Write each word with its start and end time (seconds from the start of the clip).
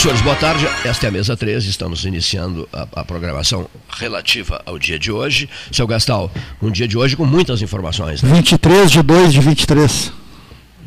Senhores, 0.00 0.22
boa 0.22 0.36
tarde. 0.36 0.66
Esta 0.82 1.06
é 1.06 1.08
a 1.10 1.12
mesa 1.12 1.36
13. 1.36 1.68
Estamos 1.68 2.06
iniciando 2.06 2.66
a, 2.72 2.88
a, 2.90 3.04
programação 3.04 3.68
relativa 3.98 4.62
ao 4.64 4.78
dia 4.78 4.98
de 4.98 5.12
hoje. 5.12 5.46
Seu 5.70 5.86
Gastal, 5.86 6.32
um 6.62 6.70
dia 6.70 6.88
de 6.88 6.96
hoje 6.96 7.14
com 7.18 7.26
muitas 7.26 7.60
informações. 7.60 8.22
Né? 8.22 8.32
23 8.32 8.90
de 8.90 9.02
2 9.02 9.32
de 9.34 9.40
23. 9.40 10.12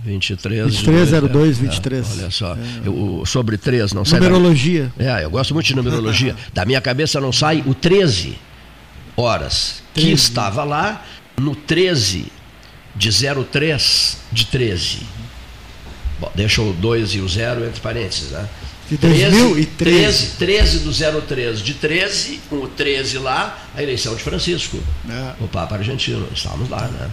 23, 0.04 0.66
23 0.66 1.12
02 1.30 1.58
23. 1.60 2.08
É, 2.08 2.22
olha 2.22 2.32
só, 2.32 2.56
é. 2.56 2.58
eu, 2.88 3.24
sobre 3.24 3.56
3 3.56 3.94
não 3.94 4.04
sai. 4.04 4.20
Numerologia. 4.20 4.92
Da... 4.98 5.20
É, 5.20 5.26
eu 5.26 5.30
gosto 5.30 5.54
muito 5.54 5.68
de 5.68 5.76
numerologia. 5.76 6.36
da 6.52 6.66
minha 6.66 6.82
cabeça 6.82 7.22
não 7.22 7.32
sai 7.32 7.64
o 7.68 7.76
13 7.76 8.36
horas 9.16 9.84
13. 9.94 10.08
que 10.08 10.12
estava 10.12 10.64
lá 10.64 11.06
no 11.38 11.56
13 11.56 12.26
de 12.96 13.10
03 13.12 14.18
de 14.32 14.46
13. 14.48 15.02
Bom, 16.20 16.32
deixa 16.34 16.64
o 16.64 16.74
2 16.74 17.14
e 17.14 17.20
o 17.20 17.30
0 17.30 17.64
entre 17.64 17.80
parênteses, 17.80 18.32
né? 18.32 18.50
De 18.94 18.98
2013. 18.98 20.36
13, 20.38 20.38
13 20.38 20.80
do 20.80 21.22
03 21.22 21.60
de 21.62 21.74
13, 21.74 22.40
com 22.48 22.58
o 22.58 22.68
13 22.68 23.18
lá, 23.18 23.58
a 23.76 23.82
eleição 23.82 24.16
de 24.16 24.22
Francisco, 24.22 24.78
é. 25.10 25.34
o 25.40 25.48
Papa 25.48 25.76
argentino. 25.76 26.28
Estávamos 26.34 26.70
lá, 26.70 26.88
né? 26.88 27.10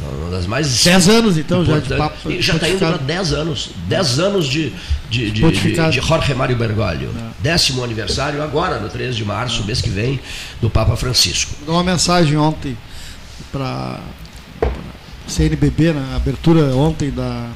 Uma 0.00 0.30
das 0.30 0.46
mais. 0.46 0.84
10 0.84 1.08
anos, 1.08 1.38
então, 1.38 1.64
já 1.64 1.78
de 1.78 1.94
Papa. 1.94 2.30
E 2.30 2.42
já 2.42 2.54
está 2.54 2.68
indo 2.68 2.78
para 2.78 2.98
10 2.98 3.32
anos. 3.32 3.70
10 3.86 4.18
anos 4.18 4.46
de, 4.46 4.72
de, 5.08 5.30
de, 5.30 5.50
de, 5.50 5.90
de 5.90 6.00
Jorge 6.00 6.34
Mário 6.34 6.56
Bergoglio. 6.56 7.10
É. 7.16 7.30
Décimo 7.40 7.82
aniversário, 7.82 8.42
agora, 8.42 8.78
no 8.78 8.88
13 8.90 9.16
de 9.16 9.24
março, 9.24 9.62
é. 9.62 9.66
mês 9.66 9.80
que 9.80 9.88
vem, 9.88 10.20
do 10.60 10.68
Papa 10.68 10.96
Francisco. 10.96 11.54
Mandou 11.60 11.76
uma 11.76 11.84
mensagem 11.84 12.36
ontem 12.36 12.76
para 13.50 14.00
CNBB, 15.26 15.92
na 15.92 16.16
abertura 16.16 16.74
ontem 16.74 17.10
da 17.10 17.48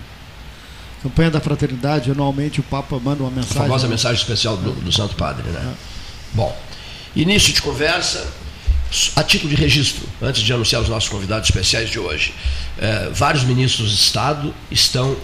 campanha 1.06 1.30
da 1.30 1.40
fraternidade, 1.40 2.10
anualmente 2.10 2.60
o 2.60 2.62
Papa 2.62 2.98
manda 2.98 3.22
uma 3.22 3.30
mensagem. 3.30 3.58
A 3.58 3.62
famosa 3.62 3.86
mensagem 3.86 4.20
especial 4.20 4.56
do, 4.56 4.72
do 4.72 4.92
Santo 4.92 5.14
Padre, 5.14 5.48
né? 5.50 5.60
É. 5.60 5.74
Bom, 6.32 6.56
início 7.14 7.52
de 7.52 7.62
conversa, 7.62 8.26
a 9.14 9.22
título 9.22 9.54
de 9.54 9.56
registro, 9.56 10.06
antes 10.20 10.42
de 10.42 10.52
anunciar 10.52 10.82
os 10.82 10.88
nossos 10.88 11.08
convidados 11.08 11.48
especiais 11.48 11.88
de 11.88 11.98
hoje, 11.98 12.34
é, 12.78 13.08
vários 13.12 13.44
ministros 13.44 13.90
de 13.90 13.96
Estado 13.96 14.52
estão 14.70 15.16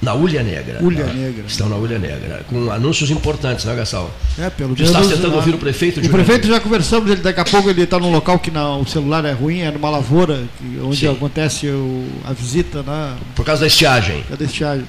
na 0.00 0.14
Ulha 0.14 0.44
Negra. 0.44 0.78
Ulha 0.80 1.06
né? 1.06 1.12
Negra. 1.12 1.44
Estão 1.48 1.68
na 1.68 1.76
Ulha 1.76 1.98
Negra, 1.98 2.44
com 2.48 2.70
anúncios 2.70 3.10
importantes, 3.10 3.64
né, 3.64 3.74
Gastão? 3.74 4.08
É, 4.38 4.48
pelo 4.48 4.76
menos. 4.76 4.88
Está 4.88 5.00
tentando 5.00 5.34
ouvir 5.34 5.54
o 5.54 5.58
prefeito 5.58 6.00
de 6.00 6.06
O 6.06 6.10
prefeito 6.10 6.46
já 6.46 6.60
conversamos, 6.60 7.10
ele, 7.10 7.20
daqui 7.20 7.40
a 7.40 7.44
pouco 7.44 7.68
ele 7.68 7.82
está 7.82 7.98
num 7.98 8.12
local 8.12 8.38
que 8.38 8.50
não, 8.50 8.82
o 8.82 8.86
celular 8.86 9.24
é 9.24 9.32
ruim, 9.32 9.60
é 9.60 9.70
numa 9.70 9.90
lavoura, 9.90 10.44
onde 10.82 10.98
Sim. 10.98 11.08
acontece 11.08 11.66
o, 11.66 12.06
a 12.24 12.32
visita. 12.32 12.82
Né? 12.82 13.16
Por 13.34 13.44
causa 13.44 13.62
da 13.62 13.66
estiagem. 13.66 14.22
Da 14.30 14.44
estiagem 14.44 14.86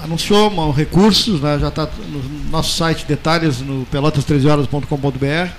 anunciou 0.00 0.70
recursos, 0.70 1.40
né, 1.40 1.58
já 1.58 1.68
está 1.68 1.88
no 2.08 2.50
nosso 2.50 2.76
site 2.76 3.04
detalhes 3.06 3.60
no 3.60 3.86
pelotas13horas.com.br, 3.92 5.52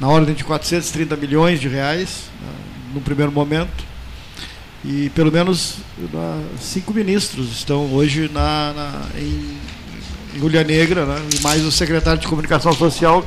na 0.00 0.08
ordem 0.08 0.34
de 0.34 0.44
430 0.44 1.16
milhões 1.16 1.60
de 1.60 1.68
reais, 1.68 2.24
né, 2.40 2.52
no 2.94 3.00
primeiro 3.00 3.32
momento. 3.32 3.84
E 4.84 5.10
pelo 5.14 5.32
menos 5.32 5.76
cinco 6.60 6.92
ministros 6.92 7.50
estão 7.52 7.92
hoje 7.94 8.30
na, 8.32 8.72
na 8.74 9.18
em, 9.18 9.58
Ulha 10.42 10.64
Negra, 10.64 11.06
né, 11.06 11.22
e 11.34 11.40
mais 11.40 11.64
o 11.64 11.72
secretário 11.72 12.20
de 12.20 12.26
Comunicação 12.26 12.72
Social, 12.72 13.24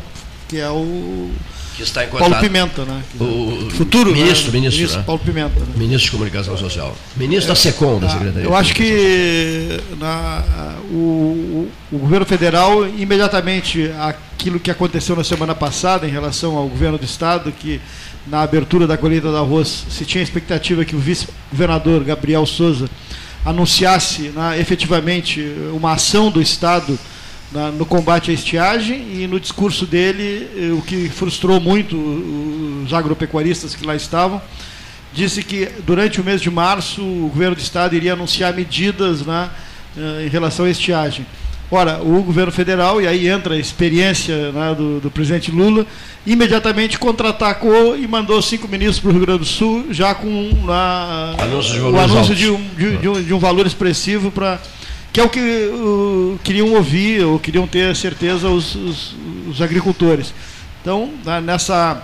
que 0.47 0.59
é 0.59 0.69
o 0.69 1.31
que 1.77 1.83
está 1.83 2.03
em 2.03 2.07
contato. 2.07 2.31
Paulo 2.31 2.43
Pimenta, 2.43 2.83
né? 2.85 3.03
O 3.19 3.69
futuro 3.69 4.11
ministro, 4.11 4.47
né? 4.47 4.59
ministro, 4.59 4.79
ministro 4.79 4.97
né? 4.97 5.03
Paulo 5.05 5.21
Pimenta. 5.23 5.59
Né? 5.59 5.67
Ministro 5.75 6.05
de 6.05 6.11
Comunicação 6.11 6.57
Social. 6.57 6.97
Ministro 7.15 7.45
é, 7.45 7.47
da 7.49 7.55
SECOM, 7.55 7.99
da 7.99 8.09
Secretaria. 8.09 8.43
Eu 8.43 8.55
acho 8.55 8.73
que 8.73 9.79
na, 9.99 10.75
o, 10.89 11.69
o, 11.91 11.97
governo 11.99 12.25
federal, 12.25 12.87
imediatamente 12.87 13.91
aquilo 13.99 14.59
que 14.59 14.71
aconteceu 14.71 15.15
na 15.15 15.23
semana 15.23 15.53
passada 15.53 16.07
em 16.07 16.09
relação 16.09 16.57
ao 16.57 16.67
governo 16.67 16.97
do 16.97 17.05
estado, 17.05 17.51
que 17.51 17.79
na 18.25 18.41
abertura 18.41 18.87
da 18.87 18.97
colheita 18.97 19.29
do 19.29 19.37
arroz 19.37 19.85
se 19.87 20.03
tinha 20.03 20.23
expectativa 20.23 20.83
que 20.83 20.95
o 20.95 20.99
vice-governador 20.99 22.03
Gabriel 22.03 22.45
Souza 22.47 22.89
anunciasse 23.45 24.29
né, 24.29 24.59
efetivamente 24.59 25.45
uma 25.71 25.93
ação 25.93 26.31
do 26.31 26.41
estado 26.41 26.99
na, 27.51 27.71
no 27.71 27.85
combate 27.85 28.31
à 28.31 28.33
estiagem 28.33 29.21
e 29.21 29.27
no 29.27 29.39
discurso 29.39 29.85
dele, 29.85 30.47
eh, 30.55 30.71
o 30.71 30.81
que 30.81 31.09
frustrou 31.09 31.59
muito 31.59 31.95
os 32.85 32.93
agropecuaristas 32.93 33.75
que 33.75 33.85
lá 33.85 33.95
estavam, 33.95 34.41
disse 35.13 35.41
que 35.41 35.69
durante 35.85 36.19
o 36.19 36.23
mês 36.23 36.41
de 36.41 36.49
março 36.51 37.01
o 37.01 37.29
governo 37.33 37.55
do 37.55 37.61
estado 37.61 37.95
iria 37.95 38.13
anunciar 38.13 38.53
medidas 38.53 39.21
né, 39.25 39.49
eh, 39.97 40.25
em 40.25 40.29
relação 40.29 40.65
à 40.65 40.69
estiagem. 40.69 41.25
Ora, 41.69 42.01
o 42.01 42.23
governo 42.23 42.51
federal, 42.51 43.01
e 43.01 43.07
aí 43.07 43.27
entra 43.27 43.55
a 43.55 43.57
experiência 43.57 44.53
né, 44.53 44.73
do, 44.73 45.01
do, 45.01 45.11
presidente 45.11 45.51
Lula, 45.51 45.85
imediatamente 46.25 46.97
contra-atacou 46.97 47.97
e 47.97 48.07
mandou 48.07 48.41
cinco 48.41 48.69
ministros 48.69 48.99
para 48.99 49.09
o 49.09 49.11
Rio 49.11 49.25
Grande 49.25 49.39
do 49.39 49.45
Sul, 49.45 49.87
já 49.91 50.15
com 50.15 50.49
na, 50.63 51.35
o 51.91 51.99
anúncio 51.99 52.33
de 52.33 52.49
um, 52.49 52.67
de, 52.77 52.97
de, 52.97 53.09
um, 53.09 53.21
de 53.21 53.33
um 53.33 53.39
valor 53.39 53.67
expressivo 53.67 54.31
para 54.31 54.61
que 55.17 55.21
é 55.21 55.23
o 55.23 55.29
que 55.29 55.39
uh, 55.39 56.39
queriam 56.43 56.73
ouvir 56.73 57.25
ou 57.25 57.39
queriam 57.39 57.65
ter 57.65 57.95
certeza 57.95 58.49
os, 58.49 58.75
os, 58.75 59.15
os 59.47 59.61
agricultores. 59.63 60.31
Então, 60.79 61.11
nessa, 61.43 62.03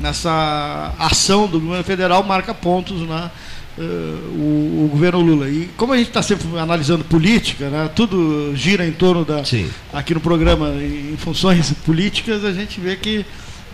nessa 0.00 0.94
ação 0.98 1.46
do 1.46 1.60
governo 1.60 1.84
federal, 1.84 2.22
marca 2.22 2.54
pontos 2.54 3.02
né, 3.02 3.30
uh, 3.76 3.82
o, 3.82 4.84
o, 4.86 4.88
governo 4.90 5.20
Lula. 5.20 5.50
E 5.50 5.68
como 5.76 5.92
a 5.92 5.98
gente 5.98 6.08
está 6.08 6.22
sempre 6.22 6.58
analisando 6.58 7.04
política, 7.04 7.68
né, 7.68 7.90
tudo 7.94 8.56
gira 8.56 8.86
em 8.86 8.92
torno 8.92 9.22
da. 9.22 9.44
Sim. 9.44 9.68
aqui 9.92 10.14
no 10.14 10.20
programa, 10.20 10.70
em 10.82 11.16
funções 11.18 11.74
políticas, 11.84 12.42
a 12.42 12.52
gente 12.52 12.80
vê 12.80 12.96
que 12.96 13.26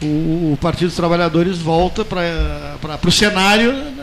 o, 0.03 0.55
o 0.55 0.59
Partido 0.61 0.89
dos 0.89 0.97
Trabalhadores 0.97 1.59
volta 1.59 2.05
para 2.05 2.99
o 3.07 3.13
cenário 3.13 3.73
né, 3.73 4.00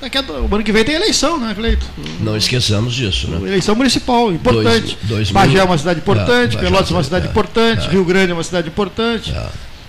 Daqui 0.00 0.16
a, 0.16 0.22
o 0.22 0.54
ano 0.54 0.62
que 0.62 0.72
vem 0.72 0.84
tem 0.84 0.94
eleição, 0.94 1.40
né, 1.40 1.52
Cleito? 1.54 1.84
Não 2.20 2.36
esqueçamos 2.36 2.94
disso, 2.94 3.28
né? 3.28 3.48
Eleição 3.48 3.74
municipal, 3.74 4.32
importante. 4.32 4.96
Dois, 5.02 5.08
dois 5.08 5.30
Bagé 5.30 5.54
mil... 5.54 5.60
é 5.60 5.64
uma 5.64 5.78
cidade 5.78 5.98
importante, 5.98 6.56
é, 6.56 6.60
Pelotas 6.60 6.90
é 6.90 6.94
uma 6.94 7.02
cidade 7.02 7.26
é, 7.26 7.30
importante, 7.30 7.88
é. 7.88 7.90
Rio 7.90 8.04
Grande 8.04 8.30
é 8.30 8.34
uma 8.34 8.44
cidade 8.44 8.68
importante. 8.68 9.32
É. 9.32 9.46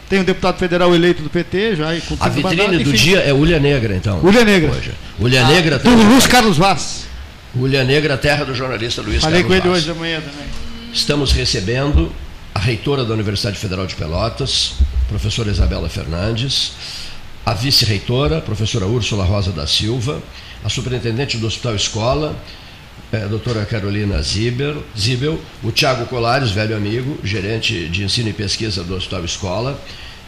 Tem 0.10 0.20
um 0.20 0.24
deputado 0.24 0.58
federal 0.58 0.96
eleito 0.96 1.22
do 1.22 1.30
PT 1.30 1.76
já. 1.76 1.96
E 1.96 2.02
a 2.20 2.30
vitrine 2.30 2.84
do 2.84 2.92
dia 2.92 3.20
é 3.20 3.32
Ulha 3.32 3.60
Negra, 3.60 3.96
então. 3.96 4.20
Ulha 4.22 4.44
Negra. 4.44 4.72
Hoje. 4.72 4.92
Ulha 5.20 5.46
ah, 5.46 5.48
Negra. 5.48 5.78
Do 5.78 5.92
Luz 5.92 6.26
Carlos 6.26 6.58
Vaz. 6.58 7.06
Ulha 7.56 7.84
Negra, 7.84 8.18
terra 8.18 8.44
do 8.44 8.56
jornalista 8.56 9.04
Luiz 9.04 9.22
Falei 9.22 9.44
Carlos 9.44 9.48
com 9.48 9.54
ele 9.54 9.70
Vaz. 9.70 9.84
hoje 9.84 9.94
de 9.94 10.00
manhã 10.00 10.20
também. 10.20 10.48
Estamos 10.92 11.32
recebendo 11.32 12.12
a 12.56 12.60
reitora 12.60 13.06
da 13.06 13.14
Universidade 13.14 13.60
Federal 13.60 13.86
de 13.86 13.94
Pelotas, 13.94 14.74
professora 15.08 15.52
Isabela 15.52 15.88
Fernandes, 15.88 16.74
a 17.50 17.54
vice-reitora, 17.56 18.42
professora 18.42 18.86
Úrsula 18.86 19.26
Rosa 19.26 19.52
da 19.52 19.66
Silva, 19.66 20.22
a 20.64 20.70
superintendente 20.70 21.36
do 21.36 21.48
Hospital 21.48 21.74
Escola, 21.74 22.36
é, 23.12 23.24
a 23.24 23.26
doutora 23.26 23.66
Carolina 23.66 24.22
Zibel, 24.22 24.84
Zibel, 24.96 25.42
o 25.64 25.72
Tiago 25.72 26.06
Colares, 26.06 26.52
velho 26.52 26.78
amigo, 26.78 27.18
gerente 27.24 27.90
de 27.90 28.04
ensino 28.04 28.30
e 28.30 28.34
pesquisa 28.34 28.84
do 28.84 28.96
Hospital 28.96 29.26
Escola. 29.26 29.82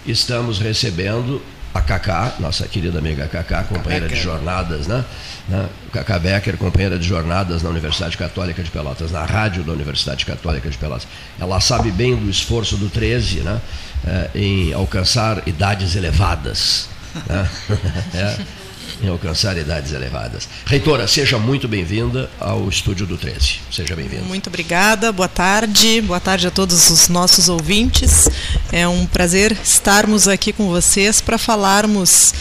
Estamos 0.04 0.58
recebendo 0.58 1.40
a 1.76 1.80
Cacá, 1.80 2.34
nossa 2.40 2.68
querida 2.68 2.98
amiga 2.98 3.28
Cacá, 3.28 3.66
companheira 3.66 4.08
de 4.08 4.20
jornadas, 4.20 4.88
né? 4.88 5.06
né? 5.48 5.70
Cacá 5.94 6.18
Becker, 6.18 6.58
companheira 6.58 6.98
de 6.98 7.08
jornadas 7.08 7.62
na 7.62 7.70
Universidade 7.70 8.18
Católica 8.18 8.64
de 8.64 8.72
Pelotas, 8.72 9.12
na 9.12 9.24
rádio 9.26 9.64
da 9.64 9.72
Universidade 9.72 10.26
Católica 10.26 10.68
de 10.68 10.78
Pelotas. 10.80 11.08
Ela 11.40 11.60
sabe 11.60 11.92
bem 11.92 12.16
do 12.16 12.28
esforço 12.32 12.78
do 12.78 12.90
13 12.90 13.42
né? 13.42 13.62
É, 14.08 14.30
em 14.34 14.74
alcançar 14.74 15.48
idades 15.48 15.96
elevadas. 15.96 16.90
Né? 17.28 17.50
é 18.14 18.62
em 19.02 19.08
alcançar 19.08 19.58
idades 19.58 19.94
elevadas. 19.94 20.48
Reitora, 20.66 21.08
seja 21.08 21.38
muito 21.40 21.68
bem-vinda 21.68 22.30
ao 22.40 22.68
estúdio 22.70 23.06
do 23.06 23.18
13. 23.18 23.60
Seja 23.72 23.96
bem-vinda. 23.96 24.24
Muito 24.24 24.48
obrigada, 24.48 25.12
boa 25.12 25.28
tarde, 25.28 26.02
boa 26.02 26.20
tarde 26.20 26.48
a 26.48 26.52
todos 26.52 26.90
os 26.90 27.08
nossos 27.10 27.50
ouvintes. 27.50 28.30
É 28.72 28.88
um 28.88 29.06
prazer 29.06 29.58
estarmos 29.64 30.28
aqui 30.28 30.54
com 30.54 30.70
vocês 30.70 31.20
para 31.20 31.38
falarmos 31.38 32.34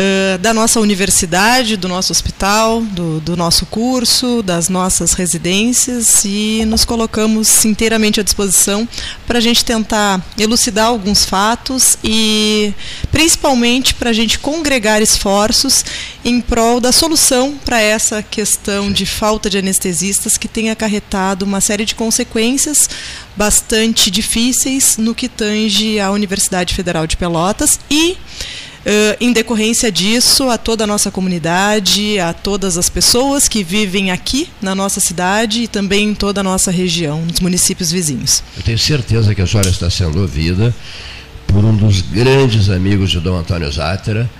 uh, 0.00 0.38
da 0.38 0.54
nossa 0.54 0.80
universidade, 0.80 1.76
do 1.76 1.88
nosso 1.88 2.12
hospital, 2.12 2.80
do, 2.80 3.20
do 3.20 3.36
nosso 3.36 3.66
curso, 3.66 4.42
das 4.42 4.68
nossas 4.68 5.12
residências 5.12 6.24
e 6.24 6.64
nos 6.66 6.84
colocamos 6.84 7.64
inteiramente 7.64 8.20
à 8.20 8.22
disposição 8.22 8.88
para 9.26 9.38
a 9.38 9.40
gente 9.40 9.64
tentar 9.64 10.24
elucidar 10.38 10.86
alguns 10.86 11.24
fatos 11.24 11.98
e 12.02 12.72
principalmente 13.12 13.94
para 13.94 14.10
a 14.10 14.12
gente 14.12 14.38
congregar 14.38 15.02
esforços 15.02 15.84
em 16.24 16.40
prol 16.40 16.80
da 16.80 16.92
solução 16.92 17.54
para 17.64 17.80
essa 17.80 18.22
questão 18.22 18.90
de 18.90 19.04
falta 19.04 19.50
de 19.50 19.58
anestesistas 19.58 20.38
que 20.38 20.48
tem 20.48 20.70
acarretado 20.70 21.44
uma 21.44 21.60
série 21.60 21.84
de 21.84 21.94
consequências 21.94 22.88
bastante 23.36 24.10
difíceis 24.10 24.96
no 24.96 25.14
que 25.14 25.28
tange 25.28 25.98
à 26.00 26.10
Universidade 26.10 26.74
Federal 26.74 27.06
de 27.06 27.16
Pelotas 27.16 27.78
e 27.90 28.16
em 29.20 29.32
decorrência 29.32 29.92
disso, 29.92 30.48
a 30.48 30.56
toda 30.56 30.84
a 30.84 30.86
nossa 30.86 31.10
comunidade, 31.10 32.18
a 32.18 32.32
todas 32.32 32.78
as 32.78 32.88
pessoas 32.88 33.48
que 33.48 33.62
vivem 33.62 34.10
aqui 34.10 34.48
na 34.60 34.74
nossa 34.74 35.00
cidade 35.00 35.64
e 35.64 35.68
também 35.68 36.08
em 36.08 36.14
toda 36.14 36.40
a 36.40 36.44
nossa 36.44 36.70
região, 36.70 37.24
nos 37.24 37.40
municípios 37.40 37.92
vizinhos. 37.92 38.42
Eu 38.56 38.62
tenho 38.62 38.78
certeza 38.78 39.34
que 39.34 39.42
a 39.42 39.46
senhora 39.46 39.68
está 39.68 39.90
sendo 39.90 40.20
ouvida 40.20 40.74
por 41.46 41.64
um 41.64 41.76
dos 41.76 42.00
grandes 42.00 42.70
amigos 42.70 43.10
de 43.10 43.20
Dom 43.20 43.36
Antônio 43.36 43.70
Zátera, 43.70 44.30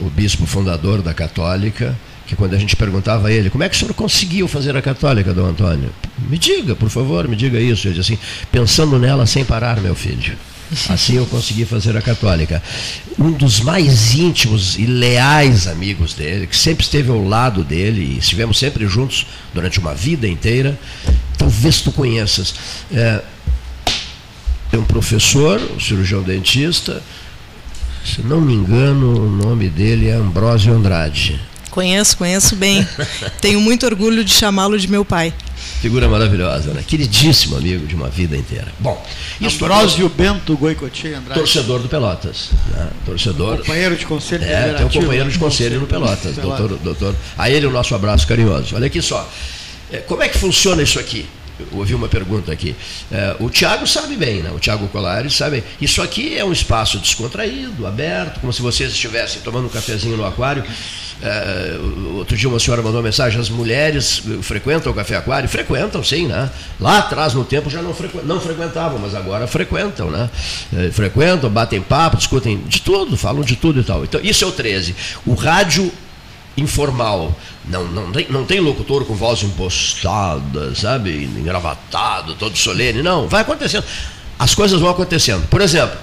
o 0.00 0.08
bispo 0.08 0.46
fundador 0.46 1.02
da 1.02 1.12
Católica, 1.12 1.96
que 2.26 2.34
quando 2.36 2.54
a 2.54 2.58
gente 2.58 2.74
perguntava 2.76 3.28
a 3.28 3.32
ele, 3.32 3.50
como 3.50 3.62
é 3.62 3.68
que 3.68 3.76
o 3.76 3.78
senhor 3.78 3.92
conseguiu 3.92 4.48
fazer 4.48 4.76
a 4.76 4.80
Católica, 4.80 5.34
Dom 5.34 5.46
Antônio? 5.46 5.90
Me 6.30 6.38
diga, 6.38 6.74
por 6.74 6.88
favor, 6.88 7.28
me 7.28 7.36
diga 7.36 7.60
isso. 7.60 7.88
Ele 7.88 7.98
disse 7.98 8.14
assim, 8.14 8.22
pensando 8.50 8.98
nela 8.98 9.26
sem 9.26 9.44
parar, 9.44 9.80
meu 9.80 9.94
filho. 9.94 10.36
Assim 10.88 11.16
eu 11.16 11.26
consegui 11.26 11.64
fazer 11.64 11.96
a 11.96 12.02
católica. 12.02 12.62
Um 13.18 13.32
dos 13.32 13.60
mais 13.60 14.14
íntimos 14.14 14.78
e 14.78 14.86
leais 14.86 15.66
amigos 15.66 16.14
dele, 16.14 16.46
que 16.46 16.56
sempre 16.56 16.84
esteve 16.84 17.10
ao 17.10 17.22
lado 17.22 17.62
dele, 17.62 18.14
e 18.14 18.18
estivemos 18.18 18.58
sempre 18.58 18.86
juntos 18.86 19.26
durante 19.52 19.78
uma 19.78 19.94
vida 19.94 20.26
inteira, 20.26 20.78
talvez 21.36 21.80
tu 21.80 21.92
conheças. 21.92 22.54
É, 22.92 23.22
um 24.74 24.84
professor, 24.84 25.60
um 25.76 25.78
cirurgião 25.78 26.22
dentista, 26.22 27.02
se 28.04 28.22
não 28.22 28.40
me 28.40 28.54
engano, 28.54 29.26
o 29.26 29.30
nome 29.30 29.68
dele 29.68 30.08
é 30.08 30.14
Ambrósio 30.14 30.72
Andrade. 30.72 31.38
Conheço, 31.72 32.18
conheço 32.18 32.54
bem. 32.54 32.86
Tenho 33.40 33.58
muito 33.58 33.86
orgulho 33.86 34.22
de 34.22 34.32
chamá-lo 34.32 34.78
de 34.78 34.86
meu 34.86 35.06
pai. 35.06 35.32
Figura 35.80 36.06
maravilhosa, 36.06 36.72
né? 36.74 36.84
Queridíssimo 36.86 37.56
amigo 37.56 37.86
de 37.86 37.94
uma 37.94 38.10
vida 38.10 38.36
inteira. 38.36 38.68
Bom, 38.78 39.02
Ambrósio 39.42 40.06
Bento 40.10 40.54
Goicoechea 40.54 41.18
Andrade. 41.18 41.40
Torcedor 41.40 41.80
do 41.80 41.88
Pelotas. 41.88 42.50
Né? 42.70 42.88
Torcedor. 43.06 43.58
companheiro 43.58 43.96
de 43.96 44.04
conselho. 44.04 44.44
É, 44.44 44.74
tem 44.74 44.84
um 44.84 44.90
companheiro 44.90 45.30
de 45.30 45.38
conselho 45.38 45.80
no 45.80 45.86
Pelotas. 45.86 46.36
Doutor, 46.36 46.76
doutor. 46.76 47.16
A 47.38 47.50
ele 47.50 47.64
o 47.64 47.70
nosso 47.70 47.94
abraço 47.94 48.26
carinhoso. 48.26 48.76
Olha 48.76 48.86
aqui 48.86 49.00
só. 49.00 49.26
É, 49.90 49.96
como 49.96 50.22
é 50.22 50.28
que 50.28 50.36
funciona 50.36 50.82
isso 50.82 51.00
aqui? 51.00 51.26
ouvi 51.70 51.94
uma 51.94 52.08
pergunta 52.08 52.52
aqui. 52.52 52.74
É, 53.10 53.36
o 53.38 53.48
Tiago 53.48 53.86
sabe 53.86 54.16
bem, 54.16 54.42
né? 54.42 54.50
o 54.50 54.58
Tiago 54.58 54.88
Colares 54.88 55.34
sabe. 55.34 55.62
Isso 55.80 56.02
aqui 56.02 56.36
é 56.36 56.44
um 56.44 56.52
espaço 56.52 56.98
descontraído, 56.98 57.86
aberto, 57.86 58.40
como 58.40 58.52
se 58.52 58.60
vocês 58.62 58.92
estivessem 58.92 59.42
tomando 59.42 59.66
um 59.66 59.70
cafezinho 59.70 60.16
no 60.16 60.24
aquário. 60.24 60.64
É, 61.22 61.78
outro 62.16 62.36
dia 62.36 62.48
uma 62.48 62.58
senhora 62.58 62.82
mandou 62.82 62.98
uma 62.98 63.04
mensagem: 63.04 63.40
as 63.40 63.48
mulheres 63.48 64.22
frequentam 64.42 64.90
o 64.90 64.94
café 64.94 65.16
aquário? 65.16 65.48
Frequentam, 65.48 66.02
sim, 66.02 66.26
né? 66.26 66.50
Lá 66.80 66.98
atrás 66.98 67.32
no 67.34 67.44
tempo 67.44 67.70
já 67.70 67.80
não, 67.80 67.94
frequ... 67.94 68.20
não 68.24 68.40
frequentavam, 68.40 68.98
mas 68.98 69.14
agora 69.14 69.46
frequentam, 69.46 70.10
né? 70.10 70.28
É, 70.76 70.90
frequentam, 70.90 71.48
batem 71.48 71.80
papo, 71.80 72.16
discutem 72.16 72.58
de 72.66 72.80
tudo, 72.80 73.16
falam 73.16 73.42
de 73.42 73.54
tudo 73.54 73.80
e 73.80 73.84
tal. 73.84 74.02
Então, 74.02 74.20
isso 74.22 74.44
é 74.44 74.46
o 74.48 74.52
13. 74.52 74.96
O 75.24 75.34
rádio 75.34 75.92
informal. 76.56 77.34
Não, 77.64 77.84
não, 77.84 78.10
tem, 78.10 78.26
não 78.28 78.44
tem 78.44 78.60
locutor 78.60 79.04
com 79.04 79.14
voz 79.14 79.42
impostada, 79.42 80.74
sabe? 80.74 81.24
Engravatado, 81.24 82.34
todo 82.34 82.56
solene. 82.58 83.02
Não, 83.02 83.28
vai 83.28 83.42
acontecendo. 83.42 83.84
As 84.38 84.54
coisas 84.54 84.80
vão 84.80 84.90
acontecendo. 84.90 85.46
Por 85.48 85.60
exemplo, 85.60 85.96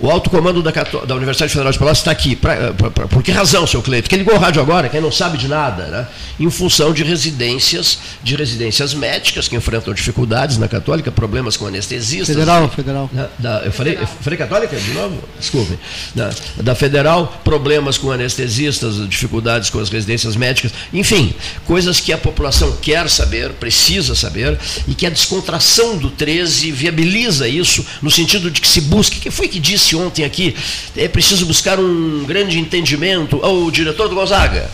o 0.00 0.10
alto 0.10 0.30
comando 0.30 0.62
da, 0.62 0.70
da 0.70 1.14
Universidade 1.14 1.52
Federal 1.52 1.72
de 1.72 1.78
Pelotas 1.78 1.98
está 1.98 2.10
aqui. 2.10 2.36
Pra, 2.36 2.72
pra, 2.72 2.90
pra, 2.90 3.08
por 3.08 3.22
que 3.22 3.32
razão, 3.32 3.66
seu 3.66 3.82
Cleito? 3.82 4.08
Quem 4.08 4.18
ligou 4.18 4.34
o 4.34 4.38
rádio 4.38 4.60
agora, 4.60 4.88
quem 4.88 5.00
não 5.00 5.12
sabe 5.12 5.38
de 5.38 5.48
nada, 5.48 5.86
né? 5.86 6.06
em 6.38 6.50
função 6.50 6.92
de 6.92 7.02
residências, 7.02 7.98
de 8.22 8.36
residências 8.36 8.94
médicas 8.94 9.48
que 9.48 9.56
enfrentam 9.56 9.92
dificuldades 9.92 10.56
na 10.56 10.68
Católica, 10.68 11.10
problemas 11.10 11.56
com 11.56 11.66
anestesistas. 11.66 12.28
Federal, 12.28 12.68
federal. 12.68 13.10
Da, 13.12 13.28
da, 13.38 13.64
eu, 13.64 13.72
falei, 13.72 13.98
eu 14.00 14.06
falei 14.06 14.38
Católica 14.38 14.76
de 14.76 14.92
novo? 14.92 15.18
Desculpe. 15.38 15.78
Da, 16.14 16.30
da 16.56 16.74
Federal, 16.74 17.40
problemas 17.42 17.98
com 17.98 18.12
anestesistas, 18.12 19.08
dificuldades 19.08 19.68
com 19.70 19.80
as 19.80 19.88
residências 19.88 20.36
médicas. 20.36 20.72
Enfim, 20.92 21.34
coisas 21.64 21.98
que 21.98 22.12
a 22.12 22.18
população 22.18 22.76
quer 22.80 23.08
saber, 23.10 23.52
precisa 23.54 24.14
saber, 24.14 24.58
e 24.86 24.94
que 24.94 25.06
a 25.06 25.10
descontração 25.10 25.96
do 25.96 26.10
13 26.10 26.70
viabiliza 26.70 27.48
isso, 27.48 27.84
no 28.00 28.10
sentido 28.10 28.50
de 28.50 28.60
que 28.60 28.68
se 28.68 28.80
busque. 28.82 29.18
Quem 29.18 29.32
foi 29.32 29.48
que 29.48 29.58
disse? 29.58 29.87
Disse 29.88 29.96
ontem 29.96 30.24
aqui, 30.24 30.54
é 30.96 31.08
preciso 31.08 31.46
buscar 31.46 31.78
um 31.78 32.24
grande 32.24 32.58
entendimento. 32.58 33.38
O 33.44 33.70
diretor 33.70 34.08
do 34.08 34.14
Gonzaga. 34.14 34.70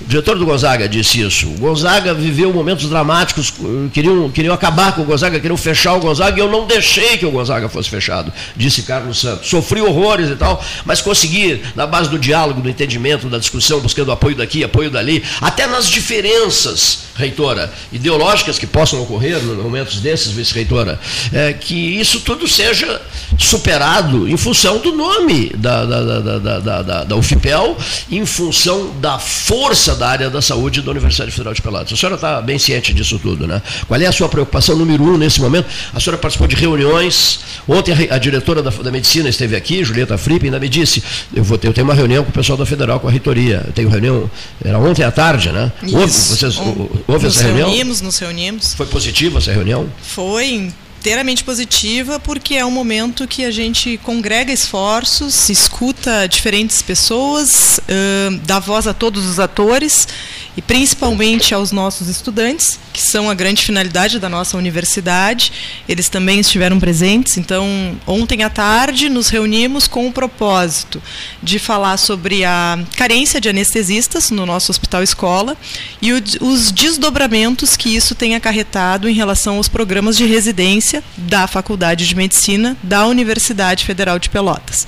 O 0.00 0.06
diretor 0.06 0.36
do 0.36 0.44
Gonzaga 0.44 0.88
disse 0.88 1.20
isso. 1.20 1.46
O 1.46 1.58
Gonzaga 1.58 2.12
viveu 2.12 2.52
momentos 2.52 2.88
dramáticos, 2.88 3.52
queriam, 3.92 4.28
queriam 4.28 4.52
acabar 4.52 4.92
com 4.92 5.02
o 5.02 5.04
Gonzaga, 5.04 5.38
queriam 5.38 5.56
fechar 5.56 5.94
o 5.94 6.00
Gonzaga, 6.00 6.36
e 6.36 6.40
eu 6.40 6.50
não 6.50 6.66
deixei 6.66 7.16
que 7.16 7.24
o 7.24 7.30
Gonzaga 7.30 7.68
fosse 7.68 7.88
fechado, 7.88 8.32
disse 8.56 8.82
Carlos 8.82 9.20
Santos. 9.20 9.48
Sofri 9.48 9.80
horrores 9.80 10.30
e 10.30 10.36
tal, 10.36 10.62
mas 10.84 11.00
consegui, 11.00 11.62
na 11.76 11.86
base 11.86 12.10
do 12.10 12.18
diálogo, 12.18 12.60
do 12.60 12.68
entendimento, 12.68 13.28
da 13.28 13.38
discussão, 13.38 13.80
buscando 13.80 14.10
apoio 14.10 14.34
daqui, 14.34 14.64
apoio 14.64 14.90
dali, 14.90 15.22
até 15.40 15.66
nas 15.66 15.88
diferenças, 15.88 17.04
reitora, 17.14 17.72
ideológicas 17.92 18.58
que 18.58 18.66
possam 18.66 19.00
ocorrer 19.00 19.38
em 19.38 19.56
momentos 19.56 20.00
desses, 20.00 20.32
vice-reitora, 20.32 20.98
é, 21.32 21.52
que 21.52 21.74
isso 21.74 22.20
tudo 22.20 22.48
seja 22.48 23.00
superado 23.38 24.28
em 24.28 24.36
função 24.36 24.78
do 24.78 24.92
nome 24.92 25.50
da, 25.56 25.84
da, 25.84 26.02
da, 26.02 26.38
da, 26.38 26.82
da, 26.82 27.04
da 27.04 27.16
UFPEL, 27.16 27.76
em 28.10 28.26
função 28.26 28.90
da 29.00 29.18
força 29.20 29.83
da 29.92 30.08
área 30.08 30.30
da 30.30 30.40
saúde 30.40 30.80
da 30.80 30.90
Universidade 30.90 31.30
Federal 31.30 31.52
de 31.52 31.60
Pelotas. 31.60 31.92
A 31.92 31.96
senhora 31.96 32.14
está 32.14 32.40
bem 32.40 32.58
ciente 32.58 32.94
disso 32.94 33.18
tudo, 33.18 33.46
né? 33.46 33.60
Qual 33.86 34.00
é 34.00 34.06
a 34.06 34.12
sua 34.12 34.28
preocupação 34.28 34.76
número 34.76 35.02
um 35.02 35.18
nesse 35.18 35.40
momento? 35.40 35.66
A 35.92 36.00
senhora 36.00 36.16
participou 36.16 36.46
de 36.46 36.54
reuniões. 36.56 37.40
Ontem 37.68 37.92
a, 38.10 38.18
diretora 38.18 38.62
da, 38.62 38.70
da, 38.70 38.90
medicina 38.90 39.28
esteve 39.28 39.56
aqui, 39.56 39.84
Julieta 39.84 40.16
Fripp, 40.16 40.44
ainda 40.44 40.60
me 40.60 40.68
disse: 40.68 41.02
eu, 41.34 41.42
vou 41.42 41.58
ter, 41.58 41.68
eu 41.68 41.72
tenho 41.72 41.86
uma 41.86 41.94
reunião 41.94 42.24
com 42.24 42.30
o 42.30 42.32
pessoal 42.32 42.56
da 42.56 42.64
Federal, 42.64 43.00
com 43.00 43.08
a 43.08 43.10
reitoria. 43.10 43.62
Eu 43.66 43.72
tenho 43.72 43.88
reunião, 43.88 44.30
era 44.64 44.78
ontem 44.78 45.02
à 45.02 45.10
tarde, 45.10 45.50
né? 45.50 45.72
Isso. 45.82 45.96
Houve, 45.96 46.12
vocês, 46.12 46.58
houve 47.06 47.26
essa 47.26 47.42
reunião? 47.42 47.68
Nos 47.68 47.76
reunimos, 47.76 48.00
nos 48.00 48.18
reunimos. 48.18 48.74
Foi 48.74 48.86
positiva 48.86 49.38
essa 49.38 49.52
reunião? 49.52 49.86
Foi 50.02 50.72
inteiramente 51.04 51.44
positiva, 51.44 52.18
porque 52.18 52.54
é 52.54 52.64
um 52.64 52.70
momento 52.70 53.28
que 53.28 53.44
a 53.44 53.50
gente 53.50 54.00
congrega 54.02 54.50
esforços, 54.50 55.50
escuta 55.50 56.26
diferentes 56.26 56.80
pessoas, 56.80 57.78
uh, 57.78 58.38
dá 58.46 58.58
voz 58.58 58.86
a 58.86 58.94
todos 58.94 59.26
os 59.26 59.38
atores 59.38 60.08
e 60.56 60.62
principalmente 60.62 61.54
aos 61.54 61.72
nossos 61.72 62.08
estudantes, 62.08 62.78
que 62.92 63.00
são 63.00 63.28
a 63.28 63.34
grande 63.34 63.62
finalidade 63.62 64.18
da 64.18 64.28
nossa 64.28 64.56
universidade. 64.56 65.52
Eles 65.88 66.08
também 66.08 66.40
estiveram 66.40 66.78
presentes. 66.78 67.36
Então, 67.36 67.98
ontem 68.06 68.42
à 68.42 68.50
tarde 68.50 69.08
nos 69.08 69.28
reunimos 69.28 69.88
com 69.88 70.06
o 70.06 70.12
propósito 70.12 71.02
de 71.42 71.58
falar 71.58 71.96
sobre 71.96 72.44
a 72.44 72.78
carência 72.96 73.40
de 73.40 73.48
anestesistas 73.48 74.30
no 74.30 74.46
nosso 74.46 74.70
hospital 74.70 75.02
escola 75.02 75.56
e 76.00 76.12
os 76.12 76.70
desdobramentos 76.70 77.76
que 77.76 77.94
isso 77.94 78.14
tem 78.14 78.34
acarretado 78.34 79.08
em 79.08 79.14
relação 79.14 79.56
aos 79.56 79.68
programas 79.68 80.16
de 80.16 80.24
residência 80.24 81.02
da 81.16 81.46
Faculdade 81.46 82.06
de 82.06 82.14
Medicina 82.14 82.76
da 82.82 83.06
Universidade 83.06 83.84
Federal 83.84 84.18
de 84.18 84.28
Pelotas. 84.28 84.86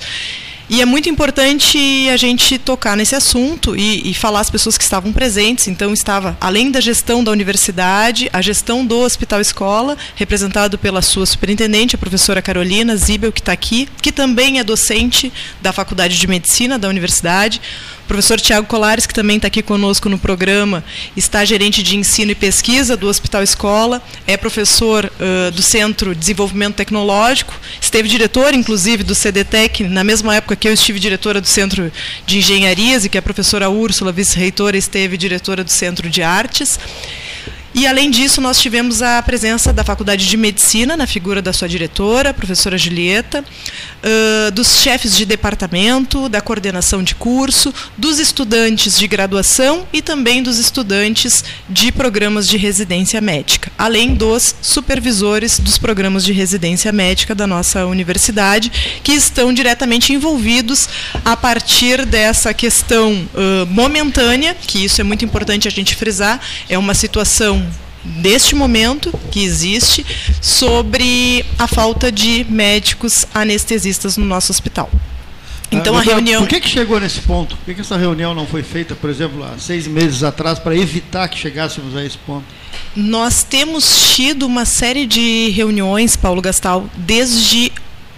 E 0.69 0.81
é 0.81 0.85
muito 0.85 1.07
importante 1.07 2.09
a 2.09 2.17
gente 2.17 2.57
tocar 2.57 2.97
nesse 2.97 3.15
assunto 3.15 3.73
e, 3.73 4.09
e, 4.09 4.13
falar 4.13 4.41
às 4.41 4.49
pessoas 4.49 4.77
que 4.77 4.83
estavam 4.83 5.13
presentes. 5.13 5.69
Então, 5.69 5.93
estava, 5.93 6.37
além 6.41 6.69
da 6.69 6.81
gestão 6.81 7.23
da 7.23 7.31
universidade, 7.31 8.29
a 8.33 8.41
gestão 8.41 8.85
do 8.85 8.99
Hospital 8.99 9.39
Escola, 9.39 9.97
representado 10.15 10.77
pela 10.77 11.01
sua 11.01 11.25
superintendente, 11.25 11.95
a 11.95 11.97
professora 11.97 12.41
Carolina 12.41 12.97
Zibel, 12.97 13.31
que 13.31 13.39
está 13.39 13.53
aqui, 13.53 13.87
que 14.01 14.11
também 14.11 14.59
é 14.59 14.63
docente 14.63 15.31
da 15.61 15.71
Faculdade 15.71 16.19
de 16.19 16.27
Medicina 16.27 16.77
da 16.77 16.89
universidade 16.89 17.61
professor 18.07 18.39
Tiago 18.39 18.65
Colares, 18.67 19.05
que 19.05 19.13
também 19.13 19.35
está 19.35 19.47
aqui 19.47 19.61
conosco 19.61 20.07
no 20.09 20.17
programa, 20.17 20.83
está 21.15 21.43
gerente 21.43 21.83
de 21.83 21.95
ensino 21.97 22.31
e 22.31 22.35
pesquisa 22.35 22.95
do 22.95 23.07
Hospital 23.07 23.43
Escola, 23.43 24.01
é 24.25 24.37
professor 24.37 25.05
uh, 25.05 25.51
do 25.51 25.61
Centro 25.61 26.13
de 26.13 26.19
Desenvolvimento 26.19 26.75
Tecnológico, 26.75 27.53
esteve 27.79 28.07
diretor, 28.07 28.53
inclusive, 28.53 29.03
do 29.03 29.13
CDTEC, 29.13 29.83
na 29.83 30.03
mesma 30.03 30.35
época 30.35 30.55
que 30.55 30.67
eu 30.67 30.73
estive 30.73 30.99
diretora 30.99 31.41
do 31.41 31.47
Centro 31.47 31.91
de 32.25 32.37
Engenharias 32.37 33.03
e 33.03 33.09
que 33.09 33.17
a 33.17 33.21
professora 33.21 33.69
Úrsula, 33.69 34.11
vice-reitora, 34.11 34.77
esteve 34.77 35.17
diretora 35.17 35.63
do 35.63 35.71
Centro 35.71 36.09
de 36.09 36.23
Artes. 36.23 36.79
E, 37.77 37.85
além 37.85 38.09
disso, 38.09 38.41
nós 38.41 38.59
tivemos 38.59 39.03
a 39.03 39.21
presença 39.21 39.71
da 39.71 39.83
Faculdade 39.83 40.27
de 40.27 40.35
Medicina, 40.35 40.97
na 40.97 41.05
figura 41.05 41.43
da 41.43 41.53
sua 41.53 41.69
diretora, 41.69 42.33
professora 42.33 42.75
Julieta, 42.75 43.45
dos 44.51 44.81
chefes 44.81 45.15
de 45.15 45.27
departamento, 45.27 46.27
da 46.27 46.41
coordenação 46.41 47.03
de 47.03 47.13
curso, 47.13 47.71
dos 47.95 48.17
estudantes 48.17 48.97
de 48.97 49.07
graduação 49.07 49.85
e 49.93 50.01
também 50.01 50.41
dos 50.41 50.57
estudantes 50.57 51.43
de 51.69 51.91
programas 51.91 52.47
de 52.47 52.57
residência 52.57 53.21
médica, 53.21 53.71
além 53.77 54.15
dos 54.15 54.55
supervisores 54.59 55.59
dos 55.59 55.77
programas 55.77 56.25
de 56.25 56.33
residência 56.33 56.91
médica 56.91 57.35
da 57.35 57.45
nossa 57.45 57.85
universidade, 57.85 58.71
que 59.03 59.11
estão 59.11 59.53
diretamente 59.53 60.11
envolvidos 60.11 60.89
a 61.23 61.37
partir 61.37 62.07
dessa 62.07 62.55
questão 62.55 63.29
momentânea, 63.69 64.55
que 64.55 64.83
isso 64.83 64.99
é 64.99 65.03
muito 65.03 65.23
importante 65.23 65.67
a 65.67 65.71
gente 65.71 65.93
frisar, 65.93 66.41
é 66.67 66.75
uma 66.75 66.95
situação 66.95 67.66
deste 68.21 68.55
momento 68.55 69.13
que 69.31 69.43
existe 69.43 70.05
sobre 70.41 71.45
a 71.59 71.67
falta 71.67 72.11
de 72.11 72.45
médicos 72.49 73.25
anestesistas 73.33 74.17
no 74.17 74.25
nosso 74.25 74.51
hospital. 74.51 74.89
Então 75.71 75.95
ah, 75.95 75.99
a 75.99 76.01
reunião. 76.01 76.41
Por 76.41 76.49
que, 76.49 76.61
que 76.61 76.69
chegou 76.69 76.99
nesse 76.99 77.19
ponto? 77.21 77.55
Por 77.57 77.65
que, 77.65 77.75
que 77.75 77.81
essa 77.81 77.97
reunião 77.97 78.33
não 78.33 78.47
foi 78.47 78.63
feita, 78.63 78.95
por 78.95 79.09
exemplo, 79.09 79.43
há 79.43 79.57
seis 79.59 79.85
meses 79.85 80.23
atrás, 80.23 80.59
para 80.59 80.75
evitar 80.75 81.27
que 81.27 81.37
chegássemos 81.37 81.95
a 81.95 82.03
esse 82.05 82.17
ponto? 82.17 82.45
Nós 82.95 83.43
temos 83.43 84.15
tido 84.15 84.45
uma 84.45 84.65
série 84.65 85.05
de 85.05 85.49
reuniões, 85.49 86.15
Paulo 86.15 86.41
Gastal, 86.41 86.89
desde 86.95 87.71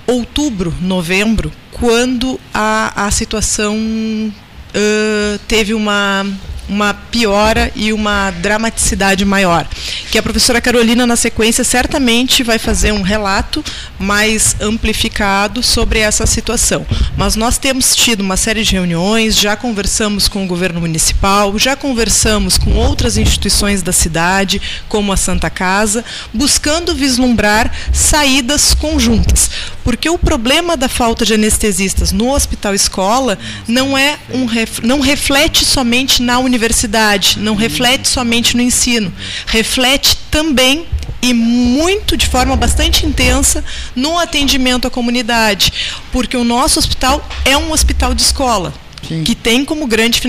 outubro, 0.06 0.74
novembro, 0.82 1.52
quando 1.72 2.40
a, 2.54 3.08
a 3.08 3.12
situação 3.12 3.76
uh, 3.76 5.40
teve 5.48 5.74
uma 5.74 6.26
uma 6.70 6.94
piora 6.94 7.72
e 7.76 7.92
uma 7.92 8.32
dramaticidade 8.32 9.26
maior. 9.26 9.68
Que 10.12 10.18
a 10.18 10.24
professora 10.24 10.62
Carolina, 10.62 11.06
na 11.06 11.16
sequência, 11.16 11.64
certamente 11.64 12.44
vai 12.44 12.60
fazer 12.60 12.92
um 12.92 13.02
relato 13.02 13.66
mais 13.98 14.56
amplificado 14.62 15.64
sobre 15.64 16.00
essa 16.00 16.26
situação. 16.26 16.86
Mas 17.18 17.36
nós 17.36 17.58
temos 17.58 17.96
tido 17.96 18.22
uma 18.22 18.38
série 18.38 18.64
de 18.64 18.74
reuniões, 18.74 19.36
já 19.36 19.56
conversamos 19.56 20.28
com 20.28 20.44
o 20.44 20.48
governo 20.48 20.80
municipal, 20.80 21.58
já 21.58 21.76
conversamos 21.76 22.58
com 22.58 22.72
outras 22.74 23.18
instituições 23.18 23.82
da 23.82 23.92
cidade, 23.92 24.62
como 24.88 25.12
a 25.12 25.18
Santa 25.18 25.50
Casa, 25.50 26.06
buscando 26.34 26.94
vislumbrar 26.94 27.74
saídas 27.92 28.74
conjuntas. 28.76 29.50
Porque 29.84 30.10
o 30.10 30.20
problema 30.20 30.78
da 30.78 30.88
falta 30.88 31.26
de 31.26 31.34
anestesistas 31.34 32.12
no 32.12 32.32
hospital 32.32 32.76
escola 32.76 33.40
não 33.68 33.98
é 33.98 34.20
um 34.32 34.48
não 34.84 35.00
reflete 35.00 35.66
somente 35.66 36.22
na 36.22 36.38
universidade 36.38 36.59
universidade, 36.60 37.40
não 37.40 37.56
reflete 37.56 38.08
somente 38.08 38.56
no 38.56 38.62
ensino, 38.62 39.14
reflete 39.48 40.18
também 40.30 40.86
e 41.22 41.34
muito 41.34 42.16
de 42.16 42.28
forma 42.28 42.56
bastante 42.56 43.06
intensa 43.06 43.64
no 43.96 44.18
atendimento 44.18 44.88
à 44.88 44.92
comunidade, 44.92 45.72
porque 46.12 46.36
o 46.36 46.44
nosso 46.44 46.78
hospital 46.78 47.28
é 47.46 47.58
um 47.58 47.72
hospital 47.72 48.14
de 48.14 48.22
escola. 48.22 48.74
Sim. 49.08 49.24
que 49.24 49.34
tem 49.34 49.64
como 49.64 49.88
grande 49.88 50.22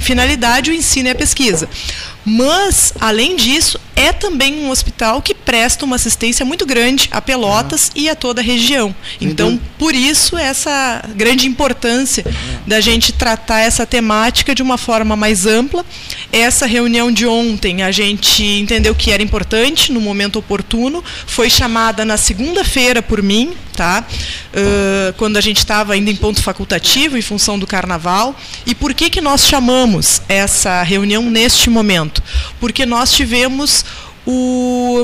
finalidade 0.00 0.70
o 0.70 0.74
ensino 0.74 1.08
e 1.08 1.10
a 1.10 1.14
pesquisa. 1.14 1.68
Mas, 2.24 2.92
além 3.00 3.36
disso, 3.36 3.78
é 3.96 4.12
também 4.12 4.60
um 4.60 4.70
hospital 4.70 5.22
que 5.22 5.34
presta 5.34 5.84
uma 5.84 5.96
assistência 5.96 6.44
muito 6.44 6.66
grande 6.66 7.08
a 7.12 7.20
Pelotas 7.20 7.90
ah. 7.90 7.92
e 7.94 8.08
a 8.08 8.14
toda 8.14 8.40
a 8.40 8.44
região. 8.44 8.94
Então, 9.20 9.60
por 9.78 9.94
isso, 9.94 10.36
essa 10.36 11.04
grande 11.14 11.46
importância 11.46 12.24
da 12.66 12.80
gente 12.80 13.12
tratar 13.12 13.60
essa 13.60 13.86
temática 13.86 14.54
de 14.54 14.62
uma 14.62 14.78
forma 14.78 15.14
mais 15.14 15.46
ampla. 15.46 15.84
Essa 16.32 16.66
reunião 16.66 17.12
de 17.12 17.26
ontem, 17.26 17.82
a 17.82 17.92
gente 17.92 18.42
entendeu 18.42 18.94
que 18.94 19.10
era 19.10 19.22
importante, 19.22 19.92
no 19.92 20.00
momento 20.00 20.38
oportuno. 20.38 21.04
Foi 21.26 21.48
chamada 21.48 22.04
na 22.04 22.16
segunda-feira 22.16 23.00
por 23.00 23.22
mim, 23.22 23.52
tá? 23.76 24.04
Uh, 24.52 25.12
quando 25.14 25.36
a 25.36 25.40
gente 25.40 25.58
estava 25.58 25.92
ainda 25.92 26.10
em 26.10 26.16
ponto 26.16 26.42
facultativo, 26.42 27.16
em 27.16 27.22
função 27.22 27.58
do 27.58 27.66
carnaval. 27.66 28.34
E 28.66 28.74
por 28.74 28.94
que, 28.94 29.10
que 29.10 29.20
nós 29.20 29.46
chamamos 29.46 30.22
essa 30.28 30.82
reunião 30.82 31.22
neste 31.30 31.70
momento? 31.70 32.13
Porque 32.60 32.84
nós 32.86 33.12
tivemos 33.12 33.84
o, 34.26 35.02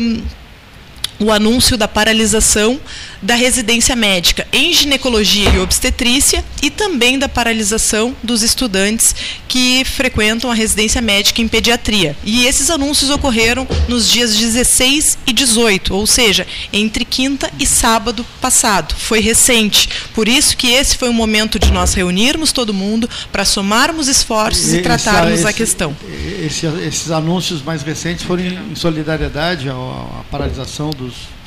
o 1.18 1.30
anúncio 1.32 1.76
da 1.76 1.88
paralisação 1.88 2.80
da 3.22 3.34
residência 3.34 3.94
médica 3.94 4.46
em 4.52 4.72
ginecologia 4.72 5.50
e 5.50 5.58
obstetrícia 5.58 6.44
e 6.62 6.70
também 6.70 7.18
da 7.18 7.28
paralisação 7.28 8.14
dos 8.22 8.42
estudantes 8.42 9.14
que 9.48 9.84
frequentam 9.84 10.50
a 10.50 10.54
residência 10.54 11.00
médica 11.00 11.42
em 11.42 11.48
pediatria. 11.48 12.16
E 12.24 12.46
esses 12.46 12.70
anúncios 12.70 13.10
ocorreram 13.10 13.66
nos 13.88 14.08
dias 14.08 14.34
16 14.36 15.18
e 15.26 15.32
18, 15.32 15.94
ou 15.94 16.06
seja, 16.06 16.46
entre 16.72 17.04
quinta 17.04 17.50
e 17.58 17.66
sábado 17.66 18.24
passado. 18.40 18.94
Foi 18.96 19.20
recente. 19.20 19.88
Por 20.14 20.28
isso 20.28 20.56
que 20.56 20.68
esse 20.68 20.96
foi 20.96 21.08
o 21.08 21.12
momento 21.12 21.58
de 21.58 21.72
nós 21.72 21.94
reunirmos 21.94 22.52
todo 22.52 22.72
mundo 22.72 23.08
para 23.32 23.44
somarmos 23.44 24.08
esforços 24.08 24.72
e, 24.72 24.78
e 24.78 24.82
tratarmos 24.82 25.40
esse, 25.40 25.48
a 25.48 25.52
questão. 25.52 25.96
Esse, 26.44 26.66
esses 26.66 27.10
anúncios 27.10 27.62
mais 27.62 27.82
recentes 27.82 28.24
foram 28.24 28.44
em 28.44 28.74
solidariedade 28.74 29.68
à, 29.68 29.72
à 29.72 30.24
paralisação 30.30 30.90
dos 30.90 31.39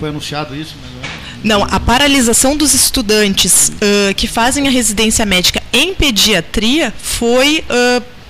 foi 0.00 0.08
anunciado 0.08 0.56
isso? 0.56 0.74
Não, 1.44 1.62
a 1.62 1.78
paralisação 1.78 2.56
dos 2.56 2.74
estudantes 2.74 3.68
uh, 3.68 4.14
que 4.16 4.26
fazem 4.26 4.66
a 4.66 4.70
residência 4.70 5.24
médica 5.24 5.62
em 5.72 5.94
pediatria 5.94 6.92
foi. 6.98 7.64
Uh, 7.68 8.20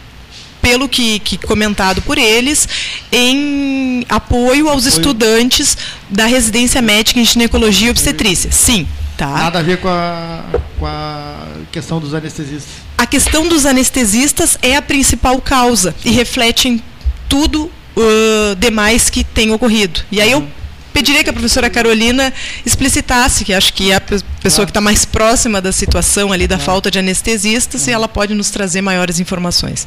pelo 0.60 0.90
que, 0.90 1.18
que, 1.20 1.38
comentado 1.38 2.02
por 2.02 2.18
eles, 2.18 2.68
em 3.10 4.04
apoio 4.10 4.68
aos 4.68 4.82
Foi. 4.82 4.92
estudantes 4.92 5.74
da 6.10 6.26
residência 6.26 6.82
médica 6.82 7.18
em 7.18 7.24
ginecologia 7.24 7.88
e 7.88 7.90
obstetrícia. 7.90 8.52
Sim, 8.52 8.86
tá. 9.16 9.26
Nada 9.26 9.60
a 9.60 9.62
ver 9.62 9.78
com 9.78 9.88
a, 9.88 10.44
com 10.78 10.86
a 10.86 11.46
questão 11.72 11.98
dos 11.98 12.12
anestesistas. 12.12 12.74
A 12.98 13.06
questão 13.06 13.48
dos 13.48 13.64
anestesistas 13.64 14.58
é 14.60 14.76
a 14.76 14.82
principal 14.82 15.40
causa 15.40 15.94
e 16.04 16.10
reflete 16.10 16.68
em 16.68 16.82
tudo 17.26 17.70
uh, 17.96 18.54
demais 18.58 19.08
que 19.08 19.24
tem 19.24 19.50
ocorrido. 19.52 20.00
E 20.12 20.20
aí 20.20 20.30
eu 20.30 20.46
pediria 20.92 21.24
que 21.24 21.30
a 21.30 21.32
professora 21.32 21.70
Carolina 21.70 22.32
explicitasse, 22.64 23.44
que 23.44 23.52
acho 23.52 23.72
que 23.72 23.90
é 23.90 23.96
a 23.96 24.00
pessoa 24.00 24.66
que 24.66 24.70
está 24.70 24.80
mais 24.80 25.04
próxima 25.04 25.60
da 25.60 25.72
situação 25.72 26.32
ali 26.32 26.46
da 26.46 26.58
falta 26.58 26.90
de 26.90 26.98
anestesistas, 26.98 27.86
e 27.86 27.90
ela 27.90 28.08
pode 28.08 28.34
nos 28.34 28.50
trazer 28.50 28.80
maiores 28.80 29.20
informações. 29.20 29.86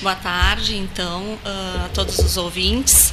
Boa 0.00 0.14
tarde, 0.14 0.76
então, 0.76 1.38
a 1.44 1.88
todos 1.94 2.18
os 2.18 2.36
ouvintes. 2.36 3.12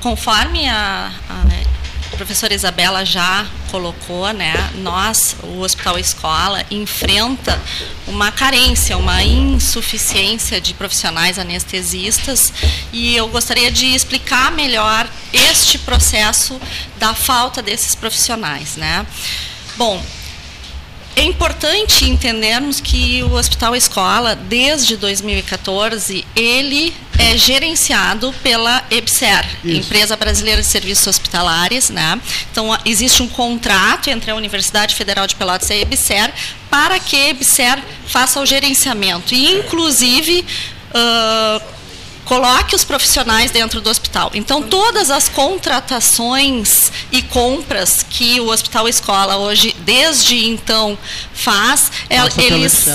conforme 0.00 0.68
a, 0.68 1.12
a 1.28 1.85
a 2.12 2.16
professora 2.16 2.54
Isabela 2.54 3.04
já 3.04 3.46
colocou, 3.70 4.32
né, 4.32 4.54
nós, 4.76 5.36
o 5.42 5.60
Hospital 5.60 5.98
Escola, 5.98 6.64
enfrenta 6.70 7.60
uma 8.06 8.30
carência, 8.30 8.96
uma 8.96 9.22
insuficiência 9.22 10.60
de 10.60 10.72
profissionais 10.74 11.38
anestesistas 11.38 12.52
e 12.92 13.16
eu 13.16 13.28
gostaria 13.28 13.70
de 13.70 13.86
explicar 13.86 14.52
melhor 14.52 15.08
este 15.32 15.78
processo 15.78 16.60
da 16.98 17.14
falta 17.14 17.60
desses 17.60 17.94
profissionais, 17.94 18.76
né. 18.76 19.06
Bom, 19.76 20.02
é 21.16 21.24
importante 21.24 22.04
entendermos 22.04 22.78
que 22.78 23.22
o 23.22 23.32
Hospital 23.32 23.74
Escola, 23.74 24.36
desde 24.36 24.98
2014, 24.98 26.26
ele 26.36 26.92
é 27.18 27.38
gerenciado 27.38 28.34
pela 28.42 28.84
EBSER, 28.90 29.46
Isso. 29.64 29.78
Empresa 29.78 30.14
Brasileira 30.14 30.60
de 30.60 30.68
Serviços 30.68 31.06
Hospitalares. 31.06 31.88
Né? 31.88 32.20
Então, 32.52 32.78
existe 32.84 33.22
um 33.22 33.28
contrato 33.28 34.10
entre 34.10 34.30
a 34.30 34.34
Universidade 34.34 34.94
Federal 34.94 35.26
de 35.26 35.34
Pelotas 35.34 35.70
e 35.70 35.72
a 35.72 35.76
EBSER 35.80 36.30
para 36.68 36.98
que 36.98 37.16
a 37.16 37.28
EBSER 37.30 37.82
faça 38.06 38.38
o 38.38 38.44
gerenciamento. 38.44 39.34
E, 39.34 39.52
inclusive, 39.54 40.44
uh, 40.90 41.62
coloque 42.26 42.74
os 42.74 42.84
profissionais 42.84 43.50
dentro 43.50 43.80
do 43.80 43.88
hospital. 43.88 44.30
Então, 44.34 44.60
todas 44.60 45.10
as 45.10 45.28
contratações 45.28 46.92
e 47.10 47.22
compras 47.22 48.04
que 48.08 48.38
o 48.40 48.48
Hospital 48.48 48.88
Escola 48.88 49.36
hoje, 49.38 49.74
desde 49.78 50.44
então, 50.44 50.98
faz, 51.32 51.90
eles 52.10 52.86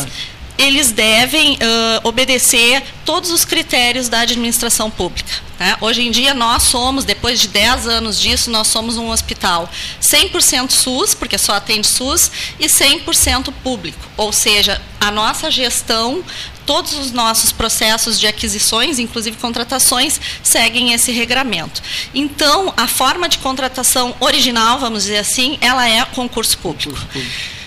eles 0.62 0.91
devem 0.91 1.53
uh, 1.56 2.08
obedecer 2.08 2.84
todos 3.03 3.32
os 3.32 3.44
critérios 3.44 4.08
da 4.08 4.20
administração 4.20 4.91
pública. 4.91 5.32
Né? 5.60 5.75
Hoje 5.82 6.03
em 6.03 6.12
dia, 6.12 6.36
nós 6.36 6.63
somos, 6.63 7.03
depois 7.03 7.39
de 7.39 7.48
10 7.48 7.88
anos 7.88 8.20
disso, 8.20 8.51
nós 8.51 8.68
somos 8.68 8.96
um 8.96 9.10
hospital 9.10 9.68
100% 10.01 10.70
SUS, 10.70 11.15
porque 11.15 11.38
só 11.38 11.53
atende 11.53 11.88
SUS, 11.88 12.32
e 12.60 12.68
100% 12.68 13.51
público. 13.63 14.00
Ou 14.15 14.32
seja, 14.32 14.80
a 15.00 15.10
nossa 15.10 15.50
gestão 15.50 16.24
todos 16.63 16.94
os 16.94 17.12
nossos 17.12 17.51
processos 17.51 18.20
de 18.20 18.27
aquisições, 18.27 19.00
inclusive 19.00 19.36
contratações, 19.38 20.22
seguem 20.44 20.94
esse 20.94 21.12
regramento. 21.12 21.82
Então, 22.13 22.72
a 22.77 22.88
forma 22.88 23.27
de 23.27 23.39
contratação 23.39 24.15
original, 24.20 24.80
vamos 24.80 25.03
dizer 25.03 25.18
assim, 25.18 25.58
ela 25.60 25.89
é 25.89 26.06
concurso 26.06 26.58
público. 26.60 26.91
Concurso 26.91 27.08
público. 27.08 27.61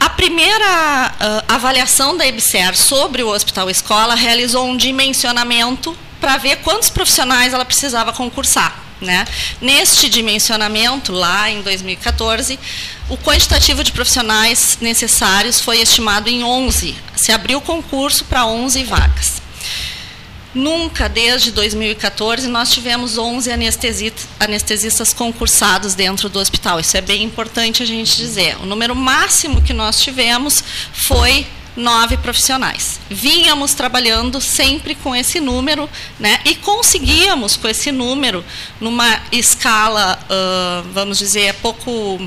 A 0.00 0.08
primeira 0.08 1.14
uh, 1.20 1.44
avaliação 1.46 2.16
da 2.16 2.26
EBSER 2.26 2.74
sobre 2.74 3.22
o 3.22 3.28
Hospital 3.28 3.68
Escola 3.68 4.14
realizou 4.14 4.66
um 4.66 4.74
dimensionamento 4.74 5.94
para 6.18 6.38
ver 6.38 6.56
quantos 6.56 6.88
profissionais 6.88 7.52
ela 7.52 7.66
precisava 7.66 8.10
concursar. 8.10 8.82
Né? 8.98 9.26
Neste 9.60 10.08
dimensionamento, 10.08 11.12
lá 11.12 11.50
em 11.50 11.60
2014, 11.60 12.58
o 13.10 13.16
quantitativo 13.18 13.84
de 13.84 13.92
profissionais 13.92 14.78
necessários 14.80 15.60
foi 15.60 15.80
estimado 15.80 16.30
em 16.30 16.42
11. 16.42 16.96
Se 17.16 17.30
abriu 17.30 17.58
o 17.58 17.62
concurso 17.62 18.24
para 18.24 18.46
11 18.46 18.84
vagas. 18.84 19.40
Nunca, 20.52 21.08
desde 21.08 21.52
2014, 21.52 22.48
nós 22.48 22.72
tivemos 22.72 23.16
11 23.16 23.50
anestesistas 24.40 25.12
concursados 25.12 25.94
dentro 25.94 26.28
do 26.28 26.40
hospital. 26.40 26.80
Isso 26.80 26.96
é 26.96 27.00
bem 27.00 27.22
importante 27.22 27.84
a 27.84 27.86
gente 27.86 28.16
dizer. 28.16 28.56
O 28.60 28.66
número 28.66 28.96
máximo 28.96 29.62
que 29.62 29.72
nós 29.72 30.00
tivemos 30.00 30.64
foi 30.92 31.46
nove 31.76 32.16
profissionais. 32.16 33.00
Vínhamos 33.08 33.74
trabalhando 33.74 34.40
sempre 34.40 34.96
com 34.96 35.14
esse 35.14 35.38
número, 35.38 35.88
né? 36.18 36.40
E 36.44 36.56
conseguíamos 36.56 37.56
com 37.56 37.68
esse 37.68 37.92
número, 37.92 38.44
numa 38.80 39.22
escala, 39.30 40.18
uh, 40.24 40.88
vamos 40.92 41.18
dizer, 41.18 41.54
pouco 41.62 42.20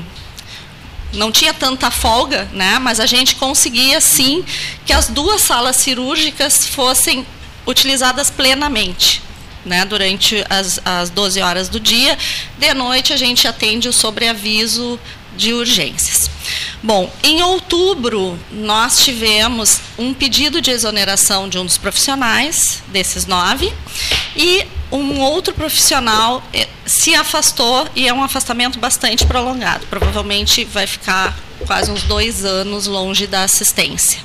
não 1.12 1.30
tinha 1.30 1.54
tanta 1.54 1.90
folga, 1.90 2.48
né? 2.52 2.78
Mas 2.78 3.00
a 3.00 3.06
gente 3.06 3.36
conseguia 3.36 4.00
sim 4.00 4.44
que 4.84 4.92
as 4.92 5.08
duas 5.08 5.42
salas 5.42 5.76
cirúrgicas 5.76 6.66
fossem 6.66 7.26
utilizadas 7.66 8.30
plenamente. 8.30 9.22
Né, 9.64 9.82
durante 9.86 10.44
as, 10.50 10.78
as 10.84 11.08
12 11.08 11.40
horas 11.40 11.70
do 11.70 11.80
dia. 11.80 12.18
De 12.58 12.74
noite, 12.74 13.14
a 13.14 13.16
gente 13.16 13.48
atende 13.48 13.88
o 13.88 13.94
sobreaviso 13.94 15.00
de 15.38 15.54
urgências. 15.54 16.30
Bom, 16.82 17.10
em 17.22 17.42
outubro, 17.42 18.38
nós 18.50 19.02
tivemos 19.02 19.80
um 19.98 20.12
pedido 20.12 20.60
de 20.60 20.70
exoneração 20.70 21.48
de 21.48 21.58
um 21.58 21.64
dos 21.64 21.78
profissionais, 21.78 22.82
desses 22.88 23.24
nove, 23.24 23.72
e 24.36 24.66
um 24.90 25.20
outro 25.20 25.54
profissional 25.54 26.42
eh, 26.52 26.68
se 26.86 27.14
afastou, 27.14 27.88
e 27.94 28.06
é 28.06 28.12
um 28.12 28.22
afastamento 28.22 28.78
bastante 28.78 29.26
prolongado. 29.26 29.86
Provavelmente 29.86 30.64
vai 30.64 30.86
ficar 30.86 31.36
quase 31.66 31.90
uns 31.90 32.02
dois 32.02 32.44
anos 32.44 32.86
longe 32.86 33.26
da 33.26 33.42
assistência. 33.42 34.20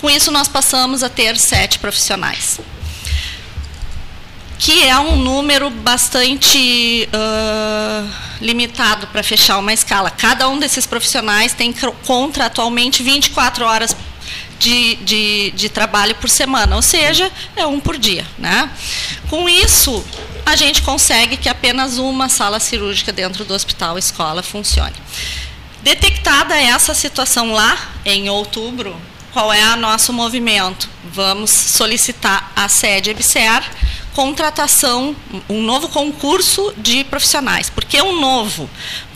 Com 0.00 0.08
isso, 0.08 0.30
nós 0.30 0.48
passamos 0.48 1.02
a 1.02 1.08
ter 1.08 1.36
sete 1.36 1.78
profissionais 1.78 2.60
que 4.58 4.84
é 4.84 4.98
um 4.98 5.16
número 5.16 5.70
bastante 5.70 7.08
uh, 7.12 8.10
limitado 8.40 9.06
para 9.08 9.22
fechar 9.22 9.58
uma 9.58 9.72
escala. 9.72 10.10
Cada 10.10 10.48
um 10.48 10.58
desses 10.58 10.86
profissionais 10.86 11.52
tem 11.52 11.74
contratualmente 12.06 13.02
24 13.02 13.64
horas 13.64 13.94
de, 14.58 14.96
de, 14.96 15.50
de, 15.52 15.68
trabalho 15.68 16.14
por 16.14 16.28
semana, 16.28 16.76
ou 16.76 16.82
seja, 16.82 17.30
é 17.54 17.66
um 17.66 17.80
por 17.80 17.98
dia. 17.98 18.26
Né? 18.38 18.70
Com 19.28 19.48
isso, 19.48 20.04
a 20.44 20.56
gente 20.56 20.82
consegue 20.82 21.36
que 21.36 21.48
apenas 21.48 21.98
uma 21.98 22.28
sala 22.28 22.60
cirúrgica 22.60 23.12
dentro 23.12 23.44
do 23.44 23.54
hospital 23.54 23.98
escola 23.98 24.42
funcione. 24.42 24.94
Detectada 25.82 26.56
essa 26.56 26.94
situação 26.94 27.52
lá, 27.52 27.76
em 28.04 28.28
outubro, 28.28 28.96
qual 29.32 29.52
é 29.52 29.74
o 29.74 29.76
nosso 29.76 30.12
movimento? 30.12 30.88
Vamos 31.12 31.50
solicitar 31.50 32.50
a 32.56 32.68
sede 32.68 33.10
EBSER 33.10 33.62
contratação, 34.16 35.14
um 35.46 35.60
novo 35.60 35.90
concurso 35.90 36.72
de 36.78 37.04
profissionais. 37.04 37.68
Por 37.68 37.84
que 37.84 38.00
um 38.00 38.18
novo? 38.18 38.68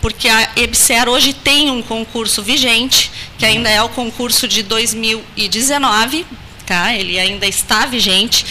Porque 0.02 0.28
a 0.28 0.50
EBSER 0.57 1.09
hoje 1.09 1.33
tem 1.33 1.71
um 1.71 1.80
concurso 1.80 2.42
vigente, 2.42 3.11
que 3.38 3.47
ainda 3.47 3.71
é 3.71 3.80
o 3.83 3.88
concurso 3.88 4.47
de 4.47 4.62
2019, 4.62 6.26
tá? 6.66 6.95
ele 6.95 7.19
ainda 7.19 7.47
está 7.47 7.87
vigente, 7.87 8.45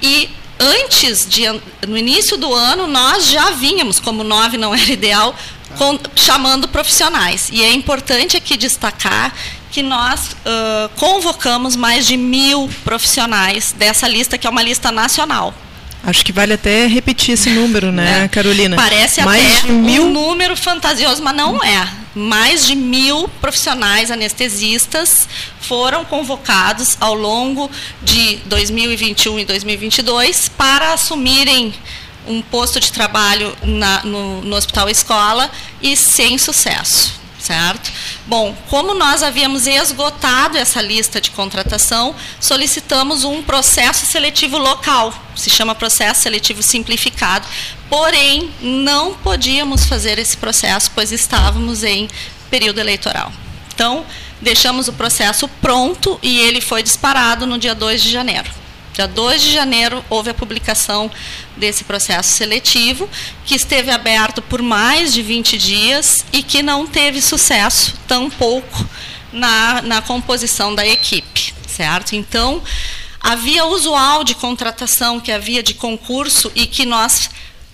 e 0.00 0.30
antes, 0.58 1.28
de, 1.28 1.42
no 1.86 1.98
início 1.98 2.38
do 2.38 2.54
ano, 2.54 2.86
nós 2.86 3.26
já 3.26 3.50
vínhamos, 3.50 4.00
como 4.00 4.24
nove 4.24 4.56
não 4.56 4.74
era 4.74 4.90
ideal, 4.90 5.36
com, 5.76 5.98
chamando 6.16 6.68
profissionais. 6.68 7.50
E 7.52 7.62
é 7.62 7.70
importante 7.70 8.34
aqui 8.34 8.56
destacar 8.56 9.34
que 9.70 9.82
nós 9.82 10.30
uh, 10.30 10.88
convocamos 10.96 11.76
mais 11.76 12.06
de 12.06 12.16
mil 12.16 12.70
profissionais 12.82 13.72
dessa 13.72 14.08
lista, 14.08 14.38
que 14.38 14.46
é 14.46 14.50
uma 14.50 14.62
lista 14.62 14.90
nacional. 14.90 15.52
Acho 16.04 16.24
que 16.24 16.32
vale 16.32 16.54
até 16.54 16.86
repetir 16.86 17.34
esse 17.34 17.50
número, 17.50 17.92
né, 17.92 18.24
é. 18.24 18.28
Carolina? 18.28 18.74
Parece 18.76 19.22
Mais 19.22 19.58
até 19.58 19.66
de 19.66 19.72
mil... 19.72 20.04
um 20.04 20.10
número 20.10 20.56
fantasioso, 20.56 21.22
mas 21.22 21.34
não 21.34 21.62
é. 21.62 21.88
Mais 22.14 22.66
de 22.66 22.74
mil 22.74 23.28
profissionais 23.40 24.10
anestesistas 24.10 25.28
foram 25.60 26.04
convocados 26.04 26.96
ao 27.00 27.14
longo 27.14 27.70
de 28.02 28.36
2021 28.46 29.38
e 29.38 29.44
2022 29.44 30.48
para 30.48 30.92
assumirem 30.92 31.72
um 32.26 32.42
posto 32.42 32.80
de 32.80 32.92
trabalho 32.92 33.56
na, 33.62 34.02
no, 34.04 34.42
no 34.42 34.56
Hospital 34.56 34.88
Escola 34.88 35.50
e 35.80 35.96
sem 35.96 36.36
sucesso 36.36 37.21
certo? 37.42 37.92
Bom, 38.26 38.56
como 38.68 38.94
nós 38.94 39.22
havíamos 39.22 39.66
esgotado 39.66 40.56
essa 40.56 40.80
lista 40.80 41.20
de 41.20 41.30
contratação, 41.30 42.14
solicitamos 42.40 43.24
um 43.24 43.42
processo 43.42 44.06
seletivo 44.06 44.58
local, 44.58 45.12
se 45.34 45.50
chama 45.50 45.74
processo 45.74 46.22
seletivo 46.22 46.62
simplificado, 46.62 47.46
porém 47.90 48.50
não 48.60 49.14
podíamos 49.14 49.86
fazer 49.86 50.18
esse 50.18 50.36
processo, 50.36 50.90
pois 50.94 51.10
estávamos 51.10 51.82
em 51.82 52.08
período 52.48 52.78
eleitoral. 52.78 53.32
Então, 53.74 54.06
deixamos 54.40 54.86
o 54.88 54.92
processo 54.92 55.48
pronto 55.60 56.18
e 56.22 56.38
ele 56.40 56.60
foi 56.60 56.82
disparado 56.82 57.46
no 57.46 57.58
dia 57.58 57.74
2 57.74 58.02
de 58.02 58.10
janeiro. 58.10 58.61
Dia 58.92 59.06
2 59.06 59.42
de 59.42 59.52
janeiro 59.52 60.04
houve 60.10 60.30
a 60.30 60.34
publicação 60.34 61.10
desse 61.56 61.84
processo 61.84 62.30
seletivo, 62.30 63.08
que 63.46 63.54
esteve 63.54 63.90
aberto 63.90 64.42
por 64.42 64.60
mais 64.60 65.14
de 65.14 65.22
20 65.22 65.56
dias 65.56 66.24
e 66.32 66.42
que 66.42 66.62
não 66.62 66.86
teve 66.86 67.22
sucesso, 67.22 67.94
tampouco, 68.06 68.86
na, 69.32 69.80
na 69.80 70.02
composição 70.02 70.74
da 70.74 70.86
equipe, 70.86 71.54
certo? 71.66 72.14
Então, 72.14 72.62
havia 73.18 73.64
usual 73.64 74.24
de 74.24 74.34
contratação, 74.34 75.18
que 75.18 75.32
havia 75.32 75.62
de 75.62 75.72
concurso 75.72 76.52
e 76.54 76.66
que 76.66 76.84
nós 76.84 77.30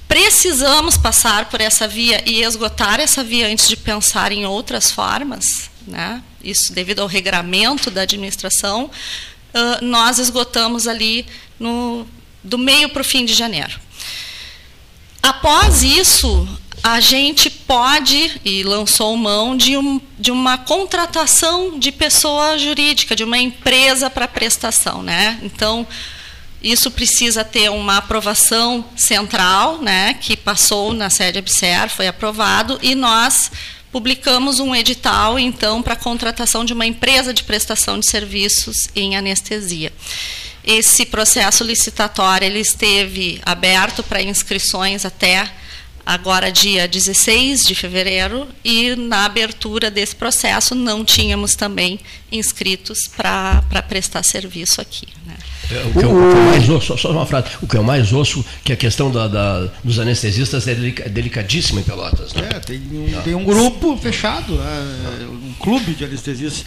precisamos 0.06 0.96
passar 0.96 1.46
por 1.46 1.60
essa 1.60 1.88
via 1.88 2.22
e 2.24 2.42
esgotar 2.42 3.00
essa 3.00 3.24
via 3.24 3.48
antes 3.48 3.68
de 3.68 3.76
pensar 3.76 4.30
em 4.30 4.46
outras 4.46 4.90
formas, 4.90 5.68
né? 5.86 6.22
isso 6.42 6.72
devido 6.72 7.00
ao 7.00 7.08
regramento 7.08 7.90
da 7.90 8.02
administração, 8.02 8.90
uh, 9.54 9.84
nós 9.84 10.18
esgotamos 10.18 10.86
ali 10.86 11.26
no, 11.58 12.06
do 12.42 12.58
meio 12.58 12.88
para 12.88 13.02
o 13.02 13.04
fim 13.04 13.24
de 13.24 13.34
janeiro. 13.34 13.78
Após 15.22 15.82
isso, 15.82 16.48
a 16.82 17.00
gente 17.00 17.50
pode, 17.50 18.40
e 18.44 18.62
lançou 18.62 19.16
mão, 19.16 19.56
de, 19.56 19.76
um, 19.76 20.00
de 20.18 20.30
uma 20.30 20.56
contratação 20.56 21.78
de 21.78 21.90
pessoa 21.92 22.56
jurídica, 22.56 23.16
de 23.16 23.24
uma 23.24 23.38
empresa 23.38 24.08
para 24.08 24.28
prestação. 24.28 25.02
Né? 25.02 25.38
Então, 25.42 25.86
isso 26.62 26.90
precisa 26.90 27.44
ter 27.44 27.70
uma 27.70 27.98
aprovação 27.98 28.84
central, 28.96 29.80
né, 29.80 30.14
que 30.14 30.36
passou 30.36 30.92
na 30.92 31.08
sede 31.08 31.38
ABSER, 31.38 31.88
foi 31.88 32.08
aprovado, 32.08 32.78
e 32.82 32.94
nós 32.94 33.50
publicamos 33.90 34.60
um 34.60 34.74
edital, 34.74 35.38
então, 35.38 35.82
para 35.82 35.94
a 35.94 35.96
contratação 35.96 36.64
de 36.64 36.72
uma 36.72 36.86
empresa 36.86 37.32
de 37.32 37.44
prestação 37.44 37.98
de 37.98 38.08
serviços 38.08 38.88
em 38.94 39.16
anestesia. 39.16 39.92
Esse 40.64 41.06
processo 41.06 41.64
licitatório 41.64 42.46
ele 42.46 42.60
esteve 42.60 43.40
aberto 43.44 44.02
para 44.02 44.22
inscrições 44.22 45.04
até 45.04 45.50
agora 46.04 46.50
dia 46.50 46.88
16 46.88 47.66
de 47.66 47.74
fevereiro, 47.74 48.48
e 48.64 48.96
na 48.96 49.26
abertura 49.26 49.90
desse 49.90 50.16
processo 50.16 50.74
não 50.74 51.04
tínhamos 51.04 51.54
também 51.54 52.00
inscritos 52.32 53.06
para 53.06 53.62
prestar 53.86 54.22
serviço 54.22 54.80
aqui. 54.80 55.06
É, 55.70 55.86
o, 55.86 55.92
que 55.92 56.04
eu, 56.04 56.10
o 56.10 56.30
que 56.30 56.36
eu 56.36 56.44
mais 56.44 56.68
ouço, 56.68 56.96
só 56.96 57.10
uma 57.10 57.26
frase, 57.26 57.48
o 57.60 57.66
que 57.66 57.76
eu 57.76 57.82
mais 57.82 58.12
ouço 58.12 58.44
que 58.64 58.72
a 58.72 58.76
questão 58.76 59.10
da, 59.10 59.28
da 59.28 59.68
dos 59.84 59.98
anestesistas 59.98 60.66
é 60.66 60.74
delicadíssima 60.74 61.80
em 61.80 61.84
Pelotas. 61.84 62.32
Né? 62.32 62.48
É, 62.54 62.58
tem 62.58 62.78
um, 62.78 63.22
tem 63.22 63.34
um 63.34 63.44
grupo 63.44 63.96
fechado, 63.96 64.54
né? 64.54 65.28
um 65.30 65.52
clube 65.60 65.94
de 65.94 66.04
anestesistas. 66.04 66.64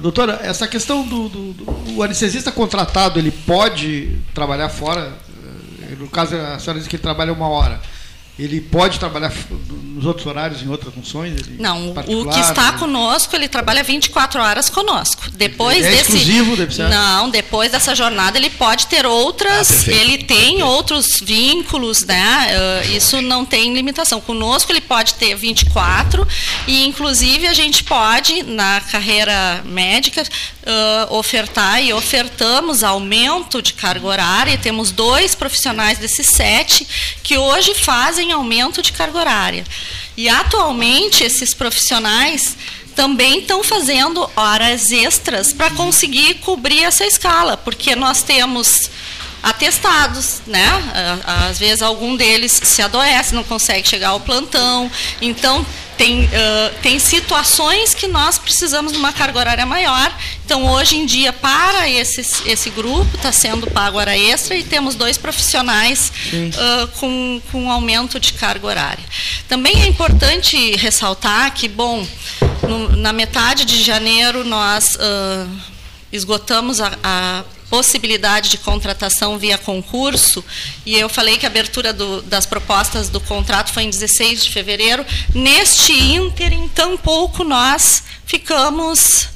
Doutora, 0.00 0.40
essa 0.42 0.66
questão 0.66 1.06
do, 1.06 1.28
do, 1.28 1.52
do 1.52 2.02
anestesista 2.02 2.50
contratado, 2.50 3.18
ele 3.18 3.30
pode 3.30 4.18
trabalhar 4.34 4.68
fora? 4.68 5.12
No 5.98 6.08
caso, 6.08 6.36
a 6.36 6.58
senhora 6.58 6.78
diz 6.78 6.88
que 6.88 6.96
ele 6.96 7.02
trabalha 7.02 7.32
uma 7.32 7.48
hora. 7.48 7.80
Ele 8.42 8.60
pode 8.60 8.98
trabalhar 8.98 9.32
nos 9.94 10.04
outros 10.04 10.26
horários, 10.26 10.62
em 10.62 10.68
outras 10.68 10.92
funções? 10.92 11.40
Não, 11.58 11.90
o 11.90 12.28
que 12.28 12.40
está 12.40 12.72
conosco, 12.72 13.36
ele 13.36 13.46
trabalha 13.46 13.84
24 13.84 14.40
horas 14.40 14.68
conosco. 14.68 15.30
Depois 15.32 15.84
é 15.84 15.90
desse. 15.90 16.16
Exclusivo, 16.16 16.56
deve 16.56 16.74
ser. 16.74 16.88
Não, 16.88 17.30
depois 17.30 17.70
dessa 17.70 17.94
jornada 17.94 18.36
ele 18.36 18.50
pode 18.50 18.88
ter 18.88 19.06
outras, 19.06 19.86
ah, 19.86 19.92
ele 19.92 20.18
tem 20.24 20.60
outros 20.62 21.20
vínculos, 21.20 22.04
né? 22.04 22.48
Uh, 22.84 22.96
isso 22.96 23.22
não 23.22 23.44
tem 23.44 23.72
limitação. 23.74 24.20
Conosco 24.20 24.72
ele 24.72 24.80
pode 24.80 25.14
ter 25.14 25.36
24, 25.36 26.26
e 26.66 26.84
inclusive 26.84 27.46
a 27.46 27.54
gente 27.54 27.84
pode, 27.84 28.42
na 28.42 28.80
carreira 28.80 29.62
médica, 29.64 30.22
uh, 30.22 31.14
ofertar 31.14 31.82
e 31.82 31.92
ofertamos 31.92 32.82
aumento 32.82 33.62
de 33.62 33.72
carga 33.74 34.06
horária. 34.06 34.58
Temos 34.58 34.90
dois 34.90 35.34
profissionais 35.36 35.98
desses 35.98 36.26
sete 36.26 36.86
que 37.22 37.38
hoje 37.38 37.74
fazem 37.74 38.31
aumento 38.32 38.82
de 38.82 38.92
carga 38.92 39.18
horária. 39.18 39.64
E 40.16 40.28
atualmente 40.28 41.24
esses 41.24 41.54
profissionais 41.54 42.56
também 42.94 43.40
estão 43.40 43.64
fazendo 43.64 44.30
horas 44.36 44.90
extras 44.90 45.52
para 45.52 45.70
conseguir 45.70 46.34
cobrir 46.34 46.84
essa 46.84 47.06
escala, 47.06 47.56
porque 47.56 47.96
nós 47.96 48.22
temos 48.22 48.90
atestados, 49.42 50.42
né? 50.46 50.68
Às 51.48 51.58
vezes 51.58 51.82
algum 51.82 52.16
deles 52.16 52.60
se 52.62 52.80
adoece, 52.80 53.34
não 53.34 53.42
consegue 53.42 53.88
chegar 53.88 54.10
ao 54.10 54.20
plantão. 54.20 54.90
Então 55.20 55.66
tem, 55.96 56.24
uh, 56.24 56.28
tem 56.80 56.98
situações 56.98 57.94
que 57.94 58.06
nós 58.06 58.38
precisamos 58.38 58.92
de 58.92 58.98
uma 58.98 59.12
carga 59.12 59.38
horária 59.38 59.66
maior. 59.66 60.12
Então 60.44 60.66
hoje 60.70 60.96
em 60.96 61.06
dia 61.06 61.32
para 61.32 61.88
esse, 61.88 62.20
esse 62.48 62.70
grupo 62.70 63.16
está 63.16 63.32
sendo 63.32 63.66
pago 63.68 63.98
hora 63.98 64.16
extra 64.16 64.56
e 64.56 64.62
temos 64.62 64.94
dois 64.94 65.18
profissionais 65.18 66.12
uh, 66.32 66.88
com, 66.98 67.40
com 67.50 67.70
aumento 67.70 68.18
de 68.20 68.32
carga 68.34 68.66
horária. 68.66 69.04
Também 69.48 69.82
é 69.82 69.86
importante 69.86 70.76
ressaltar 70.76 71.52
que, 71.52 71.68
bom, 71.68 72.06
no, 72.62 72.96
na 72.96 73.12
metade 73.12 73.64
de 73.64 73.82
janeiro, 73.82 74.44
nós 74.44 74.96
uh, 74.96 75.50
esgotamos 76.12 76.80
a, 76.80 76.92
a, 77.02 77.44
possibilidade 77.72 78.50
de 78.50 78.58
contratação 78.58 79.38
via 79.38 79.56
concurso, 79.56 80.44
e 80.84 80.94
eu 80.94 81.08
falei 81.08 81.38
que 81.38 81.46
a 81.46 81.48
abertura 81.48 81.90
do, 81.90 82.20
das 82.20 82.44
propostas 82.44 83.08
do 83.08 83.18
contrato 83.18 83.72
foi 83.72 83.84
em 83.84 83.88
16 83.88 84.44
de 84.44 84.50
fevereiro. 84.50 85.06
Neste 85.34 85.94
ínterim, 85.94 86.68
tampouco 86.68 87.42
nós 87.42 88.04
ficamos 88.26 89.30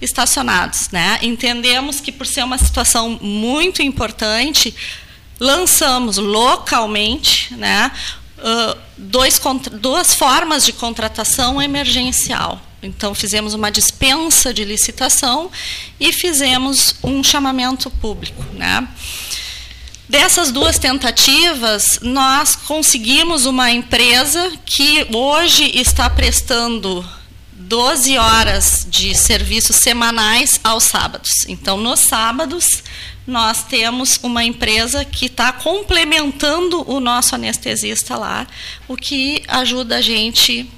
estacionados. 0.00 0.88
Né? 0.88 1.18
Entendemos 1.20 2.00
que, 2.00 2.10
por 2.10 2.26
ser 2.26 2.42
uma 2.44 2.56
situação 2.56 3.18
muito 3.20 3.82
importante, 3.82 4.74
lançamos 5.38 6.16
localmente 6.16 7.54
né, 7.56 7.92
dois, 8.96 9.38
duas 9.72 10.14
formas 10.14 10.64
de 10.64 10.72
contratação 10.72 11.60
emergencial. 11.60 12.58
Então, 12.82 13.14
fizemos 13.14 13.54
uma 13.54 13.70
dispensa 13.70 14.52
de 14.52 14.64
licitação 14.64 15.50
e 16.00 16.12
fizemos 16.12 16.96
um 17.02 17.22
chamamento 17.22 17.88
público. 17.88 18.44
Né? 18.54 18.88
Dessas 20.08 20.50
duas 20.50 20.78
tentativas, 20.78 22.00
nós 22.02 22.56
conseguimos 22.56 23.46
uma 23.46 23.70
empresa 23.70 24.52
que 24.66 25.06
hoje 25.14 25.70
está 25.78 26.10
prestando 26.10 27.08
12 27.52 28.18
horas 28.18 28.86
de 28.90 29.14
serviços 29.14 29.76
semanais 29.76 30.60
aos 30.64 30.84
sábados. 30.84 31.30
Então, 31.48 31.78
nos 31.78 32.00
sábados, 32.00 32.82
nós 33.26 33.62
temos 33.62 34.18
uma 34.22 34.44
empresa 34.44 35.04
que 35.04 35.26
está 35.26 35.52
complementando 35.52 36.84
o 36.90 36.98
nosso 36.98 37.34
anestesista 37.34 38.16
lá, 38.16 38.46
o 38.88 38.96
que 38.96 39.42
ajuda 39.46 39.96
a 39.96 40.00
gente, 40.00 40.68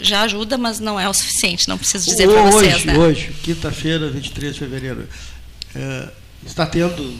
já 0.00 0.22
ajuda, 0.22 0.56
mas 0.58 0.80
não 0.80 0.98
é 0.98 1.08
o 1.08 1.14
suficiente, 1.14 1.68
não 1.68 1.78
preciso 1.78 2.06
dizer 2.06 2.28
para 2.28 2.42
vocês. 2.42 2.74
Hoje, 2.74 2.86
né? 2.86 2.98
hoje 2.98 3.32
quinta-feira, 3.42 4.10
23 4.10 4.54
de 4.54 4.58
fevereiro, 4.58 5.08
é, 5.74 6.08
está 6.44 6.66
tendo 6.66 7.14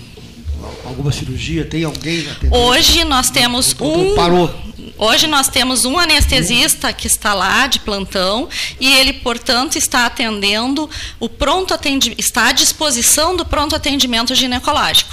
alguma 0.85 1.13
cirurgia? 1.13 1.65
Tem 1.65 1.85
alguém 1.85 2.29
atendendo? 2.31 2.57
Hoje 2.57 3.05
nós 3.05 3.31
temos 3.31 3.75
um. 3.81 4.15
Parou. 4.15 4.55
Hoje 4.99 5.27
nós 5.27 5.49
temos 5.49 5.85
um 5.85 5.99
anestesista 5.99 6.91
que 6.93 7.07
está 7.07 7.35
lá 7.35 7.67
de 7.67 7.81
plantão 7.81 8.49
e 8.81 8.95
ele, 8.95 9.13
portanto, 9.13 9.77
está 9.77 10.07
atendendo 10.07 10.89
o 11.21 11.29
pronto 11.29 11.75
atendimento, 11.75 12.19
está 12.19 12.49
à 12.49 12.53
disposição 12.53 13.37
do 13.37 13.45
pronto 13.45 13.77
atendimento 13.77 14.35
ginecológico. 14.35 15.13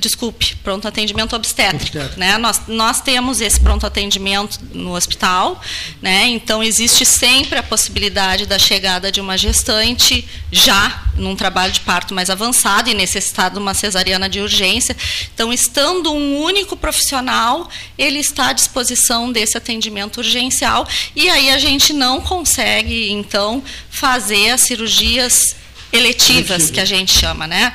Desculpe, 0.00 0.56
pronto 0.56 0.88
atendimento 0.88 1.36
obstétrico. 1.36 1.84
obstétrico. 1.84 2.18
Né? 2.18 2.38
Nós, 2.38 2.62
nós 2.66 3.00
temos 3.02 3.40
esse 3.40 3.60
pronto 3.60 3.86
atendimento 3.86 4.58
no 4.72 4.94
hospital, 4.94 5.60
né? 6.00 6.26
então 6.28 6.62
existe 6.62 7.04
sempre 7.04 7.58
a 7.58 7.62
possibilidade 7.62 8.46
da 8.46 8.58
chegada 8.58 9.12
de 9.12 9.20
uma 9.20 9.36
gestante 9.36 10.26
já 10.50 11.04
num 11.16 11.34
trabalho 11.36 11.72
de 11.72 11.80
parto 11.80 12.14
mais 12.14 12.30
avançado 12.30 12.88
e 12.88 12.94
necessitado 12.94 13.56
de 13.56 13.60
uma 13.60 13.74
cesariana 13.74 14.28
de 14.28 14.40
urgência. 14.40 14.96
Então, 15.34 15.52
estando 15.52 16.12
um 16.12 16.40
único 16.40 16.76
profissional, 16.76 17.68
ele 17.98 18.18
está 18.18 18.48
à 18.48 18.52
disposição 18.52 19.17
desse 19.32 19.56
atendimento 19.56 20.18
urgencial 20.18 20.86
e 21.16 21.28
aí 21.28 21.50
a 21.50 21.58
gente 21.58 21.92
não 21.92 22.20
consegue, 22.20 23.10
então, 23.10 23.62
fazer 23.90 24.50
as 24.50 24.60
cirurgias 24.60 25.56
eletivas, 25.92 26.70
que 26.70 26.80
a 26.80 26.84
gente 26.84 27.12
chama, 27.12 27.46
né? 27.46 27.72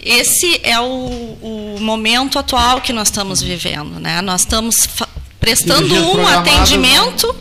Esse 0.00 0.60
é 0.62 0.78
o, 0.78 0.86
o 0.86 1.78
momento 1.80 2.38
atual 2.38 2.80
que 2.80 2.92
nós 2.92 3.08
estamos 3.08 3.42
vivendo, 3.42 3.98
né? 3.98 4.20
Nós 4.22 4.42
estamos 4.42 4.86
prestando 5.40 5.94
um 5.94 6.26
atendimento 6.26 7.34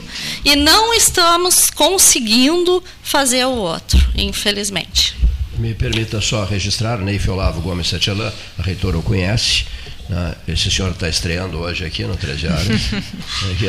e 0.43 0.55
não 0.55 0.93
estamos 0.93 1.69
conseguindo 1.69 2.83
fazer 3.03 3.45
o 3.45 3.51
outro, 3.51 3.99
infelizmente. 4.15 5.15
Me 5.57 5.73
permita 5.73 6.19
só 6.19 6.43
registrar, 6.43 6.99
Neif 6.99 7.29
Olavo 7.29 7.61
Gomes 7.61 7.87
Setialã, 7.87 8.31
a 8.59 8.61
reitora 8.61 8.97
o 8.97 9.01
conhece. 9.01 9.65
Né? 10.09 10.35
Esse 10.47 10.69
senhor 10.69 10.91
está 10.91 11.09
estreando 11.09 11.57
hoje 11.59 11.85
aqui 11.85 12.03
no 12.03 12.15
13 12.15 12.47
Horas. 12.47 12.81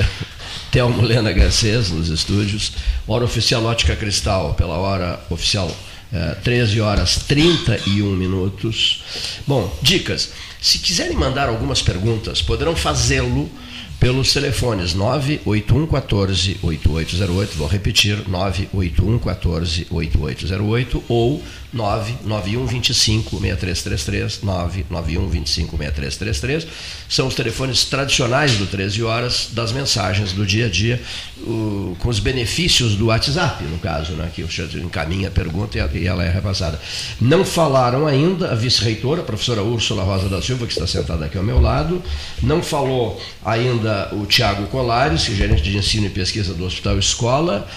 Telmo 0.71 1.03
Lena 1.03 1.33
Garcês, 1.33 1.91
nos 1.91 2.09
estúdios. 2.09 2.73
Hora 3.07 3.25
oficial 3.25 3.65
Ótica 3.65 3.97
Cristal, 3.97 4.55
pela 4.55 4.77
hora 4.77 5.21
oficial 5.31 5.75
é, 6.13 6.35
13 6.35 6.81
horas 6.81 7.25
31 7.27 8.15
minutos. 8.17 9.03
Bom, 9.47 9.75
dicas. 9.83 10.33
Se 10.61 10.79
quiserem 10.79 11.17
mandar 11.17 11.49
algumas 11.49 11.83
perguntas, 11.83 12.43
poderão 12.43 12.75
fazê-lo 12.75 13.51
pelos 13.99 14.33
telefones 14.33 14.95
981 14.95 15.87
14 15.87 16.59
8808, 16.63 17.57
vou 17.57 17.67
repetir, 17.67 18.29
981 18.29 19.19
14 19.19 19.87
8808 19.91 21.05
ou 21.09 21.43
991 21.77 22.67
25 22.67 23.39
6333, 23.39 24.43
991 24.43 25.29
25 25.29 25.77
6333. 25.77 26.67
São 27.09 27.27
os 27.29 27.35
telefones 27.35 27.85
tradicionais 27.85 28.57
do 28.57 28.67
13 28.67 29.03
horas 29.03 29.49
das 29.53 29.71
mensagens 29.73 30.33
do 30.33 30.47
dia 30.47 30.67
a 30.67 30.69
dia, 30.69 31.01
o, 31.39 31.97
com 32.01 32.09
os 32.09 32.19
benefícios 32.19 32.97
do 32.97 33.07
WhatsApp, 33.07 33.63
no 33.65 33.79
caso, 33.79 34.13
né, 34.13 34.31
que 34.35 34.43
o 34.43 34.51
senhor 34.51 34.75
encaminha 34.77 35.29
a 35.29 35.31
pergunta 35.31 35.79
e 35.95 36.07
ela 36.07 36.25
é 36.25 36.31
repassada. 36.31 36.81
Não 37.21 37.45
falaram 37.45 38.07
ainda 38.07 38.51
a 38.51 38.55
vice-reitora, 38.55 39.21
a 39.21 39.25
professora 39.25 39.63
Úrsula 39.63 40.03
Rosa 40.03 40.29
da 40.29 40.41
Silva, 40.41 40.67
que 40.67 40.73
está 40.73 40.87
sentada 40.87 41.27
aqui 41.27 41.37
ao 41.37 41.45
meu 41.45 41.61
lado, 41.61 42.03
não 42.43 42.63
falou 42.63 43.21
ainda 43.45 44.09
o 44.13 44.25
Tiago 44.27 44.67
Colares, 44.69 45.29
é 45.29 45.35
gerente 45.35 45.63
de 45.63 45.77
ensino 45.77 46.07
e 46.07 46.11
pesquisa 46.11 46.55
do 46.55 46.65
Hospital 46.65 46.99
Escola, 46.99 47.69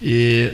e 0.00 0.52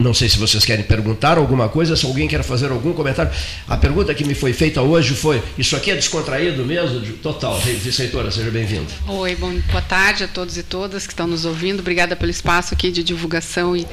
não 0.00 0.14
sei 0.14 0.30
se 0.30 0.38
vocês 0.38 0.64
querem 0.64 0.82
perguntar 0.82 1.36
alguma 1.36 1.68
coisa, 1.68 1.94
se 1.94 2.06
alguém 2.06 2.26
quer 2.26 2.42
fazer 2.42 2.70
algum 2.70 2.94
comentário. 2.94 3.30
A 3.68 3.76
pergunta 3.76 4.14
que 4.14 4.24
me 4.24 4.34
foi 4.34 4.54
feita 4.54 4.80
hoje 4.80 5.14
foi: 5.14 5.42
Isso 5.58 5.76
aqui 5.76 5.90
é 5.90 5.94
descontraído 5.94 6.64
mesmo? 6.64 7.00
Total. 7.18 7.60
Vice-reitora, 7.60 8.30
seja 8.30 8.50
bem-vinda. 8.50 8.90
Oi, 9.06 9.36
bom, 9.36 9.52
boa 9.70 9.82
tarde 9.82 10.24
a 10.24 10.28
todos 10.28 10.56
e 10.56 10.62
todas 10.62 11.06
que 11.06 11.12
estão 11.12 11.26
nos 11.26 11.44
ouvindo. 11.44 11.80
Obrigada 11.80 12.16
pelo 12.16 12.30
espaço 12.30 12.72
aqui 12.72 12.90
de 12.90 13.04
divulgação 13.04 13.76
e, 13.76 13.86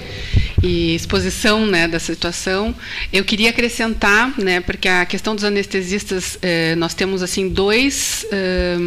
e 0.63 0.95
exposição 0.95 1.65
né, 1.65 1.89
da 1.89 1.99
situação. 1.99 2.73
Eu 3.11 3.25
queria 3.25 3.49
acrescentar, 3.49 4.33
né, 4.39 4.61
porque 4.61 4.87
a 4.87 5.05
questão 5.05 5.35
dos 5.35 5.43
anestesistas, 5.43 6.37
eh, 6.41 6.73
nós 6.75 6.93
temos 6.93 7.21
assim 7.21 7.49
dois. 7.49 8.25
Eh, 8.31 8.77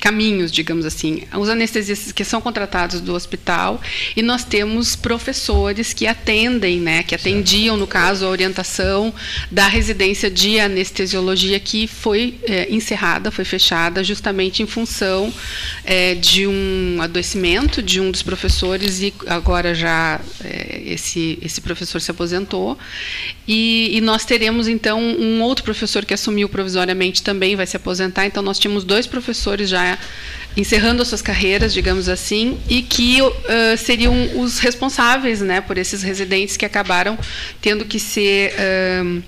caminhos, 0.00 0.50
digamos 0.50 0.84
assim. 0.84 1.22
Os 1.36 1.48
anestesistas 1.48 2.12
que 2.12 2.24
são 2.24 2.40
contratados 2.40 3.00
do 3.00 3.14
hospital 3.14 3.80
e 4.16 4.22
nós 4.22 4.44
temos 4.44 4.96
professores 4.96 5.92
que 5.92 6.06
atendem, 6.06 6.80
né, 6.80 7.02
que 7.02 7.14
atendiam, 7.14 7.76
no 7.76 7.86
caso, 7.86 8.24
a 8.24 8.28
orientação 8.28 9.12
da 9.50 9.68
residência 9.68 10.30
de 10.30 10.58
anestesiologia 10.58 11.60
que 11.60 11.86
foi 11.86 12.38
é, 12.44 12.68
encerrada, 12.70 13.30
foi 13.30 13.44
fechada 13.44 14.02
justamente 14.02 14.62
em 14.62 14.66
função 14.66 15.32
é, 15.84 16.14
de 16.14 16.46
um 16.46 16.98
adoecimento 17.00 17.82
de 17.82 18.00
um 18.00 18.10
dos 18.10 18.22
professores 18.22 19.02
e 19.02 19.12
agora 19.26 19.74
já 19.74 20.20
é, 20.42 20.82
esse, 20.86 21.38
esse 21.42 21.60
professor 21.60 22.00
se 22.00 22.10
aposentou. 22.10 22.78
E, 23.46 23.90
e 23.96 24.00
nós 24.00 24.24
teremos, 24.24 24.68
então, 24.68 25.00
um 25.00 25.42
outro 25.42 25.64
professor 25.64 26.04
que 26.04 26.14
assumiu 26.14 26.48
provisoriamente 26.48 27.22
também 27.22 27.56
vai 27.56 27.66
se 27.66 27.76
aposentar. 27.76 28.26
Então, 28.26 28.42
nós 28.42 28.58
tínhamos 28.58 28.84
dois 28.84 29.06
professores 29.06 29.68
já 29.68 29.89
encerrando 30.56 31.02
as 31.02 31.08
suas 31.08 31.22
carreiras, 31.22 31.72
digamos 31.72 32.08
assim, 32.08 32.58
e 32.68 32.82
que 32.82 33.22
uh, 33.22 33.32
seriam 33.78 34.40
os 34.40 34.58
responsáveis 34.58 35.40
né, 35.40 35.60
por 35.60 35.78
esses 35.78 36.02
residentes 36.02 36.56
que 36.56 36.64
acabaram 36.64 37.18
tendo 37.60 37.84
que 37.84 37.98
ser. 38.00 38.54
Uh, 38.54 39.22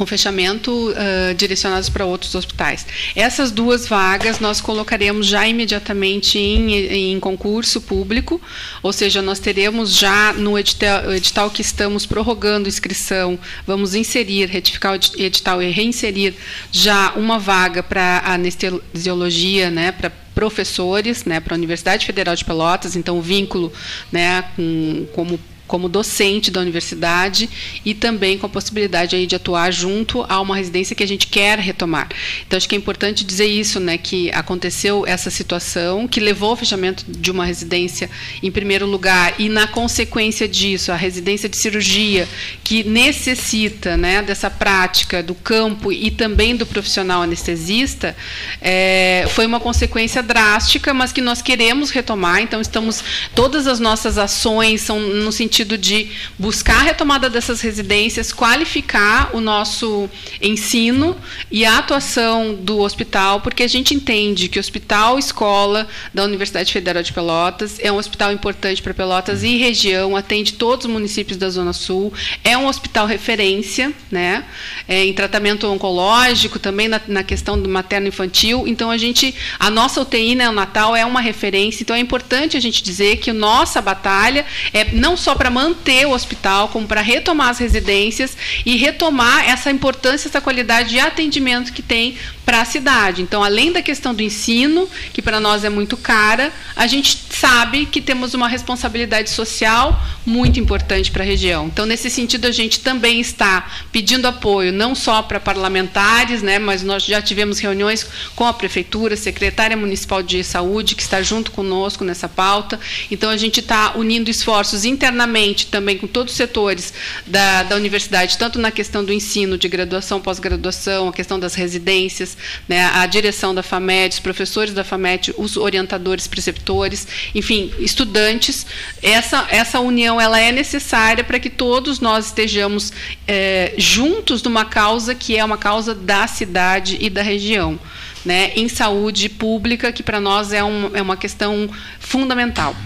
com 0.00 0.06
fechamento 0.06 0.70
uh, 0.72 1.34
direcionados 1.34 1.90
para 1.90 2.06
outros 2.06 2.34
hospitais. 2.34 2.86
Essas 3.14 3.50
duas 3.50 3.86
vagas 3.86 4.40
nós 4.40 4.58
colocaremos 4.58 5.26
já 5.26 5.46
imediatamente 5.46 6.38
em, 6.38 7.12
em 7.12 7.20
concurso 7.20 7.82
público, 7.82 8.40
ou 8.82 8.94
seja, 8.94 9.20
nós 9.20 9.38
teremos 9.38 9.94
já 9.94 10.32
no 10.32 10.58
edital, 10.58 11.12
edital, 11.12 11.50
que 11.50 11.60
estamos 11.60 12.06
prorrogando 12.06 12.66
inscrição, 12.66 13.38
vamos 13.66 13.94
inserir, 13.94 14.46
retificar 14.46 14.92
o 14.94 15.20
edital 15.20 15.62
e 15.62 15.70
reinserir 15.70 16.32
já 16.72 17.12
uma 17.12 17.38
vaga 17.38 17.82
para 17.82 18.22
anestesiologia, 18.24 19.68
né, 19.68 19.92
para 19.92 20.10
professores, 20.34 21.26
né, 21.26 21.40
para 21.40 21.54
a 21.54 21.58
Universidade 21.58 22.06
Federal 22.06 22.34
de 22.34 22.42
Pelotas, 22.42 22.96
então 22.96 23.18
o 23.18 23.22
vínculo, 23.22 23.70
né, 24.10 24.46
com, 24.56 25.06
como 25.12 25.38
como 25.70 25.88
docente 25.88 26.50
da 26.50 26.60
universidade 26.60 27.48
e 27.84 27.94
também 27.94 28.36
com 28.36 28.44
a 28.44 28.48
possibilidade 28.48 29.14
aí 29.14 29.24
de 29.24 29.36
atuar 29.36 29.72
junto 29.72 30.26
a 30.28 30.40
uma 30.40 30.56
residência 30.56 30.96
que 30.96 31.02
a 31.04 31.06
gente 31.06 31.28
quer 31.28 31.60
retomar. 31.60 32.08
Então 32.44 32.56
acho 32.56 32.68
que 32.68 32.74
é 32.74 32.78
importante 32.78 33.24
dizer 33.24 33.46
isso, 33.46 33.78
né, 33.78 33.96
que 33.96 34.32
aconteceu 34.32 35.06
essa 35.06 35.30
situação 35.30 36.08
que 36.08 36.18
levou 36.18 36.50
ao 36.50 36.56
fechamento 36.56 37.04
de 37.06 37.30
uma 37.30 37.44
residência 37.44 38.10
em 38.42 38.50
primeiro 38.50 38.84
lugar 38.84 39.34
e 39.38 39.48
na 39.48 39.68
consequência 39.68 40.48
disso 40.48 40.90
a 40.90 40.96
residência 40.96 41.48
de 41.48 41.56
cirurgia 41.56 42.28
que 42.64 42.82
necessita, 42.82 43.96
né, 43.96 44.22
dessa 44.22 44.50
prática 44.50 45.22
do 45.22 45.36
campo 45.36 45.92
e 45.92 46.10
também 46.10 46.56
do 46.56 46.66
profissional 46.66 47.22
anestesista 47.22 48.16
é, 48.60 49.24
foi 49.28 49.46
uma 49.46 49.60
consequência 49.60 50.20
drástica, 50.20 50.92
mas 50.92 51.12
que 51.12 51.20
nós 51.20 51.40
queremos 51.40 51.90
retomar. 51.90 52.40
Então 52.40 52.60
estamos 52.60 53.04
todas 53.36 53.68
as 53.68 53.78
nossas 53.78 54.18
ações 54.18 54.80
são 54.80 54.98
no 54.98 55.30
sentido 55.30 55.59
sentido 55.60 55.76
de 55.76 56.08
buscar 56.38 56.80
a 56.80 56.82
retomada 56.82 57.28
dessas 57.28 57.60
residências, 57.60 58.32
qualificar 58.32 59.30
o 59.34 59.40
nosso 59.40 60.08
ensino 60.40 61.16
e 61.50 61.64
a 61.64 61.78
atuação 61.78 62.54
do 62.54 62.78
hospital, 62.78 63.40
porque 63.40 63.62
a 63.62 63.68
gente 63.68 63.94
entende 63.94 64.48
que 64.48 64.58
o 64.58 64.60
Hospital 64.60 65.18
Escola 65.18 65.86
da 66.14 66.24
Universidade 66.24 66.72
Federal 66.72 67.02
de 67.02 67.12
Pelotas 67.12 67.78
é 67.80 67.92
um 67.92 67.96
hospital 67.96 68.32
importante 68.32 68.80
para 68.80 68.94
Pelotas 68.94 69.42
e 69.42 69.58
região, 69.58 70.16
atende 70.16 70.54
todos 70.54 70.86
os 70.86 70.92
municípios 70.92 71.36
da 71.36 71.50
Zona 71.50 71.72
Sul, 71.72 72.12
é 72.42 72.56
um 72.56 72.66
hospital 72.66 73.06
referência 73.06 73.92
né, 74.10 74.44
é, 74.88 75.04
em 75.04 75.12
tratamento 75.12 75.66
oncológico, 75.66 76.58
também 76.58 76.88
na, 76.88 77.00
na 77.06 77.22
questão 77.22 77.60
do 77.60 77.68
materno-infantil. 77.68 78.66
Então, 78.66 78.90
a 78.90 78.96
gente, 78.96 79.34
a 79.58 79.70
nossa 79.70 80.00
UTI 80.00 80.34
neonatal 80.34 80.96
é 80.96 81.04
uma 81.04 81.20
referência, 81.20 81.82
então 81.82 81.94
é 81.94 82.00
importante 82.00 82.56
a 82.56 82.60
gente 82.60 82.82
dizer 82.82 83.16
que 83.16 83.32
nossa 83.32 83.80
batalha 83.80 84.46
é 84.72 84.84
não 84.92 85.16
só 85.16 85.34
para 85.34 85.49
manter 85.50 86.06
o 86.06 86.12
hospital, 86.12 86.68
como 86.68 86.86
para 86.86 87.00
retomar 87.00 87.48
as 87.48 87.58
residências 87.58 88.36
e 88.64 88.76
retomar 88.76 89.48
essa 89.48 89.70
importância, 89.70 90.28
essa 90.28 90.40
qualidade 90.40 90.90
de 90.90 91.00
atendimento 91.00 91.72
que 91.72 91.82
tem 91.82 92.16
para 92.44 92.62
a 92.62 92.64
cidade. 92.64 93.22
Então, 93.22 93.44
além 93.44 93.70
da 93.70 93.80
questão 93.80 94.12
do 94.12 94.22
ensino, 94.22 94.88
que 95.12 95.22
para 95.22 95.38
nós 95.38 95.62
é 95.62 95.68
muito 95.68 95.96
cara, 95.96 96.52
a 96.74 96.86
gente 96.86 97.16
sabe 97.30 97.86
que 97.86 98.00
temos 98.00 98.34
uma 98.34 98.48
responsabilidade 98.48 99.30
social 99.30 100.00
muito 100.26 100.58
importante 100.58 101.10
para 101.10 101.22
a 101.22 101.26
região. 101.26 101.66
Então, 101.66 101.86
nesse 101.86 102.10
sentido, 102.10 102.46
a 102.46 102.50
gente 102.50 102.80
também 102.80 103.20
está 103.20 103.70
pedindo 103.92 104.26
apoio 104.26 104.72
não 104.72 104.94
só 104.96 105.22
para 105.22 105.38
parlamentares, 105.38 106.42
né, 106.42 106.58
mas 106.58 106.82
nós 106.82 107.04
já 107.04 107.22
tivemos 107.22 107.60
reuniões 107.60 108.06
com 108.34 108.44
a 108.44 108.52
prefeitura, 108.52 109.16
secretária 109.16 109.76
municipal 109.76 110.22
de 110.22 110.42
saúde, 110.42 110.96
que 110.96 111.02
está 111.02 111.22
junto 111.22 111.52
conosco 111.52 112.04
nessa 112.04 112.28
pauta. 112.28 112.80
Então, 113.10 113.30
a 113.30 113.36
gente 113.36 113.60
está 113.60 113.92
unindo 113.94 114.28
esforços 114.28 114.84
internamente 114.84 115.29
também 115.66 115.96
com 115.96 116.06
todos 116.06 116.32
os 116.32 116.36
setores 116.36 116.92
da, 117.26 117.62
da 117.62 117.76
universidade, 117.76 118.36
tanto 118.36 118.58
na 118.58 118.70
questão 118.70 119.04
do 119.04 119.12
ensino, 119.12 119.56
de 119.56 119.68
graduação, 119.68 120.20
pós-graduação, 120.20 121.08
a 121.08 121.12
questão 121.12 121.38
das 121.38 121.54
residências, 121.54 122.36
né, 122.68 122.86
a 122.94 123.06
direção 123.06 123.54
da 123.54 123.62
FAMED, 123.62 124.14
os 124.14 124.20
professores 124.20 124.74
da 124.74 124.84
FAMED, 124.84 125.34
os 125.36 125.56
orientadores, 125.56 126.26
preceptores, 126.26 127.06
enfim, 127.34 127.72
estudantes. 127.78 128.66
Essa, 129.02 129.46
essa 129.50 129.80
união 129.80 130.20
ela 130.20 130.40
é 130.40 130.52
necessária 130.52 131.24
para 131.24 131.38
que 131.38 131.50
todos 131.50 132.00
nós 132.00 132.26
estejamos 132.26 132.92
é, 133.26 133.74
juntos 133.76 134.42
numa 134.42 134.64
causa 134.64 135.14
que 135.14 135.36
é 135.36 135.44
uma 135.44 135.58
causa 135.58 135.94
da 135.94 136.26
cidade 136.26 136.98
e 137.00 137.08
da 137.08 137.22
região. 137.22 137.78
Né, 138.22 138.52
em 138.54 138.68
saúde 138.68 139.30
pública, 139.30 139.90
que 139.90 140.02
para 140.02 140.20
nós 140.20 140.52
é, 140.52 140.62
um, 140.62 140.90
é 140.94 141.00
uma 141.00 141.16
questão 141.16 141.70
fundamental. 141.98 142.76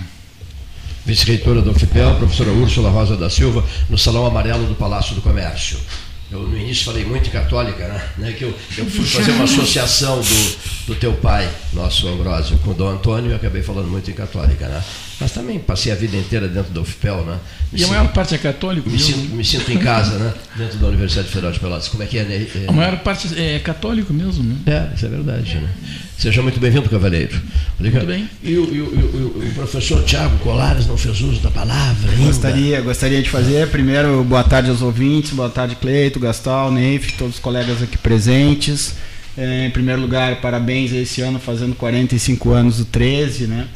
Vice-reitora 1.06 1.60
do 1.60 1.70
UFPEL, 1.70 2.14
professora 2.16 2.50
Úrsula 2.50 2.90
Rosa 2.90 3.16
da 3.16 3.28
Silva, 3.28 3.64
no 3.90 3.98
Salão 3.98 4.24
Amarelo 4.24 4.66
do 4.66 4.74
Palácio 4.74 5.14
do 5.14 5.20
Comércio. 5.20 5.78
Eu 6.30 6.40
no 6.40 6.56
início 6.56 6.86
falei 6.86 7.04
muito 7.04 7.30
católica, 7.30 7.86
né? 7.86 8.08
né 8.16 8.32
que 8.32 8.42
eu, 8.42 8.54
eu 8.78 8.86
fui 8.86 9.04
fazer 9.04 9.32
uma 9.32 9.44
associação 9.44 10.20
do, 10.20 10.56
do 10.86 10.94
teu 10.94 11.12
pai, 11.12 11.48
nosso 11.72 12.08
Ambrósio, 12.08 12.58
com 12.58 12.70
o 12.70 12.74
Dom 12.74 12.88
Antônio, 12.88 13.30
e 13.30 13.34
acabei 13.34 13.62
falando 13.62 13.88
muito 13.88 14.10
em 14.10 14.14
católica, 14.14 14.66
né? 14.66 14.82
Mas 15.20 15.30
também 15.30 15.58
passei 15.60 15.92
a 15.92 15.94
vida 15.94 16.16
inteira 16.16 16.48
dentro 16.48 16.72
da 16.72 16.80
UFPEL, 16.80 17.24
né? 17.24 17.38
Me 17.72 17.78
e 17.78 17.82
sinto, 17.82 17.90
a 17.90 17.96
maior 17.96 18.12
parte 18.12 18.34
é 18.34 18.38
católico? 18.38 18.90
Me 18.90 18.98
sinto, 18.98 19.34
me 19.34 19.44
sinto, 19.44 19.70
em 19.70 19.78
casa, 19.78 20.18
né? 20.18 20.34
Dentro 20.56 20.78
da 20.78 20.88
Universidade 20.88 21.28
Federal 21.28 21.52
de 21.52 21.60
Pelotas. 21.60 21.88
Como 21.88 22.02
é 22.02 22.06
que 22.06 22.18
é, 22.18 22.24
né? 22.24 22.46
A 22.66 22.72
maior 22.72 22.98
parte 22.98 23.28
é 23.38 23.58
católico 23.60 24.12
mesmo, 24.12 24.42
né? 24.42 24.56
É, 24.66 24.94
isso 24.94 25.06
é 25.06 25.08
verdade, 25.08 25.54
né? 25.54 25.68
Seja 26.18 26.42
muito 26.42 26.58
bem-vindo, 26.58 26.88
Cavalheiro. 26.88 27.40
Obrigado. 27.78 28.06
Muito 28.06 28.18
bem. 28.18 28.30
E 28.42 28.56
o, 28.56 28.74
e, 28.74 28.80
o, 28.80 29.44
e 29.44 29.48
o, 29.48 29.52
professor 29.54 30.02
Tiago 30.04 30.36
Colares 30.38 30.86
não 30.86 30.96
fez 30.96 31.20
uso 31.20 31.40
da 31.40 31.50
palavra 31.50 32.10
ainda? 32.10 32.24
Gostaria, 32.24 32.80
gostaria 32.80 33.22
de 33.22 33.30
fazer. 33.30 33.68
Primeiro, 33.68 34.24
boa 34.24 34.42
tarde 34.42 34.70
aos 34.70 34.82
ouvintes, 34.82 35.32
boa 35.32 35.50
tarde, 35.50 35.76
Cleito, 35.76 36.18
Gastal, 36.18 36.72
Neif, 36.72 37.12
todos 37.14 37.34
os 37.34 37.40
colegas 37.40 37.82
aqui 37.82 37.98
presentes. 37.98 38.94
É, 39.36 39.66
em 39.66 39.70
primeiro 39.70 40.00
lugar, 40.00 40.40
parabéns 40.40 40.92
a 40.92 40.96
esse 40.96 41.20
ano, 41.20 41.38
fazendo 41.38 41.74
45 41.74 42.50
anos 42.50 42.78
do 42.78 42.84
13, 42.84 43.46
né? 43.46 43.66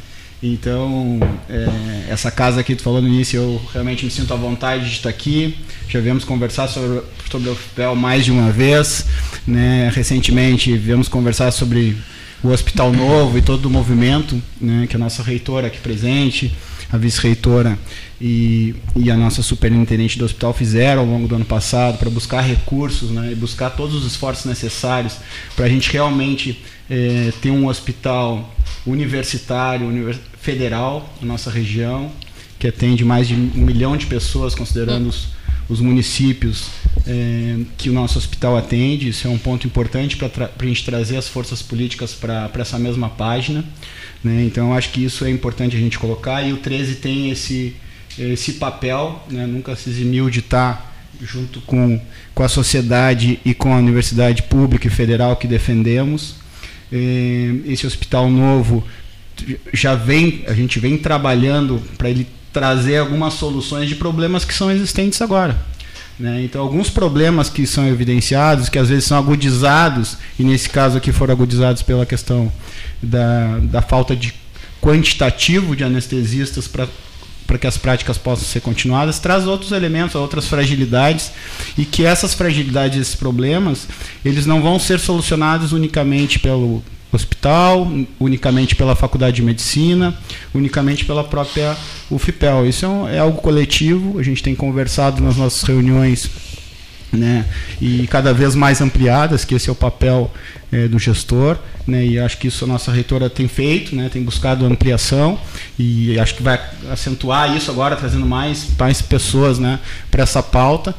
Então, 0.41 1.19
é, 1.49 2.11
essa 2.11 2.31
casa 2.31 2.61
aqui, 2.61 2.73
tu 2.73 2.81
falou 2.81 3.01
no 3.01 3.07
início, 3.07 3.37
eu 3.37 3.61
realmente 3.73 4.05
me 4.05 4.11
sinto 4.11 4.33
à 4.33 4.37
vontade 4.37 4.85
de 4.85 4.91
estar 4.91 5.09
aqui. 5.09 5.57
Já 5.89 5.99
viemos 5.99 6.23
conversar 6.23 6.69
sobre, 6.69 7.01
sobre 7.29 7.49
o 7.49 7.55
FPEL 7.55 7.95
mais 7.95 8.23
de 8.23 8.31
uma 8.31 8.49
vez. 8.49 9.05
Né? 9.45 9.91
Recentemente, 9.93 10.77
viemos 10.77 11.09
conversar 11.09 11.51
sobre 11.51 11.97
o 12.41 12.49
Hospital 12.49 12.93
Novo 12.93 13.37
e 13.37 13.41
todo 13.41 13.65
o 13.65 13.69
movimento 13.69 14.41
né, 14.61 14.87
que 14.87 14.95
a 14.95 14.99
nossa 14.99 15.21
reitora 15.21 15.67
aqui 15.67 15.79
presente, 15.79 16.53
a 16.91 16.97
vice-reitora 16.97 17.77
e, 18.19 18.75
e, 18.95 19.11
a 19.11 19.15
nossa 19.15 19.43
superintendente 19.43 20.17
do 20.17 20.25
hospital 20.25 20.53
fizeram 20.53 21.01
ao 21.01 21.07
longo 21.07 21.27
do 21.27 21.35
ano 21.35 21.45
passado 21.45 21.97
para 21.97 22.09
buscar 22.09 22.41
recursos 22.41 23.11
né, 23.11 23.31
e 23.31 23.35
buscar 23.35 23.69
todos 23.69 23.95
os 23.95 24.05
esforços 24.05 24.45
necessários 24.45 25.17
para 25.55 25.65
a 25.65 25.69
gente 25.69 25.91
realmente 25.91 26.61
é, 26.89 27.31
ter 27.41 27.51
um 27.51 27.67
hospital 27.67 28.55
universitário, 28.85 29.87
univers 29.87 30.19
federal 30.41 31.13
na 31.21 31.27
nossa 31.27 31.51
região, 31.51 32.11
que 32.57 32.67
atende 32.67 33.05
mais 33.05 33.27
de 33.27 33.35
um 33.35 33.65
milhão 33.65 33.95
de 33.95 34.07
pessoas, 34.07 34.55
considerando 34.55 35.07
os, 35.07 35.29
os 35.69 35.79
municípios 35.79 36.67
é, 37.07 37.57
que 37.77 37.89
o 37.89 37.93
nosso 37.93 38.17
hospital 38.17 38.57
atende. 38.57 39.09
Isso 39.09 39.27
é 39.27 39.29
um 39.29 39.37
ponto 39.37 39.65
importante 39.65 40.17
para 40.17 40.49
a 40.57 40.65
gente 40.65 40.83
trazer 40.83 41.17
as 41.17 41.27
forças 41.27 41.61
políticas 41.61 42.13
para 42.13 42.49
essa 42.55 42.79
mesma 42.79 43.09
página. 43.09 43.63
Né? 44.23 44.43
Então, 44.45 44.73
acho 44.73 44.91
que 44.91 45.03
isso 45.03 45.25
é 45.25 45.29
importante 45.29 45.75
a 45.75 45.79
gente 45.79 45.97
colocar. 45.97 46.41
E 46.41 46.53
o 46.53 46.57
13 46.57 46.95
tem 46.95 47.29
esse, 47.29 47.75
esse 48.17 48.53
papel, 48.53 49.23
né? 49.29 49.45
nunca 49.45 49.75
se 49.75 49.89
eximiu 49.89 50.29
de 50.29 50.39
estar 50.39 50.89
junto 51.21 51.61
com, 51.61 51.99
com 52.33 52.43
a 52.43 52.49
sociedade 52.49 53.39
e 53.43 53.53
com 53.53 53.73
a 53.73 53.77
universidade 53.77 54.43
pública 54.43 54.87
e 54.87 54.89
federal 54.89 55.35
que 55.35 55.47
defendemos. 55.47 56.35
É, 56.91 57.55
esse 57.65 57.85
hospital 57.85 58.29
novo 58.29 58.85
já 59.73 59.95
vem, 59.95 60.43
a 60.47 60.53
gente 60.53 60.79
vem 60.79 60.97
trabalhando 60.97 61.81
para 61.97 62.09
ele 62.09 62.27
trazer 62.51 62.97
algumas 62.97 63.35
soluções 63.35 63.87
de 63.87 63.95
problemas 63.95 64.43
que 64.43 64.53
são 64.53 64.71
existentes 64.71 65.21
agora. 65.21 65.57
Né? 66.19 66.43
Então, 66.43 66.61
alguns 66.61 66.89
problemas 66.89 67.49
que 67.49 67.65
são 67.65 67.87
evidenciados, 67.87 68.67
que 68.67 68.77
às 68.77 68.89
vezes 68.89 69.05
são 69.05 69.17
agudizados, 69.17 70.17
e 70.37 70.43
nesse 70.43 70.69
caso 70.69 70.97
aqui 70.97 71.13
foram 71.13 71.33
agudizados 71.33 71.81
pela 71.81 72.05
questão 72.05 72.51
da, 73.01 73.59
da 73.59 73.81
falta 73.81 74.15
de 74.15 74.33
quantitativo 74.81 75.75
de 75.75 75.83
anestesistas 75.83 76.67
para 76.67 76.87
para 77.47 77.57
que 77.57 77.65
as 77.65 77.79
práticas 77.79 78.15
possam 78.15 78.45
ser 78.45 78.61
continuadas, 78.61 79.17
traz 79.17 79.47
outros 79.47 79.71
elementos, 79.71 80.13
outras 80.13 80.45
fragilidades, 80.45 81.31
e 81.75 81.83
que 81.83 82.05
essas 82.05 82.35
fragilidades, 82.35 83.01
esses 83.01 83.15
problemas, 83.15 83.87
eles 84.23 84.45
não 84.45 84.61
vão 84.61 84.77
ser 84.77 84.99
solucionados 84.99 85.71
unicamente 85.71 86.37
pelo, 86.37 86.83
hospital, 87.11 87.91
unicamente 88.19 88.75
pela 88.75 88.95
Faculdade 88.95 89.37
de 89.37 89.41
Medicina, 89.41 90.15
unicamente 90.53 91.05
pela 91.05 91.23
própria 91.23 91.75
UFPEL. 92.09 92.67
Isso 92.67 92.85
é, 92.85 92.87
um, 92.87 93.07
é 93.07 93.19
algo 93.19 93.41
coletivo, 93.41 94.19
a 94.19 94.23
gente 94.23 94.43
tem 94.43 94.55
conversado 94.55 95.21
nas 95.21 95.35
nossas 95.35 95.63
reuniões 95.63 96.29
né, 97.11 97.45
e 97.81 98.05
cada 98.07 98.33
vez 98.33 98.53
mais 98.53 98.81
ampliadas, 98.81 99.43
que 99.43 99.55
esse 99.55 99.67
é 99.67 99.71
o 99.71 99.75
papel 99.75 100.31
é, 100.71 100.87
do 100.87 100.99
gestor, 100.99 101.57
né, 101.87 102.05
e 102.05 102.19
acho 102.19 102.37
que 102.37 102.47
isso 102.47 102.65
a 102.65 102.67
nossa 102.67 102.91
reitora 102.91 103.29
tem 103.29 103.47
feito, 103.47 103.95
né, 103.95 104.09
tem 104.13 104.21
buscado 104.21 104.65
ampliação, 104.65 105.39
e 105.77 106.19
acho 106.19 106.35
que 106.35 106.43
vai 106.43 106.61
acentuar 106.91 107.55
isso 107.55 107.71
agora, 107.71 107.95
trazendo 107.95 108.25
mais, 108.25 108.67
mais 108.77 109.01
pessoas 109.01 109.57
né, 109.57 109.79
para 110.11 110.23
essa 110.23 110.43
pauta 110.43 110.95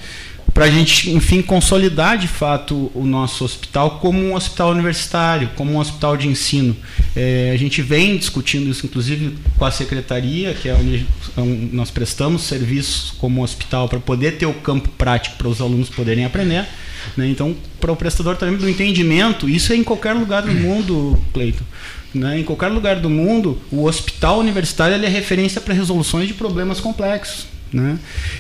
para 0.53 0.65
a 0.65 0.71
gente, 0.71 1.11
enfim, 1.11 1.43
consolidar 1.43 2.19
de 2.19 2.29
fato 2.29 2.91
o 2.95 3.05
nosso 3.05 3.45
hospital 3.45 3.99
como 3.99 4.19
um 4.19 4.35
hospital 4.35 4.71
universitário, 4.71 5.51
como 5.55 5.73
um 5.73 5.79
hospital 5.79 6.17
de 6.17 6.29
ensino. 6.29 6.77
É, 7.15 7.51
a 7.55 7.57
gente 7.57 7.83
vem 7.83 8.17
discutindo 8.17 8.69
isso, 8.69 8.87
inclusive, 8.87 9.37
com 9.59 9.65
a 9.65 9.71
secretaria, 9.71 10.55
que 10.55 10.69
é 10.69 10.75
onde 10.75 11.07
nós 11.73 11.91
prestamos 11.91 12.43
serviços 12.43 13.13
como 13.19 13.43
hospital 13.43 13.89
para 13.89 14.01
poder 14.01 14.33
ter 14.33 14.47
o 14.47 14.55
campo 14.55 14.89
prático 14.91 15.37
para 15.37 15.49
os 15.49 15.61
alunos 15.61 15.89
poderem 15.89 16.25
aprender. 16.25 16.67
Né? 17.17 17.29
Então, 17.29 17.57
para 17.81 17.93
o 17.93 17.97
prestador 17.97 18.37
também 18.37 18.57
do 18.57 18.69
entendimento, 18.69 19.49
isso 19.49 19.73
é 19.73 19.77
em 19.77 19.85
qualquer 19.85 20.13
lugar 20.13 20.43
do 20.43 20.53
mundo, 20.53 21.19
Cleiton. 21.33 21.65
Né? 22.15 22.41
Em 22.41 22.45
qualquer 22.45 22.69
lugar 22.69 22.97
do 22.97 23.09
mundo, 23.09 23.61
o 23.71 23.85
hospital 23.85 24.41
universitário 24.41 25.03
é 25.03 25.09
referência 25.09 25.61
para 25.61 25.75
resoluções 25.75 26.27
de 26.27 26.35
problemas 26.35 26.81
complexos. 26.81 27.47
Né? 27.73 27.99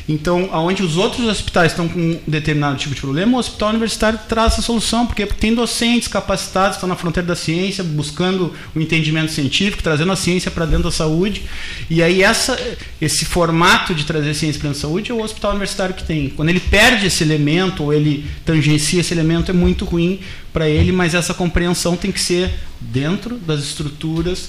Então, 0.08 0.48
aonde 0.52 0.82
os 0.82 0.96
outros 0.96 1.26
hospitais 1.28 1.70
estão 1.70 1.88
com 1.88 2.00
um 2.00 2.20
determinado 2.26 2.76
tipo 2.76 2.94
de 2.94 3.00
problema, 3.00 3.36
o 3.36 3.40
hospital 3.40 3.68
universitário 3.68 4.18
traz 4.28 4.54
essa 4.54 4.62
solução, 4.62 5.06
porque 5.06 5.24
tem 5.24 5.54
docentes 5.54 6.08
capacitados, 6.08 6.76
estão 6.76 6.88
na 6.88 6.96
fronteira 6.96 7.28
da 7.28 7.36
ciência, 7.36 7.84
buscando 7.84 8.52
o 8.74 8.80
entendimento 8.80 9.30
científico, 9.30 9.82
trazendo 9.82 10.10
a 10.10 10.16
ciência 10.16 10.50
para 10.50 10.66
dentro 10.66 10.84
da 10.84 10.90
saúde. 10.90 11.42
E 11.88 12.02
aí 12.02 12.22
essa, 12.22 12.58
esse 13.00 13.24
formato 13.24 13.94
de 13.94 14.04
trazer 14.04 14.34
ciência 14.34 14.58
para 14.58 14.70
dentro 14.70 14.82
da 14.82 14.88
saúde 14.88 15.12
é 15.12 15.14
o 15.14 15.22
hospital 15.22 15.52
universitário 15.52 15.94
que 15.94 16.02
tem. 16.02 16.28
Quando 16.30 16.48
ele 16.48 16.60
perde 16.60 17.06
esse 17.06 17.22
elemento, 17.22 17.84
ou 17.84 17.92
ele 17.92 18.26
tangencia 18.44 19.00
esse 19.00 19.14
elemento, 19.14 19.52
é 19.52 19.54
muito 19.54 19.84
ruim 19.84 20.18
para 20.52 20.68
ele, 20.68 20.90
mas 20.90 21.14
essa 21.14 21.32
compreensão 21.32 21.96
tem 21.96 22.10
que 22.10 22.20
ser 22.20 22.52
dentro 22.80 23.36
das 23.36 23.60
estruturas 23.60 24.48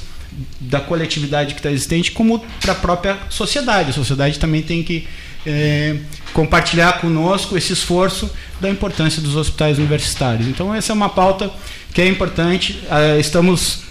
da 0.60 0.80
coletividade 0.80 1.54
que 1.54 1.60
está 1.60 1.72
existente, 1.72 2.12
como 2.12 2.40
para 2.62 2.74
a 2.74 2.76
própria 2.76 3.18
sociedade. 3.30 3.90
A 3.90 3.94
sociedade 3.94 4.40
também 4.40 4.62
tem 4.62 4.84
que 4.84 5.08
é, 5.46 5.98
compartilhar 6.34 7.00
conosco 7.00 7.58
esse 7.58 7.74
esforço 7.74 8.30
da 8.60 8.70
importância 8.70 9.22
dos 9.22 9.36
hospitais 9.36 9.78
universitários. 9.78 10.48
Então, 10.48 10.74
essa 10.74 10.92
é 10.92 10.96
uma 10.96 11.10
pauta 11.10 11.52
que 11.94 12.02
é 12.02 12.08
importante. 12.08 12.80
Ah, 12.90 13.18
estamos, 13.20 13.84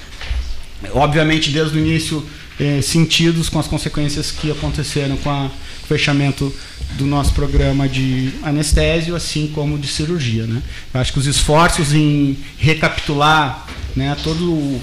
obviamente, 0.93 1.51
desde 1.51 1.77
o 1.77 1.81
início, 1.81 2.27
é, 2.59 2.81
sentidos 2.83 3.49
com 3.49 3.59
as 3.59 3.67
consequências 3.67 4.31
que 4.31 4.51
aconteceram 4.51 5.17
com 5.17 5.31
a, 5.31 5.47
o 5.47 5.87
fechamento 5.87 6.55
do 6.93 7.07
nosso 7.07 7.33
programa 7.33 7.89
de 7.89 8.33
anestésio, 8.43 9.15
assim 9.15 9.51
como 9.55 9.79
de 9.79 9.89
cirurgia. 9.89 10.47
Né? 10.47 10.63
Eu 10.93 11.01
acho 11.01 11.13
que 11.13 11.19
os 11.19 11.27
esforços 11.27 11.93
em 11.93 12.37
recapitular 12.59 13.67
né, 13.97 14.17
todo, 14.23 14.81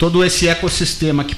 todo 0.00 0.24
esse 0.24 0.48
ecossistema 0.48 1.22
que 1.22 1.36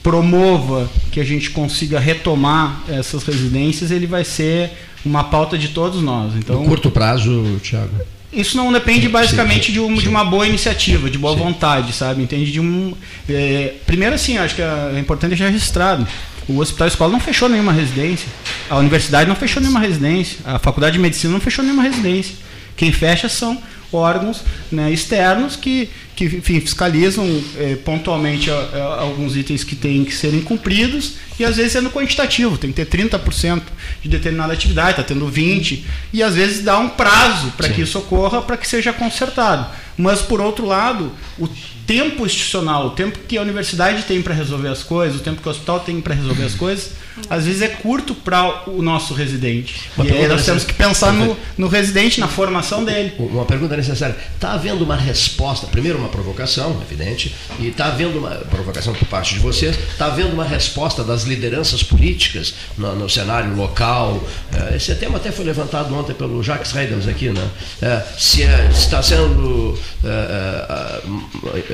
promova 0.00 0.88
que 1.10 1.18
a 1.18 1.24
gente 1.24 1.50
consiga 1.50 1.98
retomar 1.98 2.82
essas 2.88 3.24
residências, 3.24 3.90
ele 3.90 4.06
vai 4.06 4.24
ser 4.24 4.70
uma 5.04 5.24
pauta 5.24 5.58
de 5.58 5.68
todos 5.68 6.00
nós. 6.00 6.32
Então, 6.36 6.62
no 6.62 6.68
curto 6.68 6.88
prazo, 6.88 7.58
Tiago. 7.60 7.90
Isso 8.32 8.56
não 8.56 8.72
depende 8.72 9.08
basicamente 9.08 9.66
sim, 9.66 9.66
sim, 9.66 9.72
de, 9.72 9.80
um, 9.80 9.94
de, 9.94 10.08
uma 10.08 10.24
boa 10.24 10.46
iniciativa, 10.46 11.10
de 11.10 11.18
boa 11.18 11.34
vontade, 11.34 11.92
sabe? 11.92 12.22
Entende? 12.22 12.52
De 12.52 12.60
um, 12.60 12.94
é, 13.28 13.74
primeiro, 13.84 14.14
assim, 14.14 14.38
acho 14.38 14.54
que 14.54 14.62
é 14.62 14.98
importante 15.00 15.30
deixar 15.30 15.48
registrado. 15.48 16.06
O 16.48 16.60
hospital 16.60 16.86
escola 16.86 17.10
não 17.10 17.18
fechou 17.18 17.48
nenhuma 17.48 17.72
residência. 17.72 18.28
A 18.70 18.76
universidade 18.76 19.28
não 19.28 19.34
fechou 19.34 19.60
nenhuma 19.60 19.80
residência. 19.80 20.38
A 20.44 20.60
faculdade 20.60 20.92
de 20.92 21.00
medicina 21.00 21.32
não 21.32 21.40
fechou 21.40 21.64
nenhuma 21.64 21.82
residência. 21.82 22.36
Quem 22.76 22.92
fecha 22.92 23.28
são 23.28 23.60
órgãos 23.92 24.42
né, 24.70 24.90
externos 24.90 25.56
que, 25.56 25.88
que 26.14 26.24
enfim, 26.24 26.60
fiscalizam 26.60 27.24
é, 27.58 27.76
pontualmente 27.76 28.50
a, 28.50 28.54
a, 28.54 29.00
alguns 29.00 29.36
itens 29.36 29.64
que 29.64 29.76
têm 29.76 30.04
que 30.04 30.14
serem 30.14 30.40
cumpridos 30.40 31.14
e 31.38 31.44
às 31.44 31.56
vezes 31.56 31.72
sendo 31.72 31.90
quantitativo, 31.90 32.56
tem 32.56 32.72
que 32.72 32.84
ter 32.84 32.86
30% 32.86 33.62
de 34.02 34.08
determinada 34.08 34.52
atividade, 34.52 34.90
está 34.90 35.02
tendo 35.02 35.30
20%, 35.30 35.82
e 36.12 36.22
às 36.22 36.34
vezes 36.34 36.62
dá 36.62 36.78
um 36.78 36.88
prazo 36.88 37.52
para 37.56 37.68
que 37.68 37.82
isso 37.82 37.98
ocorra, 37.98 38.40
para 38.42 38.56
que 38.56 38.66
seja 38.66 38.92
consertado. 38.92 39.66
Mas, 39.98 40.22
por 40.22 40.40
outro 40.40 40.66
lado, 40.66 41.12
o 41.38 41.48
tempo 41.86 42.26
institucional, 42.26 42.88
o 42.88 42.90
tempo 42.90 43.18
que 43.20 43.38
a 43.38 43.42
universidade 43.42 44.02
tem 44.02 44.20
para 44.20 44.34
resolver 44.34 44.68
as 44.68 44.82
coisas, 44.82 45.20
o 45.20 45.22
tempo 45.22 45.40
que 45.40 45.48
o 45.48 45.50
hospital 45.50 45.80
tem 45.80 46.00
para 46.00 46.14
resolver 46.14 46.44
as 46.44 46.54
coisas, 46.54 46.90
às 47.30 47.46
vezes 47.46 47.62
é 47.62 47.68
curto 47.68 48.14
para 48.14 48.68
o 48.68 48.82
nosso 48.82 49.14
residente. 49.14 49.88
Uma 49.96 50.06
e 50.06 50.12
aí 50.12 50.28
nós 50.28 50.44
temos 50.44 50.64
que 50.64 50.74
pensar 50.74 51.12
no, 51.12 51.36
no 51.56 51.68
residente, 51.68 52.20
na 52.20 52.28
formação 52.28 52.84
dele. 52.84 53.14
Uma 53.18 53.44
pergunta 53.44 53.76
necessária. 53.76 54.16
Está 54.34 54.52
havendo 54.52 54.84
uma 54.84 54.96
resposta, 54.96 55.66
primeiro 55.66 55.98
uma 55.98 56.08
provocação, 56.08 56.80
evidente, 56.82 57.34
e 57.58 57.68
está 57.68 57.86
havendo 57.86 58.18
uma 58.18 58.30
provocação 58.30 58.92
por 58.92 59.06
parte 59.08 59.34
de 59.34 59.40
vocês, 59.40 59.78
está 59.78 60.06
havendo 60.06 60.32
uma 60.32 60.44
resposta 60.44 61.02
das 61.02 61.22
lideranças 61.22 61.82
políticas 61.82 62.54
no, 62.76 62.94
no 62.94 63.08
cenário 63.08 63.54
local. 63.54 64.22
É, 64.52 64.76
esse 64.76 64.94
tema 64.96 65.16
até 65.16 65.30
foi 65.30 65.44
levantado 65.44 65.94
ontem 65.94 66.14
pelo 66.14 66.42
Jacques 66.42 66.72
Reidens 66.72 67.06
aqui, 67.06 67.30
né? 67.30 67.48
É, 67.80 68.02
se 68.18 68.42
é, 68.42 68.68
está 68.70 69.02
sendo 69.02 69.78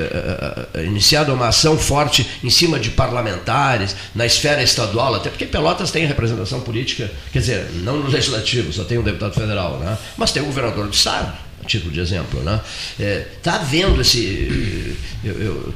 é, 0.03 0.83
iniciada 0.83 1.33
uma 1.33 1.47
ação 1.47 1.77
forte 1.77 2.27
em 2.43 2.49
cima 2.49 2.79
de 2.79 2.89
parlamentares, 2.89 3.95
na 4.13 4.25
esfera 4.25 4.61
estadual, 4.61 5.15
até 5.15 5.29
porque 5.29 5.45
Pelotas 5.45 5.91
tem 5.91 6.05
representação 6.05 6.61
política, 6.61 7.09
quer 7.31 7.39
dizer, 7.39 7.69
não 7.83 7.97
no 7.97 8.09
legislativo, 8.09 8.71
só 8.71 8.83
tem 8.83 8.97
um 8.97 9.03
deputado 9.03 9.33
federal, 9.33 9.77
né? 9.77 9.97
mas 10.17 10.31
tem 10.31 10.41
o 10.41 10.45
governador 10.45 10.87
do 10.87 10.93
estado 10.93 11.33
título 11.63 11.91
de 11.91 11.99
exemplo. 11.99 12.41
Né? 12.41 12.59
é, 12.99 13.27
tá 13.41 13.57
vendo 13.57 14.01
esse. 14.01 14.95
Eu 15.23 15.73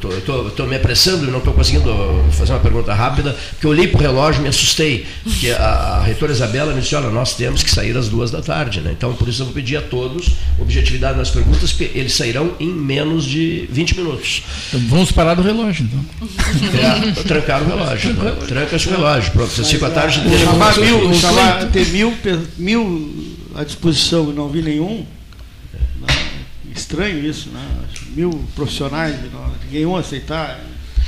estou 0.48 0.68
me 0.68 0.76
apressando 0.76 1.26
e 1.26 1.32
não 1.32 1.40
estou 1.40 1.54
conseguindo 1.54 1.90
fazer 2.32 2.52
uma 2.52 2.60
pergunta 2.60 2.94
rápida, 2.94 3.36
porque 3.52 3.66
eu 3.66 3.72
olhei 3.72 3.88
para 3.88 3.98
o 3.98 4.02
relógio 4.02 4.40
e 4.40 4.44
me 4.44 4.50
assustei. 4.50 5.06
Porque 5.24 5.50
a, 5.52 5.64
a 5.64 6.04
reitora 6.04 6.32
Isabela 6.32 6.74
me 6.74 6.82
disse: 6.82 6.96
olha, 6.96 7.10
nós 7.10 7.34
temos 7.36 7.64
que 7.64 7.72
sair 7.72 7.96
às 7.98 8.10
duas 8.10 8.30
da 8.30 8.42
tarde. 8.42 8.82
Né? 8.82 8.94
Então, 8.96 9.14
por 9.14 9.28
isso, 9.28 9.42
eu 9.42 9.46
vou 9.46 9.54
pedir 9.54 9.78
a 9.78 9.82
todos 9.82 10.32
objetividade 10.60 11.18
nas 11.18 11.30
perguntas, 11.30 11.72
porque 11.72 11.98
eles 11.98 12.14
sairão 12.14 12.54
em 12.60 12.68
menos 12.68 13.26
de 13.26 13.68
20 13.72 13.98
minutos. 13.98 14.44
Então, 14.68 14.82
vamos 14.88 15.12
parar 15.12 15.34
do 15.34 15.42
relógio, 15.42 15.86
então. 15.86 16.06
É, 16.78 17.24
trancar 17.24 17.64
o 17.64 17.68
relógio. 17.68 18.14
Né? 18.14 18.36
Tranca-se 18.48 18.88
o 18.88 18.92
relógio. 18.92 19.32
Pronto, 19.32 19.52
você 19.52 19.64
fica 19.64 19.88
a 19.88 19.92
tarde. 19.92 20.22
Chamar 20.40 20.78
mil, 20.78 21.14
chamar, 21.14 21.66
ter 21.72 21.88
mil, 21.88 22.14
mil 22.58 23.38
à 23.56 23.64
disposição 23.64 24.30
e 24.30 24.34
não 24.34 24.50
vi 24.50 24.62
nenhum 24.62 25.06
estranho 26.78 27.26
isso, 27.26 27.50
né? 27.50 27.66
Mil 28.16 28.44
profissionais, 28.56 29.16
ninguém 29.66 29.86
um 29.86 29.96
aceitar. 29.96 30.60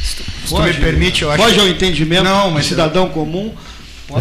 Se 0.02 0.24
foge, 0.48 0.74
tu 0.74 0.80
me 0.80 0.86
permite, 0.86 1.24
eu 1.24 1.32
acho 1.32 1.44
foge 1.44 1.56
que... 1.56 1.62
ao 1.62 1.68
entendimento 1.68 2.24
não, 2.24 2.52
mas 2.52 2.66
do 2.66 2.70
cidadão 2.70 3.06
eu... 3.06 3.12
comum. 3.12 3.54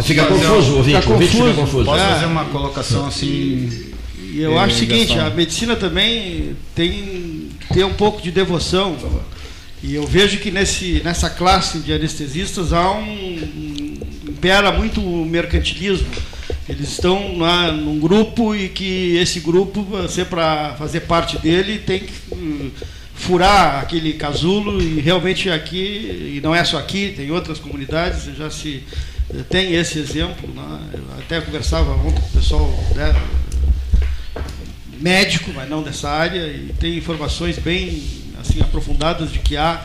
Fica 0.03 0.25
confuso, 0.25 0.77
ouvinte, 0.77 1.01
fica 1.01 1.13
confuso. 1.13 1.43
Fica 1.43 1.53
confuso. 1.53 1.85
Posso 1.85 2.03
é. 2.03 2.09
fazer 2.09 2.25
uma 2.25 2.45
colocação 2.45 3.07
assim? 3.07 3.93
E 4.31 4.39
eu 4.39 4.59
acho 4.59 4.75
o 4.75 4.77
seguinte, 4.77 5.17
a 5.17 5.29
medicina 5.31 5.75
também 5.75 6.55
tem 6.75 7.49
ter 7.73 7.83
um 7.83 7.93
pouco 7.93 8.21
de 8.21 8.31
devoção. 8.31 8.95
E 9.81 9.95
eu 9.95 10.05
vejo 10.05 10.37
que 10.37 10.51
nesse, 10.51 11.01
nessa 11.03 11.29
classe 11.29 11.79
de 11.79 11.93
anestesistas 11.93 12.73
há 12.73 12.91
um 12.91 13.97
impera 14.27 14.71
muito 14.71 15.01
o 15.01 15.25
mercantilismo. 15.25 16.07
Eles 16.69 16.91
estão 16.91 17.35
lá 17.39 17.71
num 17.71 17.99
grupo 17.99 18.55
e 18.55 18.69
que 18.69 19.17
esse 19.17 19.39
grupo, 19.39 19.81
você 19.81 20.23
para 20.23 20.75
fazer 20.75 20.99
parte 20.99 21.35
dele, 21.39 21.79
tem 21.79 22.01
que 22.01 22.13
hum, 22.31 22.69
furar 23.15 23.79
aquele 23.79 24.13
casulo 24.13 24.79
e 24.79 24.99
realmente 24.99 25.49
aqui, 25.49 26.35
e 26.35 26.39
não 26.43 26.53
é 26.53 26.63
só 26.63 26.77
aqui, 26.77 27.11
tem 27.17 27.31
outras 27.31 27.57
comunidades, 27.57 28.25
já 28.37 28.51
se 28.51 28.83
tem 29.49 29.73
esse 29.73 29.97
exemplo. 29.97 30.47
Né? 30.53 30.79
Até 31.17 31.41
conversava 31.41 31.91
ontem 31.91 32.21
com 32.21 32.27
o 32.27 32.31
pessoal 32.39 32.83
né, 32.95 33.15
médico, 35.01 35.51
mas 35.55 35.67
não 35.67 35.81
dessa 35.81 36.07
área, 36.07 36.45
e 36.45 36.71
tem 36.79 36.95
informações 36.95 37.57
bem 37.57 38.03
assim 38.39 38.61
aprofundadas 38.61 39.31
de 39.31 39.39
que 39.39 39.57
há 39.57 39.83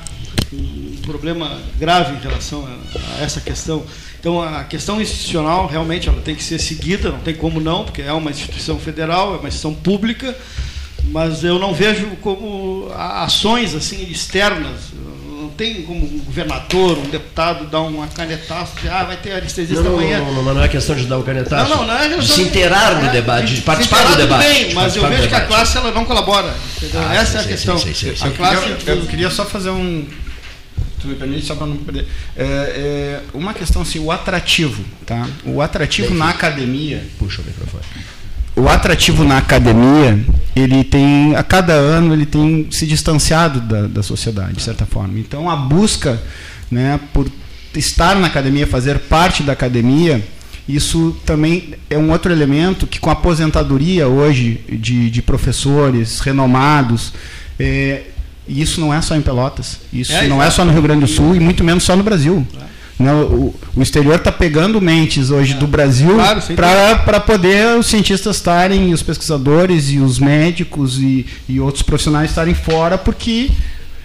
um 0.52 0.98
problema 1.00 1.62
grave 1.78 2.14
em 2.14 2.20
relação 2.20 2.68
a 3.18 3.22
essa 3.22 3.40
questão 3.40 3.86
então 4.24 4.40
a 4.40 4.64
questão 4.64 5.02
institucional 5.02 5.66
realmente 5.66 6.08
ela 6.08 6.18
tem 6.22 6.34
que 6.34 6.42
ser 6.42 6.58
seguida, 6.58 7.10
não 7.10 7.18
tem 7.18 7.34
como 7.34 7.60
não, 7.60 7.84
porque 7.84 8.00
é 8.00 8.10
uma 8.10 8.30
instituição 8.30 8.78
federal, 8.78 9.34
é 9.34 9.38
uma 9.38 9.48
instituição 9.48 9.74
pública, 9.74 10.34
mas 11.08 11.44
eu 11.44 11.58
não 11.58 11.74
vejo 11.74 12.06
como 12.22 12.90
ações 12.96 13.74
assim 13.74 14.02
externas. 14.10 14.94
Não 15.28 15.50
tem 15.50 15.82
como 15.82 16.06
um 16.06 16.20
governador, 16.20 16.96
um 16.96 17.10
deputado 17.10 17.66
dar 17.66 17.82
uma 17.82 18.06
canetaço, 18.08 18.76
dizer, 18.76 18.88
ah, 18.88 19.04
vai 19.04 19.18
ter 19.18 19.32
anestesista 19.32 19.82
não, 19.82 19.92
amanhã. 19.98 20.20
Não, 20.20 20.32
não, 20.32 20.42
não, 20.42 20.54
não 20.54 20.64
é 20.64 20.68
questão 20.68 20.96
de 20.96 21.04
dar 21.04 21.18
um 21.18 21.22
canetaço. 21.22 21.68
Não, 21.68 21.84
não, 21.84 21.86
não 21.86 21.94
é 21.94 22.16
de 22.16 22.26
se 22.26 22.40
inteirar 22.40 23.02
no 23.02 23.08
é, 23.08 23.12
debate, 23.12 23.56
de, 23.56 23.60
participar 23.60 24.04
do 24.04 24.16
debate. 24.16 24.42
Bem, 24.42 24.72
mas 24.72 24.96
eu 24.96 25.06
vejo 25.06 25.28
que 25.28 25.34
a 25.34 25.42
classe 25.42 25.76
ela 25.76 25.90
não 25.90 26.06
colabora. 26.06 26.56
Ah, 26.94 27.14
Essa 27.14 27.38
é 27.38 27.40
a 27.42 27.44
questão. 27.44 27.76
A 27.76 28.30
classe, 28.30 28.70
eu, 28.86 28.96
eu 28.96 29.06
queria 29.06 29.28
só 29.28 29.44
fazer 29.44 29.68
um, 29.68 30.06
tu 31.04 31.08
me 31.08 31.14
permite 31.14 31.46
só 31.46 31.54
para 31.54 31.66
não 31.66 31.76
perder. 31.76 32.06
É, 32.36 32.44
é, 32.44 33.20
uma 33.34 33.52
questão 33.52 33.82
assim, 33.82 33.98
o 33.98 34.10
atrativo, 34.10 34.82
tá? 35.06 35.28
O 35.44 35.60
atrativo 35.60 36.14
na 36.14 36.30
academia. 36.30 37.04
Puxa 37.18 37.42
o 37.42 37.44
microfone. 37.44 37.84
O 38.56 38.68
atrativo 38.68 39.24
na 39.24 39.38
academia, 39.38 40.24
ele 40.54 40.84
tem, 40.84 41.34
a 41.36 41.42
cada 41.42 41.72
ano, 41.72 42.12
ele 42.12 42.24
tem 42.24 42.68
se 42.70 42.86
distanciado 42.86 43.60
da, 43.60 43.86
da 43.86 44.02
sociedade, 44.02 44.54
de 44.54 44.62
certa 44.62 44.86
forma. 44.86 45.18
Então, 45.18 45.50
a 45.50 45.56
busca 45.56 46.22
né, 46.70 46.98
por 47.12 47.30
estar 47.74 48.16
na 48.16 48.28
academia, 48.28 48.66
fazer 48.66 48.98
parte 49.00 49.42
da 49.42 49.52
academia, 49.52 50.24
isso 50.68 51.16
também 51.26 51.74
é 51.90 51.98
um 51.98 52.10
outro 52.10 52.32
elemento 52.32 52.86
que, 52.86 53.00
com 53.00 53.10
a 53.10 53.12
aposentadoria 53.12 54.08
hoje 54.08 54.60
de, 54.70 55.10
de 55.10 55.20
professores 55.20 56.20
renomados, 56.20 57.12
é, 57.58 58.02
e 58.46 58.60
isso 58.60 58.80
não 58.80 58.92
é 58.92 59.00
só 59.00 59.16
em 59.16 59.22
Pelotas. 59.22 59.80
Isso 59.92 60.12
é, 60.12 60.26
não 60.28 60.42
é 60.42 60.50
só 60.50 60.64
no 60.64 60.72
Rio 60.72 60.82
Grande 60.82 61.00
do 61.02 61.06
Sul 61.06 61.34
e 61.34 61.40
muito 61.40 61.64
menos 61.64 61.82
só 61.82 61.96
no 61.96 62.02
Brasil. 62.02 62.46
É. 62.60 62.74
O, 63.12 63.52
o, 63.74 63.82
exterior 63.82 64.14
está 64.14 64.30
pegando 64.30 64.80
mentes 64.80 65.30
hoje 65.30 65.54
é. 65.54 65.56
do 65.56 65.66
Brasil 65.66 66.14
claro, 66.14 66.40
para 67.04 67.18
poder 67.18 67.76
os 67.76 67.86
cientistas 67.86 68.36
estarem, 68.36 68.92
os 68.92 69.02
pesquisadores 69.02 69.90
e 69.90 69.98
os 69.98 70.20
médicos 70.20 70.98
e, 71.00 71.26
e 71.48 71.58
outros 71.58 71.82
profissionais 71.82 72.30
estarem 72.30 72.54
fora, 72.54 72.96
porque 72.96 73.50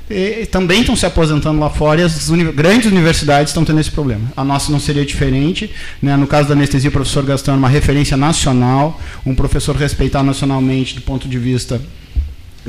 e, 0.10 0.48
também 0.48 0.82
estão 0.82 0.96
se 0.96 1.06
aposentando 1.06 1.60
lá 1.60 1.70
fora 1.70 2.02
e 2.02 2.04
as 2.04 2.30
uni 2.30 2.46
grandes 2.52 2.92
universidades 2.92 3.52
estão 3.52 3.64
tendo 3.64 3.80
esse 3.80 3.92
problema. 3.92 4.24
A 4.36 4.44
nossa 4.44 4.72
não 4.72 4.80
seria 4.80 5.06
diferente. 5.06 5.70
Né? 6.02 6.18
No 6.18 6.26
caso 6.26 6.48
da 6.48 6.56
anestesia, 6.56 6.90
o 6.90 6.94
professor 6.94 7.24
Gastão 7.24 7.54
é 7.54 7.58
uma 7.58 7.70
referência 7.70 8.18
nacional, 8.18 9.00
um 9.24 9.36
professor 9.36 9.76
respeitado 9.76 10.26
nacionalmente 10.26 10.96
do 10.96 11.02
ponto 11.02 11.28
de 11.28 11.38
vista 11.38 11.80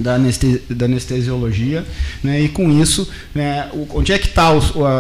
da, 0.01 0.15
anestesi 0.15 0.63
da 0.71 0.87
anestesiologia, 0.87 1.85
né, 2.23 2.41
e 2.41 2.49
com 2.49 2.71
isso, 2.81 3.09
né, 3.35 3.69
onde 3.91 4.13
é 4.13 4.19
que 4.19 4.27
está 4.27 4.51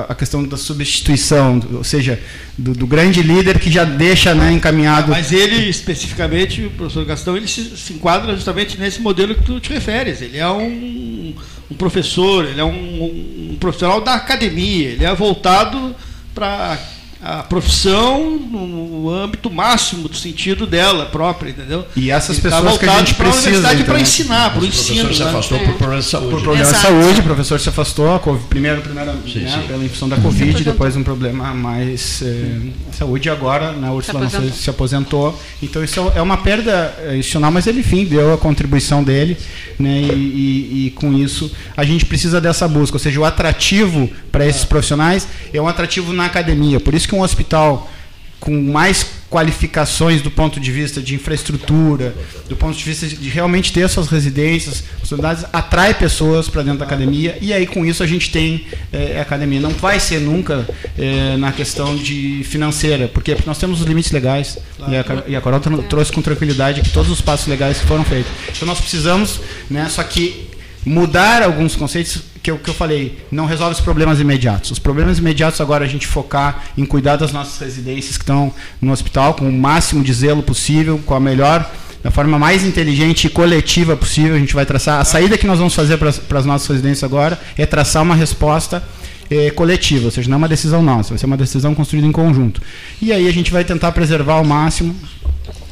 a, 0.08 0.14
questão 0.14 0.44
da 0.44 0.56
substituição, 0.56 1.60
ou 1.72 1.84
seja, 1.84 2.18
do, 2.56 2.72
do, 2.72 2.86
grande 2.86 3.22
líder 3.22 3.58
que 3.58 3.70
já 3.70 3.84
deixa 3.84 4.34
né, 4.34 4.52
encaminhado. 4.52 5.10
Mas 5.10 5.32
ele, 5.32 5.68
especificamente, 5.68 6.64
o 6.64 6.70
professor 6.70 7.04
Gastão, 7.04 7.36
ele 7.36 7.48
se, 7.48 7.76
se 7.76 7.92
enquadra 7.92 8.34
justamente 8.34 8.78
nesse 8.78 9.00
modelo 9.00 9.34
que 9.34 9.42
tu 9.42 9.58
te 9.60 9.72
referes. 9.72 10.20
Ele 10.20 10.38
é 10.38 10.48
um, 10.48 11.34
um 11.70 11.74
professor, 11.74 12.44
ele 12.44 12.60
é 12.60 12.64
um, 12.64 13.52
um 13.52 13.56
profissional 13.58 14.00
da 14.00 14.14
academia, 14.14 14.88
ele 14.90 15.04
é 15.04 15.14
voltado 15.14 15.94
para 16.34 16.78
a 17.22 17.42
profissão 17.42 18.38
no 18.38 19.10
âmbito 19.10 19.50
máximo 19.50 20.08
do 20.08 20.16
sentido 20.16 20.66
dela 20.66 21.06
própria, 21.06 21.50
entendeu? 21.50 21.84
E 21.94 22.10
essas 22.10 22.38
Ele 22.38 22.48
tá 22.48 22.56
pessoas 22.56 22.72
tá 22.74 22.78
que 22.78 22.88
a 22.88 22.98
gente 22.98 23.14
precisa 23.14 23.48
universidade 23.48 23.84
para 23.84 24.00
ensinar, 24.00 24.50
para 24.52 24.62
o 24.62 24.66
ensino. 24.66 25.00
O 25.00 25.04
professor 25.04 25.14
se 25.14 25.22
né? 25.22 25.28
afastou 25.28 25.58
né? 25.58 25.64
por 25.66 25.74
problema 25.74 26.02
de 26.02 26.08
saúde. 26.08 26.30
Por 26.30 26.42
problema 26.42 26.68
Exato. 26.68 26.76
de 26.76 27.02
saúde, 27.02 27.20
o 27.20 27.22
professor 27.22 27.60
se 27.60 27.68
afastou, 27.68 28.38
primeiro, 28.48 28.80
primeiro 28.80 29.12
sim, 29.30 29.40
né, 29.40 29.50
sim. 29.50 29.66
pela 29.66 29.84
infecção 29.84 30.08
da 30.08 30.16
Covid, 30.16 30.64
depois 30.64 30.96
um 30.96 31.02
problema 31.02 31.52
mais 31.52 32.22
eh, 32.22 32.70
saúde, 32.92 33.28
e 33.28 33.30
agora 33.30 33.72
né, 33.72 33.88
a 33.88 33.92
Ursula 33.92 34.28
se 34.28 34.36
aposentou. 34.36 34.56
se 34.56 34.70
aposentou. 34.70 35.42
Então 35.62 35.84
isso 35.84 36.12
é 36.14 36.22
uma 36.22 36.38
perda 36.38 36.94
eh, 37.00 37.16
institucional, 37.16 37.50
mas 37.50 37.66
ele, 37.66 37.80
enfim, 37.80 38.06
deu 38.06 38.32
a 38.32 38.38
contribuição 38.38 39.04
dele, 39.04 39.36
né, 39.78 40.00
e, 40.00 40.06
e, 40.14 40.86
e 40.86 40.90
com 40.92 41.12
isso 41.12 41.50
a 41.76 41.84
gente 41.84 42.06
precisa 42.06 42.40
dessa 42.40 42.66
busca, 42.66 42.96
ou 42.96 43.00
seja, 43.00 43.20
o 43.20 43.24
atrativo 43.24 44.08
para 44.32 44.46
esses 44.46 44.64
profissionais 44.64 45.26
é 45.52 45.60
um 45.60 45.68
atrativo 45.68 46.12
na 46.12 46.24
academia, 46.24 46.80
por 46.80 46.94
isso 46.94 47.09
que 47.10 47.14
um 47.16 47.22
hospital 47.22 47.90
com 48.38 48.58
mais 48.62 49.04
qualificações 49.28 50.22
do 50.22 50.30
ponto 50.30 50.58
de 50.58 50.72
vista 50.72 51.00
de 51.00 51.14
infraestrutura, 51.14 52.14
do 52.48 52.56
ponto 52.56 52.76
de 52.76 52.82
vista 52.82 53.06
de 53.06 53.28
realmente 53.28 53.72
ter 53.72 53.86
suas 53.88 54.08
residências, 54.08 54.82
possibilidades, 54.98 55.44
atrai 55.52 55.92
pessoas 55.92 56.48
para 56.48 56.62
dentro 56.62 56.78
da 56.78 56.84
academia 56.84 57.36
e 57.40 57.52
aí 57.52 57.66
com 57.66 57.84
isso 57.84 58.02
a 58.02 58.06
gente 58.06 58.30
tem 58.30 58.66
é, 58.92 59.20
academia. 59.20 59.60
Não 59.60 59.70
vai 59.70 60.00
ser 60.00 60.20
nunca 60.20 60.66
é, 60.98 61.36
na 61.36 61.52
questão 61.52 61.94
de 61.94 62.42
financeira, 62.44 63.08
porque 63.08 63.36
nós 63.46 63.58
temos 63.58 63.80
os 63.80 63.86
limites 63.86 64.10
legais 64.10 64.58
e, 64.88 64.96
a, 64.96 65.04
e 65.28 65.36
a 65.36 65.40
Carol 65.40 65.60
trouxe 65.60 66.10
com 66.10 66.22
tranquilidade 66.22 66.80
que 66.80 66.90
todos 66.90 67.10
os 67.10 67.20
passos 67.20 67.46
legais 67.46 67.78
que 67.78 67.86
foram 67.86 68.04
feitos. 68.04 68.32
Então 68.48 68.66
nós 68.66 68.80
precisamos, 68.80 69.40
né, 69.68 69.86
só 69.88 70.02
que 70.02 70.48
mudar 70.84 71.42
alguns 71.42 71.76
conceitos 71.76 72.29
que 72.42 72.50
eu, 72.50 72.58
que 72.58 72.70
eu 72.70 72.74
falei, 72.74 73.18
não 73.30 73.46
resolve 73.46 73.74
os 73.74 73.80
problemas 73.80 74.20
imediatos. 74.20 74.70
Os 74.70 74.78
problemas 74.78 75.18
imediatos 75.18 75.60
agora 75.60 75.84
é 75.84 75.88
a 75.88 75.90
gente 75.90 76.06
focar 76.06 76.64
em 76.76 76.84
cuidar 76.84 77.16
das 77.16 77.32
nossas 77.32 77.58
residências 77.58 78.16
que 78.16 78.22
estão 78.22 78.52
no 78.80 78.92
hospital 78.92 79.34
com 79.34 79.48
o 79.48 79.52
máximo 79.52 80.02
de 80.02 80.12
zelo 80.12 80.42
possível, 80.42 81.00
com 81.04 81.14
a 81.14 81.20
melhor, 81.20 81.70
da 82.02 82.10
forma 82.10 82.38
mais 82.38 82.64
inteligente 82.64 83.26
e 83.26 83.30
coletiva 83.30 83.96
possível. 83.96 84.36
A 84.36 84.38
gente 84.38 84.54
vai 84.54 84.64
traçar. 84.64 85.00
A 85.00 85.04
saída 85.04 85.36
que 85.36 85.46
nós 85.46 85.58
vamos 85.58 85.74
fazer 85.74 85.98
para 85.98 86.38
as 86.38 86.46
nossas 86.46 86.68
residências 86.68 87.04
agora 87.04 87.38
é 87.58 87.66
traçar 87.66 88.02
uma 88.02 88.14
resposta 88.14 88.82
eh, 89.30 89.50
coletiva, 89.50 90.06
ou 90.06 90.10
seja, 90.10 90.28
não 90.28 90.34
é 90.34 90.38
uma 90.38 90.48
decisão 90.48 90.82
nossa, 90.82 91.10
vai 91.10 91.18
ser 91.18 91.26
uma 91.26 91.36
decisão 91.36 91.74
construída 91.74 92.06
em 92.06 92.12
conjunto. 92.12 92.60
E 93.00 93.12
aí 93.12 93.28
a 93.28 93.32
gente 93.32 93.52
vai 93.52 93.64
tentar 93.64 93.92
preservar 93.92 94.34
ao 94.34 94.44
máximo 94.44 94.94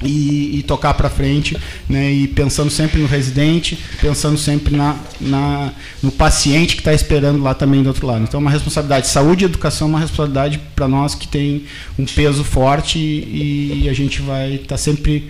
e, 0.02 0.58
e, 0.58 0.62
tocar 0.62 0.94
para 0.94 1.10
frente, 1.10 1.56
né, 1.88 2.10
e 2.12 2.28
pensando 2.28 2.70
sempre 2.70 3.00
no 3.00 3.08
residente, 3.08 3.78
pensando 4.00 4.38
sempre 4.38 4.76
na, 4.76 4.96
na 5.20 5.72
no 6.02 6.12
paciente 6.12 6.76
que 6.76 6.80
está 6.80 6.92
esperando 6.94 7.42
lá 7.42 7.52
também 7.54 7.82
do 7.82 7.88
outro 7.88 8.06
lado. 8.06 8.22
Então, 8.22 8.38
é 8.38 8.40
uma 8.40 8.50
responsabilidade. 8.50 9.08
Saúde 9.08 9.44
e 9.44 9.46
educação 9.46 9.88
é 9.88 9.90
uma 9.90 10.00
responsabilidade 10.00 10.60
para 10.76 10.86
nós 10.86 11.14
que 11.14 11.26
tem 11.26 11.64
um 11.98 12.04
peso 12.04 12.44
forte 12.44 12.98
e, 12.98 13.82
e 13.84 13.88
a 13.88 13.92
gente 13.92 14.22
vai 14.22 14.54
estar 14.54 14.68
tá 14.68 14.76
sempre 14.76 15.28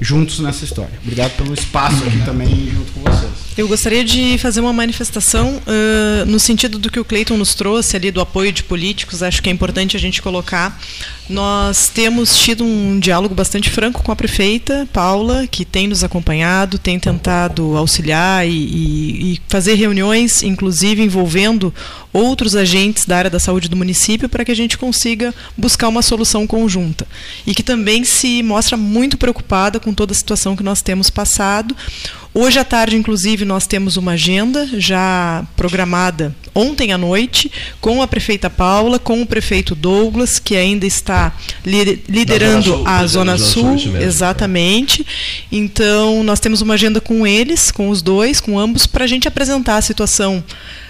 juntos 0.00 0.40
nessa 0.40 0.64
história. 0.64 0.98
Obrigado 1.02 1.36
pelo 1.36 1.52
espaço 1.52 2.02
aqui 2.04 2.24
também 2.24 2.70
junto 2.74 2.92
com 2.92 3.00
vocês. 3.02 3.45
Eu 3.56 3.66
gostaria 3.66 4.04
de 4.04 4.36
fazer 4.36 4.60
uma 4.60 4.72
manifestação 4.72 5.56
uh, 5.56 6.26
no 6.26 6.38
sentido 6.38 6.78
do 6.78 6.90
que 6.90 7.00
o 7.00 7.04
Cleiton 7.04 7.38
nos 7.38 7.54
trouxe 7.54 7.96
ali 7.96 8.10
do 8.10 8.20
apoio 8.20 8.52
de 8.52 8.62
políticos. 8.62 9.22
Acho 9.22 9.42
que 9.42 9.48
é 9.48 9.52
importante 9.52 9.96
a 9.96 10.00
gente 10.00 10.20
colocar. 10.20 10.78
Nós 11.26 11.88
temos 11.88 12.38
tido 12.38 12.62
um 12.62 13.00
diálogo 13.00 13.34
bastante 13.34 13.70
franco 13.70 14.02
com 14.02 14.12
a 14.12 14.16
prefeita 14.16 14.86
Paula, 14.92 15.46
que 15.46 15.64
tem 15.64 15.88
nos 15.88 16.04
acompanhado, 16.04 16.78
tem 16.78 17.00
tentado 17.00 17.78
auxiliar 17.78 18.46
e, 18.46 18.52
e, 18.52 19.32
e 19.32 19.40
fazer 19.48 19.74
reuniões, 19.74 20.42
inclusive 20.42 21.02
envolvendo 21.02 21.72
outros 22.12 22.56
agentes 22.56 23.04
da 23.04 23.16
área 23.16 23.30
da 23.30 23.38
saúde 23.38 23.68
do 23.68 23.76
município, 23.76 24.28
para 24.28 24.44
que 24.44 24.52
a 24.52 24.56
gente 24.56 24.78
consiga 24.78 25.34
buscar 25.56 25.88
uma 25.88 26.02
solução 26.02 26.46
conjunta. 26.46 27.06
E 27.46 27.54
que 27.54 27.62
também 27.62 28.04
se 28.04 28.42
mostra 28.42 28.76
muito 28.76 29.16
preocupada 29.16 29.78
com 29.78 29.92
toda 29.92 30.12
a 30.12 30.16
situação 30.16 30.56
que 30.56 30.62
nós 30.62 30.82
temos 30.82 31.10
passado. 31.10 31.76
Hoje 32.32 32.58
à 32.58 32.64
tarde, 32.64 32.96
inclusive, 32.96 33.44
nós 33.44 33.66
temos 33.66 33.96
uma 33.96 34.12
agenda 34.12 34.68
já 34.74 35.46
programada 35.56 36.34
ontem 36.54 36.92
à 36.92 36.98
noite 36.98 37.50
com 37.80 38.02
a 38.02 38.06
prefeita 38.06 38.48
Paula, 38.48 38.98
com 38.98 39.22
o 39.22 39.26
prefeito 39.26 39.74
Douglas, 39.74 40.38
que 40.38 40.56
ainda 40.56 40.86
está 40.86 41.34
liderando 41.64 42.64
Sul, 42.64 42.86
a 42.86 43.06
Zona 43.06 43.38
Sul, 43.38 43.78
Sul 43.78 43.96
exatamente. 43.96 45.06
Então, 45.50 46.22
nós 46.22 46.40
temos 46.40 46.60
uma 46.60 46.74
agenda 46.74 47.00
com 47.00 47.26
eles, 47.26 47.70
com 47.70 47.90
os 47.90 48.02
dois, 48.02 48.40
com 48.40 48.58
ambos, 48.58 48.86
para 48.86 49.04
a 49.04 49.08
gente 49.08 49.28
apresentar 49.28 49.76
a 49.76 49.82
situação 49.82 50.42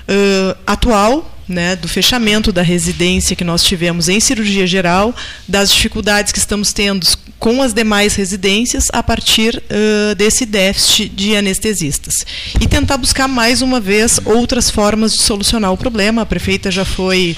uh, 0.08 0.54
atual 0.66 1.24
né, 1.48 1.76
do 1.76 1.88
fechamento 1.88 2.50
da 2.52 2.62
residência 2.62 3.36
que 3.36 3.44
nós 3.44 3.62
tivemos 3.62 4.08
em 4.08 4.20
cirurgia 4.20 4.66
geral, 4.66 5.14
das 5.46 5.70
dificuldades 5.70 6.32
que 6.32 6.38
estamos 6.38 6.72
tendo 6.72 7.06
com 7.38 7.62
as 7.62 7.72
demais 7.74 8.14
residências 8.14 8.88
a 8.92 9.02
partir 9.02 9.56
uh, 9.56 10.14
desse 10.14 10.46
déficit 10.46 11.08
de 11.08 11.36
anestesistas. 11.36 12.14
E 12.60 12.66
tentar 12.66 12.96
buscar 12.96 13.28
mais 13.28 13.62
uma 13.62 13.78
vez 13.78 14.18
outras 14.24 14.70
formas 14.70 15.12
de 15.12 15.22
solucionar 15.22 15.72
o 15.72 15.76
problema. 15.76 16.22
A 16.22 16.26
prefeita 16.26 16.70
já 16.70 16.84
foi 16.84 17.36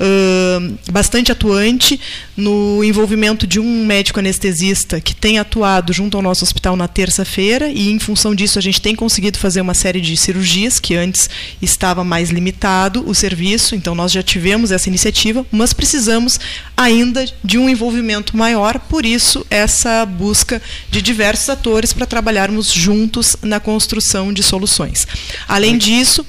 uh, 0.00 0.78
bastante 0.90 1.30
atuante 1.30 1.98
no 2.36 2.82
envolvimento 2.82 3.46
de 3.46 3.60
um 3.60 3.86
médico 3.86 4.18
anestesista 4.18 5.00
que 5.00 5.14
tem 5.14 5.38
atuado 5.38 5.92
junto 5.92 6.16
ao 6.16 6.22
nosso 6.22 6.44
hospital 6.44 6.76
na 6.76 6.88
terça-feira 6.88 7.68
e, 7.68 7.90
em 7.90 7.98
função 7.98 8.34
disso, 8.34 8.58
a 8.58 8.62
gente 8.62 8.80
tem 8.80 8.94
conseguido 8.94 9.38
fazer 9.38 9.60
uma 9.60 9.74
série 9.74 10.00
de 10.00 10.16
cirurgias 10.16 10.80
que 10.80 10.94
antes 10.96 11.30
estava 11.62 12.02
mais 12.02 12.30
limitado 12.30 13.08
o 13.08 13.14
serviço. 13.14 13.45
Então, 13.74 13.94
nós 13.94 14.12
já 14.12 14.22
tivemos 14.22 14.70
essa 14.70 14.88
iniciativa, 14.88 15.46
mas 15.50 15.72
precisamos 15.72 16.38
ainda 16.76 17.24
de 17.42 17.58
um 17.58 17.68
envolvimento 17.68 18.36
maior. 18.36 18.78
Por 18.78 19.04
isso, 19.04 19.46
essa 19.50 20.04
busca 20.04 20.60
de 20.90 21.00
diversos 21.00 21.48
atores 21.48 21.92
para 21.92 22.06
trabalharmos 22.06 22.72
juntos 22.72 23.36
na 23.42 23.60
construção 23.60 24.32
de 24.32 24.42
soluções. 24.42 25.06
Além 25.48 25.78
disso, 25.78 26.24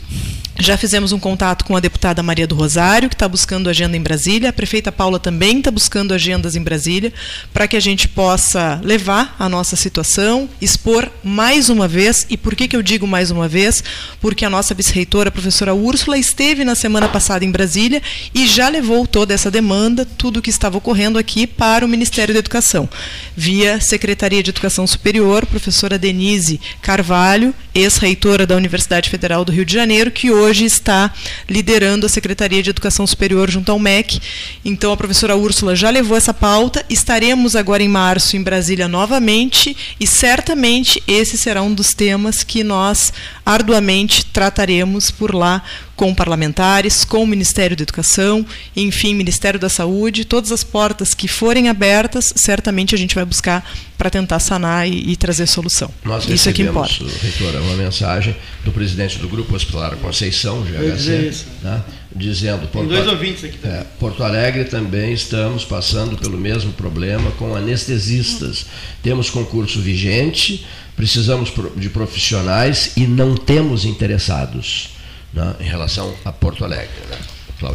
já 0.59 0.75
fizemos 0.75 1.11
um 1.11 1.19
contato 1.19 1.63
com 1.65 1.75
a 1.75 1.79
deputada 1.79 2.23
Maria 2.23 2.47
do 2.47 2.55
Rosário, 2.55 3.09
que 3.09 3.15
está 3.15 3.27
buscando 3.27 3.69
agenda 3.69 3.95
em 3.95 4.01
Brasília. 4.01 4.49
A 4.49 4.53
prefeita 4.53 4.91
Paula 4.91 5.19
também 5.19 5.59
está 5.59 5.69
buscando 5.69 6.13
agendas 6.13 6.55
em 6.55 6.61
Brasília, 6.61 7.13
para 7.53 7.67
que 7.67 7.77
a 7.77 7.79
gente 7.79 8.07
possa 8.07 8.81
levar 8.83 9.35
a 9.37 9.47
nossa 9.47 9.75
situação, 9.75 10.49
expor 10.59 11.09
mais 11.23 11.69
uma 11.69 11.87
vez. 11.87 12.25
E 12.29 12.35
por 12.35 12.55
que, 12.55 12.67
que 12.67 12.75
eu 12.75 12.81
digo 12.81 13.05
mais 13.05 13.29
uma 13.29 13.47
vez? 13.47 13.83
Porque 14.19 14.43
a 14.43 14.49
nossa 14.49 14.73
vice-reitora, 14.73 15.29
a 15.29 15.31
professora 15.31 15.75
Úrsula, 15.75 16.17
esteve 16.17 16.65
na 16.65 16.75
semana 16.75 17.07
passada 17.07 17.45
em 17.45 17.51
Brasília 17.51 18.01
e 18.33 18.47
já 18.47 18.67
levou 18.67 19.05
toda 19.05 19.33
essa 19.33 19.51
demanda, 19.51 20.05
tudo 20.05 20.37
o 20.37 20.41
que 20.41 20.49
estava 20.49 20.77
ocorrendo 20.77 21.19
aqui, 21.19 21.45
para 21.45 21.85
o 21.85 21.89
Ministério 21.89 22.33
da 22.33 22.39
Educação. 22.39 22.89
Via 23.35 23.79
Secretaria 23.79 24.41
de 24.41 24.49
Educação 24.49 24.87
Superior, 24.87 25.45
professora 25.45 25.99
Denise 25.99 26.59
Carvalho, 26.81 27.53
ex-reitora 27.75 28.45
da 28.47 28.55
Universidade 28.55 29.09
Federal 29.09 29.45
do 29.45 29.51
Rio 29.51 29.65
de 29.65 29.73
Janeiro, 29.73 30.09
que 30.09 30.31
hoje 30.31 30.46
hoje 30.47 30.63
está 30.63 31.13
liderando 31.49 32.05
a 32.05 32.09
Secretaria 32.09 32.63
de 32.63 32.69
Educação 32.69 33.05
Superior 33.05 33.51
junto 33.51 33.69
ao 33.69 33.77
MEC. 33.77 34.19
Então, 34.63 34.93
a 34.93 34.97
professora 34.97 35.35
Úrsula 35.35 35.75
já 35.75 35.89
levou 35.89 36.15
essa 36.15 36.33
pauta. 36.33 36.85
Estaremos 36.89 37.55
agora 37.55 37.83
em 37.83 37.89
março 37.89 38.37
em 38.37 38.41
Brasília 38.41 38.87
novamente 38.87 39.75
e 39.99 40.07
certamente 40.07 41.03
esse 41.05 41.37
será 41.37 41.61
um 41.61 41.73
dos 41.73 41.93
temas 41.93 42.43
que 42.43 42.63
nós 42.63 43.11
arduamente 43.45 44.25
trataremos 44.25 45.11
por 45.11 45.35
lá 45.35 45.61
com 45.97 46.13
parlamentares, 46.13 47.03
com 47.03 47.23
o 47.23 47.27
Ministério 47.27 47.75
da 47.75 47.81
Educação, 47.81 48.45
enfim, 48.75 49.15
Ministério 49.15 49.59
da 49.59 49.67
Saúde, 49.67 50.23
todas 50.23 50.51
as 50.51 50.63
portas 50.63 51.15
que 51.15 51.27
forem 51.27 51.69
abertas, 51.69 52.31
certamente 52.35 52.93
a 52.93 52.97
gente 52.97 53.15
vai 53.15 53.25
buscar 53.25 53.67
para 53.97 54.11
tentar 54.11 54.39
sanar 54.39 54.87
e, 54.87 55.11
e, 55.11 55.15
trazer 55.15 55.47
solução. 55.47 55.91
Nós 56.05 56.29
Isso 56.29 56.47
é 56.47 56.53
que 56.53 56.61
importa. 56.61 57.03
Reitora, 57.19 57.59
uma 57.63 57.75
mensagem 57.75 58.35
do 58.63 58.71
presidente 58.71 59.17
do 59.17 59.27
Grupo 59.27 59.55
Hospitalar 59.55 59.95
Conceição, 59.95 60.61
GHC, 60.61 61.45
né, 61.63 61.81
dizendo 62.15 62.67
Porto, 62.67 62.87
dois 62.87 63.07
ouvintes 63.07 63.43
aqui 63.43 63.57
também. 63.57 63.79
É, 63.79 63.85
Porto 63.99 64.23
Alegre 64.23 64.65
também 64.65 65.13
estamos 65.13 65.65
passando 65.65 66.15
pelo 66.15 66.37
mesmo 66.37 66.71
problema 66.73 67.31
com 67.31 67.55
anestesistas. 67.55 68.67
Temos 69.01 69.31
concurso 69.31 69.81
vigente, 69.81 70.63
precisamos 70.95 71.51
de 71.75 71.89
profissionais 71.89 72.91
e 72.95 73.07
não 73.07 73.35
temos 73.35 73.83
interessados 73.83 74.95
né, 75.37 75.55
em 75.59 75.63
relação 75.63 76.13
a 76.25 76.31
Porto 76.31 76.65
Alegre. 76.65 76.89
Né? 77.09 77.17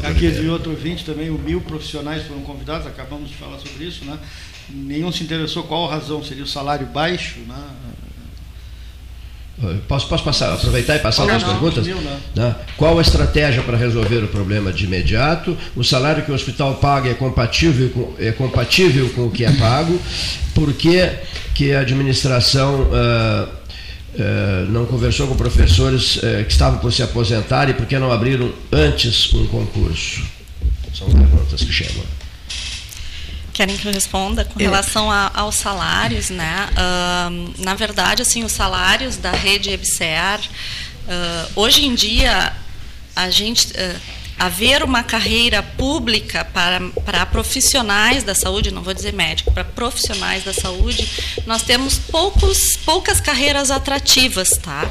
Aqui 0.04 0.30
de 0.30 0.48
outro 0.48 0.70
ouvinte 0.70 1.04
também, 1.04 1.30
o 1.30 1.38
mil 1.38 1.60
profissionais 1.60 2.24
foram 2.24 2.42
convidados, 2.42 2.86
acabamos 2.86 3.30
de 3.30 3.36
falar 3.36 3.58
sobre 3.58 3.84
isso, 3.84 4.04
né? 4.04 4.18
Nenhum 4.68 5.10
se 5.10 5.24
interessou 5.24 5.64
qual 5.64 5.88
a 5.88 5.94
razão, 5.94 6.22
seria 6.22 6.44
o 6.44 6.46
salário 6.46 6.86
baixo, 6.86 7.40
né? 7.40 7.64
Posso, 9.86 10.08
posso 10.08 10.24
passar, 10.24 10.54
aproveitar 10.54 10.96
e 10.96 10.98
passar 10.98 11.24
Não, 11.26 11.36
as 11.36 11.42
não, 11.42 11.50
perguntas? 11.50 11.86
Né? 12.34 12.56
Qual 12.76 12.98
a 12.98 13.02
estratégia 13.02 13.62
para 13.62 13.76
resolver 13.76 14.24
o 14.24 14.28
problema 14.28 14.72
de 14.72 14.84
imediato? 14.84 15.56
O 15.76 15.84
salário 15.84 16.24
que 16.24 16.32
o 16.32 16.34
hospital 16.34 16.74
paga 16.76 17.10
é 17.10 17.14
compatível 17.14 17.90
com, 17.90 18.14
é 18.18 18.32
compatível 18.32 19.10
com 19.10 19.26
o 19.26 19.30
que 19.30 19.44
é 19.44 19.52
pago? 19.52 20.00
Por 20.54 20.72
que, 20.72 21.08
que 21.54 21.72
a 21.72 21.80
administração 21.80 22.88
ah, 22.92 23.48
ah, 24.18 24.66
não 24.68 24.84
conversou 24.86 25.26
com 25.26 25.34
professores 25.36 26.18
eh, 26.22 26.44
que 26.44 26.52
estavam 26.52 26.78
por 26.78 26.92
se 26.92 27.02
aposentar 27.02 27.68
e 27.68 27.74
por 27.74 27.86
que 27.86 27.98
não 27.98 28.12
abriram 28.12 28.52
antes 28.70 29.32
um 29.34 29.46
concurso? 29.46 30.22
São 30.94 31.08
perguntas 31.10 31.62
que 31.62 31.72
chegam. 31.72 32.04
Querem 33.52 33.76
que 33.76 33.86
eu 33.86 33.92
responda 33.92 34.44
com 34.46 34.58
relação 34.58 35.10
a- 35.10 35.30
aos 35.34 35.56
salários, 35.56 36.30
né? 36.30 36.68
Ahn, 36.76 37.52
na 37.58 37.74
verdade, 37.74 38.22
assim, 38.22 38.44
os 38.44 38.52
salários 38.52 39.16
da 39.16 39.30
rede 39.32 39.70
EBSER, 39.70 40.40
ah, 41.08 41.46
hoje 41.56 41.84
em 41.84 41.94
dia, 41.94 42.52
a 43.14 43.28
gente 43.30 43.68
ah, 43.76 43.96
haver 44.38 44.82
uma 44.82 45.02
carreira 45.02 45.62
pública 45.62 46.44
para, 46.44 46.80
para 47.04 47.24
profissionais 47.26 48.24
da 48.24 48.34
saúde, 48.34 48.70
não 48.72 48.82
vou 48.82 48.92
dizer 48.94 49.12
médico, 49.12 49.52
para 49.52 49.64
profissionais 49.64 50.44
da 50.44 50.52
saúde, 50.52 51.08
nós 51.46 51.62
temos 51.62 51.98
poucos, 51.98 52.76
poucas 52.84 53.20
carreiras 53.20 53.70
atrativas, 53.70 54.50
tá? 54.62 54.88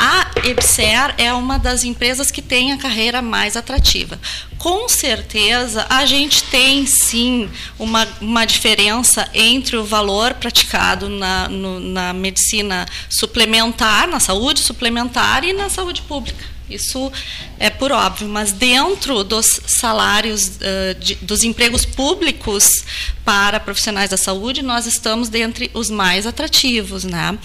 A 0.00 0.30
EBSER 0.44 1.14
é 1.18 1.32
uma 1.32 1.58
das 1.58 1.82
empresas 1.82 2.30
que 2.30 2.40
tem 2.40 2.72
a 2.72 2.78
carreira 2.78 3.20
mais 3.20 3.56
atrativa. 3.56 4.18
Com 4.56 4.88
certeza, 4.88 5.84
a 5.90 6.06
gente 6.06 6.44
tem 6.44 6.86
sim 6.86 7.50
uma, 7.78 8.06
uma 8.20 8.44
diferença 8.44 9.28
entre 9.34 9.76
o 9.76 9.84
valor 9.84 10.34
praticado 10.34 11.08
na, 11.08 11.48
no- 11.48 11.80
na 11.80 12.12
medicina 12.12 12.86
suplementar, 13.10 14.06
na 14.06 14.20
saúde 14.20 14.60
suplementar 14.60 15.42
e 15.44 15.52
na 15.52 15.68
saúde 15.68 16.00
pública. 16.02 16.44
Isso 16.70 17.10
é 17.58 17.70
por 17.70 17.90
óbvio, 17.92 18.28
mas 18.28 18.52
dentro 18.52 19.24
dos 19.24 19.46
salários, 19.66 20.52
eh, 20.60 20.94
de- 20.94 21.14
dos 21.16 21.42
empregos 21.42 21.84
públicos 21.84 22.84
para 23.24 23.58
profissionais 23.58 24.10
da 24.10 24.16
saúde, 24.16 24.62
nós 24.62 24.86
estamos 24.86 25.28
dentre 25.28 25.70
os 25.72 25.88
mais 25.90 26.26
atrativos. 26.26 27.04
Né? 27.04 27.38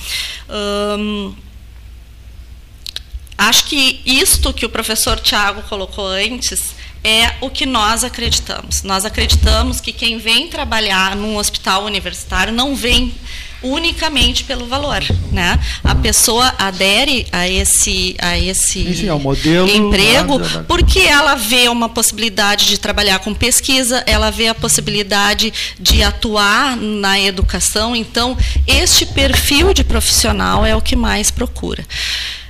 Ahn, 0.50 1.34
Acho 3.36 3.66
que 3.66 4.00
isto 4.06 4.54
que 4.54 4.66
o 4.66 4.70
professor 4.70 5.20
Tiago 5.20 5.64
colocou 5.64 6.06
antes 6.08 6.76
é 7.04 7.34
o 7.42 7.50
que 7.50 7.66
nós 7.66 8.04
acreditamos. 8.04 8.84
Nós 8.84 9.06
acreditamos 9.06 9.82
que 9.82 9.92
quem 9.92 10.18
vem 10.20 10.48
trabalhar 10.48 11.16
num 11.16 11.36
hospital 11.38 11.84
universitário 11.84 12.54
não 12.54 12.76
vem 12.76 13.14
unicamente 13.64 14.44
pelo 14.44 14.68
valor, 14.68 15.02
né? 15.32 15.60
A 15.84 15.96
pessoa 15.96 16.54
adere 16.58 17.26
a 17.32 17.48
esse 17.48 18.16
a 18.20 18.38
esse 18.38 18.94
Sim, 18.96 19.08
é 19.08 19.14
o 19.14 19.20
modelo, 19.20 19.70
emprego 19.70 20.38
né, 20.40 20.48
da- 20.48 20.64
porque 20.64 21.00
ela 21.00 21.36
vê 21.36 21.68
uma 21.70 21.90
possibilidade 21.90 22.66
de 22.68 22.78
trabalhar 22.78 23.20
com 23.20 23.34
pesquisa, 23.34 24.04
ela 24.06 24.30
vê 24.30 24.48
a 24.50 24.56
possibilidade 24.56 25.54
de 25.80 26.04
atuar 26.04 26.76
na 26.78 27.20
educação. 27.20 27.96
Então, 27.96 28.38
este 28.68 29.06
perfil 29.06 29.74
de 29.74 29.84
profissional 29.84 30.66
é 30.66 30.76
o 30.76 30.82
que 30.82 30.96
mais 30.96 31.32
procura. 31.32 31.86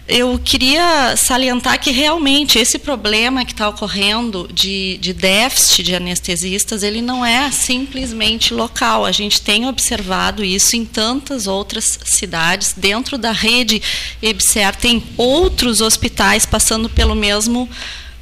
Eu 0.06 0.38
queria 0.38 1.16
salientar 1.16 1.80
que 1.80 1.90
realmente 1.90 2.60
esse 2.60 2.78
problema 2.78 3.46
que 3.46 3.54
está 3.54 3.70
ocorrendo 3.70 4.50
de, 4.52 4.98
de 4.98 5.14
déficit 5.14 5.82
de 5.82 5.96
anestesistas, 5.96 6.84
ele 6.84 7.02
não 7.02 7.26
é 7.26 7.50
simplesmente 7.52 8.54
local. 8.54 9.06
A 9.06 9.14
gente 9.14 9.42
tem 9.42 9.66
observado 9.66 10.44
isso 10.44 10.76
em 10.76 10.84
tantas 10.84 11.48
outras 11.48 12.00
cidades. 12.04 12.74
Dentro 12.76 13.18
da 13.18 13.32
rede 13.32 13.82
EBSER 14.22 14.76
tem 14.76 15.02
outros 15.16 15.80
hospitais 15.80 16.46
passando 16.46 16.90
pelo 16.90 17.16
mesmo, 17.16 17.70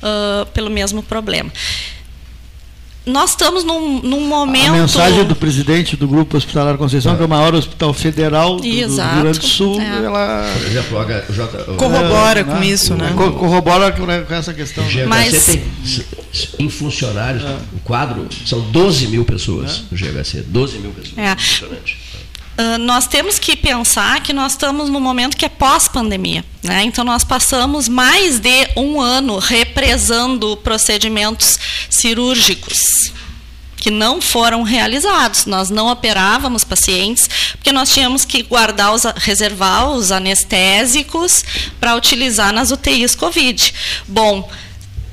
ah, 0.04 0.48
pelo 0.54 0.70
mesmo 0.70 1.02
problema. 1.02 1.52
Nós 3.04 3.32
estamos 3.32 3.64
num, 3.64 3.99
num 4.02 4.28
momento. 4.28 4.70
A 4.70 4.74
mensagem 4.74 5.24
do 5.26 5.36
presidente 5.36 5.95
do 5.97 6.08
Grupo 6.08 6.38
Hospitalar 6.38 6.78
Conceição, 6.78 7.16
que 7.16 7.24
é 7.24 7.26
o 7.26 7.30
maior 7.30 7.56
hospital 7.56 7.91
federal 7.95 8.58
do, 8.58 8.62
do 8.62 8.68
Rio 8.68 8.86
Exato, 8.86 9.22
Grande 9.22 9.39
do 9.39 9.47
Sul, 9.47 9.82
é. 9.82 10.06
ela 10.06 10.52
Por 10.54 10.68
exemplo, 10.68 10.99
o 10.99 11.34
J, 11.34 11.64
Corrobora 11.78 12.39
É, 12.41 12.43
com 12.43 12.62
isso, 12.64 12.93
né? 12.95 13.12
co- 13.18 13.32
corrobora 13.32 13.91
com, 13.91 14.06
né, 14.06 14.22
com 14.22 14.34
essa 14.36 14.54
questão. 14.54 14.84
O 14.84 14.88
né? 14.88 14.93
GHC 14.93 15.08
Mas- 15.08 15.45
tem 15.45 15.64
em 16.60 16.70
funcionários, 16.70 17.43
o 17.74 17.80
quadro 17.84 18.28
são 18.45 18.62
12 18.70 19.08
mil 19.08 19.26
pessoas 19.26 19.84
no 19.91 19.97
GHC, 19.97 20.43
12 20.47 20.78
mil 20.78 20.91
pessoas. 20.91 21.18
É. 21.18 21.32
Impressionante. 21.32 21.97
Ah, 22.62 22.78
nós 22.78 23.07
temos 23.07 23.39
que 23.39 23.55
pensar 23.55 24.22
que 24.22 24.32
nós 24.32 24.51
estamos 24.51 24.88
num 24.88 24.99
momento 24.99 25.36
que 25.36 25.45
é 25.45 25.49
pós-pandemia. 25.49 26.45
Né? 26.62 26.84
Então, 26.84 27.03
nós 27.03 27.24
passamos 27.24 27.89
mais 27.89 28.39
de 28.39 28.70
um 28.78 29.01
ano 29.01 29.39
represando 29.39 30.55
procedimentos 30.57 31.57
cirúrgicos 31.89 33.12
que 33.78 33.89
não 33.89 34.22
foram 34.22 34.62
realizados. 34.62 35.47
Nós 35.47 35.72
não 35.72 35.88
operávamos 35.88 36.64
pacientes 36.64 37.28
porque 37.53 37.72
nós 37.72 37.91
tínhamos 37.91 38.26
que 38.26 38.43
guardar 38.43 38.93
os, 38.93 39.05
reservar 39.16 39.89
os 39.89 40.12
anestésicos 40.12 41.43
para 41.80 41.95
utilizar 41.95 42.53
nas 42.53 42.70
UTIs 42.70 43.16
COVID. 43.16 43.74
Bom, 44.07 44.47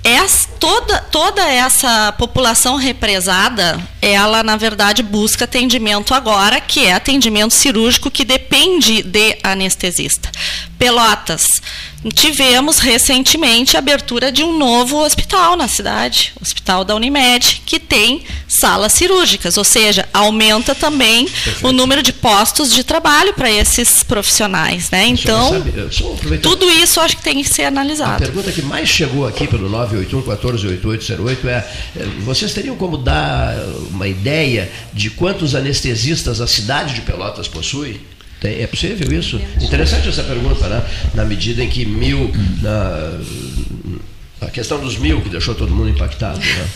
essa- 0.05 0.49
toda, 0.59 1.01
toda 1.11 1.43
essa 1.43 2.13
população 2.19 2.77
represada, 2.77 3.79
ela 4.01 4.43
na 4.43 4.57
verdade 4.57 5.03
busca 5.03 5.45
atendimento 5.45 6.15
agora, 6.15 6.61
que 6.61 6.87
é 6.87 6.93
atendimento 6.93 7.53
cirúrgico 7.55 8.11
que 8.11 8.25
depende 8.25 9.03
de 9.03 9.39
anestesista. 9.43 10.31
Pelotas, 10.79 11.47
tivemos 12.15 12.79
recentemente 12.79 13.77
a 13.77 13.81
abertura 13.81 14.31
de 14.31 14.45
um 14.45 14.57
novo 14.57 14.99
hospital 15.05 15.57
na 15.57 15.67
cidade, 15.67 16.33
o 16.41 16.43
Hospital 16.43 16.85
da 16.85 16.95
Unimed, 16.95 17.63
que 17.67 17.81
tem 17.81 18.23
salas 18.47 18.93
cirúrgicas, 18.93 19.57
ou 19.57 19.65
seja, 19.65 20.09
aumenta 20.13 20.75
também 20.75 21.29
o 21.63 21.73
número 21.73 22.03
de 22.03 22.13
postos 22.13 22.73
de 22.73 22.85
trabalho 22.85 23.35
para 23.35 23.51
esses 23.51 24.03
profissionais, 24.03 24.91
né? 24.91 25.07
Então, 25.07 25.51
tudo 26.41 26.71
isso 26.71 27.01
acho 27.01 27.17
que 27.17 27.23
tem 27.23 27.43
que 27.43 27.49
ser 27.49 27.65
A 27.65 27.69
analisado. 27.69 28.19
pergunta 28.19 28.53
que 28.53 28.63
mais 28.63 28.89
chegou 28.89 29.27
aqui 29.27 29.47
pelo 29.47 29.69
981-148808 29.71 31.45
é: 31.47 31.51
é, 31.51 32.07
vocês 32.21 32.53
teriam 32.55 32.77
como 32.77 32.97
dar 32.97 33.57
uma 33.91 34.07
ideia 34.07 34.71
de 34.93 35.11
quantos 35.11 35.55
anestesistas 35.55 36.41
a 36.41 36.47
cidade 36.47 36.95
de 36.95 37.01
Pelotas 37.03 37.49
possui? 37.49 38.01
Tem- 38.41 38.63
é 38.63 38.67
possível 38.67 39.13
isso? 39.19 39.41
Interessante 39.61 40.09
essa 40.09 40.23
pergunta, 40.23 40.69
né? 40.69 40.83
Na 41.15 41.25
medida 41.25 41.63
em 41.63 41.69
que 41.69 41.85
mil. 41.85 42.31
Na, 42.63 43.19
a 44.41 44.47
questão 44.51 44.79
dos 44.81 44.97
mil 44.97 45.21
que 45.21 45.29
deixou 45.29 45.55
todo 45.55 45.75
mundo 45.75 45.89
impactado. 45.91 46.39
Né? 46.39 46.67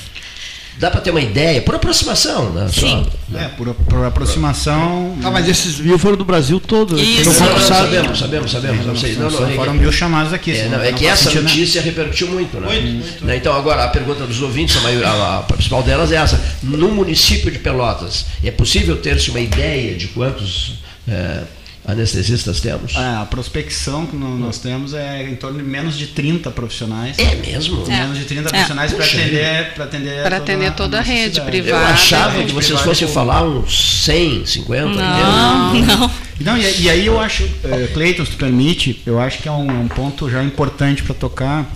Dá 0.79 0.91
para 0.91 1.03
ter 1.03 1.11
uma 1.11 1.21
ideia, 1.21 1.61
por 1.61 1.75
aproximação, 1.75 2.51
né? 2.51 2.67
Só, 2.73 2.81
Sim. 2.87 3.07
né? 3.29 3.45
É, 3.45 3.49
por, 3.57 3.73
por 3.75 4.05
aproximação. 4.05 5.17
Ah, 5.23 5.31
mas 5.31 5.47
esses 5.47 5.79
mil 5.79 5.99
foram 5.99 6.17
do 6.17 6.25
Brasil 6.25 6.59
todo. 6.59 6.97
né? 6.97 7.03
Isso. 7.03 7.31
Não 7.31 7.39
Não, 7.41 7.53
não, 7.53 7.59
sabe- 7.61 7.69
sabemos, 7.95 8.19
sabemos, 8.19 8.51
sabemos. 8.51 8.87
Não 8.87 8.97
sei. 8.97 9.15
Não, 9.15 9.31
não, 9.31 9.49
é 9.49 9.55
foram 9.55 9.75
mil 9.75 9.93
chamados 9.93 10.33
aqui. 10.33 10.51
É, 10.53 10.69
não, 10.69 10.83
é 10.83 10.91
não 10.91 10.99
que 10.99 11.07
essa 11.07 11.31
né? 11.31 11.43
notícia 11.43 11.81
repercutiu 11.83 12.27
muito, 12.29 12.59
né? 12.59 13.05
Né, 13.21 13.37
Então, 13.37 13.55
agora, 13.55 13.85
a 13.85 13.89
pergunta 13.89 14.27
dos 14.27 14.41
ouvintes, 14.41 14.77
a, 14.79 14.81
maior, 14.81 15.05
a, 15.05 15.39
a 15.39 15.43
principal 15.43 15.83
delas 15.83 16.11
é 16.11 16.17
essa. 16.17 16.43
No 16.63 16.89
município 16.91 17.51
de 17.53 17.59
Pelotas, 17.59 18.27
é 18.43 18.51
possível 18.51 18.97
ter-se 18.97 19.31
uma 19.31 19.41
ideia 19.41 19.95
de 19.95 20.09
quantos 20.09 20.73
é, 21.09 21.43
anestesistas 21.85 22.61
temos? 22.61 22.95
É, 22.95 22.99
a 22.99 23.27
prospecção 23.29 24.07
que 24.07 24.15
nós 24.17 24.59
temos 24.59 24.95
é 24.95 25.29
em 25.29 25.35
torno 25.35 25.59
de 25.59 25.65
menos 25.65 25.99
de 25.99 26.07
30 26.09 26.51
profissionais. 26.51 27.19
É 27.19 27.35
mesmo? 27.35 27.85
É. 27.87 28.01
Menos 28.03 28.19
de 28.19 28.25
30 28.25 28.49
É. 28.49 28.51
profissionais 28.51 28.93
para 28.93 29.05
atender, 29.05 29.75
para 29.75 29.85
atender, 29.85 30.33
atender 30.33 30.73
toda 30.75 30.99
a 30.99 31.01
nossa 31.01 31.13
rede 31.13 31.35
cidade. 31.35 31.51
privada. 31.51 31.85
Eu 31.85 31.87
achava 31.89 32.45
que 32.45 32.53
vocês 32.53 32.81
fossem 32.81 33.09
e 33.09 33.11
falar 33.11 33.43
uns 33.43 34.05
100, 34.05 34.47
50. 34.47 34.89
Não, 34.89 35.77
entendeu? 35.77 35.97
não. 35.99 36.11
Não, 36.41 36.59
e, 36.59 36.83
e 36.83 36.91
aí 36.91 37.07
eu 37.07 37.21
acho, 37.21 37.45
eh, 37.63 37.89
Cleiton, 37.93 38.25
se 38.25 38.33
tu 38.33 38.37
permite, 38.37 39.01
eu 39.07 39.21
acho 39.21 39.39
que 39.41 39.49
é 39.49 39.53
um, 39.53 39.71
é 39.71 39.75
um 39.75 39.87
ponto 39.87 40.29
já 40.29 40.43
importante 40.43 41.03
para 41.03 41.15
tocar, 41.15 41.71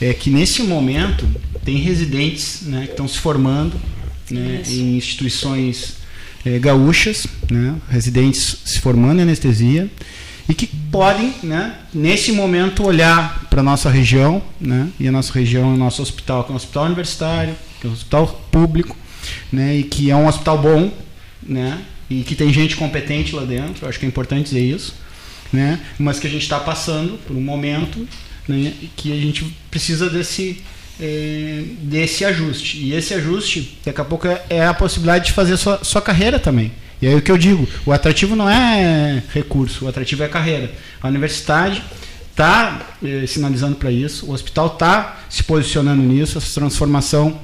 é 0.00 0.12
que 0.12 0.28
nesse 0.28 0.62
momento 0.62 1.24
tem 1.64 1.76
residentes 1.76 2.62
né, 2.62 2.86
que 2.86 2.92
estão 2.92 3.06
se 3.06 3.18
formando 3.18 3.76
né, 4.30 4.62
em 4.66 4.96
instituições 4.96 5.98
eh, 6.44 6.58
gaúchas, 6.58 7.26
né, 7.50 7.74
residentes 7.88 8.58
se 8.64 8.80
formando 8.80 9.20
em 9.20 9.22
anestesia, 9.22 9.90
e 10.48 10.54
que 10.54 10.66
podem, 10.66 11.34
né, 11.42 11.74
nesse 11.92 12.32
momento, 12.32 12.84
olhar 12.84 13.46
para 13.50 13.60
a 13.60 13.62
nossa 13.62 13.90
região, 13.90 14.42
né, 14.60 14.88
e 14.98 15.06
a 15.06 15.12
nossa 15.12 15.32
região 15.32 15.70
é 15.70 15.74
o 15.74 15.76
nosso 15.76 16.00
hospital, 16.00 16.44
que 16.44 16.50
é 16.50 16.52
um 16.52 16.56
hospital 16.56 16.86
universitário, 16.86 17.54
que 17.80 17.86
é 17.86 17.90
um 17.90 17.92
hospital 17.92 18.26
público, 18.50 18.96
né, 19.52 19.76
e 19.76 19.82
que 19.82 20.10
é 20.10 20.16
um 20.16 20.26
hospital 20.26 20.58
bom, 20.58 20.92
né, 21.42 21.78
e 22.08 22.22
que 22.22 22.34
tem 22.34 22.52
gente 22.52 22.76
competente 22.76 23.34
lá 23.34 23.44
dentro, 23.44 23.86
acho 23.86 23.98
que 23.98 24.06
é 24.06 24.08
importante 24.08 24.44
dizer 24.44 24.62
isso, 24.62 24.94
né, 25.52 25.80
mas 25.98 26.18
que 26.18 26.26
a 26.26 26.30
gente 26.30 26.42
está 26.42 26.58
passando 26.58 27.18
por 27.26 27.36
um 27.36 27.40
momento 27.40 28.06
né, 28.48 28.72
que 28.96 29.12
a 29.12 29.16
gente 29.16 29.44
precisa 29.70 30.08
desse, 30.08 30.62
eh, 31.00 31.62
desse 31.82 32.24
ajuste. 32.24 32.78
E 32.78 32.92
esse 32.94 33.14
ajuste, 33.14 33.78
daqui 33.84 34.00
a 34.00 34.04
pouco, 34.04 34.26
é- 34.26 34.42
é 34.50 34.66
a 34.66 34.74
possibilidade 34.74 35.26
de 35.26 35.32
fazer 35.32 35.56
sua, 35.56 35.82
sua 35.82 36.02
carreira 36.02 36.38
também. 36.38 36.72
E 37.00 37.06
aí 37.06 37.14
o 37.14 37.22
que 37.22 37.30
eu 37.30 37.38
digo, 37.38 37.68
o 37.86 37.92
atrativo 37.92 38.34
não 38.34 38.48
é 38.48 39.22
recurso, 39.32 39.84
o 39.84 39.88
atrativo 39.88 40.22
é 40.24 40.28
carreira. 40.28 40.72
A 41.00 41.08
universidade 41.08 41.82
está 42.30 42.80
eh, 43.04 43.24
sinalizando 43.26 43.76
para 43.76 43.90
isso, 43.90 44.26
o 44.26 44.32
hospital 44.32 44.66
está 44.68 45.18
se 45.28 45.42
posicionando 45.44 46.02
nisso, 46.02 46.38
essa 46.38 46.52
transformação 46.60 47.40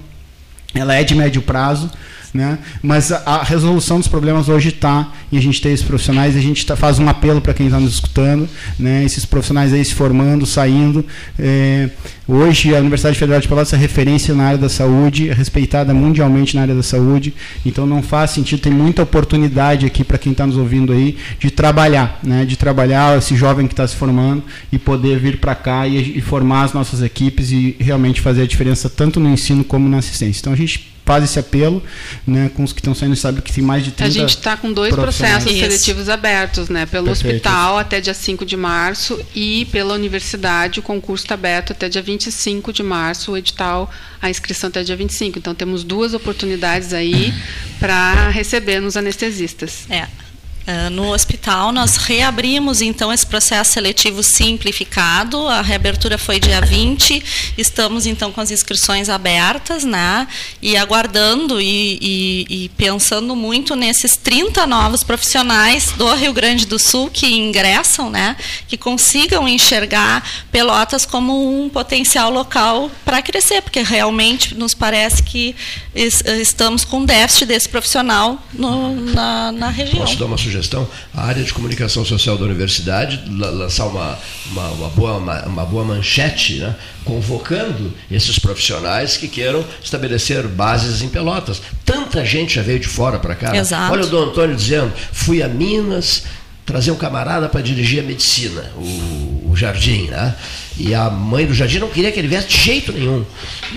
ela 0.75 0.95
é 0.95 1.05
de 1.05 1.15
médio 1.15 1.41
prazo, 1.41 1.89
né? 2.35 2.59
Mas 2.83 3.13
a, 3.13 3.23
a 3.25 3.43
resolução 3.45 4.01
dos 4.01 4.09
problemas 4.09 4.49
hoje 4.49 4.71
está 4.71 5.13
e 5.31 5.39
a 5.39 5.41
gente 5.41 5.63
tem 5.63 5.73
esses 5.73 5.87
profissionais, 5.87 6.37
a 6.37 6.41
gente 6.41 6.67
tá, 6.67 6.75
faz 6.75 6.99
um 6.99 7.09
apelo 7.09 7.41
para 7.41 7.55
quem 7.55 7.67
está 7.67 7.79
nos 7.79 7.95
escutando, 7.95 8.49
né? 8.77 9.05
esses 9.05 9.25
profissionais 9.25 9.73
aí 9.73 9.85
se 9.85 9.95
formando, 9.95 10.45
saindo. 10.45 11.07
É, 11.39 11.91
hoje 12.27 12.75
a 12.75 12.81
Universidade 12.81 13.17
Federal 13.17 13.41
de 13.41 13.47
Pelotas 13.47 13.73
é 13.73 13.77
referência 13.77 14.35
na 14.35 14.47
área 14.47 14.59
da 14.59 14.69
saúde, 14.69 15.29
é 15.29 15.33
respeitada 15.33 15.95
mundialmente 15.95 16.57
na 16.57 16.63
área 16.63 16.75
da 16.75 16.83
saúde, 16.83 17.33
então 17.65 17.87
não 17.87 18.03
faz 18.03 18.33
sentido, 18.33 18.61
tem 18.61 18.73
muita 18.73 19.03
oportunidade 19.03 19.87
aqui 19.87 20.03
para 20.03 20.19
quem 20.19 20.33
está 20.33 20.45
nos 20.45 20.57
ouvindo 20.57 20.93
aí 20.93 21.17
de 21.39 21.53
trabalhar, 21.53 22.19
né? 22.21 22.45
de 22.45 22.57
trabalhar 22.57 23.17
esse 23.17 23.37
jovem 23.37 23.69
que 23.69 23.75
está 23.75 23.87
se 23.87 23.95
formando 23.95 24.43
e 24.73 24.79
poder 24.79 25.21
vir 25.21 25.39
para 25.39 25.55
cá 25.55 25.87
e, 25.87 26.19
e 26.19 26.21
formar 26.21 26.65
as 26.65 26.73
nossas 26.73 27.01
equipes 27.01 27.53
e 27.53 27.77
realmente 27.79 28.21
fazer 28.21 28.43
a 28.43 28.47
diferença 28.47 28.91
tanto 28.91 29.21
no 29.21 29.29
ensino 29.29 29.63
como 29.63 29.89
na 29.89 29.99
assistência. 29.99 30.41
Então 30.41 30.53
a 30.53 30.57
gente 30.57 30.94
faz 31.05 31.25
esse 31.25 31.39
apelo, 31.39 31.83
né, 32.27 32.51
com 32.55 32.65
os 32.65 32.73
que 32.73 32.81
estão 32.81 32.95
saindo, 32.95 33.15
sabe 33.15 33.43
que 33.43 33.53
tem 33.53 33.63
mais 33.63 33.85
de 33.85 33.91
30 33.91 34.09
A 34.09 34.13
gente 34.13 34.37
está 34.37 34.57
com 34.57 34.73
dois 34.73 34.95
processos 34.95 35.51
Isso. 35.51 35.61
seletivos 35.61 36.09
abertos, 36.09 36.69
né, 36.69 36.87
pelo 36.87 37.07
Perfeito. 37.07 37.37
hospital 37.37 37.79
até 37.79 38.01
dia 38.01 38.15
5 38.15 38.47
de 38.47 38.57
março 38.57 39.21
e 39.35 39.67
pela 39.67 39.95
universidade 39.95 40.81
o 40.81 40.83
concurso 40.83 41.25
está 41.25 41.35
aberto 41.35 41.73
até 41.73 41.89
dia 41.89 42.01
25 42.03 42.73
de 42.73 42.83
março, 42.83 43.33
o 43.33 43.37
edital, 43.37 43.91
a 44.21 44.31
inscrição 44.31 44.69
até 44.69 44.83
dia 44.83 44.97
25. 44.97 45.39
Então 45.39 45.55
temos 45.55 45.85
duas 45.85 46.15
oportunidades 46.15 46.93
aí 46.95 47.33
para 47.79 48.31
receber 48.31 48.81
nos 48.81 48.97
anestesistas. 48.97 49.85
É. 49.91 50.24
Uh, 50.67 50.89
no 50.89 51.13
hospital, 51.13 51.73
nós 51.73 51.99
reabrimos 51.99 52.81
então 52.81 53.13
esse 53.13 53.27
processo 53.27 53.73
seletivo 53.73 54.23
simplificado. 54.23 55.47
A 55.47 55.61
reabertura 55.61 56.17
foi 56.17 56.41
dia 56.41 56.59
20. 56.59 57.53
Estamos 57.59 58.07
então 58.07 58.33
com 58.33 58.41
as 58.41 58.51
inscrições 58.51 59.11
abertas, 59.11 59.85
né? 59.85 60.27
E 60.63 60.75
aguardando 60.75 61.61
e, 61.61 61.99
e, 62.01 62.47
e, 62.49 62.69
pensando 62.71 63.37
muito 63.37 63.77
nesses 63.77 64.17
30 64.17 64.67
novos 64.67 65.05
profissionais 65.05 65.93
do 65.99 66.11
Rio 66.15 66.33
Grande 66.33 66.65
do 66.65 66.79
Sul 66.79 67.11
que 67.13 67.27
ingressam, 67.27 68.09
né? 68.09 68.35
Que 68.67 68.79
consigam 68.79 69.47
enxergar 69.47 70.27
Pelotas 70.51 71.05
como 71.05 71.63
um 71.63 71.69
potencial 71.69 72.31
local 72.31 72.91
para 73.05 73.21
crescer, 73.21 73.61
porque 73.61 73.83
realmente 73.83 74.55
nos 74.55 74.73
parece 74.73 75.23
que 75.23 75.55
estamos 75.95 76.87
com 76.87 77.05
déficit 77.05 77.47
desse 77.47 77.69
profissional 77.69 78.43
no, 78.53 78.95
na, 79.13 79.53
na 79.53 79.69
região. 79.69 80.01
Posso 80.01 80.19
dar 80.19 80.25
uma 80.25 80.39
sugestão? 80.39 80.54
Sugestão, 80.55 80.89
a 81.13 81.25
área 81.27 81.43
de 81.43 81.53
comunicação 81.53 82.05
social 82.05 82.39
da 82.39 82.45
universidade 82.45 83.23
lançar 83.29 83.87
uma, 83.87 84.19
uma, 84.51 84.69
uma 84.71 84.89
boa, 84.89 85.17
uma, 85.17 85.43
uma, 85.43 85.65
boa 85.65 85.85
manchete, 85.85 86.57
né, 86.57 86.75
convocando 87.05 87.93
esses 88.11 88.39
profissionais 88.39 89.17
que 89.17 89.27
queiram 89.27 89.65
estabelecer 89.83 90.47
bases 90.47 91.03
em 91.03 91.09
Pelotas. 91.09 91.61
Tanta 91.85 92.25
gente 92.25 92.55
já 92.55 92.63
veio 92.63 92.79
de 92.79 92.89
fora 92.89 93.19
para 93.19 93.35
cá. 93.35 93.57
Exato. 93.57 93.93
Olha 93.93 94.05
o 94.05 94.09
Dom 94.09 94.25
Antônio 94.25 94.55
dizendo, 94.55 94.93
fui 95.13 95.43
a 95.43 95.49
Minas, 95.49 96.23
trazer 96.65 96.91
um 96.91 96.97
camarada 96.97 97.49
para 97.49 97.61
dirigir 97.61 98.01
a 98.01 98.03
medicina, 98.03 98.73
o, 98.77 99.51
o, 99.51 99.57
Jardim, 99.57 100.07
né? 100.07 100.35
E 100.79 100.95
a 100.95 101.11
mãe 101.11 101.47
do 101.47 101.55
Jardim 101.55 101.79
não 101.79 101.89
queria 101.89 102.11
que 102.11 102.19
ele 102.19 102.27
viesse 102.27 102.49
de 102.49 102.57
jeito 102.57 102.93
nenhum. 102.93 103.25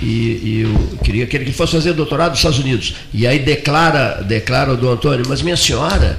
E, 0.02 0.06
e 0.08 0.62
eu 0.62 0.98
queria 1.04 1.28
que 1.28 1.36
ele 1.36 1.52
fosse 1.52 1.74
fazer 1.74 1.94
doutorado 1.94 2.30
nos 2.30 2.40
Estados 2.40 2.60
Unidos. 2.60 2.96
E 3.14 3.28
aí 3.28 3.40
declara, 3.40 4.24
declara 4.24 4.74
o 4.74 4.78
Dom 4.78 4.94
Antônio, 4.94 5.26
mas 5.28 5.42
minha 5.42 5.58
senhora, 5.58 6.18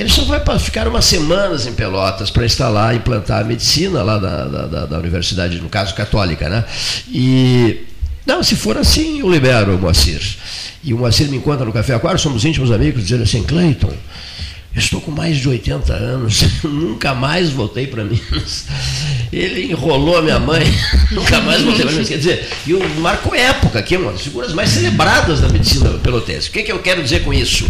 ele 0.00 0.08
só 0.08 0.22
vai 0.24 0.40
ficar 0.58 0.88
umas 0.88 1.04
semanas 1.04 1.66
em 1.66 1.72
Pelotas 1.72 2.30
para 2.30 2.46
instalar, 2.46 2.94
implantar 2.94 3.42
a 3.42 3.44
medicina 3.44 4.02
lá 4.02 4.18
da, 4.18 4.44
da, 4.46 4.86
da, 4.86 4.98
universidade, 4.98 5.60
no 5.60 5.68
caso 5.68 5.94
católica, 5.94 6.48
né? 6.48 6.64
E 7.08 7.82
não, 8.26 8.42
se 8.42 8.56
for 8.56 8.78
assim, 8.78 9.20
eu 9.20 9.30
libero 9.30 9.76
o 9.76 9.78
Moacir. 9.78 10.20
E 10.82 10.94
o 10.94 10.98
Moacir 10.98 11.28
me 11.28 11.36
encontra 11.36 11.64
no 11.66 11.72
Café 11.72 11.94
Aquário, 11.94 12.18
somos 12.18 12.44
íntimos 12.44 12.72
amigos, 12.72 13.02
dizendo 13.02 13.22
assim, 13.22 13.42
Cleiton, 13.42 13.92
estou 14.74 15.00
com 15.00 15.10
mais 15.10 15.36
de 15.36 15.48
80 15.48 15.92
anos, 15.92 16.44
nunca 16.64 17.14
mais 17.14 17.50
voltei 17.50 17.86
para 17.86 18.04
Minas. 18.04 18.66
Ele 19.32 19.70
enrolou 19.70 20.18
a 20.18 20.22
minha 20.22 20.38
mãe, 20.38 20.64
nunca 21.12 21.40
mais 21.40 21.62
voltei 21.62 21.84
para 21.84 21.92
Minas. 21.92 22.08
Quer 22.08 22.18
dizer, 22.18 22.48
e 22.66 22.72
marcou 23.00 23.34
época 23.34 23.78
aqui, 23.78 23.96
uma 23.96 24.12
das 24.12 24.22
figuras 24.22 24.52
mais 24.52 24.70
celebradas 24.70 25.40
da 25.40 25.48
medicina 25.48 25.90
pelotense. 25.98 26.48
O 26.48 26.52
que, 26.52 26.62
que 26.62 26.72
eu 26.72 26.78
quero 26.78 27.02
dizer 27.02 27.22
com 27.22 27.32
isso? 27.32 27.68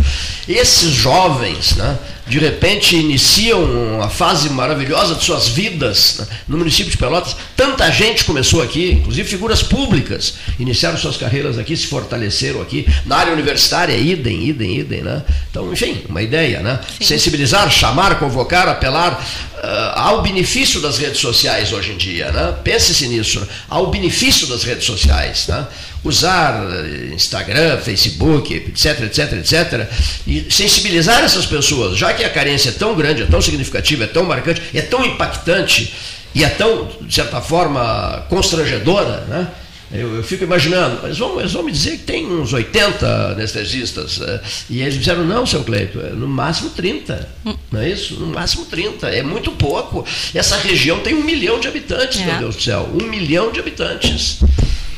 Esses 0.49 0.91
jovens, 0.91 1.77
né, 1.77 1.99
de 2.27 2.39
repente 2.39 2.97
iniciam 2.97 4.01
a 4.01 4.09
fase 4.09 4.49
maravilhosa 4.49 5.17
de 5.17 5.25
suas 5.25 5.49
vidas 5.49 6.19
né, 6.19 6.27
no 6.47 6.57
município 6.57 6.91
de 6.91 6.97
Pelotas. 6.97 7.37
Tanta 7.57 7.91
gente 7.91 8.25
começou 8.25 8.63
aqui, 8.63 8.93
inclusive 8.93 9.29
figuras 9.29 9.63
públicas, 9.63 10.35
iniciaram 10.59 10.97
suas 10.97 11.17
carreiras 11.17 11.59
aqui, 11.59 11.77
se 11.77 11.87
fortaleceram 11.87 12.63
aqui. 12.63 12.87
Na 13.05 13.17
área 13.17 13.33
universitária, 13.33 13.97
idem, 13.97 14.49
idem, 14.49 14.79
idem. 14.79 15.03
Né? 15.03 15.23
Então, 15.51 15.73
enfim, 15.73 16.03
uma 16.09 16.23
ideia. 16.23 16.61
Né? 16.61 16.81
Sensibilizar, 17.01 17.71
chamar, 17.71 18.19
convocar, 18.19 18.69
apelar 18.69 19.13
uh, 19.13 19.99
ao 19.99 20.23
benefício 20.23 20.81
das 20.81 20.99
redes 20.99 21.21
sociais 21.21 21.73
hoje 21.73 21.93
em 21.93 21.97
dia. 21.97 22.31
Né? 22.31 22.55
Pense-se 22.63 23.09
nisso, 23.09 23.41
né? 23.41 23.47
ao 23.69 23.89
benefício 23.89 24.47
das 24.47 24.65
redes 24.65 24.85
sociais. 24.85 25.47
Né? 25.49 25.67
usar 26.05 26.69
eh, 26.69 27.15
Instagram, 27.15 27.79
Facebook, 27.79 28.53
etc, 28.53 29.03
etc, 29.03 29.33
etc, 29.35 29.89
e 30.27 30.47
sensibilizar 30.51 31.23
essas 31.23 31.47
pessoas, 31.47 31.97
já 31.97 32.13
que 32.13 32.25
a 32.25 32.31
carência 32.31 32.71
é 32.71 32.73
tão 32.73 32.95
grande, 32.95 33.23
é 33.23 33.27
tão 33.27 33.41
significativa, 33.41 34.05
é 34.05 34.07
tão 34.07 34.25
marcante, 34.25 34.63
é 34.75 34.83
tão 34.83 35.05
impactante 35.05 35.95
e 36.35 36.43
é 36.43 36.49
tão, 36.49 36.91
de 37.01 37.15
certa 37.15 37.41
forma, 37.41 38.27
constrangedora, 38.29 39.25
né? 39.29 39.49
Eu, 39.93 40.17
eu, 40.17 40.23
fico 40.23 40.45
imaginando, 40.45 41.05
eles 41.07 41.19
vão, 41.19 41.39
eles 41.39 41.53
vão 41.53 41.63
me 41.63 41.71
dizer 41.71 41.99
que 41.99 42.05
tem 42.05 42.27
uns 42.27 42.53
80 42.53 43.07
anestesistas. 43.33 44.21
Eh, 44.21 44.41
e 44.71 44.81
eles 44.81 44.95
disseram, 44.95 45.25
não, 45.25 45.45
seu 45.45 45.63
Cleito, 45.63 46.01
é 46.01 46.11
no 46.11 46.27
máximo 46.27 46.71
30. 46.71 47.29
Hum. 47.45 47.55
Não 47.71 47.81
é 47.81 47.91
isso? 47.91 48.15
No 48.15 48.27
máximo 48.27 48.65
30. 48.65 49.09
É 49.09 49.23
muito 49.23 49.51
pouco. 49.53 50.05
Essa 50.35 50.57
região 50.57 51.01
tem 51.01 51.15
um 51.15 51.23
milhão 51.23 51.61
de 51.61 51.69
habitantes, 51.69 52.21
é. 52.21 52.25
meu 52.25 52.39
Deus 52.39 52.57
do 52.57 52.63
céu. 52.63 52.89
Um 52.95 53.07
milhão 53.07 53.53
de 53.53 53.61
habitantes. 53.61 54.41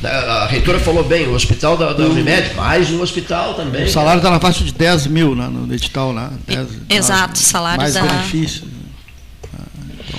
A 0.03 0.45
reitora 0.45 0.79
falou 0.79 1.03
bem, 1.03 1.27
o 1.27 1.33
hospital 1.33 1.75
da, 1.75 1.91
da 1.93 2.05
Unimed, 2.05 2.53
mais 2.53 2.91
um 2.91 3.01
hospital 3.01 3.55
também. 3.55 3.85
O 3.85 3.89
salário 3.89 4.19
está 4.19 4.29
na 4.29 4.39
faixa 4.39 4.63
de 4.63 4.71
10 4.71 5.07
mil 5.07 5.35
né, 5.35 5.47
no 5.47 5.73
edital 5.73 6.11
lá. 6.11 6.31
10, 6.45 6.67
Exato, 6.89 7.37
salário 7.39 7.81
mais 7.81 7.95
da... 7.95 8.01
benefício. 8.01 8.74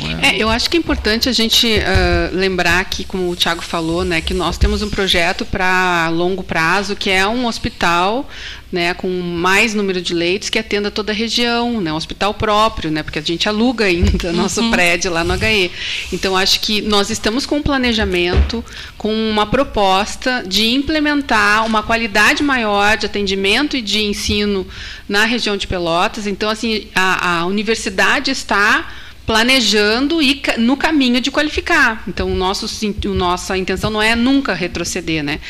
Então, 0.06 0.20
é... 0.20 0.36
é... 0.36 0.42
eu 0.42 0.48
acho 0.48 0.68
que 0.70 0.76
é 0.76 0.80
importante 0.80 1.28
a 1.28 1.32
gente 1.32 1.66
uh, 1.66 2.36
lembrar 2.36 2.84
que, 2.84 3.04
como 3.04 3.30
o 3.30 3.36
Tiago 3.36 3.62
falou, 3.62 4.04
né, 4.04 4.20
que 4.20 4.34
nós 4.34 4.58
temos 4.58 4.82
um 4.82 4.90
projeto 4.90 5.44
para 5.44 6.08
longo 6.08 6.42
prazo, 6.42 6.96
que 6.96 7.10
é 7.10 7.26
um 7.26 7.46
hospital 7.46 8.28
né, 8.70 8.94
com 8.94 9.08
mais 9.08 9.74
número 9.74 10.02
de 10.02 10.12
leitos 10.12 10.50
que 10.50 10.58
atenda 10.58 10.90
toda 10.90 11.12
a 11.12 11.14
região, 11.14 11.80
né, 11.80 11.92
um 11.92 11.96
hospital 11.96 12.34
próprio, 12.34 12.90
né, 12.90 13.02
porque 13.02 13.18
a 13.18 13.22
gente 13.22 13.48
aluga 13.48 13.84
ainda 13.86 14.32
nosso 14.32 14.60
uhum. 14.60 14.70
prédio 14.70 15.12
lá 15.12 15.22
no 15.22 15.34
HE. 15.34 15.70
Então, 16.12 16.36
acho 16.36 16.60
que 16.60 16.82
nós 16.82 17.08
estamos 17.08 17.46
com 17.46 17.56
um 17.56 17.62
planejamento, 17.62 18.64
com 18.98 19.12
uma 19.12 19.46
proposta 19.46 20.44
de 20.46 20.66
implementar 20.68 21.64
uma 21.64 21.82
qualidade 21.82 22.42
maior 22.42 22.96
de 22.96 23.06
atendimento 23.06 23.76
e 23.76 23.82
de 23.82 24.02
ensino 24.02 24.66
na 25.08 25.24
região 25.24 25.56
de 25.56 25.66
Pelotas. 25.66 26.26
Então, 26.26 26.50
assim, 26.50 26.88
a, 26.94 27.38
a 27.40 27.46
universidade 27.46 28.30
está 28.30 28.86
planejando 29.26 30.22
e 30.22 30.40
no 30.58 30.76
caminho 30.76 31.20
de 31.20 31.32
qualificar. 31.32 32.04
Então, 32.06 32.30
nosso, 32.30 32.66
nossa 33.06 33.58
intenção 33.58 33.90
não 33.90 34.00
é 34.00 34.14
nunca 34.14 34.54
retroceder. 34.54 35.22
Né? 35.24 35.40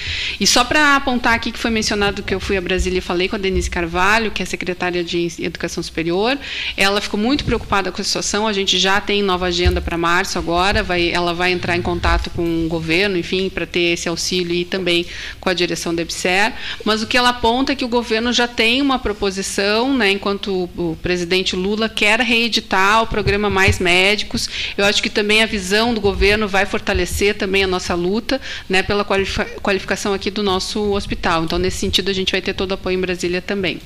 E 0.41 0.47
só 0.47 0.65
para 0.65 0.97
apontar 0.97 1.35
aqui 1.35 1.53
que 1.53 1.59
foi 1.59 1.71
mencionado 1.71 2.23
que 2.23 2.35
eu 2.35 2.41
fui 2.41 2.57
a 2.57 2.61
Brasília 2.61 2.99
e 2.99 3.03
falei 3.03 3.29
com 3.29 3.37
a 3.37 3.39
Denise 3.39 3.69
Carvalho, 3.69 4.31
que 4.31 4.43
é 4.43 4.47
secretária 4.47 5.05
de 5.05 5.29
Educação 5.39 5.83
Superior, 5.83 6.39
ela 6.77 7.01
ficou 7.01 7.21
muito 7.21 7.45
preocupada 7.45 7.93
com 7.93 8.01
a 8.01 8.05
situação, 8.05 8.47
a 8.47 8.53
gente 8.53 8.79
já 8.79 9.01
tem 9.01 9.23
nova 9.23 9.47
agenda 9.47 9.81
para 9.81 9.99
março 9.99 10.39
agora, 10.39 10.83
vai, 10.83 11.11
ela 11.11 11.35
vai 11.35 11.53
entrar 11.53 11.77
em 11.77 11.83
contato 11.83 12.31
com 12.31 12.65
o 12.65 12.69
governo, 12.69 13.19
enfim, 13.19 13.51
para 13.51 13.67
ter 13.67 13.93
esse 13.93 14.09
auxílio 14.09 14.55
e 14.55 14.65
também 14.65 15.05
com 15.39 15.51
a 15.51 15.55
direção 15.55 15.95
da 15.95 16.03
EBSER, 16.03 16.55
mas 16.85 17.03
o 17.03 17.07
que 17.07 17.17
ela 17.17 17.31
aponta 17.31 17.73
é 17.73 17.77
que 17.77 17.85
o 17.85 17.89
governo 17.89 18.33
já 18.33 18.49
tem 18.49 18.81
uma 18.81 18.99
proposição, 18.99 19.95
né, 19.95 20.11
enquanto 20.11 20.71
o 20.77 20.97
presidente 21.03 21.55
Lula 21.55 21.89
quer 21.89 22.21
reeditar 22.21 23.03
o 23.03 23.07
programa 23.07 23.51
Mais 23.51 23.66
mais 23.67 23.79
médicos. 23.81 24.49
Eu 24.77 24.85
acho 24.85 25.03
que 25.03 25.11
também 25.11 25.43
a 25.43 25.47
visão 25.47 25.93
do 25.93 26.01
governo 26.01 26.47
vai 26.47 26.65
fortalecer 26.65 27.35
também 27.35 27.65
a 27.65 27.67
nossa 27.67 27.95
luta 27.95 28.41
né, 28.69 28.83
pela 28.83 29.05
qualificação 29.05 30.15
aqui 30.15 30.31
do 30.31 30.43
nosso 30.43 30.93
hospital. 30.93 31.45
Então, 31.45 31.59
nesse 31.59 31.79
sentido, 31.79 32.11
a 32.11 32.15
gente 32.15 32.31
vai 32.33 32.41
ter 32.41 32.55
todo 32.55 32.71
o 32.71 32.75
apoio 32.75 32.97
em 32.97 33.01
Brasília 33.01 33.43
também. 33.43 33.81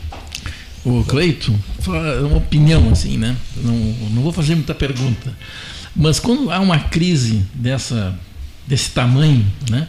O 0.84 1.04
Cleito, 1.04 1.54
uma 1.86 2.38
opinião 2.38 2.90
assim, 2.90 3.18
né? 3.18 3.36
Não, 3.56 3.74
não 3.74 4.22
vou 4.22 4.32
fazer 4.32 4.54
muita 4.54 4.74
pergunta. 4.74 5.34
Mas 5.94 6.18
quando 6.18 6.50
há 6.50 6.60
uma 6.60 6.78
crise 6.78 7.44
dessa, 7.52 8.18
desse 8.66 8.90
tamanho, 8.90 9.44
né, 9.68 9.88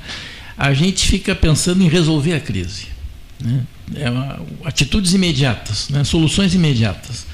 a 0.57 0.73
gente 0.73 1.07
fica 1.07 1.33
pensando 1.33 1.83
em 1.83 1.87
resolver 1.87 2.33
a 2.33 2.39
crise. 2.39 2.87
Né? 3.39 3.61
é 3.95 4.09
uma, 4.09 4.39
atitudes 4.63 5.13
imediatas, 5.13 5.89
né? 5.89 6.03
soluções 6.03 6.53
imediatas. 6.53 7.25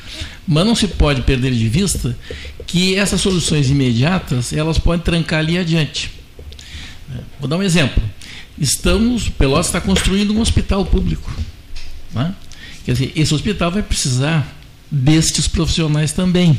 Mas 0.48 0.66
não 0.66 0.76
se 0.76 0.88
pode 0.88 1.24
perder 1.24 1.52
de 1.52 1.68
vista 1.68 2.18
que 2.66 2.96
essas 2.96 3.20
soluções 3.20 3.70
imediatas 3.70 4.54
elas 4.54 4.78
podem 4.78 5.04
trancar 5.04 5.40
ali 5.40 5.58
adiante. 5.58 6.12
Vou 7.40 7.50
dar 7.50 7.58
um 7.58 7.64
exemplo. 7.64 8.02
Estamos, 8.58 9.30
Pelotas 9.30 9.68
está 9.68 9.82
construindo 9.82 10.34
um 10.34 10.42
hospital 10.42 10.86
público. 10.86 11.32
Né? 12.14 12.34
Quer 12.86 12.94
dizer, 12.94 13.12
esse 13.16 13.34
hospital 13.34 13.72
vai 13.72 13.84
precisar 13.84 14.56
destes 14.90 15.48
profissionais 15.48 16.12
também. 16.12 16.58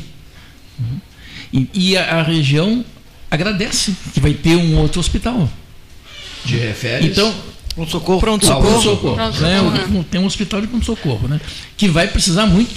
E, 1.51 1.67
e 1.73 1.97
a, 1.97 2.19
a, 2.19 2.23
região 2.23 2.85
agradece 3.29 3.95
que 4.13 4.19
vai 4.19 4.33
ter 4.33 4.55
um 4.55 4.77
outro 4.77 4.99
hospital. 4.99 5.49
De 6.45 6.57
refere? 6.57 7.07
Então, 7.07 7.33
pronto 7.75 7.91
socorro. 7.91 8.19
Pronto 8.19 8.45
socorro. 8.45 8.67
Pronto 8.69 8.83
-socorro, 8.83 9.15
pronto 9.15 9.41
né? 9.41 9.59
-socorro. 9.59 10.03
Tem 10.05 10.21
um 10.21 10.25
hospital 10.25 10.61
de 10.61 10.67
pronto 10.67 10.85
socorro, 10.85 11.27
né? 11.27 11.41
Que 11.75 11.89
vai 11.89 12.07
precisar 12.07 12.45
muito 12.45 12.71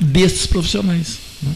destes 0.00 0.46
profissionais. 0.46 1.18
Né? 1.42 1.52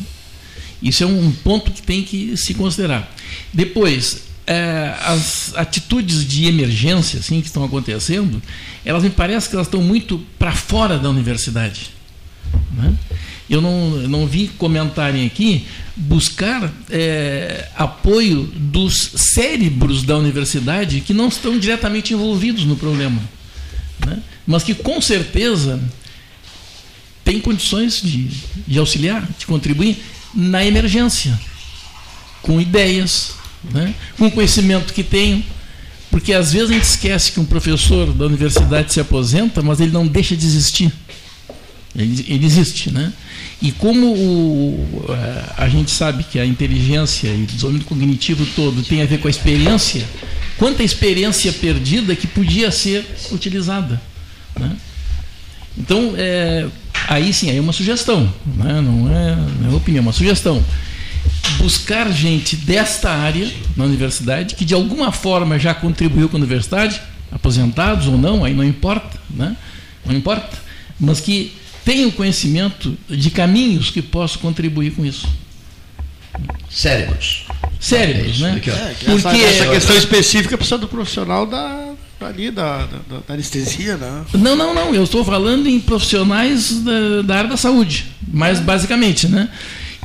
Isso 0.83 1.03
é 1.03 1.07
um 1.07 1.33
ponto 1.33 1.71
que 1.71 1.83
tem 1.83 2.03
que 2.03 2.37
se 2.37 2.55
considerar. 2.55 3.13
Depois, 3.53 4.23
é, 4.47 4.95
as 5.01 5.53
atitudes 5.57 6.27
de 6.27 6.47
emergência 6.47 7.21
assim, 7.21 7.41
que 7.41 7.49
estão 7.49 7.65
acontecendo, 7.65 8.43
elas 8.85 9.03
me 9.03 9.11
parece 9.11 9.49
que 9.49 9.55
elas 9.55 9.67
estão 9.67 9.83
muito 9.83 10.25
para 10.39 10.53
fora 10.53 10.99
da 10.99 11.11
universidade. 11.11 11.91
Né? 12.73 12.95
Eu 13.51 13.61
não, 13.61 13.91
não 14.09 14.27
vi 14.27 14.49
comentarem 14.49 15.27
aqui 15.27 15.67
buscar 15.97 16.73
é, 16.91 17.69
apoio 17.77 18.45
dos 18.45 18.95
cérebros 19.17 20.03
da 20.03 20.17
universidade 20.17 21.01
que 21.01 21.13
não 21.13 21.29
estão 21.29 21.59
diretamente 21.59 22.15
envolvidos 22.15 22.65
no 22.65 22.77
problema, 22.77 23.21
né? 24.07 24.23
mas 24.47 24.63
que 24.63 24.75
com 24.75 25.01
certeza 25.01 25.81
têm 27.29 27.41
condições 27.41 28.01
de, 28.01 28.31
de 28.67 28.79
auxiliar, 28.79 29.29
de 29.39 29.45
contribuir 29.45 30.03
na 30.35 30.65
emergência, 30.65 31.39
com 32.41 32.59
ideias, 32.59 33.35
né? 33.71 33.95
com 34.17 34.29
o 34.29 34.31
conhecimento 34.31 34.95
que 34.95 35.03
tenham. 35.03 35.43
Porque 36.11 36.33
às 36.33 36.55
vezes 36.55 36.71
a 36.71 36.73
gente 36.73 36.85
esquece 36.85 37.33
que 37.33 37.39
um 37.39 37.45
professor 37.45 38.15
da 38.15 38.25
universidade 38.25 38.95
se 38.95 38.99
aposenta, 38.99 39.61
mas 39.61 39.79
ele 39.79 39.93
não 39.93 40.07
deixa 40.07 40.35
de 40.35 40.47
existir. 40.47 40.91
Ele, 41.95 42.25
ele 42.29 42.47
existe, 42.47 42.91
né? 42.91 43.13
E 43.61 43.73
como 43.73 44.07
o, 44.15 45.05
a 45.57 45.69
gente 45.69 45.91
sabe 45.91 46.25
que 46.25 46.39
a 46.39 46.47
inteligência 46.47 47.29
e 47.29 47.43
o 47.43 47.47
desenvolvimento 47.47 47.87
cognitivo 47.87 48.47
todo 48.57 48.83
tem 48.83 49.03
a 49.03 49.07
ver 49.07 49.19
com 49.19 49.29
a 49.29 49.31
experiência, 49.31 50.07
quanta 50.57 50.83
experiência 50.83 51.53
perdida 51.53 52.17
que 52.17 52.27
podia 52.27 52.71
ser 52.71 53.05
utilizada. 53.33 54.01
Né? 54.59 54.77
Então, 55.77 56.15
é, 56.17 56.67
aí 57.09 57.33
sim, 57.33 57.51
aí 57.51 57.57
é 57.57 57.61
uma 57.61 57.73
sugestão, 57.73 58.33
né? 58.45 58.81
não, 58.81 59.11
é, 59.11 59.37
não 59.61 59.73
é 59.73 59.75
opinião, 59.75 60.03
é 60.03 60.07
uma 60.07 60.13
sugestão. 60.13 60.63
Buscar 61.57 62.11
gente 62.13 62.55
desta 62.55 63.11
área 63.11 63.51
na 63.77 63.85
universidade, 63.85 64.55
que 64.55 64.65
de 64.65 64.75
alguma 64.75 65.11
forma 65.11 65.59
já 65.59 65.75
contribuiu 65.75 66.29
com 66.29 66.37
a 66.37 66.41
universidade, 66.41 67.01
aposentados 67.33 68.07
ou 68.07 68.19
não, 68.19 68.45
aí 68.45 68.55
não 68.55 68.63
importa, 68.63 69.19
né? 69.31 69.57
não 70.05 70.15
importa, 70.15 70.57
mas 71.01 71.21
que 71.21 71.53
tenho 71.85 72.13
conhecimento 72.13 72.97
de 73.09 73.31
caminhos 73.31 73.91
que 73.91 74.03
posso 74.03 74.39
contribuir 74.39 74.93
com 74.93 75.05
isso. 75.05 75.27
Cérebros. 76.69 77.47
Cérebros, 77.81 78.41
né? 78.41 78.61
É, 78.67 78.93
Porque 79.05 79.29
essa, 79.29 79.65
essa 79.65 79.71
questão 79.71 79.97
específica 79.97 80.57
precisa 80.57 80.79
do 80.79 80.87
profissional 80.87 81.47
da, 81.47 81.95
ali 82.21 82.51
da, 82.51 82.79
da, 82.79 83.19
da, 83.27 83.35
anestesia, 83.35 83.97
né? 83.97 84.25
Não, 84.35 84.57
não, 84.57 84.75
não. 84.75 84.95
Eu 84.95 85.05
estou 85.05 85.25
falando 85.25 85.69
em 85.69 85.79
profissionais 85.79 86.81
da, 86.81 87.23
da 87.23 87.37
área 87.37 87.51
da 87.51 87.57
saúde, 87.57 88.07
mais 88.27 88.61
basicamente, 88.61 89.29
né? 89.29 89.49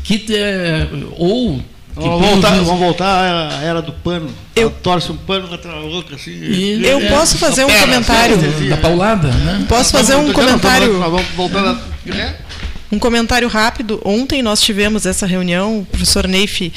Que 0.03 0.25
é, 0.35 0.87
ou 1.17 1.61
Vamos 1.95 2.27
voltar, 2.27 2.55
vamos 2.55 2.79
voltar 2.79 3.51
à 3.51 3.63
era 3.63 3.81
do 3.81 3.91
pano. 3.91 4.27
Eu 4.55 4.71
torce 4.71 5.11
um 5.11 5.17
pano 5.17 5.47
contra 5.47 5.71
a 5.71 5.79
outra 5.81 6.15
assim. 6.15 6.31
E, 6.31 6.83
eu 6.83 6.99
é, 6.99 7.09
posso 7.09 7.37
fazer 7.37 7.63
um 7.65 7.69
comentário 7.69 8.37
da 8.67 8.77
paulada, 8.77 9.27
né? 9.27 9.65
Posso 9.69 9.91
fazer 9.91 10.15
um 10.15 10.33
comentário? 10.33 10.97
Vamos. 10.99 11.23
Um 12.91 12.97
comentário 12.97 13.47
rápido. 13.47 14.01
Ontem 14.03 14.41
nós 14.41 14.59
tivemos 14.61 15.05
essa 15.05 15.27
reunião, 15.27 15.79
o 15.79 15.85
professor 15.85 16.27
Neif 16.27 16.71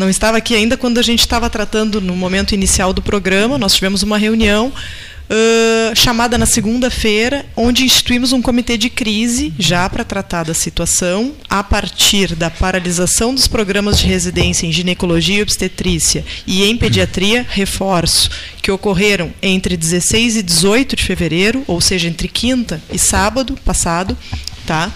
não 0.00 0.08
estava 0.08 0.38
aqui 0.38 0.54
ainda 0.54 0.78
quando 0.78 0.96
a 0.96 1.02
gente 1.02 1.20
estava 1.20 1.50
tratando 1.50 2.00
no 2.00 2.16
momento 2.16 2.54
inicial 2.54 2.92
do 2.94 3.02
programa. 3.02 3.58
Nós 3.58 3.74
tivemos 3.74 4.02
uma 4.02 4.16
reunião 4.16 4.68
uh, 4.68 5.94
chamada 5.94 6.38
na 6.38 6.46
segunda-feira, 6.46 7.44
onde 7.54 7.84
instituímos 7.84 8.32
um 8.32 8.40
comitê 8.40 8.78
de 8.78 8.88
crise 8.88 9.52
já 9.58 9.90
para 9.90 10.02
tratar 10.02 10.44
da 10.44 10.54
situação, 10.54 11.34
a 11.50 11.62
partir 11.62 12.34
da 12.34 12.48
paralisação 12.48 13.34
dos 13.34 13.46
programas 13.46 13.98
de 13.98 14.06
residência 14.06 14.66
em 14.66 14.72
ginecologia 14.72 15.40
e 15.40 15.42
obstetrícia 15.42 16.24
e 16.46 16.64
em 16.64 16.78
pediatria, 16.78 17.46
reforço, 17.46 18.30
que 18.62 18.70
ocorreram 18.70 19.30
entre 19.42 19.76
16 19.76 20.36
e 20.38 20.42
18 20.42 20.96
de 20.96 21.04
fevereiro, 21.04 21.62
ou 21.66 21.78
seja, 21.78 22.08
entre 22.08 22.26
quinta 22.26 22.82
e 22.90 22.98
sábado 22.98 23.54
passado, 23.66 24.16
tá? 24.66 24.90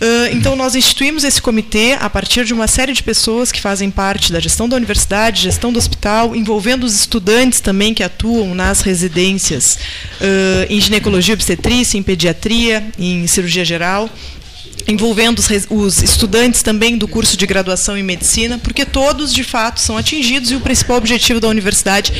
Uh, 0.00 0.36
então, 0.36 0.54
nós 0.54 0.74
instituímos 0.74 1.24
esse 1.24 1.40
comitê 1.40 1.96
a 1.98 2.10
partir 2.10 2.44
de 2.44 2.52
uma 2.52 2.66
série 2.66 2.92
de 2.92 3.02
pessoas 3.02 3.50
que 3.50 3.60
fazem 3.60 3.90
parte 3.90 4.30
da 4.30 4.38
gestão 4.38 4.68
da 4.68 4.76
universidade, 4.76 5.42
gestão 5.42 5.72
do 5.72 5.78
hospital, 5.78 6.36
envolvendo 6.36 6.84
os 6.84 6.94
estudantes 6.94 7.60
também 7.60 7.94
que 7.94 8.02
atuam 8.02 8.54
nas 8.54 8.82
residências 8.82 9.78
uh, 10.20 10.66
em 10.68 10.80
ginecologia 10.80 11.32
obstetrícia, 11.34 11.96
em 11.96 12.02
pediatria, 12.02 12.86
em 12.98 13.26
cirurgia 13.26 13.64
geral 13.64 14.10
envolvendo 14.88 15.38
os, 15.38 15.48
os, 15.68 16.02
estudantes 16.02 16.62
também 16.62 16.96
do 16.96 17.08
curso 17.08 17.36
de 17.36 17.46
graduação 17.46 17.96
em 17.96 18.02
medicina, 18.02 18.58
porque 18.58 18.84
todos 18.84 19.32
de 19.32 19.42
fato 19.42 19.80
são 19.80 19.96
atingidos 19.96 20.50
e 20.50 20.54
o 20.56 20.60
principal 20.60 20.96
objetivo 20.96 21.40
da 21.40 21.48
universidade 21.48 22.12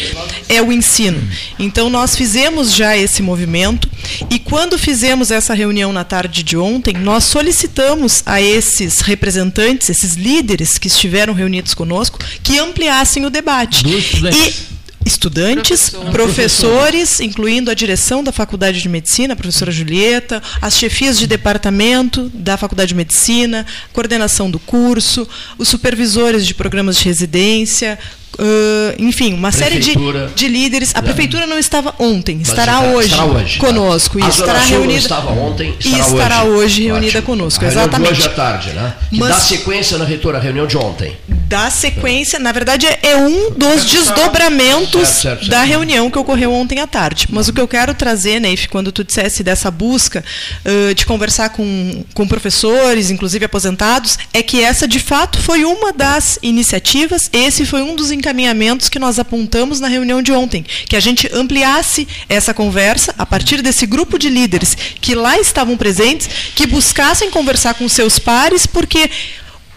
é 0.49 0.61
o 0.61 0.73
ensino. 0.73 1.23
Então 1.59 1.89
nós 1.89 2.17
fizemos 2.17 2.73
já 2.73 2.97
esse 2.97 3.23
movimento 3.23 3.89
e 4.31 4.39
quando 4.39 4.79
fizemos 4.79 5.31
essa 5.31 5.55
reunião 5.55 5.93
na 5.93 6.05
tarde 6.05 6.43
de 6.43 6.57
ontem, 6.57 6.95
nós 6.95 7.25
solicitamos 7.25 8.23
a 8.27 8.41
esses 8.41 9.01
representantes, 9.01 9.89
esses 9.91 10.15
líderes 10.15 10.79
que 10.79 10.89
estiveram 10.89 11.35
reunidos 11.35 11.75
conosco, 11.75 12.19
que 12.43 12.59
ampliassem 12.59 13.25
o 13.25 13.31
debate. 13.31 13.85
E 13.87 14.76
estudantes, 15.07 15.91
Professor. 15.91 16.11
professores, 16.11 17.21
incluindo 17.21 17.71
a 17.71 17.75
direção 17.75 18.25
da 18.25 18.33
Faculdade 18.33 18.83
de 18.83 18.89
Medicina, 18.89 19.35
a 19.35 19.37
professora 19.37 19.71
Julieta, 19.71 20.43
as 20.61 20.77
chefias 20.77 21.17
de 21.17 21.29
departamento 21.29 22.29
da 22.35 22.57
Faculdade 22.57 22.89
de 22.89 22.97
Medicina, 22.97 23.65
coordenação 23.93 24.51
do 24.51 24.59
curso, 24.59 25.27
os 25.57 25.69
supervisores 25.69 26.45
de 26.45 26.55
programas 26.55 26.97
de 26.97 27.05
residência, 27.05 27.97
Uh, 28.39 28.93
enfim, 28.99 29.33
uma 29.33 29.51
série 29.51 29.79
de, 29.79 29.95
de 30.35 30.49
líderes. 30.49 30.93
A 30.95 31.01
prefeitura 31.01 31.47
não 31.47 31.59
estava 31.59 31.95
ontem, 31.99 32.43
estará 32.43 32.81
hoje, 32.81 33.09
estará 33.09 33.25
hoje 33.25 33.59
conosco. 33.59 34.19
Tá? 34.19 34.29
estará 34.29 34.59
reunida. 34.61 34.99
Estava 34.99 35.31
ontem, 35.31 35.75
estará 35.79 35.97
e 35.97 36.01
estará 36.01 36.45
hoje, 36.45 36.53
hoje 36.53 36.85
reunida 36.85 37.19
Ótimo. 37.19 37.23
conosco. 37.23 37.65
A 37.65 37.69
exatamente. 37.69 38.13
hoje 38.13 38.27
à 38.27 38.31
tarde, 38.31 38.71
né? 38.71 38.95
Que 39.09 39.19
Mas, 39.19 39.29
dá 39.31 39.41
sequência 39.41 39.97
na 39.97 40.05
reitora, 40.05 40.37
a 40.37 40.41
reunião 40.41 40.67
de 40.67 40.77
ontem. 40.77 41.17
Dá 41.49 41.71
sequência, 41.71 42.39
na 42.39 42.53
verdade, 42.53 42.87
é 43.03 43.17
um 43.17 43.53
dos 43.53 43.85
desdobramentos 43.85 45.09
certo, 45.09 45.23
certo, 45.23 45.39
certo. 45.39 45.51
da 45.51 45.63
reunião 45.63 46.11
que 46.11 46.19
ocorreu 46.19 46.53
ontem 46.53 46.81
à 46.81 46.87
tarde. 46.87 47.29
Mas 47.31 47.49
o 47.49 47.53
que 47.53 47.61
eu 47.61 47.69
quero 47.69 47.95
trazer, 47.95 48.41
Neif, 48.41 48.69
quando 48.69 48.93
tu 48.93 49.03
dissesse 49.03 49.43
dessa 49.43 49.71
busca 49.71 50.23
uh, 50.65 50.95
de 50.95 51.07
conversar 51.07 51.51
com, 51.51 52.05
com 52.13 52.27
professores, 52.27 53.11
inclusive 53.11 53.45
aposentados, 53.45 54.19
é 54.35 54.43
que 54.43 54.63
essa 54.63 54.87
de 54.87 54.99
fato 54.99 55.39
foi 55.39 55.65
uma 55.65 55.93
das 55.93 56.39
iniciativas, 56.43 57.31
esse 57.33 57.65
foi 57.65 57.81
um 57.81 57.95
dos 57.95 58.11
encaminhamentos 58.11 58.26
que 58.89 58.99
nós 58.99 59.19
apontamos 59.19 59.81
na 59.81 59.89
reunião 59.89 60.23
de 60.23 60.33
ontem, 60.33 60.65
que 60.89 60.97
a 60.97 61.01
gente 61.01 61.29
ampliasse 61.33 62.07
essa 62.29 62.53
conversa 62.53 63.15
a 63.19 63.27
partir 63.27 63.63
desse 63.63 63.87
grupo 63.87 64.19
de 64.19 64.29
líderes 64.29 64.77
que 65.01 65.15
lá 65.15 65.39
estavam 65.39 65.77
presentes, 65.77 66.29
que 66.55 66.67
buscassem 66.67 67.31
conversar 67.31 67.75
com 67.75 67.89
seus 67.89 68.19
pares, 68.19 68.67
porque 68.67 69.11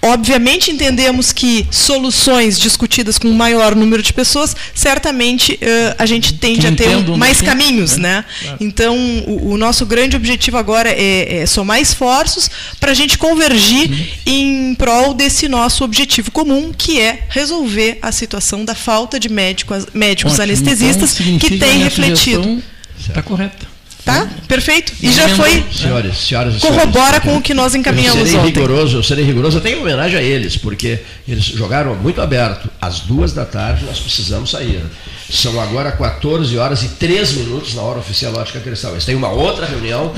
Obviamente 0.01 0.71
entendemos 0.71 1.33
que 1.33 1.67
soluções 1.69 2.57
discutidas 2.57 3.17
com 3.17 3.27
um 3.27 3.33
maior 3.33 3.75
número 3.75 4.01
de 4.01 4.13
pessoas, 4.13 4.55
certamente 4.73 5.53
uh, 5.55 5.95
a 5.97 6.05
gente 6.05 6.33
tende 6.35 6.65
a 6.65 6.71
ter 6.71 6.95
um, 6.95 7.17
mais 7.17 7.41
caminhos, 7.41 7.97
né? 7.97 8.23
né? 8.43 8.55
Então 8.61 8.97
o, 9.27 9.51
o, 9.53 9.57
nosso 9.57 9.85
grande 9.85 10.15
objetivo 10.15 10.57
agora 10.57 10.89
é, 10.89 11.41
é 11.41 11.45
somar 11.45 11.81
esforços 11.81 12.49
para 12.79 12.91
a 12.91 12.93
gente 12.93 13.17
convergir 13.17 13.91
uhum. 13.91 14.05
em 14.25 14.75
prol 14.75 15.13
desse 15.13 15.49
nosso 15.49 15.83
objetivo 15.83 16.31
comum, 16.31 16.71
que 16.75 16.99
é 16.99 17.23
resolver 17.27 17.99
a 18.01 18.11
situação 18.11 18.63
da 18.63 18.75
falta 18.75 19.19
de 19.19 19.27
médicos, 19.27 19.85
médicos 19.93 20.33
Ótimo, 20.33 20.43
anestesistas 20.43 21.19
então, 21.19 21.39
que 21.39 21.57
tem 21.57 21.79
refletido. 21.79 22.63
Está 22.97 23.21
correta. 23.21 23.78
Tá? 24.09 24.29
Perfeito. 24.47 24.93
E 25.01 25.11
já 25.11 25.29
foi. 25.29 25.63
Senhores, 25.71 26.17
senhoras 26.17 26.55
e 26.57 26.59
corrobora 26.59 27.21
com 27.21 27.37
o 27.37 27.41
que 27.41 27.53
nós 27.53 27.75
encaminhamos 27.75 28.19
eu 28.19 28.25
serei 28.25 28.39
ontem. 28.41 28.61
Rigoroso, 28.61 28.97
eu 28.97 29.03
serei 29.03 29.25
rigoroso 29.25 29.57
até 29.57 29.71
em 29.71 29.79
homenagem 29.79 30.17
a 30.17 30.21
eles, 30.21 30.57
porque 30.57 30.99
eles 31.27 31.43
jogaram 31.43 31.95
muito 31.95 32.21
aberto. 32.21 32.69
Às 32.81 33.01
duas 33.01 33.33
da 33.33 33.45
tarde 33.45 33.85
nós 33.85 33.99
precisamos 33.99 34.49
sair. 34.51 34.81
São 35.29 35.59
agora 35.59 35.91
14 35.91 36.57
horas 36.57 36.83
e 36.83 36.89
3 36.89 37.33
minutos 37.33 37.75
na 37.75 37.81
hora 37.81 37.99
oficial 37.99 38.33
Ótica 38.33 38.59
Cristal. 38.59 38.93
Eles 38.93 39.05
têm 39.05 39.15
uma 39.15 39.29
outra 39.29 39.65
reunião, 39.65 40.13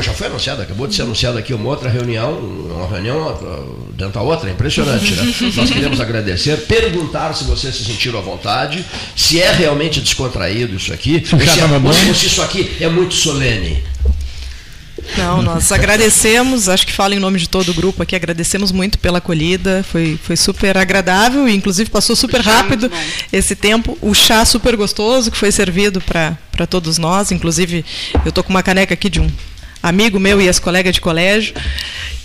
já 0.00 0.12
foi 0.12 0.28
anunciada, 0.28 0.62
acabou 0.62 0.86
de 0.86 0.94
ser 0.94 1.02
anunciada 1.02 1.38
aqui 1.38 1.52
uma 1.52 1.68
outra 1.68 1.90
reunião, 1.90 2.32
uma 2.38 2.86
reunião 2.86 3.36
dentro 3.94 4.14
da 4.14 4.22
outra, 4.22 4.50
impressionante, 4.50 5.14
né? 5.14 5.34
Nós 5.56 5.70
queremos 5.70 6.00
agradecer, 6.00 6.56
perguntar 6.66 7.34
se 7.34 7.44
vocês 7.44 7.74
se 7.74 7.84
sentiram 7.84 8.18
à 8.18 8.22
vontade, 8.22 8.84
se 9.16 9.40
é 9.40 9.50
realmente 9.52 10.00
descontraído 10.00 10.76
isso 10.76 10.92
aqui, 10.92 11.22
se, 11.26 11.34
é, 11.60 12.14
se 12.14 12.26
isso 12.26 12.42
aqui 12.42 12.76
é 12.80 12.88
muito 12.88 13.14
solene. 13.14 13.82
Não, 15.16 15.42
nós 15.42 15.70
agradecemos, 15.72 16.68
acho 16.68 16.86
que 16.86 16.92
falo 16.92 17.14
em 17.14 17.18
nome 17.18 17.38
de 17.38 17.48
todo 17.48 17.70
o 17.70 17.74
grupo 17.74 18.02
aqui, 18.02 18.16
agradecemos 18.16 18.72
muito 18.72 18.98
pela 18.98 19.18
acolhida, 19.18 19.84
foi, 19.90 20.18
foi 20.22 20.36
super 20.36 20.76
agradável 20.78 21.48
e 21.48 21.54
inclusive 21.54 21.90
passou 21.90 22.16
super 22.16 22.40
rápido 22.40 22.90
esse 23.32 23.54
tempo. 23.54 23.96
O 24.00 24.14
chá 24.14 24.44
super 24.44 24.76
gostoso 24.76 25.30
que 25.30 25.36
foi 25.36 25.52
servido 25.52 26.00
para 26.00 26.66
todos 26.68 26.98
nós, 26.98 27.30
inclusive 27.32 27.84
eu 28.24 28.28
estou 28.28 28.42
com 28.44 28.50
uma 28.50 28.62
caneca 28.62 28.94
aqui 28.94 29.10
de 29.10 29.20
um 29.20 29.30
amigo 29.82 30.20
meu 30.20 30.40
e 30.40 30.46
ex-colega 30.46 30.92
de 30.92 31.00
colégio. 31.00 31.54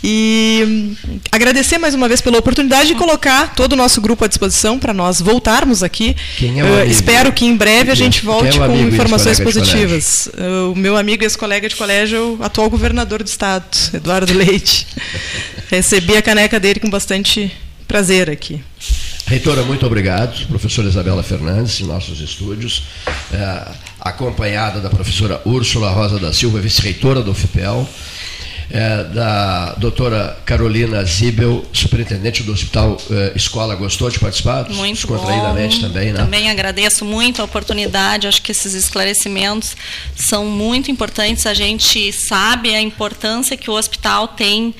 E 0.04 0.96
agradecer 1.32 1.78
mais 1.78 1.96
uma 1.96 2.08
vez 2.08 2.22
pela 2.22 2.38
oportunidade 2.38 2.90
de 2.90 2.96
colocar 2.96 3.56
todo 3.56 3.74
o 3.74 3.76
nosso 3.76 4.00
grupo 4.00 4.24
à 4.24 4.28
disposição 4.28 4.78
para 4.78 4.94
nós 4.94 5.20
voltarmos 5.20 5.82
aqui. 5.82 6.16
Quem 6.38 6.60
é 6.60 6.64
o 6.64 6.68
uh, 6.68 6.88
espero 6.88 7.32
que 7.34 7.46
em 7.46 7.58
breve 7.58 7.92
a 7.92 7.96
gente 7.96 8.24
volte 8.24 8.60
é 8.60 8.68
com 8.68 8.78
informações 8.78 9.40
positivas. 9.40 10.28
Uh, 10.28 10.72
o 10.72 10.76
meu 10.76 10.96
amigo 10.96 11.24
e 11.24 11.26
ex-colega 11.26 11.68
de 11.68 11.76
colégio, 11.76 12.38
o 12.40 12.44
atual 12.44 12.70
governador 12.70 13.24
do 13.24 13.28
estado, 13.28 13.66
Eduardo 13.94 14.34
Leite. 14.34 14.86
Recebi 15.70 16.16
a 16.16 16.22
caneca 16.22 16.60
dele 16.60 16.80
com 16.80 16.90
bastante 16.90 17.52
prazer 17.88 18.30
aqui. 18.30 18.62
Reitora, 19.26 19.62
muito 19.64 19.86
obrigado. 19.86 20.48
Professora 20.48 20.88
Isabela 20.88 21.22
Fernandes, 21.22 21.82
em 21.82 21.86
nossos 21.86 22.22
estúdios, 22.22 22.84
é, 23.34 23.68
acompanhada 24.08 24.80
da 24.80 24.90
professora 24.90 25.42
Úrsula 25.46 25.90
Rosa 25.90 26.20
da 26.20 26.34
Silva, 26.34 26.60
vice-reitora 26.60 27.22
do 27.22 27.34
FIPEL, 27.34 27.88
é, 28.70 29.04
da 29.06 29.74
doutora 29.76 30.38
Carolina 30.46 31.04
Zibel, 31.06 31.66
superintendente 31.72 32.44
do 32.44 32.52
Hospital 32.52 32.98
é, 33.10 33.34
Escola. 33.36 33.76
Gostou 33.76 34.10
de 34.10 34.20
participar? 34.20 34.70
Muito 34.70 34.96
Descontraídamente 34.96 35.78
bom. 35.78 35.88
também, 35.88 36.12
né? 36.12 36.20
Também 36.20 36.50
agradeço 36.50 37.06
muito 37.06 37.42
a 37.42 37.46
oportunidade. 37.46 38.28
Acho 38.28 38.42
que 38.42 38.52
esses 38.52 38.74
esclarecimentos 38.74 39.76
são 40.16 40.46
muito 40.46 40.92
importantes. 40.92 41.46
A 41.46 41.54
gente 41.54 42.12
sabe 42.12 42.76
a 42.76 42.82
importância 42.82 43.56
que 43.56 43.70
o 43.70 43.74
hospital 43.74 44.28
tem 44.28 44.76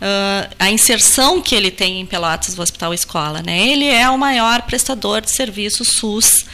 uh, 0.00 0.54
a 0.58 0.70
inserção 0.70 1.40
que 1.40 1.54
ele 1.54 1.70
tem 1.70 2.00
em 2.00 2.06
Pelotas 2.06 2.54
do 2.54 2.62
Hospital 2.62 2.92
Escola. 2.92 3.42
Né? 3.44 3.68
Ele 3.68 3.86
é 3.86 4.08
o 4.10 4.18
maior 4.18 4.62
prestador 4.62 5.20
de 5.20 5.30
serviço 5.30 5.84
SUS 5.84 6.44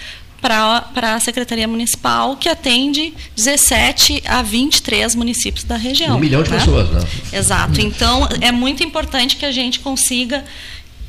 para 0.44 1.14
a 1.14 1.20
Secretaria 1.20 1.66
Municipal, 1.66 2.36
que 2.36 2.50
atende 2.50 3.14
17 3.34 4.22
a 4.26 4.42
23 4.42 5.14
municípios 5.14 5.64
da 5.64 5.76
região. 5.76 6.16
Um 6.16 6.20
milhão 6.20 6.42
de 6.42 6.50
né? 6.50 6.58
pessoas, 6.58 6.90
né? 6.90 7.00
Exato. 7.32 7.80
Então, 7.80 8.28
é 8.42 8.52
muito 8.52 8.82
importante 8.82 9.36
que 9.36 9.46
a 9.46 9.52
gente 9.52 9.80
consiga 9.80 10.44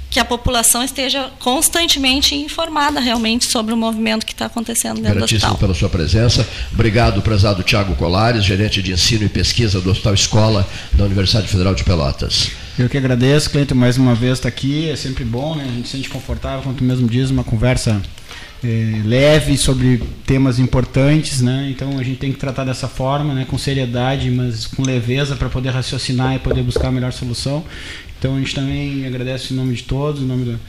que 0.10 0.20
a 0.22 0.24
população 0.24 0.82
esteja 0.82 1.30
constantemente 1.40 2.34
informada 2.34 3.02
realmente 3.02 3.52
sobre 3.52 3.74
o 3.74 3.78
movimento 3.78 4.26
que 4.26 4.32
está 4.32 4.46
acontecendo 4.46 5.02
dentro 5.02 5.20
do 5.20 5.26
hospital. 5.26 5.58
pela 5.58 5.74
sua 5.74 5.90
presença. 5.90 6.48
Obrigado, 6.72 7.22
prezado 7.22 7.62
Tiago 7.62 7.94
Colares, 7.96 8.46
gerente 8.46 8.82
de 8.82 8.94
ensino 8.94 9.26
e 9.26 9.30
pesquisa 9.30 9.82
do 9.82 9.92
Hospital 9.92 10.14
Escola 10.14 10.66
da 10.94 11.04
Universidade 11.04 11.50
Federal 11.50 11.76
de 11.76 11.84
Pelotas. 11.84 12.52
Eu 12.80 12.88
que 12.88 12.98
agradeço, 12.98 13.50
Cleiton, 13.50 13.76
mais 13.76 13.98
uma 13.98 14.16
vez 14.16 14.34
estar 14.38 14.44
tá 14.44 14.56
aqui. 14.56 14.90
É 14.90 14.96
sempre 14.96 15.26
bom, 15.26 15.56
né? 15.56 15.66
A 15.68 15.72
gente 15.74 15.90
se 15.90 15.98
sente 15.98 16.08
confortável, 16.08 16.62
como 16.62 16.76
tu 16.76 16.86
mesmo 16.86 17.10
diz, 17.10 17.30
uma 17.30 17.44
conversa 17.44 18.02
é, 18.66 19.02
leve 19.06 19.58
sobre 19.58 20.02
temas 20.26 20.58
importantes, 20.58 21.40
né? 21.40 21.68
Então 21.70 22.00
a 22.00 22.04
gente 22.04 22.18
tem 22.18 22.32
que 22.32 22.40
tratar 22.40 22.64
dessa 22.64 22.88
forma, 22.88 23.34
né? 23.34 23.46
Com 23.48 23.58
seriedade, 23.58 24.32
mas 24.32 24.66
com 24.66 24.82
leveza 24.82 25.36
para 25.36 25.50
poder 25.50 25.70
raciocinar 25.70 26.36
e 26.36 26.40
poder 26.40 26.64
buscar 26.64 26.88
a 26.88 26.92
melhor 26.92 27.14
solução. 27.14 27.64
Então 28.18 28.36
a 28.36 28.40
gente 28.40 28.56
também 28.56 29.06
agradece 29.06 29.54
em 29.54 29.58
nome 29.58 29.76
de 29.76 29.84
todos, 29.84 30.24
em 30.24 30.26
nome 30.26 30.46
do, 30.46 30.60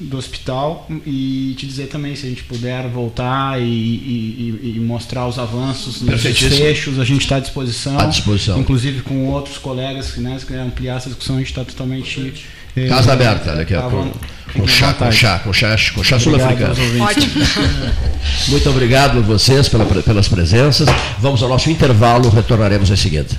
do 0.00 0.16
hospital 0.16 0.88
e 1.04 1.54
te 1.58 1.66
dizer 1.66 1.88
também 1.88 2.16
se 2.16 2.26
a 2.26 2.30
gente 2.30 2.44
puder 2.44 2.88
voltar 2.88 3.60
e, 3.60 3.64
e, 3.64 4.72
e 4.76 4.80
mostrar 4.80 5.28
os 5.28 5.38
avanços 5.38 6.00
nos 6.00 6.22
fechos, 6.22 6.98
a 6.98 7.04
gente 7.04 7.22
está 7.22 7.36
à 7.36 7.40
disposição, 7.40 7.98
à 7.98 8.06
disposição, 8.06 8.58
inclusive 8.58 9.02
com 9.02 9.26
outros 9.26 9.58
colegas 9.58 10.16
né, 10.16 10.38
se 10.38 10.46
quiser 10.46 10.60
ampliar 10.60 10.96
essa 10.96 11.10
discussão, 11.10 11.36
a 11.36 11.38
gente 11.40 11.48
está 11.48 11.64
totalmente 11.64 12.44
Casa 12.88 13.12
aberta, 13.12 13.52
olha 13.52 13.62
aqui, 13.62 13.72
tá 13.72 13.82
com, 13.82 14.12
com, 14.52 14.66
chá, 14.66 14.92
com 14.94 15.12
chá, 15.12 15.38
com 15.38 15.52
chá, 15.52 15.76
com 15.94 16.02
chá 16.02 16.18
sul-africano. 16.18 16.74
Ótimo. 17.02 17.44
Muito 18.48 18.68
obrigado 18.68 19.18
a 19.18 19.20
vocês 19.20 19.68
pela, 19.68 19.84
pelas 20.02 20.28
presenças. 20.28 20.88
Vamos 21.18 21.40
ao 21.42 21.48
nosso 21.48 21.70
intervalo, 21.70 22.28
retornaremos 22.30 22.90
em 22.90 22.96
seguida. 22.96 23.30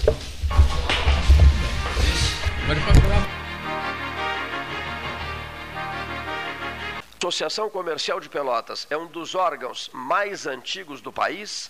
Associação 7.20 7.70
Comercial 7.70 8.20
de 8.20 8.30
Pelotas 8.30 8.88
é 8.90 8.96
um 8.96 9.08
dos 9.08 9.36
órgãos 9.36 9.90
mais 9.92 10.46
antigos 10.48 11.02
do 11.02 11.12
país, 11.12 11.70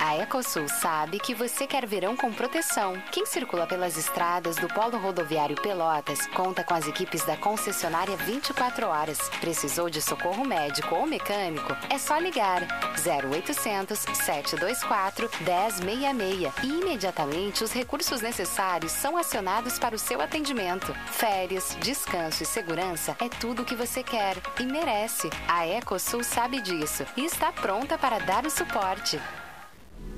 A 0.00 0.16
Ecosul 0.16 0.68
sabe 0.68 1.18
que 1.18 1.34
você 1.34 1.66
quer 1.66 1.86
verão 1.86 2.16
com 2.16 2.32
proteção. 2.32 3.00
Quem 3.10 3.24
circula 3.24 3.66
pelas 3.66 3.96
estradas 3.96 4.56
do 4.56 4.68
Polo 4.68 4.98
Rodoviário 4.98 5.56
Pelotas 5.56 6.26
conta 6.28 6.62
com 6.62 6.74
as 6.74 6.86
equipes 6.86 7.24
da 7.24 7.36
concessionária 7.36 8.16
24 8.16 8.86
horas. 8.86 9.18
Precisou 9.40 9.88
de 9.88 10.02
socorro 10.02 10.44
médico 10.44 10.94
ou 10.94 11.06
mecânico? 11.06 11.74
É 11.88 11.98
só 11.98 12.18
ligar 12.18 12.62
0800 12.98 13.98
724 13.98 15.30
1066 15.40 16.52
e 16.62 16.66
imediatamente 16.66 17.64
os 17.64 17.72
recursos 17.72 18.20
necessários 18.20 18.92
são 18.92 19.16
acionados 19.16 19.78
para 19.78 19.94
o 19.94 19.98
seu 19.98 20.20
atendimento. 20.20 20.94
Férias, 21.06 21.76
descanso 21.80 22.42
e 22.42 22.46
segurança 22.46 23.16
é 23.20 23.28
tudo 23.28 23.62
o 23.62 23.64
que 23.64 23.74
você 23.74 24.02
quer 24.02 24.36
e 24.60 24.64
merece. 24.64 25.30
A 25.48 25.66
Ecosul 25.66 26.22
sabe 26.22 26.60
disso 26.60 27.06
e 27.16 27.24
está 27.24 27.50
pronta 27.50 27.96
para 27.96 28.18
dar 28.18 28.44
o 28.44 28.50
suporte. 28.50 29.20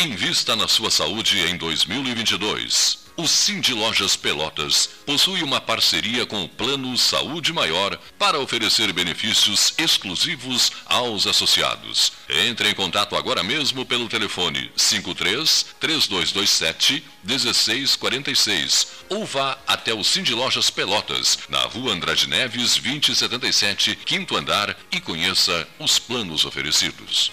Invista 0.00 0.54
na 0.54 0.68
sua 0.68 0.92
saúde 0.92 1.40
em 1.40 1.56
2022. 1.56 2.98
O 3.16 3.26
Cindy 3.26 3.74
Lojas 3.74 4.14
Pelotas 4.14 4.88
possui 5.04 5.42
uma 5.42 5.60
parceria 5.60 6.24
com 6.24 6.44
o 6.44 6.48
Plano 6.48 6.96
Saúde 6.96 7.52
Maior 7.52 7.98
para 8.16 8.38
oferecer 8.38 8.92
benefícios 8.92 9.74
exclusivos 9.76 10.70
aos 10.86 11.26
associados. 11.26 12.12
Entre 12.28 12.70
em 12.70 12.74
contato 12.74 13.16
agora 13.16 13.42
mesmo 13.42 13.84
pelo 13.84 14.08
telefone 14.08 14.70
53 14.76 15.66
3227 15.80 17.04
1646 17.24 18.86
ou 19.08 19.26
vá 19.26 19.58
até 19.66 19.92
o 19.92 20.04
Cindy 20.04 20.32
Lojas 20.32 20.70
Pelotas, 20.70 21.40
na 21.48 21.62
rua 21.62 21.92
Andrade 21.92 22.28
Neves 22.28 22.76
2077, 22.76 23.96
quinto 23.96 24.36
andar 24.36 24.76
e 24.92 25.00
conheça 25.00 25.66
os 25.80 25.98
planos 25.98 26.44
oferecidos. 26.44 27.32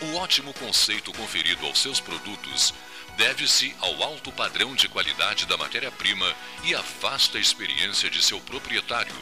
O 0.02 0.16
ótimo 0.16 0.54
conceito 0.54 1.12
conferido 1.14 1.66
aos 1.66 1.80
seus 1.80 2.00
produtos 2.00 2.74
deve-se 3.18 3.76
ao 3.80 4.04
alto 4.04 4.32
padrão 4.32 4.76
de 4.76 4.88
qualidade 4.88 5.46
da 5.46 5.58
matéria-prima 5.58 6.34
e 6.64 6.74
à 6.74 6.82
vasta 7.02 7.38
experiência 7.38 8.10
de 8.10 8.22
seu 8.22 8.40
proprietário, 8.42 9.16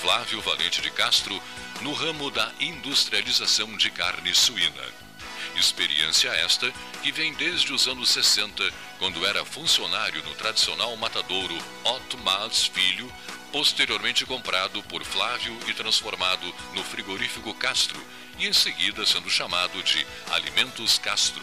Flávio 0.00 0.40
Valente 0.40 0.82
de 0.82 0.90
Castro, 0.90 1.40
no 1.80 1.92
ramo 1.92 2.30
da 2.30 2.50
industrialização 2.60 3.76
de 3.76 3.90
carne 3.90 4.34
suína. 4.34 5.06
Experiência 5.56 6.28
esta 6.28 6.70
que 7.02 7.10
vem 7.10 7.32
desde 7.34 7.72
os 7.72 7.86
anos 7.88 8.10
60, 8.10 8.62
quando 8.98 9.24
era 9.24 9.44
funcionário 9.44 10.22
no 10.22 10.34
tradicional 10.34 10.94
matadouro 10.96 11.56
Otto 11.84 12.18
Mas 12.18 12.66
Filho, 12.66 13.10
posteriormente 13.52 14.26
comprado 14.26 14.82
por 14.82 15.02
Flávio 15.04 15.56
e 15.66 15.72
transformado 15.72 16.54
no 16.74 16.84
frigorífico 16.84 17.54
Castro, 17.54 17.98
e 18.38 18.46
em 18.46 18.52
seguida 18.52 19.06
sendo 19.06 19.30
chamado 19.30 19.82
de 19.82 20.06
Alimentos 20.30 20.98
Castro. 20.98 21.42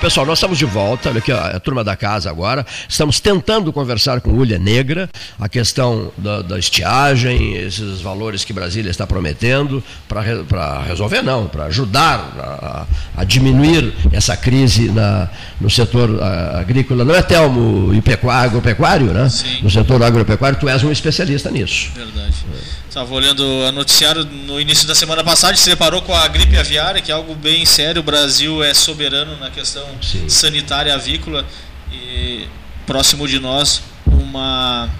Pessoal, 0.00 0.24
nós 0.24 0.38
estamos 0.38 0.56
de 0.56 0.64
volta, 0.64 1.10
olha 1.10 1.18
aqui 1.18 1.30
ó, 1.30 1.38
a 1.38 1.60
turma 1.60 1.84
da 1.84 1.94
casa 1.94 2.30
agora. 2.30 2.64
Estamos 2.88 3.20
tentando 3.20 3.70
conversar 3.70 4.22
com 4.22 4.30
Ulha 4.30 4.58
Negra, 4.58 5.10
a 5.38 5.46
questão 5.46 6.10
da, 6.16 6.40
da 6.40 6.58
estiagem, 6.58 7.54
esses 7.56 8.00
valores 8.00 8.42
que 8.42 8.50
Brasília 8.50 8.90
está 8.90 9.06
prometendo, 9.06 9.84
para 10.08 10.22
re, 10.22 10.32
resolver, 10.86 11.20
não, 11.20 11.46
para 11.46 11.64
ajudar 11.64 12.86
a, 13.14 13.20
a, 13.20 13.24
diminuir 13.24 13.92
essa 14.10 14.34
crise 14.38 14.90
na, 14.90 15.28
no 15.60 15.68
setor 15.68 16.18
agrícola. 16.54 17.04
Não 17.04 17.14
é 17.14 17.20
Telmo 17.20 17.92
e 17.92 18.00
pecuário, 18.00 18.48
agropecuário, 18.48 19.12
né? 19.12 19.28
Sim. 19.28 19.60
No 19.62 19.70
setor 19.70 20.02
agropecuário, 20.02 20.58
tu 20.58 20.66
és 20.66 20.82
um 20.82 20.90
especialista 20.90 21.50
nisso. 21.50 21.90
Verdade. 21.94 22.36
Estava 22.90 23.14
olhando 23.14 23.44
o 23.44 23.70
noticiário 23.70 24.24
no 24.24 24.60
início 24.60 24.84
da 24.88 24.96
semana 24.96 25.22
passada, 25.22 25.56
se 25.56 25.70
deparou 25.70 26.02
com 26.02 26.12
a 26.12 26.26
gripe 26.26 26.56
aviária, 26.58 27.00
que 27.00 27.12
é 27.12 27.14
algo 27.14 27.36
bem 27.36 27.64
sério. 27.64 28.00
O 28.00 28.02
Brasil 28.02 28.64
é 28.64 28.74
soberano 28.74 29.36
na 29.38 29.48
questão 29.48 29.86
Sim. 30.02 30.28
sanitária 30.28 30.92
avícola 30.92 31.46
e 31.92 32.48
próximo 32.86 33.28
de 33.28 33.38
nós 33.38 33.80
uma 34.06 34.90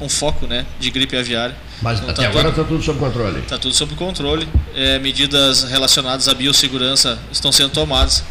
um 0.00 0.08
foco, 0.08 0.46
né, 0.46 0.64
de 0.80 0.90
gripe 0.90 1.16
aviária. 1.18 1.54
Mas 1.82 1.98
Então, 1.98 2.10
até 2.10 2.22
tá 2.22 2.28
agora 2.28 2.44
tudo- 2.50 2.60
está 2.62 2.64
tudo 2.72 2.82
sob 2.82 2.98
controle. 2.98 3.38
Está 3.40 3.58
tudo 3.58 3.74
sob 3.74 3.94
controle. 3.94 4.48
É, 4.74 4.98
medidas 4.98 5.64
relacionadas 5.64 6.26
à 6.28 6.34
biossegurança 6.34 7.18
estão 7.30 7.52
sendo 7.52 7.70
tomadas. 7.70 8.24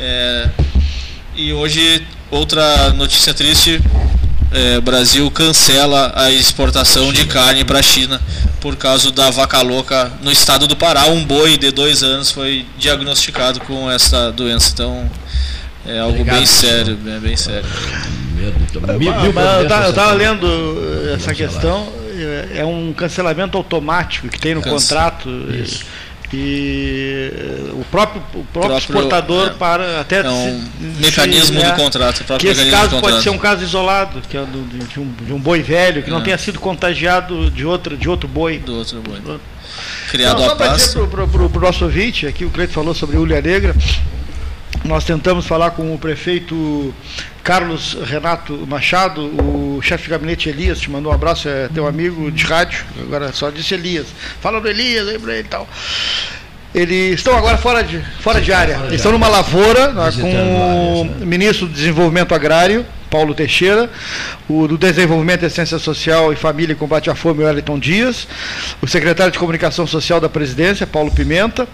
É, 0.00 0.50
e 1.36 1.52
hoje, 1.52 2.04
outra 2.30 2.90
notícia 2.90 3.32
triste: 3.32 3.80
é, 4.52 4.80
Brasil 4.80 5.30
cancela 5.30 6.12
a 6.16 6.30
exportação 6.30 7.12
de 7.12 7.24
carne 7.26 7.64
para 7.64 7.78
a 7.80 7.82
China 7.82 8.20
por 8.60 8.76
causa 8.76 9.10
da 9.12 9.30
vaca 9.30 9.60
louca 9.62 10.10
no 10.22 10.32
estado 10.32 10.66
do 10.66 10.74
Pará. 10.76 11.06
Um 11.06 11.24
boi 11.24 11.56
de 11.56 11.70
dois 11.70 12.02
anos 12.02 12.30
foi 12.30 12.66
diagnosticado 12.78 13.60
com 13.60 13.90
essa 13.90 14.32
doença. 14.32 14.70
Então, 14.72 15.10
é 15.86 15.98
algo 15.98 16.12
Obrigado, 16.12 16.36
bem 16.36 16.46
sério, 16.46 16.98
é 17.06 17.18
bem 17.20 17.36
sério. 17.36 17.64
Eu 18.38 19.88
estava 19.90 20.12
lendo 20.12 20.78
essa 21.14 21.34
questão, 21.34 21.88
é 22.54 22.64
um 22.64 22.92
cancelamento 22.92 23.56
automático 23.56 24.28
que 24.28 24.38
tem 24.38 24.54
no 24.54 24.62
Cance- 24.62 24.88
contrato. 24.88 25.28
Isso. 25.52 25.84
E 26.32 27.32
eh, 27.32 27.70
o 27.72 27.84
próprio, 27.90 28.20
o 28.34 28.44
próprio, 28.44 28.50
Próprio, 28.52 28.78
exportador 28.78 29.46
é, 29.48 29.50
para 29.50 30.00
até 30.00 30.20
é 30.20 30.28
um 30.28 30.60
se- 30.78 30.84
mecanismo 31.06 31.58
se- 31.60 31.66
do 31.66 31.72
contrato, 31.74 32.24
Que 32.38 32.48
esse 32.48 32.70
caso 32.70 33.00
pode 33.00 33.22
ser 33.22 33.30
um 33.30 33.38
caso 33.38 33.62
isolado, 33.62 34.20
que 34.28 34.36
é 34.36 34.40
do- 34.44 34.62
de, 34.86 35.00
um, 35.00 35.10
de 35.24 35.32
um 35.32 35.40
boi 35.40 35.62
velho 35.62 36.02
que 36.02 36.10
não 36.10 36.18
É. 36.18 36.22
tenha 36.24 36.38
sido 36.38 36.60
contagiado 36.60 37.50
de 37.50 37.64
outro, 37.64 37.96
de 37.96 38.08
outro 38.08 38.28
boi. 38.28 38.58
Do 38.58 38.76
outro 38.76 39.00
boi. 39.00 39.38
Criado 40.10 40.38
Não, 40.38 40.46
a 40.46 40.48
só 40.50 40.54
para 40.56 40.68
dizer 40.74 40.98
pasto. 40.98 41.08
para 41.08 41.58
o 41.58 41.60
nosso 41.60 41.84
ouvinte, 41.84 42.26
aqui 42.26 42.44
o 42.44 42.50
Cleito 42.50 42.72
falou 42.72 42.94
sobre 42.94 43.16
Ulha 43.16 43.40
Negra. 43.40 43.74
Nós 44.84 45.04
tentamos 45.04 45.46
falar 45.46 45.72
com 45.72 45.94
o 45.94 45.98
prefeito 45.98 46.94
Carlos 47.42 47.96
Renato 48.04 48.66
Machado, 48.66 49.22
o 49.22 49.80
chefe 49.82 50.04
de 50.04 50.10
gabinete 50.10 50.48
Elias, 50.48 50.80
te 50.80 50.90
mandou 50.90 51.10
um 51.10 51.14
abraço, 51.14 51.48
é 51.48 51.68
teu 51.68 51.86
amigo 51.86 52.30
de 52.30 52.44
rádio, 52.44 52.84
agora 53.00 53.32
só 53.32 53.50
disse 53.50 53.74
Elias. 53.74 54.06
Fala 54.40 54.60
do 54.60 54.68
Elias 54.68 55.20
pra 55.20 55.32
ele 55.32 55.40
e 55.40 55.50
tal. 55.50 55.68
Eles 56.74 57.14
estão 57.14 57.36
agora 57.36 57.56
fora 57.56 57.82
de, 57.82 58.00
fora 58.20 58.40
de 58.40 58.52
área. 58.52 58.78
Eles 58.84 58.96
estão 58.96 59.10
numa 59.10 59.28
lavoura 59.28 59.92
né, 59.92 60.12
com 60.20 60.28
o 60.28 61.00
áreas, 61.04 61.26
ministro 61.26 61.66
do 61.66 61.72
Desenvolvimento 61.72 62.34
Agrário, 62.34 62.84
Paulo 63.10 63.34
Teixeira, 63.34 63.90
o 64.48 64.68
do 64.68 64.76
Desenvolvimento, 64.76 65.46
Assistência 65.46 65.78
Social 65.78 66.32
e 66.32 66.36
Família 66.36 66.74
e 66.74 66.76
Combate 66.76 67.08
à 67.08 67.14
Fome, 67.14 67.42
Wellington 67.42 67.78
Dias, 67.78 68.28
o 68.82 68.86
secretário 68.86 69.32
de 69.32 69.38
Comunicação 69.38 69.86
Social 69.86 70.20
da 70.20 70.28
Presidência, 70.28 70.86
Paulo 70.86 71.10
Pimenta, 71.10 71.66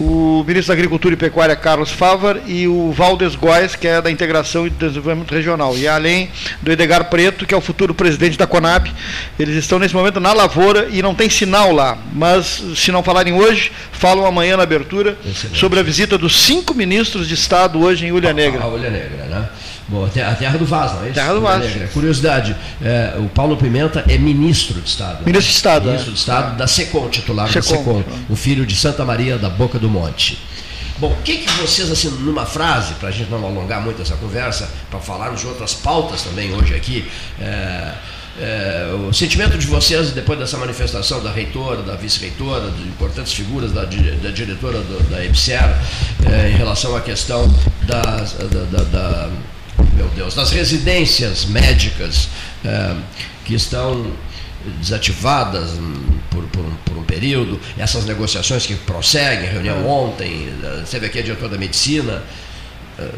o 0.00 0.42
ministro 0.46 0.68
da 0.68 0.74
Agricultura 0.74 1.14
e 1.14 1.16
Pecuária, 1.16 1.54
Carlos 1.54 1.90
Favar, 1.90 2.38
e 2.46 2.66
o 2.66 2.90
Valdes 2.90 3.34
Góes, 3.34 3.76
que 3.76 3.86
é 3.86 4.00
da 4.00 4.10
Integração 4.10 4.66
e 4.66 4.70
Desenvolvimento 4.70 5.34
Regional. 5.34 5.76
E 5.76 5.86
além 5.86 6.30
do 6.62 6.72
Edgar 6.72 7.10
Preto, 7.10 7.46
que 7.46 7.52
é 7.52 7.56
o 7.56 7.60
futuro 7.60 7.94
presidente 7.94 8.38
da 8.38 8.46
Conab. 8.46 8.90
Eles 9.38 9.56
estão 9.56 9.78
nesse 9.78 9.94
momento 9.94 10.18
na 10.18 10.32
lavoura 10.32 10.88
e 10.90 11.02
não 11.02 11.14
tem 11.14 11.28
sinal 11.28 11.70
lá. 11.72 11.98
Mas 12.12 12.62
se 12.74 12.90
não 12.90 13.02
falarem 13.02 13.34
hoje, 13.34 13.70
falam 13.92 14.24
amanhã 14.24 14.56
na 14.56 14.62
abertura 14.62 15.18
Excelente. 15.24 15.58
sobre 15.58 15.78
a 15.78 15.82
visita 15.82 16.16
dos 16.16 16.40
cinco 16.40 16.74
ministros 16.74 17.28
de 17.28 17.34
Estado 17.34 17.78
hoje 17.80 18.06
em 18.06 18.12
Ulha 18.12 18.32
Negra. 18.32 18.64
A 18.64 18.68
Ulha 18.68 18.90
Negra, 18.90 19.26
né? 19.26 19.48
Bom, 19.90 20.04
a 20.06 20.08
te- 20.08 20.20
a 20.20 20.34
terra 20.34 20.56
do 20.56 20.64
Vaz, 20.64 20.92
não 20.92 21.02
é 21.02 21.06
isso? 21.06 21.14
Terra 21.14 21.34
do 21.34 21.40
Vaz. 21.40 21.92
Curiosidade, 21.92 22.56
é, 22.80 23.14
o 23.18 23.28
Paulo 23.28 23.56
Pimenta 23.56 24.04
é 24.08 24.16
ministro 24.16 24.80
de 24.80 24.88
Estado. 24.88 25.14
né? 25.18 25.22
Ministro 25.26 25.50
de 25.50 25.56
Estado, 25.56 25.84
Ministro 25.86 26.10
é. 26.10 26.14
de 26.14 26.18
Estado 26.20 26.56
da 26.56 26.66
SECOM, 26.66 27.08
titular 27.08 27.46
da 27.52 27.60
SECOM. 27.62 28.04
O 28.28 28.36
filho 28.36 28.64
de 28.64 28.76
Santa 28.76 29.04
Maria 29.04 29.36
da 29.36 29.50
Boca 29.50 29.78
do 29.78 29.88
Monte. 29.88 30.38
Bom, 30.98 31.10
o 31.12 31.22
que, 31.22 31.38
que 31.38 31.50
vocês, 31.54 31.90
assim, 31.90 32.08
numa 32.10 32.44
frase, 32.46 32.92
para 32.94 33.08
a 33.08 33.12
gente 33.12 33.30
não 33.30 33.44
alongar 33.44 33.80
muito 33.80 34.00
essa 34.02 34.14
conversa, 34.16 34.68
para 34.90 35.00
falarmos 35.00 35.40
de 35.40 35.46
outras 35.46 35.72
pautas 35.74 36.22
também 36.22 36.54
hoje 36.54 36.74
aqui, 36.74 37.10
é, 37.40 37.92
é, 38.38 38.94
o 39.08 39.12
sentimento 39.12 39.56
de 39.58 39.66
vocês 39.66 40.10
depois 40.12 40.38
dessa 40.38 40.56
manifestação 40.58 41.22
da 41.22 41.32
reitora, 41.32 41.82
da 41.82 41.96
vice-reitora, 41.96 42.70
de 42.70 42.82
importantes 42.82 43.32
figuras 43.32 43.72
da, 43.72 43.84
da 43.84 44.30
diretora 44.30 44.78
do- 44.80 45.10
da 45.10 45.24
EBSER, 45.24 45.74
é, 46.30 46.50
em 46.50 46.56
relação 46.56 46.94
à 46.94 47.00
questão 47.00 47.48
das, 47.86 48.34
da, 48.34 48.64
da- 48.78 48.84
da- 48.84 49.28
meu 49.94 50.08
Deus, 50.08 50.34
das 50.34 50.50
residências 50.50 51.44
médicas 51.44 52.28
é, 52.64 52.94
que 53.44 53.54
estão 53.54 54.06
desativadas 54.78 55.70
por, 56.28 56.44
por 56.44 56.64
um, 56.64 56.74
por 56.84 56.98
um 56.98 57.02
período, 57.02 57.58
essas 57.78 58.04
negociações 58.04 58.66
que 58.66 58.74
prosseguem, 58.74 59.48
reunião 59.48 59.86
ontem, 59.88 60.48
eh, 60.62 60.82
teve 60.90 61.06
aqui 61.06 61.18
a 61.18 61.22
diretora 61.22 61.48
da 61.50 61.58
medicina, 61.58 62.22
eh, 62.98 63.08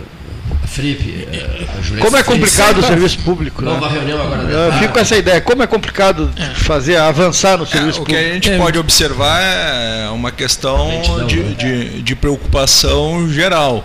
a 0.63 0.67
FRIP, 0.67 1.27
eh, 1.33 1.67
a 1.79 1.83
Juliette 1.83 2.07
Como 2.07 2.17
é 2.17 2.23
complicado 2.23 2.79
o 2.79 2.83
serviço 2.87 3.19
público. 3.21 3.63
Nova 3.63 3.89
né? 3.89 3.93
reunião 3.93 4.23
agora 4.23 4.43
Eu 4.43 4.73
fico 4.75 4.93
com 4.93 5.01
essa 5.01 5.17
ideia. 5.17 5.41
Como 5.41 5.63
é 5.63 5.67
complicado 5.67 6.31
fazer 6.55 6.97
avançar 6.97 7.59
no 7.59 7.67
serviço 7.67 8.03
O 8.03 8.05
que 8.05 8.15
público. 8.15 8.31
a 8.31 8.35
gente 8.35 8.57
pode 8.57 8.79
observar 8.79 9.41
é 9.43 10.09
uma 10.11 10.31
questão 10.31 10.89
de, 11.27 11.41
né? 11.41 11.55
de, 11.59 12.03
de 12.03 12.15
preocupação 12.15 13.29
geral. 13.29 13.85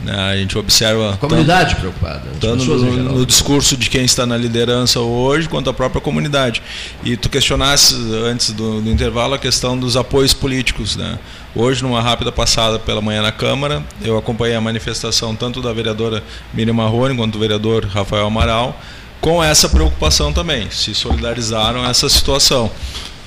Né? 0.00 0.14
A 0.14 0.36
gente 0.36 0.56
observa. 0.56 1.16
comunidade 1.16 1.74
preocupada, 1.76 2.22
as 2.32 2.38
Tanto 2.38 2.58
pessoas 2.58 2.82
em 2.82 2.96
no, 2.96 3.18
no 3.18 3.26
discurso 3.26 3.76
de 3.76 3.90
quem 3.90 4.04
está 4.04 4.24
na 4.26 4.36
liderança 4.36 5.00
hoje, 5.00 5.48
quanto 5.48 5.68
a 5.68 5.74
própria 5.74 6.00
comunidade. 6.00 6.62
E 7.04 7.16
tu 7.16 7.28
questionasse 7.28 7.94
antes 8.24 8.52
do, 8.52 8.80
do 8.80 8.90
intervalo 8.90 9.34
a 9.34 9.38
questão 9.38 9.78
dos 9.78 9.96
apoios 9.96 10.32
políticos. 10.32 10.96
Né? 10.96 11.18
Hoje, 11.54 11.82
numa 11.82 12.00
rápida 12.00 12.30
passada 12.30 12.78
pela 12.78 13.00
manhã 13.00 13.22
na 13.22 13.32
Câmara, 13.32 13.82
eu 14.02 14.16
acompanhei 14.16 14.54
a 14.54 14.60
manifestação 14.60 15.34
tanto 15.34 15.60
da 15.60 15.72
vereadora 15.72 16.22
Miriam 16.54 16.74
Marrone 16.74 17.16
quanto 17.16 17.32
do 17.32 17.38
vereador 17.38 17.84
Rafael 17.86 18.26
Amaral, 18.26 18.80
com 19.20 19.42
essa 19.42 19.68
preocupação 19.68 20.32
também, 20.32 20.70
se 20.70 20.94
solidarizaram 20.94 21.84
a 21.84 21.88
essa 21.88 22.08
situação. 22.08 22.70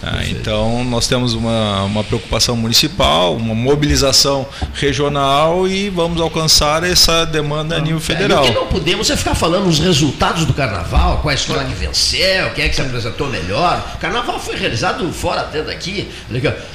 Tá? 0.01 0.23
então, 0.27 0.83
nós 0.83 1.07
temos 1.07 1.33
uma, 1.33 1.83
uma 1.83 2.03
preocupação 2.03 2.55
municipal, 2.57 3.35
uma 3.35 3.55
mobilização 3.55 4.47
regional 4.73 5.67
e 5.67 5.89
vamos 5.89 6.19
alcançar 6.19 6.83
essa 6.83 7.25
demanda 7.25 7.77
a 7.77 7.79
nível 7.79 7.99
federal. 7.99 8.43
É, 8.43 8.49
o 8.49 8.53
que 8.53 8.59
não 8.59 8.67
podemos 8.67 9.09
é 9.09 9.15
ficar 9.15 9.35
falando 9.35 9.67
os 9.67 9.79
resultados 9.79 10.45
do 10.45 10.53
carnaval, 10.53 11.19
qual 11.21 11.29
a 11.29 11.33
escola 11.35 11.63
que 11.63 11.73
venceu, 11.73 12.49
quem 12.55 12.65
é 12.65 12.69
que 12.69 12.75
se 12.75 12.81
apresentou 12.81 13.27
melhor. 13.29 13.93
O 13.95 13.97
carnaval 13.99 14.39
foi 14.39 14.55
realizado 14.55 15.11
fora 15.13 15.41
até 15.41 15.61
daqui. 15.61 16.09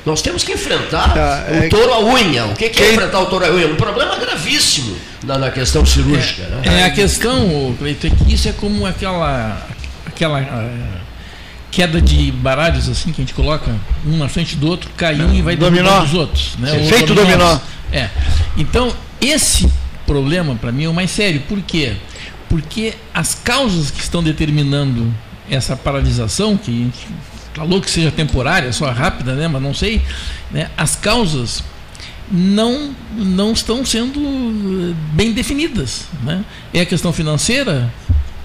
Nós 0.05 0.23
temos 0.23 0.43
que 0.45 0.53
enfrentar 0.53 1.13
Tá, 1.13 1.47
o 1.51 1.55
é- 1.55 1.69
touro 1.69 1.93
à 1.93 2.01
unha. 2.01 2.47
O 2.47 2.55
que 2.55 2.69
que 2.69 2.83
é 2.83 2.93
enfrentar 2.93 3.21
o 3.21 3.27
touro 3.27 3.45
à 3.45 3.51
unha? 3.51 3.67
Um 3.67 3.77
problema 3.77 4.17
gravíssimo 4.17 4.97
na, 5.25 5.39
na 5.39 5.51
questão 5.51 5.85
cirúrgica. 5.85 6.43
né? 6.45 6.81
É, 6.81 6.85
a 6.85 6.91
questão, 6.91 7.71
ô, 7.71 7.75
Cleiton, 7.75 8.07
é 8.09 8.11
que 8.11 8.35
isso 8.35 8.49
é 8.49 8.53
como 8.53 8.87
aquela, 8.87 9.59
aquela 10.07 10.39
ah, 10.39 11.06
queda 11.77 12.01
de 12.01 12.33
baralhos 12.33 12.89
assim 12.89 13.13
que 13.13 13.21
a 13.21 13.25
gente 13.25 13.35
coloca 13.35 13.71
um 14.07 14.17
na 14.17 14.31
frente 14.31 14.57
do 14.57 14.67
outro, 14.67 14.89
cai 14.97 15.21
um 15.21 15.35
e 15.35 15.43
vai 15.43 15.55
derrubando 15.57 16.05
os 16.05 16.15
outros. 16.15 16.57
Né? 16.59 16.71
Sim, 16.71 16.81
Os 16.81 16.89
feito 16.89 17.15
dominós. 17.15 17.39
dominó. 17.39 17.61
É. 17.93 18.09
Então, 18.57 18.91
esse 19.21 19.71
problema 20.07 20.55
para 20.55 20.73
mim 20.73 20.85
é 20.85 20.89
o 20.89 20.95
mais 20.95 21.11
sério. 21.11 21.43
Por 21.47 21.61
quê? 21.61 21.93
Porque 22.49 22.95
as 23.13 23.35
causas 23.35 23.91
que 23.91 24.01
estão 24.01 24.23
determinando 24.23 25.13
essa 25.51 25.77
paralisação, 25.77 26.57
que 26.57 26.71
a 26.71 26.85
gente 26.85 27.07
falou 27.53 27.79
que 27.83 27.91
seja 27.91 28.11
temporária, 28.11 28.73
só 28.73 28.91
rápida, 28.91 29.35
né? 29.35 29.47
mas 29.47 29.61
não 29.61 29.75
sei, 29.75 30.01
né? 30.51 30.71
as 30.79 30.97
causas 30.97 31.63
não, 32.33 32.95
não 33.15 33.53
estão 33.53 33.85
sendo 33.85 34.19
eh, 34.19 34.95
bem 35.13 35.33
definidas. 35.33 36.07
Né? 36.23 36.43
É 36.73 36.81
a 36.81 36.87
questão 36.87 37.13
financeira, 37.13 37.93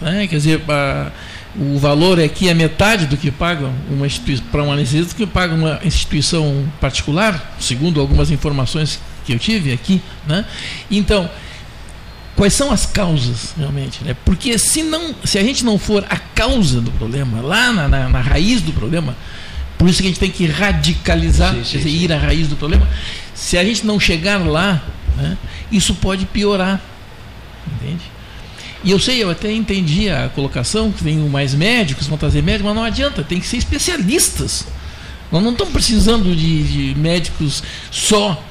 né? 0.01 0.27
quer 0.27 0.35
dizer, 0.35 0.61
a- 0.67 1.11
o 1.55 1.77
valor 1.77 2.17
é 2.17 2.23
aqui 2.23 2.47
é 2.47 2.53
metade 2.53 3.05
do 3.05 3.17
que 3.17 3.29
paga 3.29 3.69
uma 3.89 4.05
instituição 4.05 4.45
para 4.51 4.63
uma 4.63 4.73
anestesia 4.73 5.05
do 5.05 5.15
que 5.15 5.27
paga 5.27 5.53
uma 5.53 5.79
instituição 5.83 6.65
particular, 6.79 7.55
segundo 7.59 7.99
algumas 7.99 8.31
informações 8.31 8.99
que 9.25 9.33
eu 9.33 9.39
tive 9.39 9.73
aqui. 9.73 10.01
Né? 10.25 10.45
Então, 10.89 11.29
quais 12.35 12.53
são 12.53 12.71
as 12.71 12.85
causas 12.85 13.53
realmente? 13.57 14.03
Né? 14.03 14.15
Porque 14.23 14.57
se, 14.57 14.81
não, 14.83 15.13
se 15.25 15.37
a 15.37 15.43
gente 15.43 15.65
não 15.65 15.77
for 15.77 16.05
a 16.09 16.17
causa 16.17 16.79
do 16.79 16.91
problema, 16.91 17.41
lá 17.41 17.71
na, 17.71 17.87
na, 17.87 18.09
na 18.09 18.21
raiz 18.21 18.61
do 18.61 18.71
problema, 18.71 19.15
por 19.77 19.89
isso 19.89 20.01
que 20.01 20.07
a 20.07 20.09
gente 20.09 20.19
tem 20.19 20.31
que 20.31 20.45
radicalizar, 20.45 21.53
Sim, 21.53 21.63
sim, 21.63 21.71
quer 21.71 21.77
dizer, 21.79 21.89
ir 21.89 22.13
à 22.13 22.17
raiz 22.17 22.47
do 22.47 22.55
problema. 22.55 22.87
Se 23.33 23.57
a 23.57 23.63
gente 23.63 23.85
não 23.85 23.99
chegar 23.99 24.37
lá, 24.37 24.81
né, 25.17 25.37
isso 25.71 25.95
pode 25.95 26.25
piorar. 26.25 26.79
Entende? 27.75 28.03
E 28.83 28.91
eu 28.91 28.99
sei, 28.99 29.21
eu 29.23 29.29
até 29.29 29.51
entendi 29.51 30.09
a 30.09 30.29
colocação, 30.29 30.91
que 30.91 31.03
tem 31.03 31.17
mais 31.17 31.53
médicos, 31.53 32.07
vão 32.07 32.17
trazer 32.17 32.41
médicos, 32.41 32.65
mas 32.65 32.75
não 32.75 32.83
adianta, 32.83 33.23
tem 33.23 33.39
que 33.39 33.47
ser 33.47 33.57
especialistas. 33.57 34.65
Nós 35.31 35.41
não 35.43 35.51
estamos 35.51 35.71
precisando 35.71 36.35
de, 36.35 36.63
de 36.93 36.99
médicos 36.99 37.63
só 37.91 38.43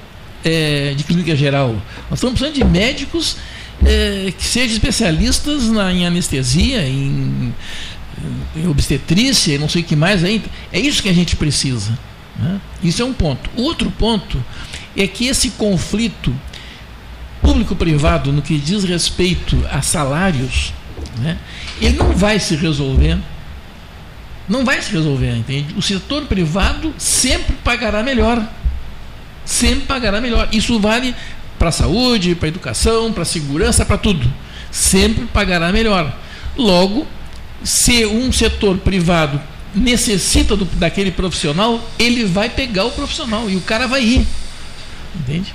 eh, 0.44 0.94
de 0.97 1.05
clínica 1.05 1.35
geral. 1.36 1.73
Nós 2.09 2.19
estamos 2.19 2.39
precisando 2.39 2.55
de 2.55 2.65
médicos 2.65 3.36
eh, 3.85 4.32
que 4.36 4.44
sejam 4.44 4.74
especialistas 4.74 5.69
na, 5.69 5.93
em 5.93 6.07
anestesia, 6.07 6.86
em, 6.86 7.52
em 8.57 8.69
obstetrícia 8.69 9.59
não 9.59 9.69
sei 9.69 9.82
o 9.82 9.85
que 9.85 9.97
mais 9.97 10.23
ainda. 10.24 10.44
É 10.73 10.78
isso 10.78 11.02
que 11.02 11.09
a 11.09 11.12
gente 11.12 11.36
precisa. 11.36 11.98
né? 12.39 12.61
Isso 12.82 13.02
é 13.02 13.05
um 13.05 13.12
ponto. 13.12 13.51
Outro 13.57 13.90
ponto 13.90 14.43
é 14.97 15.07
que 15.07 15.27
esse 15.27 15.51
conflito 15.51 16.35
público-privado 17.42 18.32
no 18.32 18.42
que 18.42 18.58
diz 18.58 18.84
respeito 18.84 19.56
a 19.70 19.82
salários, 19.82 20.72
né, 21.18 21.38
ele 21.80 21.96
não 21.96 22.12
vai 22.12 22.38
se 22.38 22.54
resolver. 22.56 23.18
Não 24.48 24.64
vai 24.64 24.82
se 24.82 24.90
resolver, 24.90 25.36
entende? 25.36 25.74
O 25.76 25.82
setor 25.82 26.24
privado 26.26 26.92
sempre 26.98 27.54
pagará 27.62 28.02
melhor. 28.02 28.44
Sempre 29.44 29.86
pagará 29.86 30.20
melhor. 30.20 30.48
Isso 30.50 30.78
vale 30.80 31.14
para 31.58 31.68
a 31.68 31.72
saúde, 31.72 32.34
para 32.34 32.48
a 32.48 32.50
educação, 32.50 33.12
para 33.12 33.22
a 33.22 33.26
segurança, 33.26 33.84
para 33.84 33.96
tudo. 33.96 34.28
Sempre 34.72 35.26
pagará 35.26 35.70
melhor. 35.70 36.12
Logo, 36.56 37.06
se 37.62 38.04
um 38.06 38.32
setor 38.32 38.78
privado 38.78 39.40
necessita 39.74 40.56
do, 40.56 40.64
daquele 40.64 41.10
profissional, 41.10 41.80
ele 41.98 42.24
vai 42.24 42.48
pegar 42.48 42.86
o 42.86 42.90
profissional 42.90 43.48
e 43.48 43.56
o 43.56 43.60
cara 43.60 43.86
vai 43.86 44.02
ir. 44.02 44.26
Entende? 45.14 45.54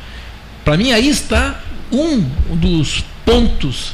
Para 0.65 0.75
mim, 0.75 0.91
aí 0.91 1.07
está 1.07 1.61
um 1.91 2.21
dos 2.55 3.05
pontos 3.23 3.93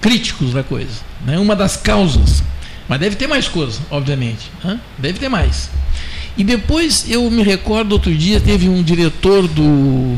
críticos 0.00 0.54
da 0.54 0.62
coisa, 0.62 1.02
né? 1.24 1.38
uma 1.38 1.54
das 1.54 1.76
causas. 1.76 2.42
Mas 2.88 2.98
deve 2.98 3.16
ter 3.16 3.26
mais 3.26 3.46
coisa, 3.46 3.78
obviamente. 3.90 4.50
né? 4.64 4.80
Deve 4.96 5.18
ter 5.18 5.28
mais. 5.28 5.70
E 6.38 6.42
depois 6.42 7.04
eu 7.10 7.30
me 7.30 7.42
recordo, 7.42 7.92
outro 7.92 8.14
dia 8.14 8.40
teve 8.40 8.68
um 8.68 8.82
diretor 8.82 9.46
do, 9.46 10.16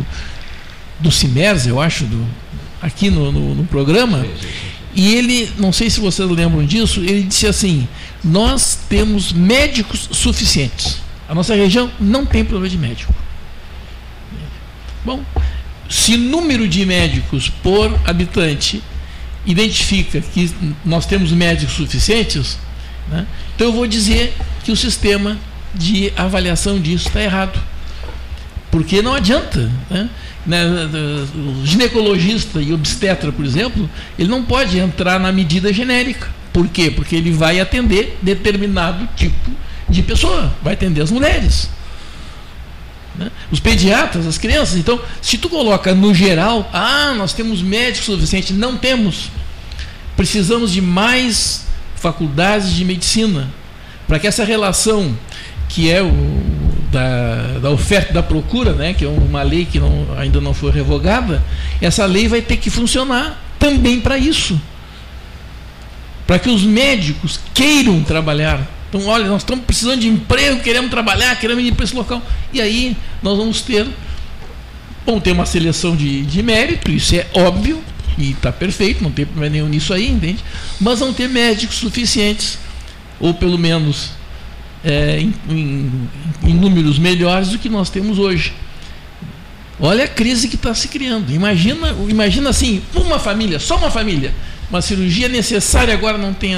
do 1.01 1.11
Cimers, 1.11 1.67
eu 1.67 1.81
acho, 1.81 2.05
do, 2.05 2.25
aqui 2.81 3.11
no, 3.11 3.33
no, 3.33 3.55
no 3.57 3.65
programa, 3.65 4.25
e 4.95 5.15
ele, 5.15 5.51
não 5.59 5.73
sei 5.73 5.91
se 5.91 5.99
vocês 5.99 6.29
lembram 6.31 6.65
disso, 6.65 7.01
ele 7.01 7.23
disse 7.23 7.47
assim: 7.47 7.89
Nós 8.23 8.79
temos 8.89 9.33
médicos 9.33 10.09
suficientes. 10.13 10.99
A 11.29 11.35
nossa 11.35 11.55
região 11.55 11.91
não 11.99 12.27
tem 12.27 12.45
problema 12.45 12.69
de 12.69 12.77
médico. 12.77 13.15
Bom, 15.05 15.25
se 15.91 16.17
número 16.17 16.67
de 16.67 16.87
médicos 16.87 17.51
por 17.63 17.93
habitante 18.07 18.83
identifica 19.45 20.21
que 20.21 20.51
nós 20.85 21.05
temos 21.05 21.33
médicos 21.33 21.75
suficientes, 21.75 22.59
né, 23.11 23.27
então 23.55 23.67
eu 23.67 23.73
vou 23.73 23.87
dizer 23.87 24.33
que 24.65 24.71
o 24.71 24.77
sistema 24.77 25.37
de 25.75 26.13
avaliação 26.17 26.81
disso 26.81 27.09
está 27.09 27.21
errado. 27.21 27.61
Porque 28.71 29.03
não 29.03 29.15
adianta. 29.15 29.71
Né? 29.91 30.09
né, 30.47 30.65
o 31.35 31.67
ginecologista 31.67 32.61
e 32.61 32.73
obstetra, 32.73 33.31
por 33.31 33.45
exemplo, 33.45 33.89
ele 34.19 34.29
não 34.29 34.43
pode 34.43 34.79
entrar 34.79 35.19
na 35.19 35.33
medida 35.33 35.73
genérica. 35.73 36.29
Por 36.53 36.69
quê? 36.69 36.91
Porque 36.91 37.15
ele 37.15 37.33
vai 37.33 37.61
atender 37.61 38.19
determinado 38.23 39.09
tipo 39.17 39.51
de 39.89 40.03
pessoa, 40.03 40.53
vai 40.63 40.75
atender 40.75 41.03
as 41.03 41.11
mulheres. 41.11 41.69
Né? 43.21 43.31
Os 43.53 43.61
pediatras, 43.61 44.27
as 44.27 44.39
crianças. 44.39 44.77
Então, 44.77 44.99
se 45.21 45.37
tu 45.37 45.51
coloca 45.51 45.95
no 45.95 46.15
geral, 46.15 46.69
ah, 46.73 47.13
nós 47.17 47.35
temos 47.35 47.61
médicos 47.63 48.07
suficientes, 48.07 48.57
não 48.57 48.79
temos. 48.79 49.31
Precisamos 50.17 50.73
de 50.73 50.81
mais 50.81 51.67
faculdades 51.97 52.73
de 52.73 52.83
medicina 52.83 53.49
para 54.09 54.19
que 54.19 54.27
essa 54.27 54.43
relação 54.43 55.17
que 55.69 55.91
é 55.91 56.03
o 56.03 56.11
da, 56.91 57.59
da 57.63 57.71
oferta 57.71 58.13
da 58.13 58.23
procura, 58.23 58.73
né, 58.73 58.93
que 58.93 59.05
é 59.05 59.09
uma 59.09 59.43
lei 59.43 59.65
que 59.65 59.79
não, 59.79 60.09
ainda 60.19 60.41
não 60.41 60.53
foi 60.53 60.73
revogada, 60.73 61.41
essa 61.81 62.05
lei 62.07 62.27
vai 62.27 62.41
ter 62.41 62.57
que 62.57 62.69
funcionar 62.71 63.41
também 63.59 64.01
para 64.01 64.19
isso. 64.19 64.61
Para 66.27 66.39
que 66.39 66.49
os 66.49 66.63
médicos 66.63 67.39
queiram 67.55 68.03
trabalhar. 68.03 68.67
Então, 68.91 69.07
olha, 69.07 69.27
nós 69.29 69.43
estamos 69.43 69.65
precisando 69.65 70.01
de 70.01 70.09
emprego, 70.09 70.61
queremos 70.61 70.91
trabalhar, 70.91 71.39
queremos 71.39 71.65
ir 71.65 71.73
para 71.73 71.85
esse 71.85 71.95
local. 71.95 72.21
E 72.53 72.61
aí 72.61 72.97
nós 73.23 73.39
vamos 73.39 73.63
ter, 73.63 73.87
vamos 75.07 75.23
ter 75.23 75.31
uma 75.31 75.47
seleção 75.47 75.95
de, 75.95 76.23
de 76.23 76.43
mérito, 76.43 76.91
isso 76.91 77.15
é 77.15 77.25
óbvio, 77.33 77.81
e 78.19 78.33
está 78.33 78.51
perfeito, 78.51 79.03
não 79.03 79.13
tem 79.13 79.25
problema 79.25 79.53
nenhum 79.53 79.69
nisso 79.69 79.95
aí, 79.95 80.11
entende? 80.11 80.45
Mas 80.81 80.99
vão 80.99 81.13
ter 81.13 81.29
médicos 81.29 81.77
suficientes, 81.77 82.59
ou 83.21 83.33
pelo 83.33 83.57
menos 83.57 84.11
é, 84.85 85.21
em, 85.21 85.33
em, 85.49 86.09
em, 86.43 86.55
números 86.55 86.99
melhores 86.99 87.51
do 87.51 87.59
que 87.59 87.69
nós 87.69 87.91
temos 87.91 88.19
hoje. 88.19 88.53
Olha 89.79 90.05
a 90.05 90.09
crise 90.09 90.49
que 90.49 90.57
está 90.57 90.75
se 90.75 90.89
criando. 90.89 91.33
Imagina, 91.33 91.95
imagina 92.09 92.51
assim, 92.51 92.83
uma 92.93 93.21
família, 93.21 93.61
só 93.61 93.77
uma 93.77 93.91
família, 93.91 94.35
uma 94.69 94.83
cirurgia 94.83 95.29
necessária 95.29 95.95
agora 95.95 96.19
não 96.19 96.35
tem 96.35 96.57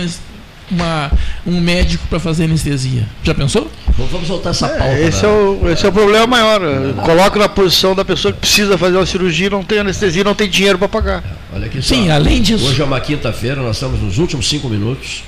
uma, 0.73 1.11
um 1.47 1.61
médico 1.61 2.07
para 2.09 2.19
fazer 2.19 2.45
anestesia. 2.45 3.07
Já 3.23 3.35
pensou? 3.35 3.71
Vamos 3.97 4.27
soltar 4.27 4.51
essa 4.51 4.69
pauta. 4.69 4.85
É, 4.85 5.07
esse, 5.07 5.25
né? 5.25 5.29
é 5.29 5.33
o, 5.33 5.71
esse 5.71 5.85
é 5.85 5.89
o 5.89 5.93
problema 5.93 6.27
maior. 6.27 6.61
Coloca 7.05 7.39
na 7.39 7.49
posição 7.49 7.95
da 7.95 8.05
pessoa 8.05 8.33
que 8.33 8.41
precisa 8.41 8.79
fazer 8.79 8.97
uma 8.97 9.07
cirurgia, 9.07 9.51
não 9.51 9.63
tem 9.63 9.81
anestesia, 9.81 10.25
não 10.25 10.35
tem 10.35 10.49
dinheiro 10.49 10.79
para 10.79 10.89
pagar. 10.89 11.25
Olha 11.55 11.67
aqui 11.67 11.83
Sim, 11.83 12.07
só. 12.07 12.13
além 12.15 12.41
disso. 12.41 12.67
Hoje 12.67 12.81
é 12.81 12.85
uma 12.85 13.01
quinta-feira, 13.01 13.61
nós 13.61 13.77
estamos 13.77 14.01
nos 14.01 14.19
últimos 14.19 14.49
cinco 14.49 14.69
minutos. 14.69 15.23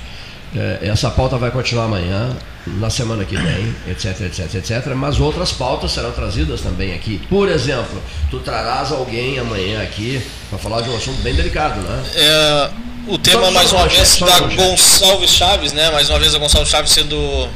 É, 0.55 0.79
essa 0.83 1.09
pauta 1.09 1.37
vai 1.37 1.51
continuar 1.51 1.85
amanhã, 1.85 2.35
na 2.67 2.89
semana 2.89 3.23
que 3.25 3.35
vem, 3.35 3.75
etc, 3.87 4.21
etc, 4.21 4.55
etc. 4.55 4.93
Mas 4.95 5.19
outras 5.19 5.51
pautas 5.51 5.91
serão 5.91 6.11
trazidas 6.11 6.61
também 6.61 6.93
aqui. 6.93 7.21
Por 7.29 7.49
exemplo, 7.49 8.01
tu 8.29 8.39
trarás 8.39 8.91
alguém 8.91 9.37
amanhã 9.39 9.81
aqui 9.81 10.21
para 10.49 10.57
falar 10.57 10.81
de 10.81 10.89
um 10.89 10.95
assunto 10.95 11.21
bem 11.21 11.35
delicado, 11.35 11.79
né? 11.81 12.03
É, 12.15 12.69
o 13.07 13.17
tema, 13.17 13.51
mais 13.51 13.71
uma 13.71 13.87
vez, 13.87 14.17
da 14.19 14.39
Gonçalves 14.39 15.29
Chaves, 15.29 15.73
né? 15.73 15.91
Mais 15.91 16.09
uma 16.09 16.19
vez 16.19 16.33
a 16.33 16.39
Gonçalves 16.39 16.69
Chaves 16.69 16.91
sendo 16.91 17.47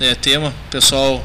é, 0.00 0.14
tema. 0.14 0.52
Pessoal 0.70 1.22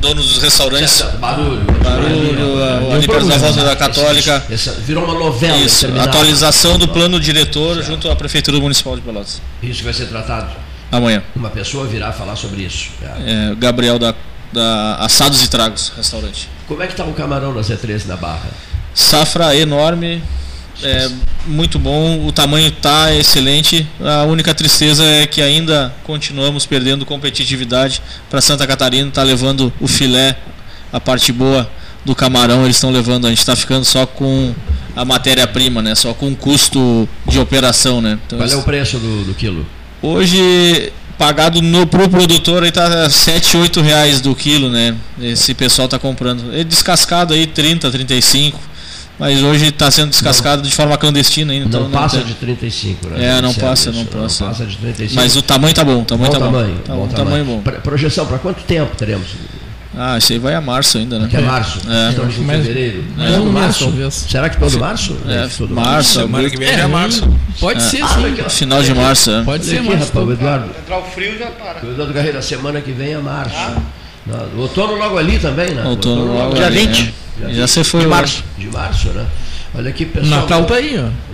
dono 0.00 0.22
dos 0.22 0.38
restaurantes. 0.38 0.90
Certo, 0.90 1.16
barulho. 1.18 1.64
Barulho, 1.82 2.92
a, 2.92 2.98
limpeza 2.98 3.26
da 3.26 3.36
volta 3.38 3.64
da 3.64 3.76
Católica. 3.76 4.44
Essa, 4.50 4.70
essa 4.70 4.80
virou 4.80 5.04
uma 5.04 5.14
novela. 5.14 5.56
Isso, 5.56 5.86
atualização 5.98 6.78
do 6.78 6.86
plano 6.86 7.18
diretor 7.18 7.76
certo. 7.76 7.86
junto 7.86 8.10
à 8.10 8.16
Prefeitura 8.16 8.58
Municipal 8.60 8.94
de 8.94 9.02
Pelotas. 9.02 9.40
Isso 9.62 9.82
vai 9.82 9.92
ser 9.92 10.06
tratado? 10.06 10.54
Amanhã. 10.92 11.22
Uma 11.34 11.48
pessoa 11.48 11.86
virá 11.86 12.12
falar 12.12 12.36
sobre 12.36 12.62
isso. 12.62 12.90
É, 13.24 13.54
Gabriel 13.54 13.98
da, 13.98 14.14
da 14.52 14.96
Assados 14.96 15.42
e 15.42 15.48
Tragos, 15.48 15.90
restaurante. 15.96 16.50
Como 16.68 16.82
é 16.82 16.86
que 16.86 16.92
está 16.92 17.04
o 17.04 17.14
camarão 17.14 17.54
na 17.54 17.62
Z13 17.62 18.04
na 18.06 18.16
Barra? 18.16 18.50
Safra 18.94 19.56
enorme, 19.56 20.22
é 20.82 21.08
muito 21.46 21.78
bom, 21.78 22.26
o 22.26 22.30
tamanho 22.30 22.68
está 22.68 23.14
excelente. 23.14 23.86
A 24.00 24.24
única 24.24 24.54
tristeza 24.54 25.02
é 25.02 25.26
que 25.26 25.40
ainda 25.40 25.94
continuamos 26.04 26.66
perdendo 26.66 27.06
competitividade 27.06 28.02
para 28.28 28.42
Santa 28.42 28.66
Catarina, 28.66 29.08
está 29.08 29.22
levando 29.22 29.72
o 29.80 29.88
filé, 29.88 30.36
a 30.92 31.00
parte 31.00 31.32
boa 31.32 31.70
do 32.04 32.14
camarão, 32.14 32.64
eles 32.64 32.76
estão 32.76 32.90
levando, 32.90 33.26
a 33.26 33.30
gente 33.30 33.38
está 33.38 33.56
ficando 33.56 33.86
só 33.86 34.04
com 34.04 34.54
a 34.94 35.06
matéria-prima, 35.06 35.80
né? 35.80 35.94
Só 35.94 36.12
com 36.12 36.28
o 36.28 36.36
custo 36.36 37.08
de 37.26 37.38
operação, 37.38 38.02
né? 38.02 38.18
Então, 38.26 38.38
Qual 38.38 38.50
é 38.50 38.56
o 38.56 38.62
preço 38.62 38.98
do, 38.98 39.24
do 39.24 39.34
quilo? 39.34 39.64
Hoje 40.02 40.92
pagado 41.16 41.62
no 41.62 41.86
pro 41.86 42.08
produtor 42.08 42.64
aí 42.64 42.72
tá 42.72 43.08
7, 43.08 43.56
8 43.56 43.80
reais 43.80 44.20
do 44.20 44.34
quilo, 44.34 44.68
né? 44.68 44.96
Esse 45.20 45.54
pessoal 45.54 45.86
tá 45.86 45.98
comprando. 45.98 46.54
É 46.54 46.64
descascado 46.64 47.32
aí 47.32 47.46
30, 47.46 47.90
35 47.90 48.72
mas 49.22 49.40
hoje 49.40 49.66
está 49.66 49.88
sendo 49.88 50.10
descascado 50.10 50.62
não, 50.62 50.68
de 50.68 50.74
forma 50.74 50.96
clandestina 50.98 51.52
ainda. 51.52 51.66
Então 51.66 51.82
não, 51.82 51.90
passa 51.90 52.18
não 52.18 52.24
de 52.24 52.34
35, 52.34 53.08
né? 53.08 53.24
É, 53.24 53.40
não 53.40 53.54
passa, 53.54 53.90
isso, 53.90 53.98
não 53.98 54.06
passa. 54.06 54.44
Não 54.44 54.50
passa 54.50 54.66
de 54.66 54.76
35. 54.76 55.14
Mas 55.14 55.36
o 55.36 55.42
tamanho 55.42 55.74
tá 55.74 55.84
bom, 55.84 56.00
o 56.00 56.04
tamanho 56.04 56.32
bom 56.32 56.38
tá 56.38 56.44
tamanho, 56.44 56.74
bom. 56.74 56.82
Tá 56.82 56.94
bom, 56.94 57.08
tamanho. 57.08 57.44
bom. 57.44 57.60
Pra, 57.60 57.74
projeção, 57.74 58.26
para 58.26 58.38
quanto 58.38 58.64
tempo 58.64 58.96
teremos? 58.96 59.28
Ah, 59.96 60.16
isso 60.16 60.32
aí 60.32 60.38
vai 60.38 60.54
a 60.54 60.60
março 60.60 60.96
ainda, 60.96 61.18
né? 61.18 61.28
Que 61.28 61.36
é 61.36 61.40
março. 61.40 61.80
É. 61.88 62.10
Estamos 62.10 62.38
em 62.38 62.46
fevereiro. 62.46 63.04
É. 63.18 63.36
Todo 63.36 63.52
março? 63.52 63.84
Talvez. 63.84 64.14
Será 64.14 64.48
que 64.48 64.58
todo 64.58 64.78
março? 64.78 65.16
É, 65.28 65.48
todo 65.48 65.74
março. 65.74 66.20
Semana 66.20 66.50
que 66.50 66.56
vem 66.56 66.68
é, 66.68 66.80
é 66.80 66.86
março. 66.86 67.28
Pode 67.60 67.78
é. 67.78 67.82
ser, 67.82 68.02
ah, 68.02 68.08
sim. 68.48 68.58
Final 68.58 68.82
de 68.82 68.94
março, 68.94 69.30
é. 69.30 69.42
Pode 69.42 69.64
ser, 69.64 69.82
março. 69.82 70.06
Rapaz, 70.06 70.26
o 70.26 70.32
Eduardo. 70.32 70.70
Entrar 70.78 70.98
o 70.98 71.02
frio 71.02 71.38
já 71.38 71.46
para. 71.46 71.86
O 71.86 71.90
Eduardo 71.90 72.14
Garreira, 72.14 72.40
semana 72.40 72.80
que 72.80 72.90
vem 72.90 73.12
é 73.12 73.18
março. 73.18 73.54
Ah. 73.54 73.82
Outono 74.56 74.94
logo 74.96 75.18
ali 75.18 75.38
também, 75.38 75.74
né? 75.74 75.84
Outono, 75.84 76.22
outono 76.22 76.38
logo 76.38 76.54
Dia 76.54 76.70
20. 76.70 77.14
Já, 77.40 77.48
já 77.50 77.66
se 77.66 77.84
foi. 77.84 78.00
De 78.00 78.06
março. 78.06 78.44
De 78.56 78.66
março, 78.68 79.08
né? 79.08 79.26
Olha 79.74 79.88
aqui, 79.88 80.04
pessoal. 80.04 80.42
Natal 80.42 80.66
tá 80.66 80.74
aí, 80.74 80.98
ó. 80.98 81.08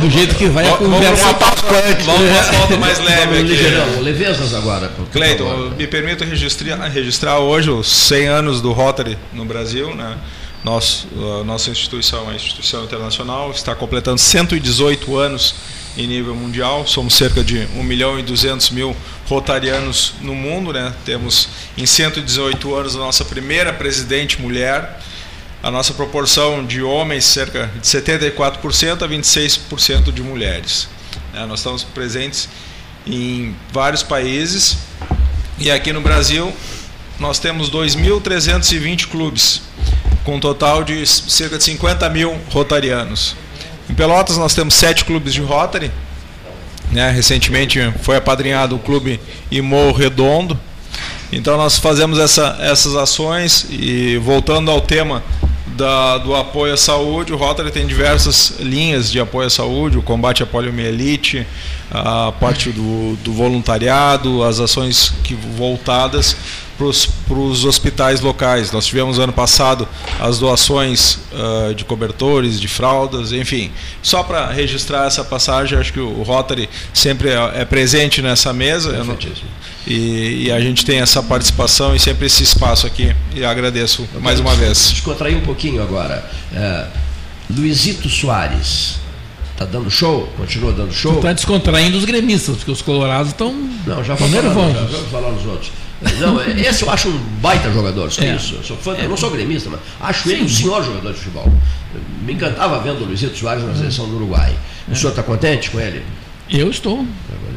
Do 0.00 0.10
jeito 0.10 0.34
que 0.34 0.44
vai 0.46 0.68
a 0.68 0.76
conversa. 0.76 1.32
Vamos 1.32 1.62
para 1.62 1.80
uma 2.14 2.58
pauta 2.58 2.76
mais 2.80 2.98
leve 2.98 3.38
aqui. 3.38 3.48
Ligeirão, 3.48 4.00
levezas 4.00 4.52
agora. 4.54 4.92
Cleiton, 5.10 5.70
me 5.70 5.86
permito 5.86 6.24
registrar, 6.24 6.76
registrar 6.88 7.38
hoje 7.38 7.70
os 7.70 7.90
100 7.90 8.28
anos 8.28 8.60
do 8.60 8.70
Rotary 8.72 9.16
no 9.32 9.46
Brasil, 9.46 9.94
né? 9.94 10.18
Nosso, 10.62 11.08
a 11.40 11.44
nossa 11.44 11.70
instituição, 11.70 12.28
a 12.28 12.34
instituição 12.34 12.84
internacional, 12.84 13.50
está 13.50 13.74
completando 13.74 14.18
118 14.18 15.16
anos 15.16 15.54
em 15.96 16.06
nível 16.06 16.34
mundial. 16.34 16.86
Somos 16.86 17.14
cerca 17.14 17.42
de 17.42 17.66
1 17.74 17.82
milhão 17.82 18.18
e 18.18 18.22
200 18.22 18.68
mil 18.70 18.94
rotarianos 19.26 20.12
no 20.20 20.34
mundo. 20.34 20.70
Né? 20.72 20.92
Temos 21.04 21.48
em 21.78 21.86
118 21.86 22.74
anos 22.74 22.94
a 22.94 22.98
nossa 22.98 23.24
primeira 23.24 23.72
presidente 23.72 24.38
mulher 24.40 25.00
a 25.62 25.70
nossa 25.70 25.94
proporção 25.94 26.64
de 26.64 26.82
homens 26.82 27.24
cerca 27.24 27.70
de 27.80 27.86
74% 27.86 29.02
a 29.02 29.08
26% 29.08 30.12
de 30.12 30.20
mulheres. 30.20 30.88
É, 31.32 31.46
nós 31.46 31.60
estamos 31.60 31.84
presentes 31.84 32.48
em 33.06 33.54
vários 33.72 34.02
países 34.02 34.76
e 35.58 35.70
aqui 35.70 35.92
no 35.92 36.00
Brasil 36.00 36.52
nós 37.20 37.38
temos 37.38 37.70
2.320 37.70 39.06
clubes, 39.06 39.62
com 40.24 40.36
um 40.36 40.40
total 40.40 40.82
de 40.82 41.06
cerca 41.06 41.56
de 41.56 41.62
50 41.62 42.08
mil 42.10 42.36
rotarianos. 42.50 43.36
Em 43.88 43.94
Pelotas 43.94 44.36
nós 44.36 44.54
temos 44.54 44.74
sete 44.74 45.04
clubes 45.04 45.32
de 45.32 45.40
Rotary. 45.40 45.92
Né? 46.90 47.08
Recentemente 47.10 47.78
foi 48.02 48.16
apadrinhado 48.16 48.74
o 48.74 48.78
clube 48.80 49.20
Imou 49.50 49.92
Redondo. 49.92 50.58
Então 51.30 51.56
nós 51.56 51.78
fazemos 51.78 52.18
essa, 52.18 52.58
essas 52.60 52.96
ações 52.96 53.66
e 53.70 54.16
voltando 54.18 54.70
ao 54.70 54.80
tema 54.80 55.22
da, 55.66 56.18
do 56.18 56.34
apoio 56.34 56.74
à 56.74 56.76
saúde. 56.76 57.32
O 57.32 57.36
Rotary 57.36 57.70
tem 57.70 57.86
diversas 57.86 58.54
linhas 58.60 59.10
de 59.10 59.20
apoio 59.20 59.46
à 59.46 59.50
saúde, 59.50 59.98
o 59.98 60.02
combate 60.02 60.42
à 60.42 60.46
poliomielite, 60.46 61.46
a 61.90 62.32
parte 62.32 62.70
do, 62.70 63.16
do 63.16 63.32
voluntariado, 63.32 64.42
as 64.42 64.60
ações 64.60 65.12
que, 65.22 65.34
voltadas 65.34 66.36
para 66.76 67.38
os 67.38 67.64
hospitais 67.64 68.20
locais. 68.20 68.72
Nós 68.72 68.86
tivemos 68.86 69.18
ano 69.18 69.32
passado 69.32 69.86
as 70.18 70.38
doações 70.38 71.18
uh, 71.32 71.74
de 71.74 71.84
cobertores, 71.84 72.60
de 72.60 72.66
fraldas, 72.66 73.32
enfim. 73.32 73.70
Só 74.02 74.22
para 74.22 74.50
registrar 74.50 75.06
essa 75.06 75.22
passagem, 75.22 75.78
acho 75.78 75.92
que 75.92 76.00
o 76.00 76.22
Rotary 76.22 76.68
sempre 76.92 77.30
é, 77.30 77.60
é 77.60 77.64
presente 77.64 78.20
nessa 78.20 78.52
mesa. 78.52 78.92
Não, 78.92 79.16
e, 79.86 80.44
e, 80.46 80.52
a 80.52 80.60
gente 80.60 80.84
tem 80.84 81.00
essa 81.00 81.22
participação 81.22 81.94
e 81.94 81.98
sempre 81.98 82.26
esse 82.26 82.42
espaço 82.42 82.86
aqui. 82.86 83.14
E 83.34 83.44
agradeço 83.44 84.06
Eu 84.14 84.20
mais 84.20 84.38
uma 84.38 84.54
vez. 84.54 84.92
Descontrair 84.92 85.36
um 85.36 85.40
pouquinho 85.40 85.82
agora. 85.82 86.24
É, 86.54 86.86
Luizito 87.50 88.08
Soares. 88.08 89.00
Está 89.52 89.64
dando 89.64 89.90
show? 89.90 90.32
Continua 90.36 90.72
dando 90.72 90.92
show? 90.92 91.16
Está 91.16 91.32
descontraindo 91.32 91.96
os 91.96 92.04
gremistas, 92.04 92.56
porque 92.56 92.70
os 92.70 92.80
colorados 92.80 93.32
estão. 93.32 93.52
Não, 93.86 94.02
já 94.02 94.14
vamos 94.14 94.34
falar, 94.34 94.88
já 94.88 94.98
falar 95.10 95.30
nos 95.30 95.46
outros. 95.46 95.72
Não, 96.18 96.40
esse 96.58 96.82
eu 96.82 96.90
acho 96.90 97.08
um 97.08 97.18
baita 97.40 97.70
jogador, 97.70 98.10
só 98.10 98.22
é. 98.22 98.34
isso. 98.34 98.54
Eu, 98.56 98.64
sou 98.64 98.76
fã, 98.76 98.96
é. 98.96 99.04
eu 99.04 99.08
não 99.08 99.16
sou 99.16 99.30
gremista, 99.30 99.70
mas 99.70 99.80
acho 100.00 100.24
Sim. 100.24 100.34
ele 100.34 100.44
um 100.44 100.48
senhor 100.48 100.84
jogador 100.84 101.12
de 101.12 101.18
futebol. 101.18 101.52
Me 102.22 102.32
encantava 102.32 102.80
vendo 102.80 103.02
o 103.02 103.04
Luizito 103.04 103.36
Soares 103.36 103.64
na 103.64 103.74
seleção 103.74 104.08
do 104.08 104.16
Uruguai. 104.16 104.54
O 104.88 104.92
é. 104.92 104.94
senhor 104.94 105.10
está 105.10 105.22
contente 105.22 105.70
com 105.70 105.78
ele? 105.78 106.02
Eu 106.50 106.70
estou. 106.70 107.06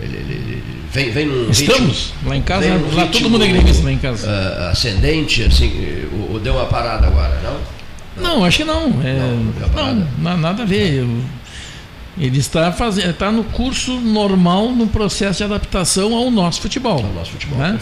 Ele, 0.01 0.15
ele, 0.15 0.33
ele 0.33 0.74
vem, 0.91 1.11
vem 1.11 1.25
num 1.25 1.49
Estamos 1.49 2.13
ritmo, 2.13 2.29
lá 2.29 2.35
em 2.37 2.41
casa, 2.41 2.67
lá 2.93 3.07
todo 3.07 3.29
mundo 3.29 3.43
é 3.43 3.47
gremista 3.47 3.83
lá 3.83 3.91
em 3.91 3.97
casa. 3.97 4.27
Uh, 4.27 4.71
ascendente, 4.71 5.43
assim, 5.43 5.69
o, 6.11 6.33
Ou 6.33 6.39
deu 6.39 6.53
uma 6.53 6.65
parada 6.65 7.07
agora, 7.07 7.39
não? 7.43 7.75
Não, 8.23 8.43
acho 8.45 8.57
que 8.59 8.63
não. 8.63 8.83
É, 9.03 9.13
não, 9.75 10.07
na- 10.19 10.37
nada 10.37 10.63
a 10.63 10.65
ver. 10.65 10.93
Eu- 10.99 11.21
ele 12.17 12.37
está 12.39 12.71
fazendo, 12.71 13.09
está 13.09 13.29
no 13.29 13.43
curso 13.43 13.99
normal, 13.99 14.69
no 14.71 14.87
processo 14.87 15.39
de 15.39 15.43
adaptação 15.43 16.15
ao 16.15 16.31
nosso 16.31 16.61
futebol. 16.61 17.03
Ao 17.05 17.13
nosso 17.13 17.31
futebol, 17.31 17.57
né? 17.59 17.77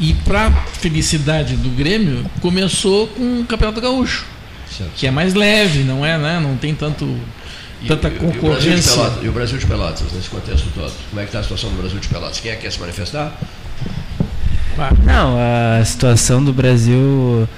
E 0.00 0.14
para 0.24 0.50
felicidade 0.72 1.54
do 1.54 1.68
Grêmio, 1.70 2.24
começou 2.40 3.06
com 3.06 3.40
o 3.40 3.44
Campeonato 3.44 3.80
Gaúcho, 3.80 4.26
que 4.96 5.06
é 5.06 5.12
mais 5.12 5.32
leve, 5.32 5.84
não 5.84 6.04
é, 6.04 6.18
né? 6.18 6.40
Não 6.42 6.56
tem 6.56 6.74
tanto 6.74 7.16
tanta 7.86 8.08
E 8.08 8.16
o, 8.16 8.18
Brasil 8.18 8.30
de 8.32 8.38
concorrência. 8.38 8.92
Pelotas, 8.92 9.24
e 9.24 9.28
o 9.28 9.32
Brasil 9.32 9.58
de 9.58 9.66
Pelotas, 9.66 10.12
nesse 10.12 10.28
contexto 10.28 10.68
todo? 10.74 10.92
Como 11.10 11.20
é 11.20 11.24
que 11.24 11.28
está 11.28 11.38
a 11.40 11.42
situação 11.42 11.70
do 11.70 11.76
Brasil 11.76 11.98
de 11.98 12.08
Pelotas? 12.08 12.40
Quem 12.40 12.50
é 12.50 12.56
que 12.56 12.62
quer 12.62 12.72
se 12.72 12.80
manifestar? 12.80 13.38
Não, 15.04 15.36
a 15.38 15.84
situação 15.84 16.42
do 16.42 16.52
Brasil 16.52 17.48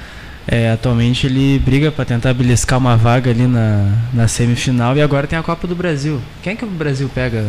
é, 0.49 0.71
atualmente 0.71 1.27
ele 1.27 1.59
briga 1.59 1.93
para 1.93 2.05
tentar 2.05 2.33
beliscar 2.33 2.79
uma 2.79 2.97
vaga 2.97 3.31
ali 3.31 3.47
na, 3.47 3.93
na 4.13 4.27
semifinal 4.27 4.97
e 4.97 5.03
agora 5.03 5.27
tem 5.27 5.39
a 5.39 5.43
Copa 5.43 5.67
do 5.67 5.75
Brasil. 5.75 6.21
Quem 6.43 6.55
é 6.55 6.57
que 6.57 6.65
o 6.65 6.69
Brasil 6.69 7.11
pega 7.15 7.45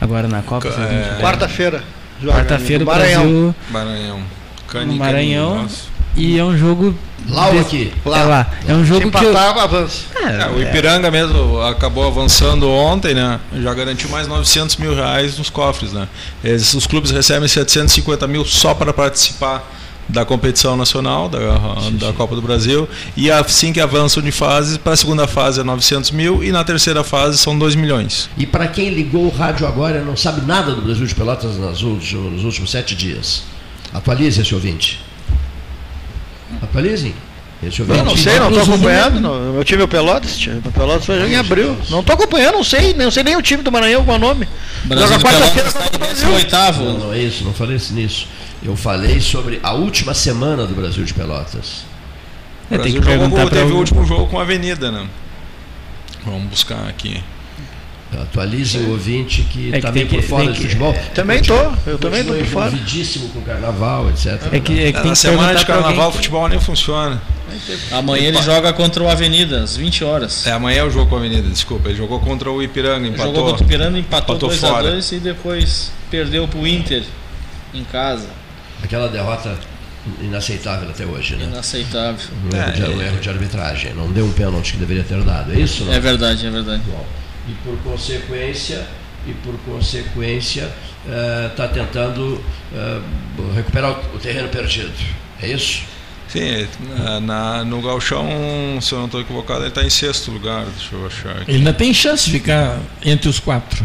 agora 0.00 0.28
na 0.28 0.42
Copa? 0.42 0.70
pega? 0.70 1.20
Quarta-feira. 1.20 1.82
Quarta-feira 2.22 2.84
o 2.84 2.86
no 2.86 2.92
Maranhão. 2.92 3.22
Brasil 3.22 3.54
Maranhão. 3.70 4.22
no 4.86 4.94
Maranhão 4.94 5.68
e 6.18 6.38
é 6.38 6.44
um 6.44 6.56
jogo 6.56 6.94
Lá 7.28 7.48
ou 7.48 7.60
aqui? 7.60 7.92
É 8.06 8.08
lá. 8.22 8.50
É 8.66 8.72
um 8.72 8.82
jogo 8.84 9.04
Se 9.04 9.10
que 9.10 9.24
eu- 9.24 9.30
empatar, 9.30 9.58
avança. 9.58 10.00
É, 10.16 10.46
o 10.48 10.62
Ipiranga 10.62 11.10
mesmo 11.10 11.60
acabou 11.60 12.06
avançando 12.06 12.66
ontem, 12.70 13.12
né? 13.12 13.38
Já 13.62 13.74
garantiu 13.74 14.08
mais 14.08 14.26
900 14.26 14.76
mil 14.76 14.94
reais 14.94 15.36
nos 15.36 15.50
cofres, 15.50 15.92
né? 15.92 16.08
Eles- 16.42 16.72
os 16.72 16.86
clubes 16.86 17.10
recebem 17.10 17.46
750 17.46 18.26
mil 18.26 18.46
só 18.46 18.72
para 18.72 18.94
participar 18.94 19.62
da 20.08 20.24
competição 20.24 20.74
nacional, 20.74 21.28
da, 21.28 21.38
da 22.06 22.14
Copa 22.14 22.34
do 22.34 22.40
Brasil, 22.40 22.88
e 23.14 23.30
assim 23.30 23.74
que 23.74 23.80
avançam 23.80 24.22
de 24.22 24.32
fase, 24.32 24.78
para 24.78 24.94
a 24.94 24.96
segunda 24.96 25.26
fase 25.26 25.60
é 25.60 25.62
900 25.62 26.10
mil 26.12 26.42
e 26.42 26.50
na 26.50 26.64
terceira 26.64 27.04
fase 27.04 27.36
são 27.36 27.58
2 27.58 27.74
milhões. 27.74 28.30
E 28.38 28.46
para 28.46 28.66
quem 28.68 28.88
ligou 28.88 29.26
o 29.26 29.28
rádio 29.28 29.66
agora 29.66 29.98
e 29.98 30.02
não 30.02 30.16
sabe 30.16 30.46
nada 30.46 30.74
do 30.74 30.80
Brasil 30.80 31.04
de 31.04 31.14
Pelotas 31.14 31.58
nas 31.58 31.82
últimos- 31.82 32.32
nos 32.32 32.44
últimos 32.44 32.70
sete 32.70 32.94
dias, 32.94 33.42
atualize 33.92 34.40
esse 34.40 34.54
ouvinte. 34.54 34.98
Atualizem. 36.62 37.14
Ouvinte. 37.82 37.98
Eu 37.98 38.04
não 38.04 38.16
sei, 38.16 38.38
não 38.38 38.48
estou 38.50 38.62
acompanhando. 38.74 39.20
Não. 39.20 39.52
Meu 39.54 39.64
time 39.64 39.82
é 39.82 39.84
o 39.84 39.88
Pelotas. 39.88 40.38
O 40.64 40.70
Pelotas 40.72 41.04
jogar 41.04 41.28
em 41.28 41.34
abril. 41.36 41.76
Não 41.90 42.00
estou 42.00 42.14
acompanhando, 42.14 42.54
não 42.54 42.62
sei. 42.64 42.94
Não 42.94 43.10
sei 43.10 43.24
nem 43.24 43.36
o 43.36 43.42
time 43.42 43.62
do 43.64 43.72
Maranhão 43.72 44.04
com 44.04 44.12
o 44.12 44.18
nome. 44.18 44.48
Brasil 44.84 45.18
quarta-feira. 45.18 45.68
Está 45.68 46.68
em. 46.68 46.84
Não, 46.84 46.98
não 47.06 47.12
é 47.12 47.18
isso, 47.18 47.44
não 47.44 47.52
falei 47.52 47.76
nisso. 47.90 48.28
Eu 48.62 48.76
falei 48.76 49.20
sobre 49.20 49.58
a 49.62 49.72
última 49.72 50.14
semana 50.14 50.66
do 50.66 50.74
Brasil 50.74 51.04
de 51.04 51.12
Pelotas. 51.14 51.84
O 52.70 52.74
Brasil 52.76 53.02
jogou 53.02 53.30
com- 53.30 53.48
teve 53.48 53.72
o 53.72 53.76
último 53.76 54.04
jogo 54.06 54.26
com 54.26 54.38
a 54.38 54.42
Avenida, 54.42 54.90
né? 54.92 55.06
Vamos 56.24 56.48
buscar 56.50 56.86
aqui. 56.88 57.22
Atualize 58.10 58.78
o 58.78 58.90
ouvinte 58.92 59.42
que 59.42 59.72
É 59.72 59.76
está 59.78 59.92
meio 59.92 60.06
por 60.08 60.22
fora 60.22 60.46
de 60.46 60.52
que- 60.52 60.62
futebol. 60.62 60.94
Também 61.14 61.42
tô, 61.42 61.54
eu 61.86 61.98
também 61.98 62.22
tô 62.24 62.28
Continua 62.32 62.36
por 62.38 62.46
fora. 62.46 62.66
envolvidíssimo 62.68 63.28
com 63.28 63.38
o 63.40 63.42
carnaval, 63.42 64.08
etc. 64.10 64.26
É 64.50 64.60
que- 64.60 64.80
é 64.82 64.92
que 64.92 64.92
tem 64.92 64.92
na 64.92 65.00
que 65.12 65.16
semana 65.16 65.54
de 65.54 65.64
carnaval 65.66 66.08
o 66.08 66.12
futebol 66.12 66.48
nem 66.48 66.58
funciona. 66.58 67.20
Amanhã 67.92 68.28
ele 68.28 68.42
joga 68.42 68.72
contra 68.72 69.02
o 69.02 69.08
Avenida, 69.08 69.62
às 69.62 69.76
20 69.76 70.04
horas. 70.04 70.46
É, 70.46 70.52
amanhã 70.52 70.80
é 70.80 70.84
o 70.84 70.90
jogo 70.90 71.08
com 71.10 71.16
a 71.16 71.18
Avenida, 71.18 71.48
desculpa. 71.48 71.88
Ele 71.88 71.98
jogou 71.98 72.18
contra 72.20 72.50
o 72.50 72.62
Ipiranga, 72.62 73.06
empatou. 73.08 73.34
Jogou 73.34 73.50
contra 73.50 73.64
o 73.64 73.68
Piranda, 73.68 73.98
empatou 73.98 74.36
empatou 74.36 74.50
2x2 74.50 75.12
e 75.12 75.20
depois 75.20 75.92
perdeu 76.10 76.46
pro 76.48 76.66
Inter 76.66 77.02
em 77.74 77.84
casa. 77.84 78.26
Aquela 78.82 79.08
derrota 79.08 79.54
inaceitável 80.22 80.88
até 80.88 81.04
hoje, 81.04 81.36
né? 81.36 81.44
Inaceitável. 81.44 82.20
Um 82.52 82.56
erro, 82.56 82.72
de, 82.72 82.82
um 82.90 83.02
erro 83.02 83.20
de 83.20 83.28
arbitragem. 83.28 83.92
Não 83.94 84.10
deu 84.10 84.24
um 84.24 84.32
pênalti 84.32 84.72
que 84.72 84.78
deveria 84.78 85.02
ter 85.02 85.20
dado, 85.22 85.52
é 85.52 85.60
isso? 85.60 85.84
Não? 85.84 85.92
É 85.92 86.00
verdade, 86.00 86.46
é 86.46 86.50
verdade. 86.50 86.82
Bom, 86.86 87.04
e 87.48 87.52
por 87.64 87.76
consequência, 87.78 88.86
e 89.26 89.32
por 89.32 89.56
consequência, 89.60 90.70
está 91.50 91.68
tentando 91.68 92.42
eh, 92.74 93.00
recuperar 93.54 93.92
o, 94.14 94.18
terreno 94.18 94.48
perdido. 94.48 94.92
É 95.40 95.48
isso? 95.48 95.82
Sim, 96.28 96.68
na, 97.22 97.64
no 97.64 97.80
Galchão, 97.80 98.26
se 98.82 98.92
eu 98.92 98.98
não 98.98 99.06
estou 99.06 99.20
equivocado, 99.20 99.60
ele 99.60 99.68
está 99.68 99.82
em 99.82 99.88
sexto 99.88 100.30
lugar. 100.30 100.66
Deixa 100.66 100.94
eu 100.94 101.06
achar 101.06 101.36
aqui. 101.38 101.50
Ele 101.50 101.58
ainda 101.58 101.72
tem 101.72 101.94
chance 101.94 102.26
de 102.26 102.32
ficar 102.32 102.78
entre 103.02 103.28
os 103.28 103.40
quatro. 103.40 103.84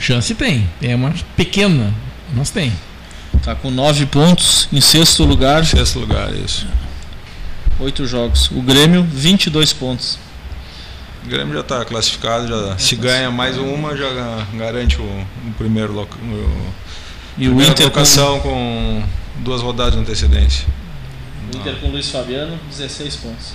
Chance 0.00 0.34
tem. 0.34 0.68
É 0.80 0.94
uma 0.94 1.12
pequena, 1.36 1.92
mas 2.32 2.50
tem. 2.50 2.72
Tá 3.44 3.54
com 3.54 3.70
9 3.70 4.06
pontos 4.06 4.68
em 4.72 4.80
sexto 4.80 5.24
lugar. 5.24 5.66
Sexto 5.66 5.98
lugar, 5.98 6.32
isso. 6.34 6.66
Oito 7.78 8.06
jogos. 8.06 8.50
O 8.50 8.62
Grêmio, 8.62 9.02
22 9.04 9.72
pontos. 9.74 10.18
O 11.28 11.30
Grêmio 11.30 11.52
já 11.52 11.60
está 11.60 11.84
classificado, 11.84 12.48
já, 12.48 12.78
se 12.78 12.96
ganha 12.96 13.30
mais 13.30 13.58
uma, 13.58 13.94
já 13.94 14.08
ga- 14.14 14.46
garante 14.54 14.96
o, 14.98 15.04
o 15.04 15.52
primeiro 15.58 15.92
loca, 15.92 16.16
o, 16.16 16.72
E 17.36 17.50
o 17.50 17.52
Inter 17.60 17.68
com- 17.74 17.74
colocação 17.82 18.40
com... 18.40 19.02
duas 19.36 19.60
rodadas 19.60 19.92
de 19.92 20.00
antecedência. 20.00 20.66
O 21.52 21.56
Inter 21.58 21.76
com 21.80 21.88
o 21.88 21.90
Luiz 21.90 22.08
Fabiano, 22.10 22.58
16 22.70 23.16
pontos. 23.16 23.52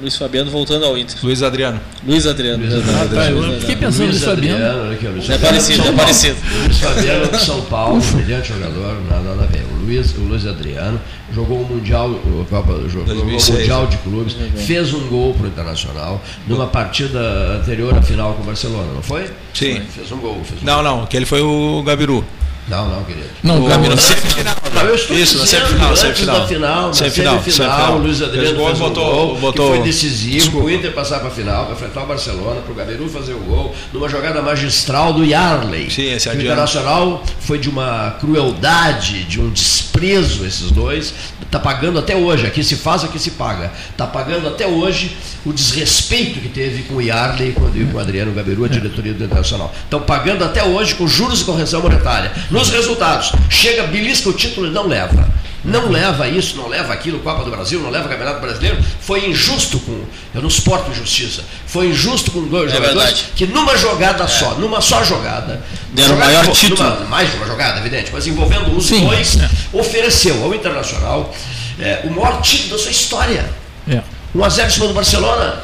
Luiz 0.00 0.16
Fabiano 0.16 0.50
voltando 0.50 0.84
ao 0.84 0.96
Inter. 0.98 1.16
Luiz 1.22 1.42
Adriano. 1.42 1.80
Luiz 2.06 2.26
Adriano. 2.26 2.62
Luiz. 2.62 2.74
Adriano. 2.74 3.00
Luiz 3.00 3.16
Eu 3.16 3.38
Adriano. 3.38 3.60
fiquei 3.60 3.76
pensando 3.76 4.04
Luiz 4.06 4.16
Luiz 4.16 4.28
Adriano. 4.28 4.80
Olha 4.82 4.92
aqui, 4.92 5.06
Luiz 5.06 5.30
É 5.30 5.38
parecido, 5.38 5.88
é 5.88 5.92
parecido. 5.92 6.36
Luiz 6.64 6.78
Fabiano 6.78 7.28
de 7.28 7.38
São 7.38 7.60
Paulo, 7.62 8.00
brilhante 8.00 8.48
jogador, 8.48 9.02
nada, 9.08 9.22
nada 9.22 9.42
a 9.44 9.46
ver. 9.46 9.64
O 9.72 9.84
Luiz, 9.84 10.14
o 10.16 10.20
Luiz 10.20 10.46
Adriano 10.46 11.00
jogou 11.32 11.62
o 11.62 11.64
Mundial, 11.68 12.10
o 12.10 12.46
Copa, 12.48 12.72
jogou 12.88 13.04
2006, 13.06 13.48
o 13.48 13.52
Mundial 13.60 13.82
né? 13.84 13.88
de 13.88 13.96
Clubes, 13.98 14.36
fez 14.66 14.92
um 14.92 15.08
gol 15.08 15.32
para 15.34 15.44
o 15.44 15.48
Internacional 15.48 16.22
numa 16.46 16.66
partida 16.66 17.18
anterior 17.60 17.96
à 17.96 18.02
final 18.02 18.34
com 18.34 18.42
o 18.42 18.46
Barcelona, 18.46 18.92
não 18.94 19.02
foi? 19.02 19.24
Sim. 19.54 19.80
Fez 19.94 20.12
um 20.12 20.18
gol. 20.18 20.40
Fez 20.44 20.62
um 20.62 20.64
Não, 20.64 20.82
não, 20.82 21.02
aquele 21.04 21.24
foi 21.24 21.40
o 21.40 21.82
Gabiru. 21.82 22.24
Não, 22.68 22.88
não, 22.88 23.04
querido. 23.04 23.28
Não, 23.44 23.64
o 23.64 23.96
Semifinal. 23.96 24.56
Não, 24.74 24.82
eu 24.82 24.94
estou 24.96 25.16
Isso, 25.16 25.38
na 25.38 25.44
dizendo, 25.44 25.60
semifinal, 25.66 25.88
antes 25.90 26.00
semifinal. 26.00 26.40
da 26.40 26.46
final, 26.48 26.86
na 26.88 26.92
Semifinal, 26.94 27.34
semifinal, 27.40 27.98
Luiz 27.98 28.22
Adriano 28.22 28.64
fez 28.66 28.80
um 28.80 28.82
botou- 28.82 29.04
gol 29.04 29.36
botou- 29.38 29.70
que 29.70 29.76
foi 29.76 29.86
decisivo 29.86 30.36
Desculpa. 30.36 30.66
o 30.66 30.70
Inter 30.70 30.92
passar 30.92 31.20
para 31.20 31.28
a 31.28 31.30
final, 31.30 31.64
para 31.66 31.74
enfrentar 31.74 32.02
o 32.02 32.06
Barcelona, 32.06 32.60
para 32.62 32.72
o 32.72 32.74
Gabiru 32.74 33.08
fazer 33.08 33.34
o 33.34 33.38
gol, 33.38 33.72
numa 33.92 34.08
jogada 34.08 34.42
magistral 34.42 35.12
do 35.12 35.24
Yarley. 35.24 35.88
Sim, 35.90 36.12
esse 36.12 36.28
que 36.28 36.36
o. 36.36 36.42
Internacional 36.42 37.22
foi 37.38 37.58
de 37.58 37.68
uma 37.70 38.16
crueldade, 38.18 39.22
de 39.24 39.40
um 39.40 39.48
desprezo 39.48 40.44
esses 40.44 40.72
dois, 40.72 41.14
está 41.42 41.60
pagando 41.60 42.00
até 42.00 42.16
hoje, 42.16 42.46
aqui 42.46 42.64
se 42.64 42.74
faz, 42.74 43.04
aqui 43.04 43.18
se 43.20 43.30
paga, 43.30 43.70
está 43.92 44.06
pagando 44.08 44.48
até 44.48 44.66
hoje 44.66 45.16
o 45.46 45.52
desrespeito 45.52 46.40
que 46.40 46.48
teve 46.48 46.82
com 46.82 46.94
o 46.94 47.00
Yarley 47.02 47.50
e 47.50 47.52
com, 47.52 47.60
com 47.70 47.96
o 47.96 48.00
Adriano 48.00 48.32
Gabiru, 48.32 48.64
a 48.64 48.68
diretoria 48.68 49.14
do 49.14 49.24
Internacional. 49.24 49.72
Estão 49.84 50.00
pagando 50.02 50.44
até 50.44 50.62
hoje 50.64 50.94
com 50.96 51.06
juros 51.06 51.40
e 51.40 51.44
correção 51.44 51.80
monetária. 51.80 52.32
Nos 52.50 52.68
resultados, 52.68 53.32
chega, 53.48 53.84
belisca 53.84 54.28
o 54.28 54.32
título 54.32 54.66
e 54.66 54.70
não 54.70 54.86
leva. 54.86 55.28
Não 55.64 55.88
leva 55.90 56.28
isso, 56.28 56.56
não 56.56 56.68
leva 56.68 56.92
aquilo, 56.92 57.18
Copa 57.20 57.42
do 57.44 57.50
Brasil, 57.50 57.80
não 57.80 57.90
leva 57.90 58.08
Campeonato 58.08 58.40
Brasileiro. 58.40 58.78
Foi 59.00 59.28
injusto 59.28 59.80
com. 59.80 60.04
Eu 60.32 60.40
não 60.42 60.48
suporto 60.50 60.90
injustiça. 60.92 61.42
Foi 61.66 61.88
injusto 61.88 62.30
com 62.30 62.42
dois 62.46 62.70
É 62.70 62.76
jogadores 62.76 63.02
verdade. 63.02 63.28
que 63.34 63.46
numa 63.46 63.76
jogada 63.76 64.28
só, 64.28 64.54
numa 64.54 64.80
só 64.80 65.02
jogada. 65.02 65.60
Deram 65.92 66.10
o 66.10 66.12
jogada- 66.14 66.26
maior 66.32 66.42
numa- 66.44 66.54
título. 66.54 67.06
mais 67.08 67.30
de 67.30 67.36
uma 67.36 67.46
jogada, 67.46 67.80
evidente, 67.80 68.10
mas 68.12 68.26
envolvendo 68.28 68.76
os 68.76 68.86
Sim, 68.86 69.06
dois, 69.06 69.38
é. 69.40 69.50
ofereceu 69.72 70.44
ao 70.44 70.54
Internacional 70.54 71.34
é, 71.80 72.00
o 72.04 72.10
maior 72.10 72.40
título 72.42 72.76
da 72.76 72.78
sua 72.78 72.90
história. 72.92 73.44
É. 73.88 74.02
1x0 74.36 74.66
em 74.66 74.70
cima 74.70 74.86
do 74.88 74.94
Barcelona, 74.94 75.56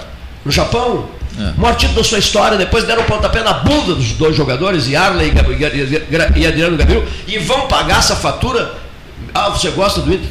no 0.44 0.51
Japão. 0.53 1.09
É. 1.39 1.51
O 1.57 1.61
maior 1.61 1.74
título 1.77 2.03
da 2.03 2.05
sua 2.09 2.19
história. 2.19 2.59
Depois 2.59 2.85
deram 2.85 3.03
um 3.03 3.07
pontapé 3.07 3.43
na 3.43 3.55
bunda 3.55 3.94
dos 3.94 4.12
dois 4.12 4.36
jogadores, 4.36 4.86
Yarley 4.86 5.32
e 5.32 6.39
e- 6.39 6.40
e 6.43 6.47
Adriano 6.47 6.77
Gabriel, 6.77 7.05
e 7.27 7.39
vão 7.39 7.66
pagar 7.69 7.99
essa 8.01 8.15
fatura. 8.15 8.74
Ah, 9.35 9.49
você 9.49 9.70
gosta 9.70 10.01
do 10.03 10.12
Inter? 10.12 10.28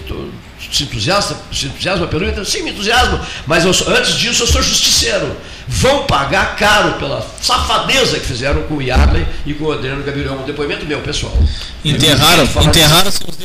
Se 0.72 0.84
entusiasta, 0.84 1.36
se 1.52 1.66
entusiasma 1.66 2.06
pelo 2.08 2.28
Inter? 2.30 2.46
Sim, 2.46 2.62
me 2.64 2.70
entusiasmo. 2.70 3.20
Mas 3.48 3.66
eu 3.66 3.74
sou- 3.74 3.90
antes 3.94 4.14
disso 4.16 4.44
eu 4.44 4.48
sou 4.48 4.62
justiceiro. 4.62 5.36
Vão 5.68 6.04
pagar 6.06 6.56
caro 6.56 6.94
pela 6.94 7.26
safadeza 7.42 8.20
que 8.20 8.26
fizeram 8.26 8.64
com 8.64 8.76
o 8.76 8.82
Yarley 8.82 9.26
e 9.46 9.54
com 9.54 9.66
o 9.66 9.72
Adriano 9.72 10.04
Gabriel. 10.04 10.34
Um 10.34 10.46
depoimento 10.46 10.86
meu, 10.86 11.00
pessoal. 11.02 11.34
Enterraram, 11.84 12.44
enterraram 12.44 13.12
seus. 13.12 13.36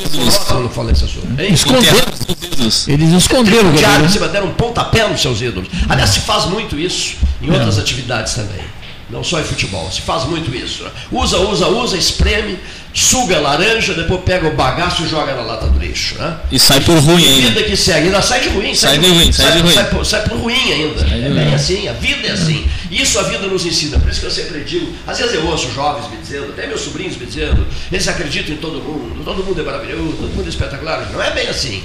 Hein? 1.39 1.53
Esconderam. 1.53 1.97
seus 1.97 2.53
ídolos. 2.53 2.89
Eles 2.89 3.13
esconderam 3.13 3.73
você 4.09 4.29
deram 4.29 4.49
um 4.49 4.55
pontapé 4.55 5.09
nos 5.09 5.21
seus 5.21 5.41
ídolos. 5.41 5.69
Aliás, 5.89 6.11
se 6.11 6.21
faz 6.21 6.47
muito 6.47 6.79
isso 6.79 7.17
em 7.41 7.51
outras 7.51 7.79
atividades 7.79 8.35
também. 8.35 8.65
Não 9.09 9.23
só 9.23 9.39
em 9.41 9.45
futebol, 9.45 9.89
se 9.91 10.01
faz 10.01 10.25
muito 10.25 10.53
isso. 10.53 10.85
Usa, 11.13 11.39
usa, 11.39 11.69
usa, 11.69 11.97
espreme, 11.97 12.59
suga 12.93 13.37
a 13.37 13.41
laranja, 13.41 13.95
depois 13.95 14.21
pega 14.25 14.49
o 14.49 14.57
bagaço 14.57 15.05
e 15.05 15.09
joga 15.09 15.33
na 15.33 15.43
lata 15.43 15.69
do 15.69 15.79
lixo. 15.79 16.17
Né? 16.17 16.37
E 16.51 16.59
sai 16.59 16.81
por 16.81 16.99
ruim 16.99 17.25
ainda. 17.25 17.49
Vida 17.51 17.63
que 17.63 17.77
segue, 17.77 18.07
ainda 18.09 18.21
sai 18.21 18.41
de 18.41 18.49
ruim. 18.49 18.75
Sai 18.75 18.99
de 18.99 19.09
ruim, 19.09 19.33
sai 19.33 19.53
de 19.53 19.59
ruim. 19.63 19.75
Sai, 19.75 19.85
por- 19.91 20.05
sai 20.05 20.23
por 20.29 20.39
ruim 20.39 20.73
ainda. 20.73 20.99
Sai 20.99 21.25
É 21.25 21.29
bem 21.31 21.55
assim, 21.55 21.87
a 21.87 21.93
vida 21.93 22.27
é 22.27 22.33
assim. 22.33 22.67
Isso 22.91 23.17
a 23.21 23.23
vida 23.23 23.47
nos 23.47 23.65
ensina. 23.65 23.97
Por 24.01 24.11
isso 24.11 24.19
que 24.19 24.27
eu 24.27 24.31
sempre 24.31 24.65
digo, 24.65 24.93
às 25.07 25.19
vezes 25.19 25.35
eu 25.35 25.47
ouço 25.47 25.71
jovens 25.73 26.11
me 26.11 26.17
dizendo, 26.17 26.47
até 26.49 26.67
meus 26.67 26.81
sobrinhos 26.81 27.17
me 27.17 27.27
dizendo, 27.27 27.65
eles 27.93 28.09
acreditam 28.09 28.55
em 28.57 28.59
todo 28.59 28.81
mundo, 28.83 29.23
todo 29.25 29.45
mundo 29.45 29.61
é 29.61 29.65
maravilhoso, 29.65 30.17
todo 30.21 30.31
mundo 30.35 30.47
é 30.47 30.49
espetacular. 30.49 31.09
Não 31.13 31.23
é 31.23 31.31
bem 31.31 31.47
assim. 31.47 31.81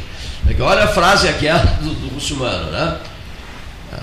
É 0.50 0.60
olha 0.64 0.86
a 0.86 0.88
frase 0.88 1.28
aquela 1.28 1.60
do, 1.60 1.94
do 1.94 2.14
muçulmano, 2.16 2.72
né? 2.72 2.98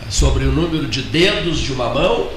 Sobre 0.09 0.45
o 0.45 0.53
número 0.53 0.87
de 0.87 1.03
dedos 1.03 1.59
de 1.59 1.73
uma 1.73 1.89
mão. 1.93 2.29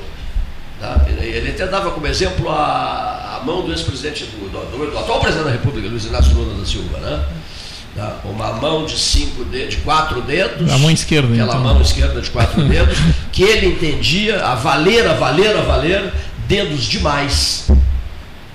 Tá? 0.81 0.99
Ele 1.07 1.51
até 1.51 1.67
dava 1.67 1.91
como 1.91 2.07
exemplo 2.07 2.49
a, 2.49 3.37
a 3.39 3.45
mão 3.45 3.63
do 3.63 3.71
ex-presidente, 3.71 4.25
do, 4.25 4.49
do, 4.49 4.91
do, 4.91 4.97
atual 4.97 5.19
presidente 5.19 5.45
da 5.45 5.51
República, 5.51 5.87
Luiz 5.87 6.05
Inácio 6.05 6.33
Lula 6.33 6.57
da 6.57 6.65
Silva, 6.65 6.97
né? 6.97 7.23
Tá? 7.95 8.17
Uma 8.25 8.53
mão 8.53 8.83
de 8.83 8.97
cinco 8.97 9.43
dedos, 9.43 9.75
de 9.75 9.81
quatro 9.81 10.21
dedos. 10.23 10.73
A 10.73 10.79
mão 10.79 10.89
esquerda, 10.89 11.31
Aquela 11.31 11.49
então. 11.49 11.63
mão 11.63 11.81
esquerda 11.83 12.19
de 12.19 12.31
quatro 12.31 12.63
dedos, 12.67 12.97
que 13.31 13.43
ele 13.43 13.67
entendia 13.67 14.43
a 14.43 14.55
valer, 14.55 15.07
a 15.07 15.13
valer, 15.13 15.55
a 15.55 15.61
valer, 15.61 16.11
dedos 16.47 16.85
demais 16.85 17.69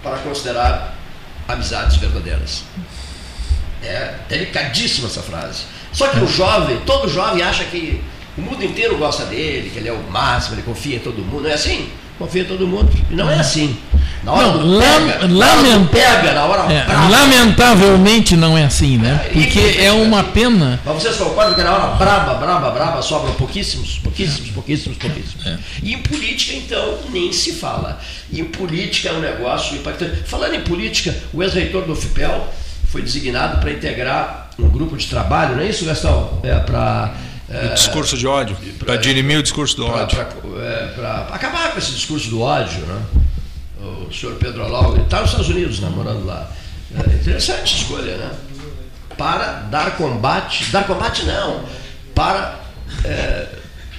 para 0.03 0.19
considerar 0.19 0.99
amizades 1.47 1.97
verdadeiras. 1.97 2.65
É 3.85 4.15
delicadíssima 4.29 5.07
essa 5.07 5.23
frase. 5.23 5.63
Só 5.93 6.09
que 6.09 6.19
o 6.19 6.27
jovem, 6.27 6.79
todo 6.81 7.09
jovem 7.09 7.41
acha 7.41 7.63
que 7.63 8.03
o 8.37 8.41
mundo 8.41 8.65
inteiro 8.65 8.99
gosta 8.99 9.25
dele, 9.27 9.71
que 9.71 9.79
ele 9.79 9.89
é 9.89 9.93
o 9.93 10.03
máximo, 10.11 10.57
ele 10.57 10.63
confia 10.63 10.97
em 10.97 10.99
todo 10.99 11.23
mundo. 11.23 11.45
Não 11.45 11.51
é 11.51 11.55
assim? 11.55 11.89
Confia 12.19 12.43
em 12.43 12.45
todo 12.47 12.67
mundo. 12.67 12.91
E 13.11 13.15
não 13.15 13.31
é 13.31 13.39
assim. 13.39 13.77
Na 14.25 14.33
hora 14.33 14.47
Não, 14.47 14.81
pega, 14.81 15.05
na 15.05 15.13
hora 15.15 15.29
do 15.29 15.39
lament- 15.39 15.91
pega, 15.91 16.33
na 16.33 16.45
hora 16.47 16.73
É, 16.73 16.85
brava. 16.85 17.09
lamentavelmente 17.11 18.37
não 18.37 18.57
é 18.59 18.65
assim, 18.65 18.97
né? 18.99 19.29
Porque 19.33 19.77
é 19.79 19.93
uma 19.93 20.25
pena. 20.25 20.81
Mas 20.85 20.95
vocês 21.03 21.17
concordam 21.17 21.55
que 21.55 21.63
na 21.63 21.73
hora 21.73 21.95
braba, 21.95 22.35
braba, 22.35 22.71
braba 22.71 23.03
sobram 23.03 23.33
pouquíssimos, 23.35 23.99
pouquíssimos, 24.03 24.51
pouquíssimos, 24.51 24.99
pouquíssimos. 24.99 25.47
É. 25.47 25.59
E 25.83 25.93
em 25.95 25.99
política, 25.99 26.55
então, 26.57 26.99
nem 27.11 27.33
se 27.33 27.53
fala. 27.53 28.01
E 28.33 28.41
em 28.41 28.45
política 28.47 29.11
é 29.11 29.13
um 29.13 29.21
negócio 29.21 29.77
impactante. 29.77 30.23
Falando 30.25 30.55
em 30.55 30.61
política, 30.63 31.15
o 31.33 31.43
ex-reitor 31.43 31.83
do 31.83 31.95
FIPEL 31.95 32.53
foi 32.89 33.03
designado 33.03 33.61
para 33.61 33.71
integrar 33.71 34.51
um 34.59 34.69
grupo 34.69 34.97
de 34.97 35.07
trabalho, 35.07 35.55
não 35.57 35.63
é 35.63 35.67
isso, 35.69 35.85
Gastão? 35.85 36.41
É 36.43 36.55
para. 36.59 37.15
O 37.49 37.75
discurso 37.75 38.17
de 38.17 38.27
ódio. 38.27 38.57
Para 38.79 38.97
dirimir 38.97 39.39
o 39.39 39.43
discurso 39.43 39.77
do 39.77 39.87
ódio. 39.87 40.19
Para 40.97 41.29
acabar 41.33 41.73
com 41.73 41.79
esse 41.79 41.93
discurso 41.93 42.29
do 42.29 42.41
ódio, 42.41 42.81
né? 42.87 43.03
O 44.09 44.13
senhor 44.13 44.35
Pedro 44.37 44.65
Alau, 44.65 44.95
ele 44.95 45.03
está 45.03 45.21
nos 45.21 45.31
Estados 45.31 45.49
Unidos, 45.49 45.81
né, 45.81 45.89
morando 45.89 46.25
lá. 46.25 46.51
É 46.95 47.15
interessante 47.15 47.77
escolha, 47.77 48.17
né? 48.17 48.31
Para 49.17 49.61
dar 49.71 49.97
combate, 49.97 50.71
dar 50.71 50.87
combate 50.87 51.25
não, 51.25 51.65
para 52.15 52.61
é, 53.05 53.47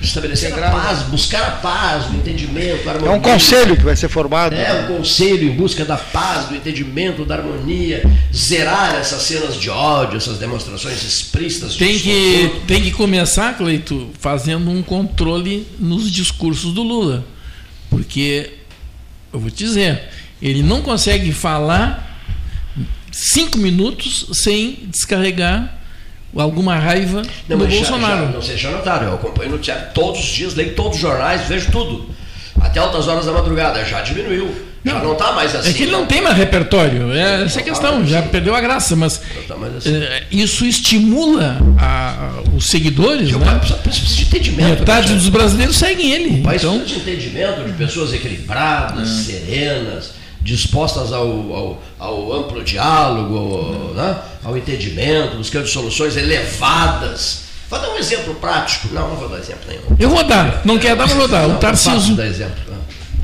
estabelecer 0.01 0.53
a 0.53 0.71
paz, 0.71 1.03
buscar 1.03 1.41
a 1.47 1.51
paz, 1.51 2.09
o 2.09 2.13
entendimento, 2.15 2.87
a 2.87 2.91
É 2.91 2.95
harmonia. 2.95 3.15
um 3.17 3.19
conselho 3.21 3.75
que 3.75 3.83
vai 3.83 3.95
ser 3.95 4.07
formado. 4.09 4.53
É, 4.55 4.81
um 4.81 4.97
conselho 4.97 5.49
em 5.49 5.55
busca 5.55 5.83
da 5.83 5.97
paz, 5.97 6.45
do 6.47 6.55
entendimento, 6.55 7.25
da 7.25 7.35
harmonia, 7.35 8.03
zerar 8.33 8.95
essas 8.95 9.23
cenas 9.23 9.59
de 9.59 9.69
ódio, 9.69 10.17
essas 10.17 10.37
demonstrações 10.37 11.03
explícitas 11.03 11.73
de 11.73 11.79
Tem 11.79 11.97
que, 11.99 12.51
tem 12.67 12.81
que 12.83 12.91
começar, 12.91 13.57
Cleito, 13.57 14.09
fazendo 14.19 14.69
um 14.69 14.83
controle 14.83 15.67
nos 15.79 16.11
discursos 16.11 16.73
do 16.73 16.83
Lula. 16.83 17.25
Porque, 17.89 18.51
eu 19.33 19.39
vou 19.39 19.49
te 19.49 19.63
dizer, 19.63 20.03
ele 20.41 20.61
não 20.61 20.81
consegue 20.81 21.31
falar 21.31 22.05
cinco 23.11 23.57
minutos 23.57 24.27
sem 24.33 24.79
descarregar 24.91 25.76
alguma 26.35 26.75
raiva 26.75 27.21
Não, 27.47 27.57
no 27.57 27.63
mas 27.63 27.73
já- 27.73 27.79
Bolsonaro. 27.79 28.25
já- 28.25 28.31
não 28.31 28.41
sei 28.41 28.55
se 28.55 28.63
já 28.63 28.71
notaram, 28.71 29.07
eu 29.07 29.13
acompanho 29.15 29.49
o 29.49 29.51
noticiário 29.53 29.87
todos 29.93 30.19
os 30.19 30.25
dias, 30.27 30.55
leio 30.55 30.73
todos 30.73 30.95
os 30.95 31.01
jornais, 31.01 31.41
vejo 31.47 31.71
tudo. 31.71 32.09
Até 32.59 32.79
altas 32.79 33.07
horas 33.07 33.25
da 33.25 33.31
madrugada, 33.31 33.83
já 33.85 34.01
diminuiu. 34.01 34.65
já 34.85 34.99
não 34.99 35.13
está 35.13 35.33
mais 35.33 35.53
assim. 35.53 35.69
É 35.69 35.73
que 35.73 35.83
ele 35.83 35.91
não 35.91 36.05
tem 36.05 36.21
mais 36.21 36.37
repertório, 36.37 37.11
é, 37.11 37.43
essa 37.43 37.59
é 37.59 37.61
a 37.61 37.65
questão, 37.65 38.05
já 38.07 38.21
perdeu 38.21 38.55
a 38.55 38.61
graça, 38.61 38.95
mas 38.95 39.19
assim. 39.77 39.95
é, 39.97 40.23
isso 40.31 40.65
estimula 40.65 41.57
a- 41.77 42.39
os 42.55 42.67
seguidores, 42.67 43.31
né? 43.33 43.59
Precisa 43.83 44.15
de 44.15 44.21
entendimento. 44.23 44.79
Metade 44.79 45.13
dos 45.13 45.27
brasileiros 45.27 45.75
seguem 45.75 46.11
ele. 46.11 46.39
O 46.39 46.43
país 46.43 46.61
Então, 46.63 46.79
precisa 46.79 46.99
de 47.01 47.09
entendimento 47.11 47.63
de 47.65 47.73
pessoas 47.73 48.13
equilibradas, 48.13 49.09
serenas, 49.09 50.11
dispostas 50.47 51.11
ao, 51.11 51.27
ao, 51.27 51.83
ao 51.99 52.33
amplo 52.33 52.63
diálogo, 52.63 53.37
ao, 53.37 53.93
né, 53.93 54.17
ao 54.43 54.57
entendimento, 54.57 55.35
buscando 55.37 55.67
soluções 55.67 56.15
elevadas. 56.15 57.41
Vou 57.69 57.77
dar 57.79 57.89
um 57.89 57.97
exemplo 57.97 58.33
prático. 58.35 58.87
Não, 58.93 59.09
não 59.09 59.15
vou 59.17 59.27
dar 59.27 59.39
exemplo 59.39 59.63
nenhum. 59.67 59.83
eu 59.99 60.09
vou 60.09 60.23
dar, 60.23 60.61
não 60.63 60.79
quer 60.79 60.95
dar, 60.95 61.05
mas 61.05 61.17
vou 61.17 61.27
dar. 61.27 61.41
Não, 61.41 61.49
O 61.49 61.53
não 61.53 61.61
faço 61.61 61.83
Tarciso, 61.89 62.15
dar 62.15 62.25
exemplo. 62.25 62.55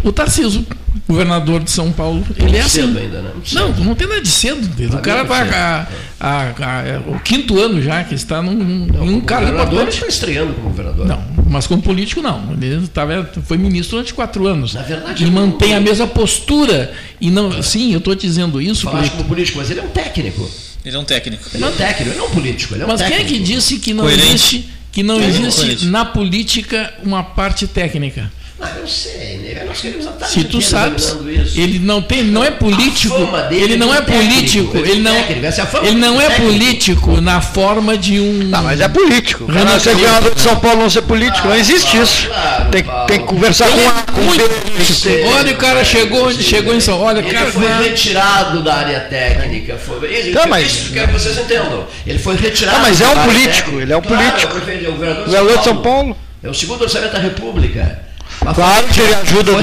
o 0.03 0.11
Tarciso, 0.11 0.65
governador 1.07 1.63
de 1.63 1.71
São 1.71 1.91
Paulo, 1.91 2.23
ele 2.37 2.55
é 2.57 2.61
assim. 2.61 2.81
cedo 2.81 2.97
ainda, 2.99 3.21
né? 3.21 3.31
Não, 3.51 3.71
não 3.73 3.95
tem 3.95 4.07
nada 4.07 4.21
de 4.21 4.27
cedo. 4.29 4.63
O 4.85 4.89
Pra 4.89 4.99
cara 4.99 5.23
mim, 5.23 5.29
vai 5.29 5.41
muito 5.43 5.55
a, 5.55 5.87
a- 6.19 6.53
a- 6.59 6.81
é 6.87 7.01
o 7.07 7.19
quinto 7.19 7.59
ano 7.59 7.81
já 7.81 8.03
que 8.03 8.13
está 8.15 8.41
num, 8.41 8.51
em 8.87 9.09
um 9.09 9.21
cargo 9.21 9.47
governador 9.51 9.87
está 9.87 10.07
estreando 10.07 10.53
como 10.53 10.69
governador. 10.69 11.05
Não, 11.07 11.23
mas 11.49 11.65
como 11.67 11.81
político 11.81 12.21
não. 12.21 12.53
Ele 12.61 12.87
tava, 12.87 13.29
foi 13.45 13.57
ministro 13.57 13.97
durante 13.97 14.13
quatro 14.13 14.45
anos. 14.47 14.73
Na 14.75 14.81
verdade, 14.83 15.23
e 15.23 15.27
eu 15.27 15.31
não- 15.31 15.47
mantém 15.47 15.73
a 15.75 15.79
mesma 15.79 16.07
postura. 16.07 16.93
E 17.19 17.29
não, 17.31 17.61
sim, 17.63 17.91
eu 17.91 17.97
estou 17.99 18.13
dizendo 18.15 18.61
isso. 18.61 18.83
Falaste 18.83 19.11
como 19.11 19.25
político, 19.25 19.57
mas 19.57 19.69
ele 19.71 19.79
é 19.79 19.83
um 19.83 19.87
técnico. 19.87 20.49
Ele 20.85 20.95
é 20.95 20.99
um 20.99 21.03
técnico. 21.05 21.43
Ele 21.53 21.63
é 21.63 21.67
um 21.67 21.71
técnico, 21.71 22.09
ele 22.11 22.17
não 22.17 22.25
é 22.25 22.27
um 22.27 22.31
político. 22.31 22.73
Ele 22.75 22.83
é 22.83 22.85
um 22.85 22.89
Mas 22.89 23.01
quem 23.01 23.13
é 23.17 23.23
que 23.23 23.39
disse 23.39 23.79
que 23.79 23.93
não 23.93 24.03
Coerente. 24.03 24.27
existe, 24.27 24.69
que 24.91 25.01
não 25.01 25.21
existe 25.23 25.85
na 25.87 26.03
política 26.05 26.93
uma 27.03 27.23
parte 27.23 27.65
técnica? 27.67 28.31
Ah, 28.61 28.71
eu 28.79 28.87
sei, 28.87 29.37
né? 29.39 29.63
Nós 29.65 29.81
queremos 29.81 30.07
a 30.07 30.11
tarde 30.11 30.33
Se 30.33 30.43
tu 30.45 30.61
sabes, 30.61 31.17
ele 31.55 31.79
não 31.79 32.01
tem, 32.01 32.23
não 32.23 32.43
é 32.43 32.51
político, 32.51 33.15
ele 33.51 33.75
não 33.75 33.93
é 33.93 33.97
é 33.97 34.01
técnico, 34.01 34.23
político, 34.71 34.77
ele 34.77 34.87
é 34.87 34.91
ele 34.91 35.01
não, 35.01 35.15
é 35.15 35.51
fama 35.65 35.87
ele 35.87 35.95
não 35.97 36.21
é 36.21 36.27
técnico. 36.27 36.51
político 36.51 37.21
na 37.21 37.41
forma 37.41 37.97
de 37.97 38.19
um. 38.21 38.51
Tá, 38.51 38.61
mas 38.61 38.79
é 38.79 38.87
político. 38.87 39.45
Renan 39.51 39.79
ser 39.79 39.93
governador 39.95 40.35
de 40.35 40.41
São 40.41 40.55
Paulo 40.57 40.81
não 40.83 40.89
ser 40.89 41.01
político, 41.01 41.47
não 41.47 41.55
existe 41.55 41.97
isso. 41.97 42.29
Tem, 42.71 42.83
tem 43.07 43.19
que 43.19 43.25
conversar 43.25 43.67
com. 43.69 44.13
Com 44.13 44.21
Muito- 44.21 44.43
o- 44.45 45.27
Olha, 45.35 45.51
o 45.53 45.57
cara 45.57 45.83
chegou, 45.83 46.27
onde 46.29 46.43
chegou 46.43 46.73
em 46.75 46.79
São 46.79 47.01
Olha, 47.01 47.19
Ele 47.19 47.31
cara, 47.31 47.51
foi 47.51 47.67
retirado 47.83 48.63
da 48.63 48.75
área 48.75 48.99
técnica. 49.01 49.75
Foi, 49.77 50.07
isso, 50.19 50.31
Tá, 50.33 50.45
mas- 50.47 50.71
isso 50.71 50.93
quero 50.93 51.07
que 51.07 51.13
vocês 51.13 51.37
entendam. 51.37 51.85
Ele 52.05 52.19
foi 52.19 52.35
retirado. 52.35 52.77
Tá, 52.77 52.83
mas 52.83 53.01
é 53.01 53.07
um 53.07 53.23
político, 53.25 53.49
técnica. 53.71 53.81
ele 53.81 53.93
é 53.93 53.97
um 53.97 54.01
Claro, 54.01 54.23
político. 54.23 54.53
o 54.55 54.57
é 54.71 54.91
Governador 54.91 55.57
de 55.57 55.63
São 55.63 55.77
Paulo. 55.77 56.15
É 56.43 56.49
o 56.49 56.53
segundo 56.53 56.81
orçamento 56.83 57.13
da 57.13 57.19
República. 57.19 58.02
Mas 58.45 58.55
Claro 58.55 58.87
que 58.87 58.99
ele 59.01 59.13
ajuda 59.15 59.51
do, 59.53 59.61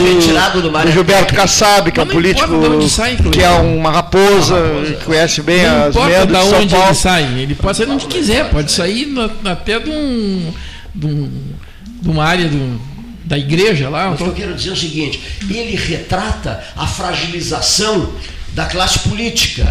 do 0.70 0.76
área 0.76 0.90
Gilberto. 0.92 1.34
Kassab, 1.34 1.90
que 1.92 2.00
é 2.00 2.02
um 2.02 2.06
político 2.06 2.46
importa 2.54 2.68
de 2.70 2.76
onde 2.76 2.88
sai, 2.90 3.16
que 3.16 3.40
é 3.42 3.50
uma 3.50 3.90
raposa, 3.90 4.54
que 4.98 5.04
conhece 5.04 5.42
bem 5.42 5.62
Não 5.62 5.86
as 5.86 5.94
da 5.94 6.24
de 6.24 6.32
São 6.48 6.58
onde 6.60 6.74
ele 6.74 6.82
Paulo. 6.82 6.94
sai, 6.94 7.22
ele 7.40 7.54
pode 7.54 7.76
sair 7.76 7.86
de 7.86 7.92
onde 7.92 8.06
quiser, 8.06 8.50
pode 8.50 8.72
sair 8.72 9.06
na- 9.06 9.30
até 9.52 9.78
de, 9.78 9.90
um, 9.90 10.52
de, 10.94 11.06
um- 11.06 11.30
de 12.02 12.08
uma 12.08 12.24
área 12.24 12.48
do- 12.48 12.80
da 13.24 13.36
igreja 13.38 13.88
lá. 13.90 14.10
Mas 14.10 14.20
o 14.20 14.24
que 14.24 14.30
eu 14.30 14.34
quero 14.34 14.54
dizer 14.54 14.70
é 14.70 14.72
o 14.72 14.76
seguinte: 14.76 15.20
ele 15.48 15.76
retrata 15.76 16.62
a 16.76 16.86
fragilização 16.86 18.12
da 18.54 18.64
classe 18.66 18.98
política. 19.00 19.66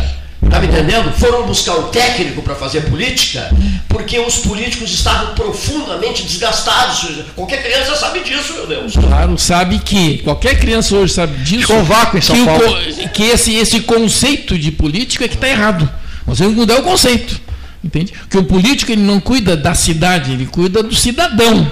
Tá 0.49 0.60
me 0.60 0.68
entendendo? 0.68 1.11
Foram 1.18 1.45
buscar 1.45 1.76
um 1.76 1.90
técnico 1.90 2.41
para 2.41 2.56
fazer 2.56 2.82
política 2.90 3.49
porque 3.88 4.18
os 4.20 4.38
políticos 4.38 4.90
estavam 4.91 5.36
profundamente 5.36 6.24
desgastados. 6.24 7.07
Qualquer 7.36 7.61
criança 7.61 7.95
sabe 7.95 8.22
disso, 8.22 8.53
meu 8.53 8.66
Deus. 8.68 8.94
Claro, 8.94 9.38
sabe 9.38 9.80
que 9.80 10.20
qualquer 10.20 10.57
criança 10.60 10.95
hoje 10.95 11.14
sabe 11.14 11.38
disso. 11.44 11.61
Ficou 11.68 11.80
um 11.80 11.84
vácuo 11.84 12.18
em 12.18 12.22
São 12.22 12.36
que 12.36 12.41
o 12.41 12.45
Paulo. 12.45 12.61
co- 12.64 13.10
que 13.10 13.24
esse, 13.24 13.53
esse 13.56 13.82
conceito 13.82 14.57
de 14.57 14.72
político 14.72 15.24
é 15.24 15.28
que 15.28 15.36
está 15.36 15.49
errado. 15.49 15.88
Nós 16.26 16.38
temos 16.38 16.53
que 16.53 16.60
mudar 16.60 16.80
o 16.80 16.84
conceito. 16.84 17.40
Entende? 17.84 18.14
Que 18.30 18.38
o 18.38 18.44
político 18.44 18.91
ele 18.91 19.02
não 19.02 19.20
cuida 19.20 19.56
da 19.57 19.74
cidade, 19.74 20.32
ele 20.32 20.45
cuida 20.45 20.82
do 20.84 20.95
cidadão. 20.95 21.70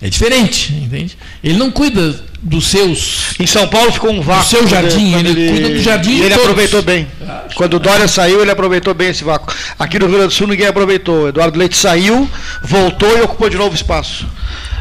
É 0.00 0.08
diferente, 0.08 0.72
entende? 0.74 1.18
Ele 1.42 1.58
não 1.58 1.70
cuida 1.72 2.20
dos 2.40 2.68
seus. 2.68 3.34
Em 3.40 3.46
São 3.48 3.66
Paulo 3.66 3.90
ficou 3.92 4.10
um 4.12 4.20
vácuo. 4.20 4.44
Do 4.44 4.48
seu 4.48 4.66
jardim, 4.68 5.10
quando 5.10 5.26
ele 5.26 5.50
cuida 5.50 5.68
do 5.70 5.82
jardim 5.82 6.10
E 6.12 6.20
ele 6.20 6.28
todos. 6.30 6.44
aproveitou 6.44 6.82
bem. 6.82 7.06
Quando 7.56 7.74
o 7.74 7.78
Dória 7.80 8.06
saiu, 8.06 8.40
ele 8.40 8.50
aproveitou 8.50 8.94
bem 8.94 9.08
esse 9.08 9.24
vácuo. 9.24 9.52
Aqui 9.76 9.98
no 9.98 10.06
Rio 10.06 10.14
Grande 10.16 10.28
do 10.32 10.34
Sul 10.36 10.46
ninguém 10.46 10.66
aproveitou. 10.68 11.22
O 11.24 11.28
Eduardo 11.28 11.58
Leite 11.58 11.76
saiu, 11.76 12.30
voltou 12.62 13.10
e 13.18 13.22
ocupou 13.22 13.50
de 13.50 13.56
novo 13.56 13.74
espaço. 13.74 14.24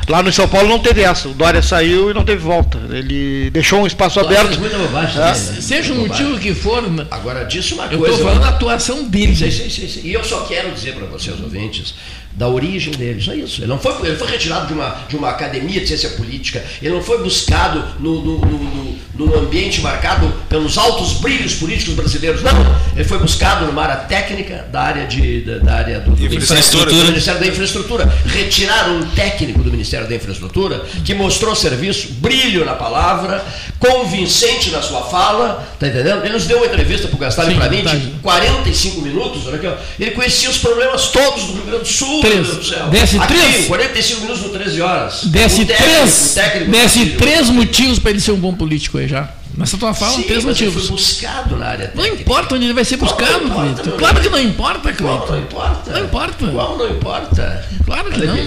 Lá 0.07 0.23
no 0.23 0.31
São 0.31 0.48
Paulo 0.48 0.69
não 0.69 0.80
teve 0.80 1.02
essa. 1.02 1.27
O 1.27 1.34
Dória 1.34 1.61
saiu 1.61 2.11
e 2.11 2.14
não 2.14 2.23
teve 2.23 2.38
volta. 2.41 2.80
Ele 2.91 3.49
deixou 3.49 3.81
um 3.81 3.88
espaço 3.88 4.22
Dória 4.22 4.39
aberto. 4.39 4.57
muita 4.60 4.77
bobagem 4.77 5.19
É. 5.22 5.34
também, 5.34 5.52
né? 5.56 5.61
Seja 5.61 5.94
o 5.94 5.95
motivo 5.98 6.30
bobagem. 6.30 6.53
que 6.53 6.60
for, 6.61 6.81
né? 6.89 7.06
Agora, 7.11 7.44
disse 7.44 7.73
uma 7.73 7.85
eu 7.88 7.98
coisa. 7.98 8.14
estou 8.14 8.27
falando 8.27 8.44
da 8.44 8.49
atuação 8.49 9.03
dele. 9.03 9.35
Sim, 9.35 9.52
sim, 9.52 9.69
sim, 9.69 9.88
sim. 9.89 10.02
E 10.06 10.14
eu 10.14 10.23
só 10.23 10.41
quero 10.45 10.72
dizer 10.72 10.94
para 10.94 11.07
vocês, 11.07 11.38
ouvintes, 11.41 11.94
da 12.38 12.47
origem 12.47 12.93
dele. 12.93 13.19
Só 13.22 13.34
isso. 13.34 13.61
Ele 13.61 13.68
não 13.68 13.80
foi, 13.80 13.93
ele 14.07 14.15
foi 14.15 14.27
retirado 14.30 14.68
de 14.68 14.73
uma, 14.73 14.95
de 15.09 15.15
uma 15.18 15.30
academia 15.30 15.81
de 15.81 15.88
ciência 15.88 16.11
política. 16.11 16.64
Ele 16.81 16.93
não 16.93 17.01
foi 17.03 17.22
buscado 17.23 17.84
no, 17.99 18.22
no, 18.22 18.38
no, 18.39 18.57
no- 18.59 18.97
num 19.18 19.35
ambiente 19.35 19.81
marcado 19.81 20.31
pelos 20.47 20.77
altos 20.77 21.14
brilhos 21.14 21.55
políticos 21.55 21.95
brasileiros. 21.95 22.43
Não, 22.43 22.51
ele 22.95 23.03
foi 23.03 23.18
buscado 23.18 23.65
numa 23.65 23.81
área 23.81 23.95
técnica 23.95 24.68
da 24.72 24.81
área, 24.81 25.07
de, 25.07 25.41
da, 25.41 25.57
da 25.57 25.73
área 25.73 25.99
do, 25.99 26.11
do, 26.11 26.23
Infraestrutura. 26.35 26.91
do 26.91 27.05
Ministério 27.07 27.39
da 27.41 27.47
Infraestrutura. 27.47 28.14
Retiraram 28.27 28.97
um 28.99 29.05
técnico 29.07 29.64
do 29.64 29.72
Ministério 29.72 30.07
da 30.07 30.14
Infraestrutura 30.14 30.85
que 31.03 31.15
mostrou 31.15 31.55
serviço, 31.55 32.09
brilho 32.19 32.64
na 32.64 32.76
palavra, 32.76 33.43
convincente 33.80 34.69
na 34.69 34.81
sua 34.81 35.01
fala, 35.03 35.68
tá 35.80 35.88
entendendo? 35.88 36.23
Ele 36.23 36.34
nos 36.34 36.45
deu 36.45 36.57
uma 36.57 36.65
entrevista 36.68 37.07
para 37.07 37.15
o 37.15 37.19
Gastalho 37.19 37.51
e 37.51 37.55
para 37.55 37.69
mim 37.69 37.77
de 37.77 37.84
verdade. 37.84 38.14
45 38.22 39.01
minutos, 39.01 39.47
olha 39.47 39.55
aqui, 39.55 39.68
ó. 39.68 39.73
ele 39.99 40.11
conhecia 40.11 40.49
os 40.49 40.57
problemas 40.57 41.07
todos 41.07 41.43
do 41.45 41.53
Rio 41.53 41.64
Grande 41.64 41.84
do 41.84 41.88
Sul, 41.88 42.22
Três. 42.31 42.47
Desce 42.91 43.17
Aqui, 43.17 43.33
três. 43.33 43.65
45 43.67 44.21
minutos 44.21 44.41
no 44.43 44.49
13 44.49 44.81
horas. 44.81 45.23
Desce 45.25 45.61
O 45.61 45.65
técnico- 45.65 45.91
três, 45.93 46.31
o 46.31 46.35
técnico 46.35 46.71
desce 46.71 47.05
três 47.17 47.49
motivos 47.49 47.99
para 47.99 48.11
ele 48.11 48.19
ser 48.21 48.31
um 48.31 48.37
bom 48.39 48.53
político 48.53 48.97
aí 48.97 49.07
já. 49.07 49.29
Nessa 49.57 49.75
tua 49.77 49.91
fala, 49.93 50.13
Sim, 50.13 50.21
três 50.23 50.45
mas 50.45 50.61
ele 50.61 50.69
motivos. 50.69 50.88
foi 50.88 50.95
buscado 50.97 51.57
na 51.57 51.65
área 51.65 51.91
Não 51.95 52.05
importa 52.05 52.53
onde 52.53 52.65
ele 52.65 52.73
vai 52.73 52.85
ser 52.85 52.97
buscado, 52.97 53.49
Cleiton. 53.49 53.97
Claro 53.97 54.21
que 54.21 54.29
não 54.29 54.39
importa, 54.39 54.93
Cleiton. 54.93 55.25
Não 55.31 55.39
importa. 55.39 55.91
Não 55.91 56.05
importa. 56.05 56.47
Qual 56.47 56.77
não 56.77 56.89
importa? 56.89 57.65
Claro 57.84 58.11
que 58.11 58.25
não. 58.25 58.38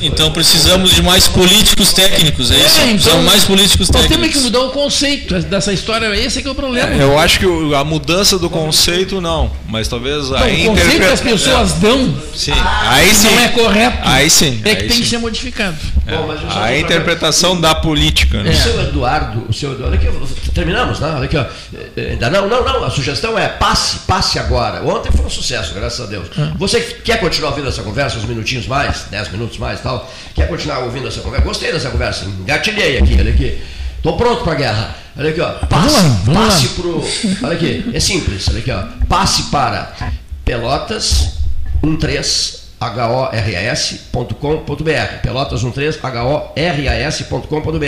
Então 0.00 0.32
precisamos 0.32 0.92
de 0.94 1.02
mais 1.02 1.28
políticos 1.28 1.92
técnicos, 1.92 2.50
é 2.50 2.56
isso? 2.56 2.80
É, 2.80 2.84
então, 2.84 2.94
Precisamos 2.94 3.24
mais 3.26 3.44
políticos 3.44 3.90
Nós 3.90 4.06
temos 4.06 4.08
que 4.28 4.32
técnicos. 4.32 4.42
mudar 4.44 4.60
o 4.60 4.70
conceito 4.70 5.34
dessa 5.42 5.72
história, 5.72 6.06
esse 6.16 6.38
é 6.38 6.42
que 6.42 6.48
é 6.48 6.50
o 6.50 6.54
problema. 6.54 6.94
Eu 6.94 7.18
acho 7.18 7.38
que 7.40 7.74
a 7.74 7.84
mudança 7.84 8.38
do 8.38 8.48
conceito 8.48 9.20
não, 9.20 9.50
mas 9.68 9.86
talvez 9.86 10.32
a 10.32 10.40
Não, 10.40 10.46
o 10.46 10.66
conceito 10.76 10.96
que 10.98 11.04
as 11.04 11.20
pessoas 11.20 11.72
dão 11.74 12.14
Sim, 12.34 12.52
aí 12.86 13.14
sim. 13.14 13.28
não 13.28 13.38
é 13.40 13.48
correto. 13.48 13.98
Aí 14.02 14.30
sim. 14.30 14.60
É 14.64 14.74
que 14.74 14.82
aí 14.82 14.88
tem 14.88 14.96
sim. 14.96 15.02
que 15.02 15.08
ser 15.08 15.18
modificado. 15.18 15.76
É. 16.06 16.16
Bom, 16.16 16.32
eu 16.32 16.62
A 16.62 16.78
interpretação 16.78 17.60
da 17.60 17.74
política. 17.74 18.42
né? 18.42 18.50
O 18.50 18.56
seu 18.56 18.80
Eduardo, 18.80 19.44
o 19.48 19.52
seu 19.52 19.72
Eduardo, 19.72 19.96
aqui, 19.96 20.06
terminamos, 20.54 21.00
né? 21.00 21.12
Olha 21.14 21.24
aqui, 21.24 21.36
ó. 21.36 21.44
Eh, 21.96 22.10
Ainda 22.12 22.30
não, 22.30 22.48
não, 22.48 22.64
não. 22.64 22.84
A 22.84 22.90
sugestão 22.90 23.38
é 23.38 23.48
passe, 23.48 23.98
passe 24.00 24.38
agora. 24.38 24.82
Ontem 24.84 25.10
foi 25.12 25.26
um 25.26 25.30
sucesso, 25.30 25.74
graças 25.74 26.00
a 26.00 26.06
Deus. 26.06 26.28
Você 26.56 26.80
que 26.80 27.02
quer 27.02 27.20
continuar 27.20 27.50
ouvindo 27.50 27.68
essa 27.68 27.82
conversa, 27.82 28.18
uns 28.18 28.24
minutinhos 28.24 28.66
mais, 28.66 29.04
dez 29.10 29.30
minutos 29.30 29.58
mais 29.58 29.80
e 29.80 29.82
tal, 29.82 30.10
quer 30.34 30.48
continuar 30.48 30.78
ouvindo 30.80 31.08
essa 31.08 31.20
conversa? 31.20 31.44
Gostei 31.46 31.72
dessa 31.72 31.90
conversa, 31.90 32.24
engatilhei 32.24 32.98
aqui, 32.98 33.16
olha 33.18 33.32
aqui. 33.32 33.58
Tô 34.02 34.16
pronto 34.16 34.44
pra 34.44 34.54
guerra. 34.54 34.94
Olha 35.18 35.30
aqui, 35.30 35.40
ó. 35.40 35.52
Passe, 35.66 35.68
Vamos 35.70 35.92
lá, 35.94 36.00
vamos 36.24 36.54
passe 36.54 36.68
pro. 36.68 37.04
Olha 37.42 37.54
aqui, 37.54 37.90
é 37.92 38.00
simples, 38.00 38.46
olha 38.48 38.58
aqui, 38.60 38.70
ó. 38.70 38.82
Passe 39.08 39.44
para 39.44 39.92
Pelotas 40.44 41.38
13 41.98 42.58
hors.com.br 42.80 44.82
Pelotas 45.22 45.60
13 45.62 45.98
hors.com.br 46.02 47.84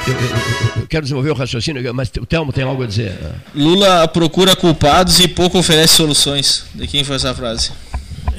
eu- 0.06 0.14
eu- 0.14 0.20
eu- 0.20 0.82
eu 0.82 0.86
quero 0.86 1.02
desenvolver 1.02 1.30
o 1.30 1.34
raciocínio, 1.34 1.94
mas 1.94 2.10
o 2.20 2.26
Telmo 2.26 2.52
tem 2.52 2.64
algo 2.64 2.82
a 2.82 2.86
dizer. 2.86 3.16
Lula 3.54 4.06
procura 4.08 4.54
culpados 4.54 5.18
e 5.20 5.28
pouco 5.28 5.58
oferece 5.58 5.94
soluções. 5.94 6.64
De 6.74 6.86
quem 6.86 7.02
foi 7.04 7.16
essa 7.16 7.34
frase? 7.34 7.70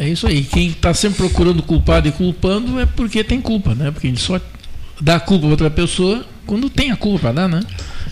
É 0.01 0.09
isso 0.09 0.25
aí. 0.25 0.43
Quem 0.43 0.69
está 0.69 0.95
sempre 0.95 1.19
procurando 1.19 1.61
culpado 1.61 2.07
e 2.07 2.11
culpando 2.11 2.79
é 2.79 2.87
porque 2.87 3.23
tem 3.23 3.39
culpa, 3.39 3.75
né? 3.75 3.91
Porque 3.91 4.07
a 4.07 4.09
gente 4.09 4.19
só 4.19 4.41
dá 4.99 5.19
culpa 5.19 5.41
para 5.41 5.51
outra 5.51 5.69
pessoa 5.69 6.25
quando 6.47 6.71
tem 6.71 6.89
a 6.89 6.95
culpa 6.95 7.19
para 7.19 7.31
dar, 7.33 7.47
né? 7.47 7.59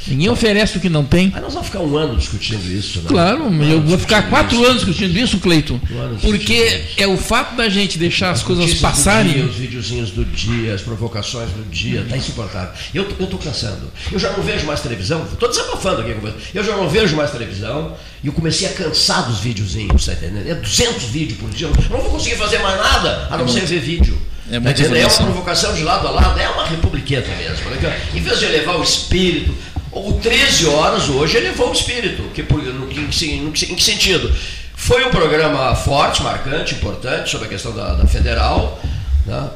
Ninguém 0.09 0.29
oferece 0.29 0.77
o 0.77 0.79
que 0.81 0.89
não 0.89 1.05
tem. 1.05 1.29
Mas 1.33 1.41
nós 1.41 1.53
vamos 1.53 1.67
ficar 1.67 1.79
um 1.79 1.95
ano 1.97 2.15
discutindo 2.17 2.65
isso, 2.71 2.99
né? 2.99 3.05
Claro, 3.07 3.45
Um 3.45 3.63
eu 3.63 3.81
vou 3.81 3.97
ficar 3.97 4.23
quatro 4.29 4.55
isso. 4.55 4.65
anos 4.65 4.85
discutindo 4.85 5.17
isso, 5.17 5.37
Cleiton. 5.39 5.75
Um 5.75 6.17
Porque 6.17 6.53
discutindo 6.63 7.01
é 7.01 7.07
o 7.07 7.17
fato 7.17 7.55
da 7.55 7.69
gente 7.69 7.97
deixar 7.97 8.31
as 8.31 8.41
coisas 8.43 8.65
notícias 8.65 8.81
do 8.81 8.95
passarem. 8.95 9.33
dia, 9.33 9.45
os 9.45 9.55
videozinhos 9.55 10.11
do 10.11 10.25
dia, 10.25 10.73
as 10.73 10.81
provocações 10.81 11.49
do 11.51 11.63
dia, 11.69 12.05
tá 12.09 12.17
insuportável. 12.17 12.71
Eu, 12.93 13.05
tô- 13.05 13.23
eu 13.23 13.27
tô 13.27 13.37
cansando. 13.37 13.91
Eu 14.11 14.19
já 14.19 14.31
não 14.31 14.43
vejo 14.43 14.65
mais 14.65 14.81
televisão, 14.81 15.23
estou 15.31 15.47
desabafando 15.49 16.01
aqui 16.01 16.13
com 16.13 16.21
você. 16.21 16.35
Eu 16.53 16.63
já 16.63 16.75
não 16.75 16.89
vejo 16.89 17.15
mais 17.15 17.31
televisão 17.31 17.95
e 18.23 18.27
eu 18.27 18.33
comecei 18.33 18.67
a 18.67 18.71
cansar 18.71 19.27
dos 19.27 19.39
videozinhos, 19.39 20.05
tá 20.05 20.13
entendendo? 20.13 20.47
É 20.49 20.55
200 20.55 21.03
vídeos 21.03 21.39
por 21.39 21.49
dia. 21.49 21.67
Eu 21.67 21.73
não 21.89 22.01
vou 22.01 22.11
conseguir 22.11 22.35
fazer 22.35 22.57
mais 22.59 22.77
nada 22.77 23.27
a 23.29 23.37
não 23.37 23.47
ser 23.47 23.61
ver 23.61 23.79
vídeo. 23.79 24.17
É 24.51 24.53
Tá 24.53 24.61
muita 24.61 24.81
é 24.81 25.05
uma 25.05 25.25
provocação 25.25 25.75
de 25.75 25.83
lado 25.83 26.07
a 26.07 26.11
lado, 26.11 26.39
é 26.39 26.49
uma 26.49 26.65
republiqueta 26.65 27.29
mesmo. 27.35 27.57
Ó. 27.69 28.17
Em 28.17 28.19
vez 28.21 28.39
de 28.39 28.45
elevar 28.45 28.79
o 28.79 28.83
espírito, 28.83 29.53
o 29.91 30.13
13 30.21 30.67
horas 30.67 31.09
hoje 31.09 31.37
elevou 31.37 31.69
o 31.69 31.73
espírito. 31.73 32.23
Que, 32.33 32.41
no, 32.43 32.87
que- 32.87 32.99
em, 33.25 33.51
que- 33.51 33.83
sentido? 33.83 34.33
Foi 34.75 35.03
um 35.05 35.09
programa 35.09 35.75
forte, 35.75 36.21
marcante, 36.23 36.75
importante 36.75 37.29
sobre 37.29 37.47
a 37.47 37.49
questão 37.49 37.75
da, 37.75 37.95
da 37.95 38.07
federal. 38.07 38.81
Né? 39.25 39.49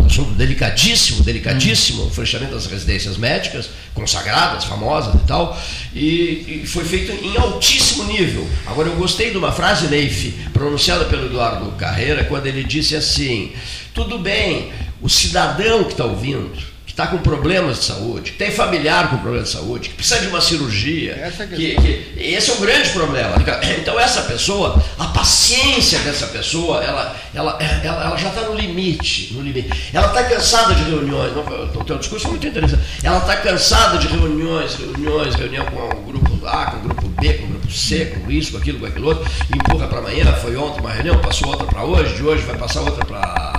Um 0.00 0.06
assunto 0.06 0.30
delicadíssimo, 0.34 1.22
delicadíssimo, 1.22 2.04
o 2.06 2.10
fechamento 2.10 2.54
das 2.54 2.64
residências 2.66 3.16
médicas, 3.18 3.68
consagradas, 3.92 4.64
famosas 4.64 5.14
e 5.16 5.26
tal, 5.26 5.60
e, 5.94 6.62
e 6.62 6.66
foi 6.66 6.82
feito 6.84 7.12
em 7.12 7.36
altíssimo 7.36 8.04
nível. 8.04 8.48
Agora, 8.66 8.88
eu 8.88 8.94
gostei 8.96 9.30
de 9.30 9.36
uma 9.36 9.52
frase, 9.52 9.88
Neif, 9.88 10.32
pronunciada 10.54 11.04
pelo 11.06 11.26
Eduardo 11.26 11.70
Carreira, 11.72 12.24
quando 12.24 12.46
ele 12.46 12.64
disse 12.64 12.96
assim: 12.96 13.52
tudo 13.92 14.18
bem, 14.18 14.72
o 15.02 15.10
cidadão 15.10 15.84
que 15.84 15.92
está 15.92 16.04
ouvindo, 16.06 16.52
está 16.98 17.06
com 17.06 17.18
problemas 17.18 17.78
de 17.78 17.84
saúde, 17.84 18.32
que 18.32 18.38
tem 18.38 18.50
familiar 18.50 19.08
com 19.08 19.18
problemas 19.18 19.46
de 19.50 19.54
saúde, 19.54 19.88
que 19.90 19.94
precisa 19.94 20.18
de 20.18 20.26
uma 20.26 20.40
cirurgia, 20.40 21.12
Essa 21.12 21.44
é 21.44 21.46
que, 21.46 21.54
questão. 21.56 21.84
que- 21.84 22.12
esse 22.20 22.50
é 22.50 22.54
um 22.54 22.60
grande 22.60 22.88
problema. 22.90 23.36
Então 23.78 24.00
essa 24.00 24.22
pessoa, 24.22 24.82
a 24.98 25.04
paciência 25.06 26.00
dessa 26.00 26.26
pessoa, 26.26 26.82
ela, 26.82 27.14
ela, 27.32 27.56
ela, 27.84 28.04
ela 28.04 28.16
já 28.16 28.30
está 28.30 28.40
no 28.42 28.54
limite, 28.56 29.32
no 29.32 29.42
limite. 29.42 29.90
Ela 29.92 30.08
está 30.08 30.24
cansada 30.24 30.74
de 30.74 30.82
reuniões. 30.82 31.32
O 31.76 31.84
teu 31.84 31.98
discurso 31.98 32.26
é 32.26 32.30
muito 32.30 32.46
interessante. 32.48 32.82
Ela 33.04 33.18
está 33.18 33.36
cansada 33.36 33.98
de 33.98 34.08
reuniões, 34.08 34.74
reuniões, 34.74 35.36
reunião 35.36 35.66
com 35.66 35.78
o 36.00 36.02
grupo 36.02 36.46
A, 36.48 36.66
com 36.72 36.76
o 36.78 36.80
grupo 36.80 37.08
B, 37.20 37.32
com 37.34 37.44
o 37.44 37.48
grupo 37.50 37.70
C, 37.70 38.06
com 38.06 38.28
isso, 38.28 38.50
com 38.50 38.58
aquilo, 38.58 38.80
com 38.80 38.86
aquilo 38.86 39.06
outro, 39.06 39.24
empurra 39.54 39.86
para 39.86 39.98
amanhã. 39.98 40.32
Foi 40.42 40.56
ontem 40.56 40.80
uma 40.80 40.90
reunião, 40.90 41.20
passou 41.20 41.46
outra 41.48 41.64
para 41.68 41.84
hoje, 41.84 42.16
de 42.16 42.24
hoje 42.24 42.42
vai 42.42 42.56
passar 42.56 42.80
outra 42.80 43.04
para 43.04 43.57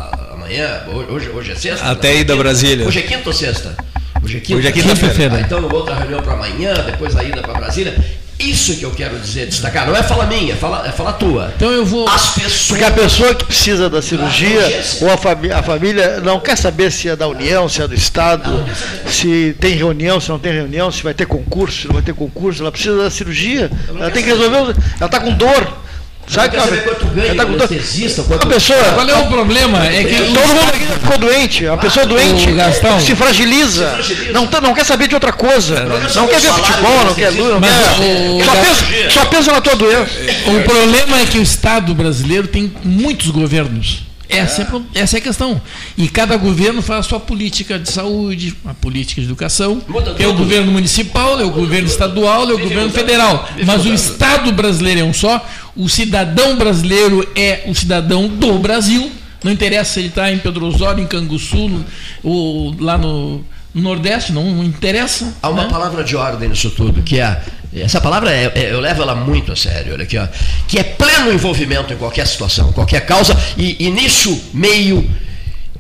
amanhã. 0.50 0.82
Hoje, 1.10 1.30
hoje 1.30 1.52
é 1.52 1.56
sexta. 1.56 1.86
Até 1.92 2.16
ir 2.16 2.24
da 2.24 2.36
Brasília. 2.36 2.88
Hoje 2.88 3.00
é 3.00 3.04
quinta 3.04 3.30
ou 3.30 3.34
sexta? 3.34 3.76
Hoje 4.24 4.38
é 4.38 4.40
quinta. 4.40 4.60
Hoje 4.60 4.68
é 4.68 4.72
quinta-feira. 4.72 5.36
Ah, 5.36 5.42
então 5.42 5.64
outra 5.72 5.96
reunião 5.96 6.22
para 6.22 6.34
amanhã, 6.34 6.74
depois 6.86 7.16
a 7.16 7.24
ida 7.24 7.42
para 7.42 7.54
Brasília. 7.54 7.96
Isso 8.40 8.74
que 8.78 8.84
eu 8.84 8.92
quero 8.92 9.20
dizer, 9.20 9.48
destacar. 9.48 9.86
Não 9.86 9.94
é 9.94 10.02
fala 10.02 10.26
minha, 10.26 10.54
é 10.54 10.56
fala, 10.56 10.88
é 10.88 10.92
fala 10.94 11.12
tua. 11.12 11.52
Então 11.58 11.70
eu 11.72 11.86
vou. 11.86 12.08
As 12.08 12.30
pessoas. 12.36 12.68
Porque 12.70 12.84
a 12.86 12.92
pessoa 12.92 13.36
que 13.36 13.44
precisa 13.44 13.90
da 13.90 14.02
cirurgia, 14.02 14.62
urgência. 14.64 15.06
ou 15.06 15.14
a, 15.14 15.18
fami- 15.18 15.52
a 15.52 15.62
família, 15.62 16.22
não 16.22 16.40
quer 16.40 16.58
saber 16.58 16.90
se 16.90 17.10
é 17.10 17.18
da 17.18 17.28
União, 17.28 17.68
se 17.68 17.82
é 17.82 17.88
do 17.88 17.94
Estado, 17.94 18.66
se 19.10 19.54
tem 19.60 19.74
reunião, 19.76 20.22
se 20.22 20.30
não 20.30 20.40
tem 20.40 20.54
reunião, 20.54 20.90
se 20.90 21.04
vai 21.04 21.14
ter 21.14 21.26
concurso, 21.26 21.82
se 21.82 21.88
não 21.88 21.96
vai 21.96 22.02
ter 22.02 22.14
concurso. 22.14 22.62
Ela 22.62 22.72
precisa 22.72 22.98
da 22.98 23.10
cirurgia. 23.10 23.70
Ela 23.90 24.10
tem 24.10 24.24
que 24.24 24.30
resolver. 24.30 24.56
Ela 24.56 25.06
está 25.06 25.20
com 25.20 25.34
dor. 25.34 25.89
Sabe 26.30 26.50
quer 26.50 26.62
saber 26.62 26.84
quanto 26.84 27.06
ganha 27.08 27.34
tá 27.36 27.42
anestesista, 27.42 28.22
quanto- 28.22 28.44
A 28.46 28.50
pessoa. 28.50 28.84
Qual 28.94 29.10
é 29.10 29.16
o 29.16 29.26
problema? 29.28 29.84
É 29.88 30.04
que 30.04 30.16
Todo 30.32 30.48
mundo 30.48 30.70
aqui 30.70 30.86
ficou 31.02 31.18
doente. 31.18 31.66
A 31.68 31.76
pessoa 31.76 32.06
doente 32.06 32.52
Gastão. 32.52 33.00
se 33.00 33.16
fragiliza. 33.16 34.00
Não, 34.32 34.46
tá- 34.46 34.62
não 34.62 34.76
quer 34.76 34.86
saber 34.86 35.08
de 35.08 35.16
outra 35.16 35.32
coisa. 35.34 35.86
Não 36.16 36.28
quer 36.28 36.40
ver 36.40 36.52
futebol, 36.52 37.06
não 37.06 37.14
quer 37.16 37.30
luz, 37.32 37.50
não 37.54 37.62
quer. 37.62 38.46
Só 38.46 38.52
pensa, 38.56 39.10
só 39.10 39.26
pensa 39.26 39.52
na 39.52 39.62
tua 39.62 39.76
doença. 39.76 40.12
O 40.46 40.64
problema 40.64 41.20
é 41.20 41.26
que 41.26 41.40
o 41.40 41.42
Estado 41.42 41.96
brasileiro 41.96 42.48
tem 42.48 42.72
muitos 42.84 43.32
governos. 43.32 44.04
Essa 44.30 44.62
é, 44.62 44.66
pro- 44.66 44.86
essa 44.94 45.18
é 45.18 45.20
a 45.20 45.22
questão. 45.22 45.60
E 45.98 46.08
cada 46.08 46.38
governo 46.38 46.82
faz 46.84 47.00
a 47.00 47.10
sua 47.10 47.20
política 47.20 47.80
de 47.80 47.92
saúde, 47.92 48.56
a 48.64 48.74
política 48.76 49.20
de 49.22 49.28
educação. 49.28 49.82
Muda 49.88 50.16
É 50.20 50.28
o 50.28 50.34
governo 50.34 50.72
municipal, 50.72 51.40
é 51.40 51.44
o 51.44 51.50
governo 51.50 51.88
estadual, 51.88 52.50
é 52.50 52.54
o 52.54 52.60
governo 52.60 52.92
federal. 52.92 53.50
Mas 53.66 53.86
o. 53.86 53.94
Estado 53.94 54.52
brasileiro 54.52 55.02
é 55.02 55.04
um 55.04 55.14
só. 55.14 55.44
O 55.76 55.90
cidadão 55.90 56.56
brasileiro 56.58 57.28
é 57.36 57.64
o 57.68 57.74
cidadão 57.74 58.28
do 58.28 58.60
Brasil. 58.60 59.12
Não 59.44 59.52
interessa 59.52 59.94
se 59.94 60.00
ele 60.02 60.10
está 60.10 60.32
em 60.32 60.38
Pedro 60.38 60.66
Osório, 60.68 61.02
em 61.04 61.08
Canguçu, 61.08 61.84
ou 62.24 62.76
lá 62.80 62.98
no 62.98 63.44
Nordeste, 63.74 64.32
não, 64.32 64.64
interessa. 64.64 65.32
Há 65.42 65.50
uma 65.50 65.64
né? 65.64 65.70
palavra 65.70 66.04
de 66.04 66.16
ordem 66.16 66.50
nisso 66.50 66.72
tudo, 66.72 67.04
que 67.04 67.20
é. 67.20 67.42
Essa 67.76 68.02
palavra 68.02 68.32
é- 68.32 68.52
é- 68.56 68.74
eu 68.74 68.80
levo 68.80 69.04
ela 69.04 69.14
muito 69.14 69.52
a 69.52 69.56
sério, 69.56 69.94
olha 69.94 70.04
aqui, 70.04 70.18
ó, 70.18 70.28
que 70.68 70.80
é 70.80 70.84
pleno 70.84 71.32
envolvimento 71.32 71.94
em 71.94 71.98
qualquer 71.98 72.26
situação, 72.26 72.72
qualquer 72.74 73.06
causa, 73.06 73.38
e 73.56 73.86
início, 73.86 74.42
meio 74.54 75.08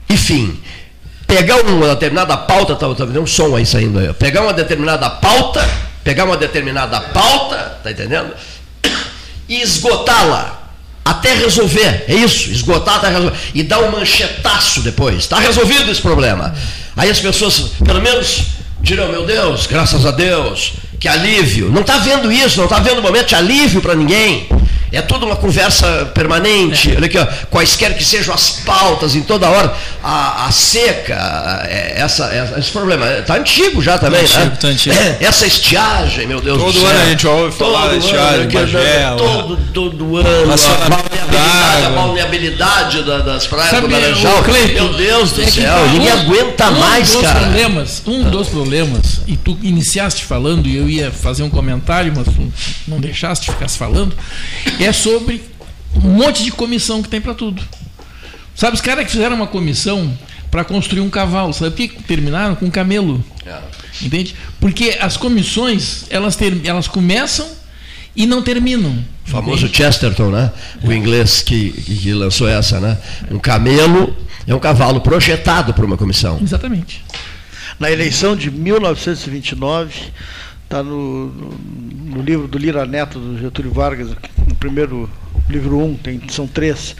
e 0.07 0.15
fim. 0.15 0.59
Pegar 1.25 1.61
uma 1.61 1.87
determinada 1.89 2.37
pauta, 2.37 2.75
tá, 2.75 2.93
tá 2.93 3.19
um 3.19 3.25
som 3.25 3.55
aí 3.55 3.65
saindo 3.65 3.97
aí, 3.97 4.09
ó. 4.09 4.13
pegar 4.13 4.41
uma 4.43 4.53
determinada 4.53 5.09
pauta, 5.09 5.67
pegar 6.03 6.25
uma 6.25 6.37
determinada 6.37 6.99
pauta, 7.01 7.79
tá 7.83 7.91
entendendo? 7.91 8.33
E 9.49 9.61
esgotá-la 9.63 10.68
até 11.09 11.33
resolver, 11.33 12.05
é 12.07 12.13
isso, 12.13 12.49
esgotar 12.51 12.95
até 12.95 13.09
resolver. 13.09 13.37
E 13.53 13.63
dar 13.63 13.79
um 13.79 13.91
manchetaço 13.91 14.81
depois. 14.81 15.17
Está 15.17 15.39
resolvido 15.39 15.89
esse 15.89 16.01
problema. 16.01 16.53
Aí 16.95 17.09
as 17.09 17.19
pessoas, 17.19 17.71
pelo 17.83 18.01
menos, 18.01 18.43
dirão, 18.81 19.09
meu 19.09 19.25
Deus, 19.25 19.65
graças 19.65 20.05
a 20.05 20.11
Deus, 20.11 20.73
que 20.99 21.07
alívio. 21.07 21.69
Não 21.71 21.81
está 21.81 21.97
vendo 21.97 22.31
isso, 22.31 22.57
não 22.57 22.65
está 22.65 22.79
vendo 22.79 23.01
momento 23.01 23.27
de 23.27 23.35
alívio 23.35 23.81
para 23.81 23.95
ninguém. 23.95 24.47
É 24.91 25.01
tudo 25.01 25.25
uma 25.25 25.35
conversa 25.35 26.11
permanente. 26.13 26.93
Olha 26.95 27.05
aqui, 27.05 27.17
ó, 27.17 27.25
quaisquer 27.49 27.95
que 27.97 28.03
sejam 28.03 28.33
as 28.33 28.49
pautas 28.49 29.15
em 29.15 29.21
toda 29.21 29.47
hora. 29.49 29.73
A, 30.03 30.45
a 30.47 30.51
seca, 30.51 31.65
é, 31.69 31.93
essa, 31.97 32.25
essa- 32.33 32.59
esse 32.59 32.71
problema 32.71 33.05
está 33.19 33.35
antigo 33.35 33.81
já 33.81 33.97
também. 33.97 34.25
Tá 34.27 34.39
antigo, 34.39 34.49
né? 34.51 34.57
tá 34.61 34.67
antigo. 34.67 34.95
É, 34.95 35.17
essa 35.21 35.45
estiagem, 35.45 36.25
meu 36.27 36.41
Deus 36.41 36.57
Todo 36.57 36.73
do 36.73 36.79
céu. 36.79 36.89
ano 36.89 37.01
a 37.01 37.05
gente 37.05 37.27
ouve 37.27 37.55
falar 37.55 37.81
Todo 37.81 37.89
da 37.91 37.97
estiagem, 37.97 38.57
ano, 39.03 39.17
todo, 39.17 39.57
todo 39.73 40.17
ano. 40.17 40.53
A 40.53 40.89
balneabilidade, 40.89 41.85
a 41.85 41.89
balneabilidade 41.89 43.03
da- 43.03 43.19
das 43.19 43.47
praias 43.47 43.69
Sabe, 43.69 43.87
do 43.87 43.93
Laranjal. 43.93 44.43
Cleiton, 44.43 44.83
Meu 44.85 44.93
Deus 44.93 45.31
do 45.31 45.41
é 45.43 45.47
céu, 45.47 45.73
tá 45.73 45.85
ninguém 45.91 46.13
um- 46.13 46.19
aguenta 46.19 46.69
um 46.69 46.79
mais, 46.79 47.11
dos 47.11 47.21
cara. 47.21 47.39
Problemas, 47.39 48.01
um 48.07 48.23
dos 48.29 48.47
problemas, 48.47 49.21
e 49.27 49.37
tu 49.37 49.57
iniciaste 49.61 50.25
falando, 50.25 50.67
e 50.67 50.75
eu 50.77 50.89
ia 50.89 51.11
fazer 51.11 51.43
um 51.43 51.49
comentário, 51.49 52.11
mas 52.15 52.25
tu 52.25 52.51
não 52.87 52.99
deixaste, 52.99 53.51
ficasse 53.51 53.77
falando, 53.77 54.15
é 54.79 54.91
sobre 54.91 55.43
um 55.95 56.09
monte 56.09 56.43
de 56.43 56.51
comissão 56.51 57.01
que 57.01 57.09
tem 57.09 57.19
para 57.19 57.33
tudo. 57.33 57.61
Sabe, 58.55 58.75
os 58.75 58.81
caras 58.81 59.05
que 59.05 59.11
fizeram 59.11 59.35
uma 59.35 59.47
comissão 59.47 60.17
para 60.49 60.63
construir 60.63 61.01
um 61.01 61.09
cavalo, 61.09 61.53
sabe 61.53 61.71
por 61.71 61.77
que 61.77 62.03
terminaram 62.03 62.55
com 62.55 62.65
um 62.65 62.71
camelo? 62.71 63.23
Entende? 64.01 64.35
Porque 64.59 64.97
as 64.99 65.17
comissões, 65.17 66.05
elas, 66.09 66.35
ter, 66.35 66.59
elas 66.65 66.87
começam 66.87 67.47
e 68.15 68.25
não 68.25 68.41
terminam. 68.41 69.03
O 69.25 69.29
famoso 69.29 69.69
Chesterton, 69.71 70.29
né? 70.29 70.51
O 70.83 70.91
inglês 70.91 71.41
que, 71.41 71.71
que 71.71 71.95
que 71.95 72.13
lançou 72.13 72.47
essa, 72.47 72.79
né? 72.79 72.97
Um 73.29 73.39
camelo 73.39 74.15
é 74.47 74.55
um 74.55 74.59
cavalo 74.59 75.01
projetado 75.01 75.73
por 75.73 75.85
uma 75.85 75.97
comissão. 75.97 76.39
Exatamente. 76.41 77.03
Na 77.79 77.91
eleição 77.91 78.35
de 78.35 78.51
1929, 78.51 79.93
está 80.69 80.83
no, 80.83 81.25
no, 81.27 81.49
no 82.15 82.21
livro 82.21 82.47
do 82.47 82.59
Lira 82.59 82.85
Neto, 82.85 83.19
do 83.19 83.39
Getúlio 83.39 83.71
Vargas, 83.71 84.09
no 84.47 84.55
primeiro 84.55 85.09
livro 85.49 85.77
1, 85.79 85.83
um, 85.83 85.95
tem, 85.97 86.21
são 86.29 86.45
três, 86.47 86.95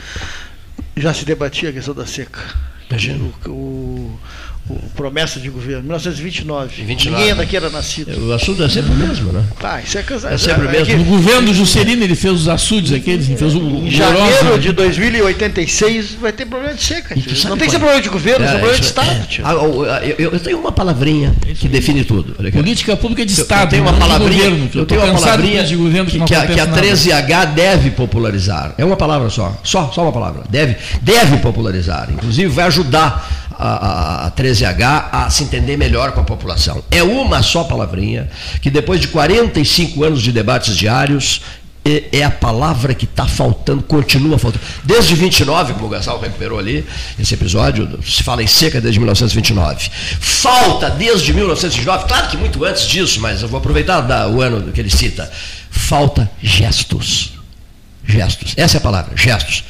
já 0.97 1.13
se 1.13 1.23
debatia 1.23 1.69
a 1.69 1.73
questão 1.73 1.93
da 1.93 2.05
seca. 2.05 2.39
Imagina. 2.89 3.23
O, 3.45 3.49
o- 3.51 4.19
promessa 4.95 5.39
de 5.39 5.49
governo, 5.49 5.83
1929. 5.83 6.83
29. 6.83 7.17
Ninguém 7.17 7.35
daqui 7.35 7.55
era 7.57 7.69
nascido. 7.69 8.27
O 8.27 8.33
assunto 8.33 8.63
é 8.63 8.69
sempre 8.69 8.91
o 8.91 8.95
mesmo, 8.95 9.31
né? 9.31 9.43
Tá, 9.59 9.81
isso 9.81 9.97
é, 9.97 10.03
É 10.31 10.37
sempre 10.37 10.67
o 10.67 10.71
mesmo. 10.71 10.97
No 10.97 11.03
governo 11.05 11.47
do 11.47 11.53
Juscelino 11.53 12.03
ele 12.03 12.15
fez 12.15 12.33
os 12.33 12.47
açudes 12.47 12.91
aqueles, 12.91 13.27
ele 13.27 13.37
fez 13.37 13.55
o 13.55 13.59
Em 13.59 13.89
janeiro 13.89 14.59
de 14.59 14.71
2086 14.71 16.15
vai 16.15 16.31
ter 16.31 16.45
problema 16.45 16.73
de 16.73 16.83
seca. 16.83 17.15
sabe 17.15 17.49
Não 17.49 17.57
tem 17.57 17.67
que 17.67 17.71
ser 17.71 17.79
problema 17.79 18.01
de 18.01 18.09
governo, 18.09 18.45
É, 18.45 18.49
é, 18.49 18.51
problema 18.51 18.77
de 18.79 18.85
Estado. 18.85 19.09
é. 19.09 19.25
tio. 19.27 19.45
Ah, 19.45 19.53
eu, 20.05 20.31
eu 20.31 20.39
tenho 20.39 20.59
uma 20.59 20.71
palavrinha 20.71 21.33
que 21.55 21.67
define 21.67 22.03
tudo. 22.03 22.35
Política 22.51 22.95
pública 22.95 23.25
de 23.25 23.31
Estado, 23.31 23.63
Eu 23.63 23.69
tenho 23.69 23.83
uma 23.83 23.93
palavrinha, 23.93 24.43
governo, 24.49 24.69
que 24.69 24.77
eu 24.77 24.85
tenho 24.85 25.03
uma 25.03 25.19
palavrinha 25.19 25.63
de 25.63 25.75
governo 25.75 26.09
que 26.09 26.19
que, 26.19 26.35
a, 26.35 26.45
que 26.47 26.59
a 26.59 26.65
nada. 26.65 26.81
13H 26.81 27.53
deve 27.53 27.91
popularizar. 27.91 28.73
É 28.77 28.85
uma 28.85 28.97
palavra 28.97 29.29
só, 29.29 29.59
só, 29.63 29.91
só 29.91 30.03
uma 30.03 30.11
palavra. 30.11 30.43
Deve, 30.49 30.75
deve 31.01 31.37
popularizar. 31.37 32.09
Inclusive 32.11 32.47
vai 32.49 32.65
ajudar 32.65 33.49
a, 33.57 33.67
a, 33.67 34.27
a 34.27 34.31
13H 34.59 35.09
a 35.11 35.29
se 35.29 35.43
entender 35.43 35.77
melhor 35.77 36.11
com 36.11 36.21
a 36.21 36.23
população. 36.23 36.83
É 36.91 37.01
uma 37.01 37.41
só 37.41 37.63
palavrinha 37.63 38.29
que 38.61 38.69
depois 38.69 38.99
de 38.99 39.07
45 39.07 40.03
anos 40.03 40.21
de 40.21 40.31
debates 40.31 40.75
diários 40.75 41.41
é, 41.85 42.19
é 42.19 42.23
a 42.23 42.31
palavra 42.31 42.93
que 42.93 43.05
está 43.05 43.25
faltando, 43.25 43.81
continua 43.83 44.37
faltando. 44.37 44.63
Desde 44.83 45.15
29, 45.15 45.73
como 45.73 45.85
o 45.85 45.89
Gastal 45.89 46.19
recuperou 46.19 46.59
ali, 46.59 46.85
esse 47.17 47.33
episódio, 47.33 47.99
se 48.03 48.21
fala 48.21 48.43
em 48.43 48.47
seca 48.47 48.81
desde 48.81 48.99
1929. 48.99 49.89
Falta 50.19 50.89
desde 50.89 51.33
1929, 51.33 52.07
claro 52.07 52.27
que 52.27 52.37
muito 52.37 52.63
antes 52.65 52.85
disso, 52.85 53.19
mas 53.21 53.41
eu 53.41 53.47
vou 53.47 53.59
aproveitar 53.59 54.29
o 54.29 54.41
ano 54.41 54.71
que 54.71 54.79
ele 54.79 54.89
cita. 54.89 55.31
Falta 55.69 56.29
gestos. 56.41 57.33
Gestos. 58.05 58.53
Essa 58.57 58.77
é 58.77 58.79
a 58.79 58.81
palavra, 58.81 59.15
gestos. 59.15 59.63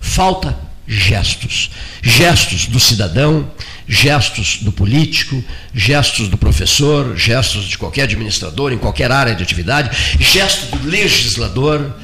Falta 0.00 0.56
gestos. 0.86 1.70
Gestos 2.02 2.66
do 2.66 2.78
cidadão, 2.78 3.48
gestos 3.88 4.58
do 4.62 4.72
político, 4.72 5.42
gestos 5.72 6.28
do 6.28 6.36
professor, 6.36 7.16
gestos 7.16 7.64
de 7.64 7.78
qualquer 7.78 8.02
administrador 8.02 8.72
em 8.72 8.78
qualquer 8.78 9.12
área 9.12 9.34
de 9.34 9.42
atividade, 9.42 9.96
gesto 10.18 10.76
do 10.76 10.88
legislador, 10.88 11.94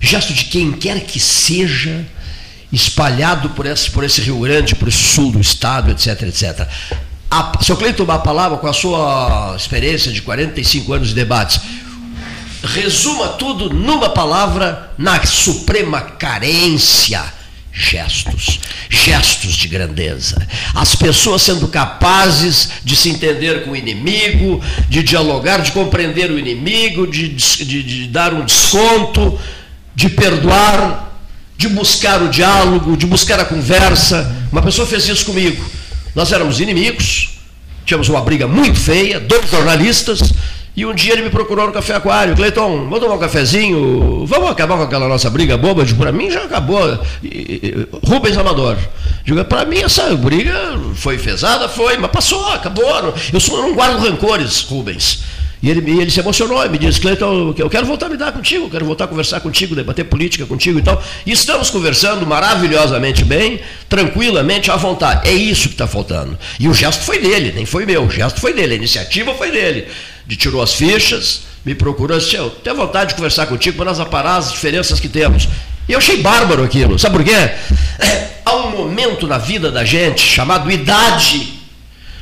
gesto 0.00 0.32
de 0.32 0.44
quem 0.44 0.72
quer 0.72 1.00
que 1.00 1.18
seja 1.18 2.04
espalhado 2.72 3.50
por 3.50 3.66
esse, 3.66 3.90
por 3.90 4.04
esse 4.04 4.20
Rio 4.20 4.40
Grande, 4.40 4.74
por 4.74 4.88
esse 4.88 5.02
sul 5.02 5.32
do 5.32 5.40
estado, 5.40 5.90
etc, 5.90 6.22
etc. 6.22 6.68
A, 7.30 7.52
seu 7.62 7.76
Cleiton, 7.76 8.04
uma 8.04 8.18
palavra 8.18 8.58
com 8.58 8.66
a 8.66 8.72
sua 8.72 9.54
experiência 9.56 10.12
de 10.12 10.22
45 10.22 10.92
anos 10.92 11.08
de 11.08 11.14
debates, 11.14 11.60
resuma 12.62 13.28
tudo 13.28 13.68
numa 13.68 14.10
palavra, 14.10 14.92
na 14.96 15.24
suprema 15.26 16.00
carência. 16.00 17.22
Gestos, 17.72 18.60
gestos 18.90 19.54
de 19.54 19.66
grandeza. 19.66 20.46
As 20.74 20.94
pessoas 20.94 21.40
sendo 21.40 21.68
capazes 21.68 22.68
de 22.84 22.94
se 22.94 23.08
entender 23.08 23.64
com 23.64 23.70
o 23.70 23.76
inimigo, 23.76 24.62
de 24.90 25.02
dialogar, 25.02 25.62
de 25.62 25.72
compreender 25.72 26.30
o 26.30 26.38
inimigo, 26.38 27.06
de, 27.06 27.30
de, 27.30 27.82
de 27.82 28.06
dar 28.08 28.34
um 28.34 28.44
desconto, 28.44 29.40
de 29.94 30.10
perdoar, 30.10 31.12
de 31.56 31.68
buscar 31.68 32.20
o 32.22 32.28
diálogo, 32.28 32.94
de 32.94 33.06
buscar 33.06 33.40
a 33.40 33.44
conversa. 33.44 34.30
Uma 34.52 34.60
pessoa 34.60 34.86
fez 34.86 35.08
isso 35.08 35.24
comigo. 35.24 35.64
Nós 36.14 36.30
éramos 36.30 36.60
inimigos, 36.60 37.38
tínhamos 37.86 38.08
uma 38.10 38.20
briga 38.20 38.46
muito 38.46 38.78
feia, 38.78 39.18
dois 39.18 39.50
jornalistas, 39.50 40.20
e 40.74 40.86
um 40.86 40.94
dia 40.94 41.12
ele 41.12 41.22
me 41.22 41.30
procurou 41.30 41.66
no 41.66 41.72
Café 41.72 41.94
Aquário. 41.94 42.34
Cleiton, 42.34 42.84
vamos 42.84 43.00
tomar 43.00 43.14
um 43.16 43.18
cafezinho? 43.18 44.24
Vamos 44.26 44.50
acabar 44.50 44.76
com 44.78 44.84
aquela 44.84 45.06
nossa 45.06 45.28
briga 45.28 45.56
boba? 45.58 45.84
Para 45.84 46.12
mim 46.12 46.30
já 46.30 46.44
acabou. 46.44 46.98
E- 47.22 47.86
Rubens 48.06 48.36
Amador. 48.38 48.76
Para 49.48 49.64
mim 49.64 49.78
essa 49.78 50.14
briga 50.16 50.78
foi 50.94 51.18
fezada, 51.18 51.68
foi, 51.68 51.98
mas 51.98 52.10
passou, 52.10 52.46
acabou. 52.48 53.14
Eu, 53.32 53.40
sou, 53.40 53.58
eu 53.58 53.62
não 53.64 53.74
guardo 53.74 53.98
rancores, 53.98 54.62
Rubens. 54.62 55.22
E 55.62 55.70
ele, 55.70 56.00
ele 56.00 56.10
se 56.10 56.18
emocionou 56.18 56.64
e 56.66 56.68
me 56.68 56.76
disse, 56.76 57.00
Cleiton, 57.00 57.54
eu 57.56 57.70
quero 57.70 57.86
voltar 57.86 58.06
a 58.06 58.08
me 58.08 58.16
dar 58.16 58.32
contigo, 58.32 58.68
quero 58.68 58.84
voltar 58.84 59.04
a 59.04 59.06
conversar 59.06 59.38
contigo, 59.38 59.76
debater 59.76 60.04
política 60.06 60.44
contigo 60.44 60.80
e 60.80 60.82
tal. 60.82 61.00
E 61.24 61.30
estamos 61.30 61.70
conversando 61.70 62.26
maravilhosamente 62.26 63.24
bem, 63.24 63.60
tranquilamente, 63.88 64.72
à 64.72 64.76
vontade. 64.76 65.28
É 65.28 65.32
isso 65.32 65.68
que 65.68 65.74
está 65.74 65.86
faltando. 65.86 66.36
E 66.58 66.66
o 66.66 66.74
gesto 66.74 67.04
foi 67.04 67.20
dele, 67.20 67.52
nem 67.54 67.64
foi 67.64 67.86
meu, 67.86 68.02
o 68.04 68.10
gesto 68.10 68.40
foi 68.40 68.52
dele, 68.52 68.72
a 68.72 68.76
iniciativa 68.76 69.34
foi 69.34 69.52
dele. 69.52 69.86
De 70.26 70.36
tirou 70.36 70.62
as 70.62 70.72
fichas, 70.72 71.42
me 71.64 71.74
procurou 71.74 72.16
e 72.16 72.20
disse, 72.20 72.36
eu 72.36 72.50
tenho 72.50 72.76
vontade 72.76 73.10
de 73.10 73.16
conversar 73.16 73.46
contigo 73.46 73.76
para 73.76 73.86
nós 73.86 74.00
aparar 74.00 74.36
as 74.36 74.52
diferenças 74.52 74.98
que 75.00 75.08
temos. 75.08 75.48
E 75.88 75.92
eu 75.92 75.98
achei 75.98 76.18
bárbaro 76.18 76.62
aquilo. 76.62 76.98
Sabe 76.98 77.16
por 77.16 77.24
quê? 77.24 77.32
Há 78.44 78.56
um 78.56 78.70
momento 78.70 79.26
na 79.26 79.38
vida 79.38 79.70
da 79.70 79.84
gente 79.84 80.20
chamado 80.20 80.70
idade, 80.70 81.54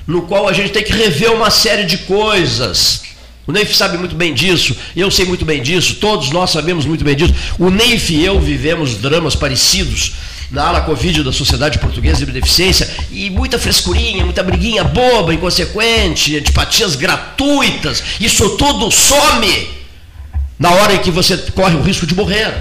no 0.07 0.23
qual 0.23 0.49
a 0.49 0.53
gente 0.53 0.71
tem 0.71 0.83
que 0.83 0.93
rever 0.93 1.33
uma 1.33 1.51
série 1.51 1.85
de 1.85 1.99
coisas. 1.99 3.03
O 3.47 3.53
Neif 3.53 3.75
sabe 3.75 3.99
muito 3.99 4.15
bem 4.15 4.33
disso, 4.33 4.77
eu 4.95 5.11
sei 5.11 5.25
muito 5.25 5.45
bem 5.45 5.63
disso, 5.63 5.97
todos 5.97 6.31
nós 6.31 6.51
sabemos 6.51 6.85
muito 6.85 7.03
bem 7.03 7.17
disso. 7.17 7.35
O 7.59 7.71
Neif 7.71 8.13
e 8.13 8.25
eu 8.25 8.39
vivemos 8.39 8.97
dramas 8.97 9.35
parecidos 9.35 10.13
na 10.51 10.69
ala 10.69 10.81
Covid 10.81 11.23
da 11.23 11.33
Sociedade 11.33 11.79
Portuguesa 11.79 12.27
de 12.27 12.33
Deficiência 12.33 12.89
e 13.11 13.31
muita 13.31 13.59
frescurinha, 13.59 14.25
muita 14.25 14.43
briguinha 14.43 14.83
boba, 14.83 15.33
inconsequente, 15.33 16.37
antipatias 16.37 16.97
gratuitas. 16.97 18.03
Isso 18.21 18.57
tudo 18.57 18.91
some 18.91 19.81
na 20.59 20.71
hora 20.73 20.95
em 20.95 20.99
que 20.99 21.11
você 21.11 21.37
corre 21.55 21.75
o 21.75 21.83
risco 21.83 22.07
de 22.07 22.15
morrer. 22.15 22.53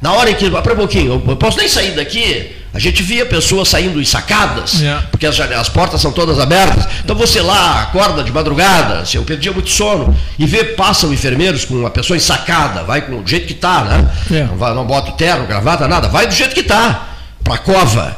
Na 0.00 0.12
hora 0.12 0.30
em 0.30 0.34
que. 0.34 0.50
Para 0.50 0.72
um 0.72 0.76
pouquinho, 0.76 1.22
eu 1.26 1.36
posso 1.36 1.58
nem 1.58 1.68
sair 1.68 1.92
daqui. 1.94 2.52
A 2.74 2.78
gente 2.80 3.02
via 3.04 3.24
pessoas 3.24 3.68
saindo 3.68 4.00
em 4.00 4.04
sacadas, 4.04 4.80
porque 5.10 5.24
as, 5.24 5.38
as 5.38 5.68
portas 5.68 6.00
são 6.00 6.10
todas 6.10 6.40
abertas. 6.40 6.86
Então 7.04 7.14
você 7.14 7.40
lá 7.40 7.82
acorda 7.82 8.24
de 8.24 8.32
madrugada, 8.32 9.04
se 9.06 9.16
eu 9.16 9.22
perdia 9.22 9.52
muito 9.52 9.70
sono, 9.70 10.14
e 10.38 10.44
vê, 10.44 10.64
passam 10.64 11.12
enfermeiros 11.12 11.64
com 11.64 11.74
uma 11.74 11.90
pessoa 11.90 12.16
ensacada, 12.16 12.82
vai 12.82 13.02
com 13.02 13.20
o 13.20 13.26
jeito 13.26 13.46
que 13.46 13.52
está, 13.52 13.84
né? 13.84 14.10
Não, 14.48 14.56
vai, 14.56 14.74
não 14.74 14.84
bota 14.84 15.10
o 15.10 15.14
terno, 15.14 15.46
gravata, 15.46 15.86
nada, 15.86 16.08
vai 16.08 16.26
do 16.26 16.34
jeito 16.34 16.52
que 16.52 16.60
está. 16.60 17.08
para 17.44 17.54
a 17.54 17.58
cova. 17.58 18.16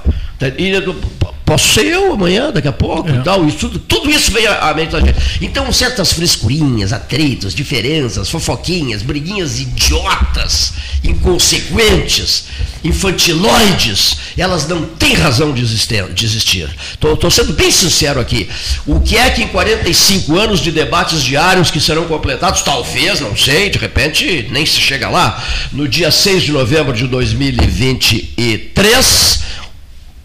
Posso 1.47 1.75
ser 1.75 1.87
eu 1.87 2.13
amanhã, 2.13 2.51
daqui 2.51 2.67
a 2.67 2.73
pouco 2.73 3.09
e 3.09 3.23
tal. 3.23 3.47
Isso, 3.47 3.59
tudo, 3.59 3.79
tudo 3.79 4.11
isso 4.11 4.33
vem 4.33 4.49
à 4.49 4.75
mente 4.75 4.91
da 4.91 5.01
gente. 5.01 5.17
Então, 5.41 5.73
certas 5.73 6.13
frescurinhas, 6.13 6.93
atritos, 6.93 7.55
diferenças, 7.55 8.29
fofoquinhas, 8.29 9.01
briguinhas 9.01 9.61
idiotas, 9.61 10.73
inconsequentes, 11.05 12.47
infantiloides, 12.83 14.17
elas 14.37 14.67
não 14.67 14.87
têm 14.87 15.15
razão 15.15 15.55
de 15.55 15.63
existir. 15.63 16.13
de 16.13 16.25
existir. 16.25 16.69
Estou 16.93 17.31
sendo 17.31 17.53
bem 17.53 17.71
sincero 17.71 18.19
aqui. 18.19 18.49
O 18.85 18.99
que 18.99 19.17
é 19.17 19.31
que 19.31 19.45
em 19.45 19.49
45 19.49 20.37
anos 20.37 20.59
de 20.59 20.73
debates 20.73 21.23
diários 21.23 21.71
que 21.71 21.81
serão 21.81 22.07
completados, 22.07 22.63
talvez, 22.63 23.21
não 23.21 23.37
sei, 23.37 23.71
de 23.71 23.79
repente 23.79 24.49
nem 24.51 24.67
se 24.67 24.81
chega 24.81 25.09
lá, 25.09 25.41
no 25.73 25.87
dia 25.87 26.11
6 26.11 26.43
de 26.43 26.51
novembro 26.51 26.93
de 26.93 27.07
2023, 27.07 29.47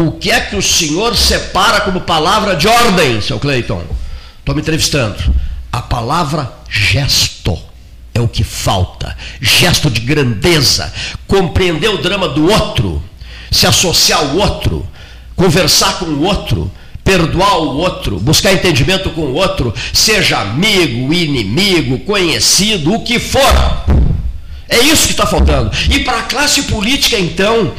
o 0.07 0.11
que 0.13 0.31
é 0.31 0.39
que 0.39 0.55
o 0.55 0.61
senhor 0.61 1.15
separa 1.15 1.81
como 1.81 2.01
palavra 2.01 2.55
de 2.55 2.67
ordem, 2.67 3.21
seu 3.21 3.39
Cleiton? 3.39 3.83
Estou 4.39 4.55
me 4.55 4.61
entrevistando. 4.61 5.17
A 5.71 5.81
palavra 5.81 6.51
gesto 6.69 7.57
é 8.13 8.19
o 8.19 8.27
que 8.27 8.43
falta. 8.43 9.15
Gesto 9.39 9.89
de 9.89 10.01
grandeza. 10.01 10.91
Compreender 11.27 11.89
o 11.89 11.97
drama 11.97 12.27
do 12.27 12.51
outro. 12.51 13.01
Se 13.51 13.65
associar 13.67 14.19
ao 14.19 14.35
outro. 14.37 14.87
Conversar 15.35 15.99
com 15.99 16.05
o 16.05 16.23
outro. 16.23 16.71
Perdoar 17.03 17.57
o 17.57 17.77
outro. 17.77 18.19
Buscar 18.19 18.53
entendimento 18.53 19.09
com 19.11 19.21
o 19.21 19.33
outro. 19.33 19.73
Seja 19.93 20.39
amigo, 20.39 21.13
inimigo, 21.13 21.99
conhecido, 21.99 22.93
o 22.93 23.03
que 23.03 23.19
for. 23.19 23.85
É 24.67 24.79
isso 24.79 25.05
que 25.05 25.11
está 25.11 25.25
faltando. 25.25 25.71
E 25.89 25.99
para 25.99 26.19
a 26.19 26.23
classe 26.23 26.63
política, 26.63 27.19
então, 27.19 27.73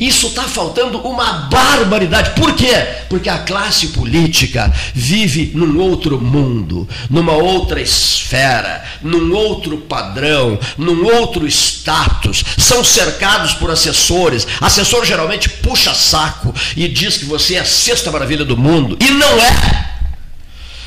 isso 0.00 0.28
está 0.28 0.44
faltando 0.44 0.98
uma 1.00 1.48
barbaridade. 1.50 2.30
Por 2.30 2.54
quê? 2.54 2.74
Porque 3.08 3.28
a 3.28 3.38
classe 3.38 3.88
política 3.88 4.72
vive 4.94 5.52
num 5.54 5.78
outro 5.78 6.18
mundo, 6.18 6.88
numa 7.10 7.34
outra 7.34 7.80
esfera, 7.82 8.82
num 9.02 9.34
outro 9.34 9.76
padrão, 9.76 10.58
num 10.78 11.04
outro 11.04 11.46
status. 11.46 12.42
São 12.56 12.82
cercados 12.82 13.52
por 13.52 13.70
assessores. 13.70 14.46
Assessor 14.60 15.04
geralmente 15.04 15.50
puxa 15.50 15.92
saco 15.92 16.54
e 16.74 16.88
diz 16.88 17.18
que 17.18 17.26
você 17.26 17.56
é 17.56 17.60
a 17.60 17.64
sexta 17.64 18.10
maravilha 18.10 18.44
do 18.44 18.56
mundo. 18.56 18.96
E 19.00 19.10
não 19.10 19.38
é 19.38 19.99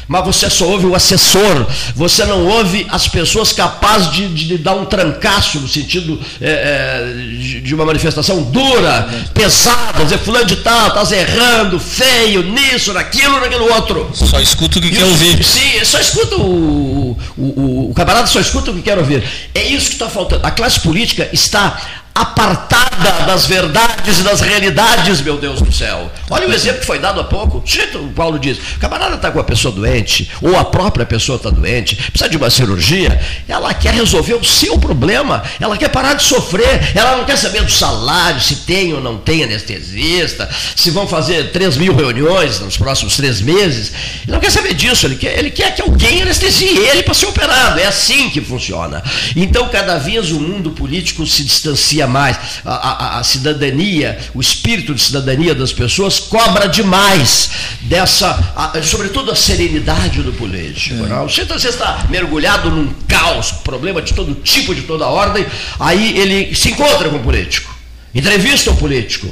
mas 0.07 0.25
você 0.25 0.49
só 0.49 0.65
ouve 0.65 0.85
o 0.85 0.95
assessor, 0.95 1.65
você 1.95 2.25
não 2.25 2.45
ouve 2.45 2.85
as 2.89 3.07
pessoas 3.07 3.51
capazes 3.53 4.11
de, 4.11 4.27
de 4.27 4.57
dar 4.57 4.73
um 4.73 4.85
trancaço 4.85 5.59
no 5.59 5.67
sentido 5.67 6.19
é, 6.41 6.49
é, 6.49 7.61
de, 7.61 7.73
uma 7.73 7.85
manifestação 7.85 8.43
dura, 8.43 9.09
pesada, 9.33 10.03
dizer 10.03 10.19
fulano 10.19 10.45
de 10.45 10.57
tal, 10.57 10.87
estás 10.87 11.11
errando, 11.11 11.79
feio, 11.79 12.43
nisso, 12.43 12.93
naquilo, 12.93 13.39
naquilo 13.39 13.71
outro. 13.73 14.09
Só 14.13 14.39
escuta 14.39 14.79
o 14.79 14.81
que 14.81 14.91
quer 14.91 15.05
ouvir. 15.05 15.43
Sim, 15.43 15.83
só 15.83 15.99
escuta 15.99 16.35
o, 16.35 17.17
o, 17.37 17.43
o, 17.43 17.91
o 17.91 17.93
camarada 17.93 18.27
só 18.27 18.39
escuta 18.39 18.71
o 18.71 18.73
que 18.73 18.81
quer 18.81 18.97
ouvir. 18.97 19.23
É 19.53 19.63
isso 19.63 19.87
que 19.87 19.93
está 19.93 20.09
faltando. 20.09 20.45
A 20.45 20.51
classe 20.51 20.79
política 20.79 21.29
está 21.31 22.02
apartada 22.13 23.25
das 23.25 23.45
verdades 23.47 24.19
e 24.19 24.23
das 24.23 24.41
realidades, 24.41 25.21
meu 25.21 25.37
Deus 25.37 25.61
do 25.61 25.71
céu. 25.71 26.11
Olha 26.29 26.47
o 26.47 26.53
exemplo 26.53 26.81
que 26.81 26.85
foi 26.85 26.99
dado 26.99 27.19
há 27.19 27.23
pouco. 27.23 27.63
O 27.95 28.07
Paulo 28.09 28.37
diz: 28.37 28.57
o 28.57 28.79
camarada 28.79 29.15
está 29.15 29.31
com 29.31 29.39
a 29.39 29.43
pessoa 29.43 29.73
doente, 29.73 30.29
ou 30.41 30.55
a 30.57 30.63
própria 30.63 31.05
pessoa 31.05 31.37
está 31.37 31.49
doente, 31.49 31.95
precisa 31.95 32.29
de 32.29 32.37
uma 32.37 32.49
cirurgia, 32.49 33.19
ela 33.47 33.73
quer 33.73 33.93
resolver 33.93 34.35
o 34.35 34.43
seu 34.43 34.77
problema, 34.77 35.43
ela 35.59 35.77
quer 35.77 35.89
parar 35.89 36.13
de 36.13 36.23
sofrer, 36.23 36.91
ela 36.95 37.17
não 37.17 37.25
quer 37.25 37.37
saber 37.37 37.63
do 37.63 37.71
salário, 37.71 38.39
se 38.39 38.57
tem 38.57 38.93
ou 38.93 39.01
não 39.01 39.17
tem 39.17 39.43
anestesista, 39.43 40.49
se 40.75 40.91
vão 40.91 41.07
fazer 41.07 41.51
3 41.51 41.77
mil 41.77 41.95
reuniões 41.95 42.59
nos 42.59 42.77
próximos 42.77 43.15
três 43.15 43.41
meses. 43.41 43.91
Ele 44.23 44.31
não 44.31 44.39
quer 44.39 44.51
saber 44.51 44.73
disso, 44.73 45.07
ele 45.07 45.15
quer, 45.15 45.37
ele 45.39 45.49
quer 45.49 45.73
que 45.73 45.81
alguém 45.81 46.21
anestesie 46.21 46.77
ele 46.77 47.03
para 47.03 47.13
ser 47.13 47.25
operado. 47.25 47.79
É 47.79 47.87
assim 47.87 48.29
que 48.29 48.41
funciona. 48.41 49.03
Então, 49.35 49.67
cada 49.69 49.97
vez 49.97 50.31
o 50.31 50.39
mundo 50.39 50.71
político 50.71 51.25
se 51.25 51.43
distancia 51.43 52.02
mais. 52.07 52.37
A, 52.65 52.73
a- 52.73 53.19
a 53.19 53.23
cidadania, 53.23 54.17
o 54.33 54.41
espírito 54.41 54.93
de 54.93 55.01
cidadania 55.01 55.53
das 55.55 55.71
pessoas 55.73 56.19
cobra 56.19 56.67
demais 56.67 57.49
dessa, 57.81 58.29
a- 58.55 58.81
sobretudo 58.81 59.31
a 59.31 59.35
serenidade 59.35 60.21
do 60.21 60.33
político. 60.33 60.95
não? 61.07 61.27
Você 61.27 61.41
às 61.41 61.47
vezes 61.47 61.65
está 61.65 62.05
mergulhado 62.09 62.69
num 62.69 62.93
caos, 63.07 63.51
problema 63.51 64.01
de 64.01 64.13
todo 64.13 64.33
tipo, 64.35 64.73
de 64.75 64.81
toda 64.83 65.07
ordem, 65.07 65.45
aí 65.79 66.17
ele 66.17 66.55
se 66.55 66.69
encontra 66.71 67.09
com 67.09 67.17
o 67.17 67.23
político, 67.23 67.73
entrevista 68.13 68.71
o 68.71 68.75
político, 68.77 69.27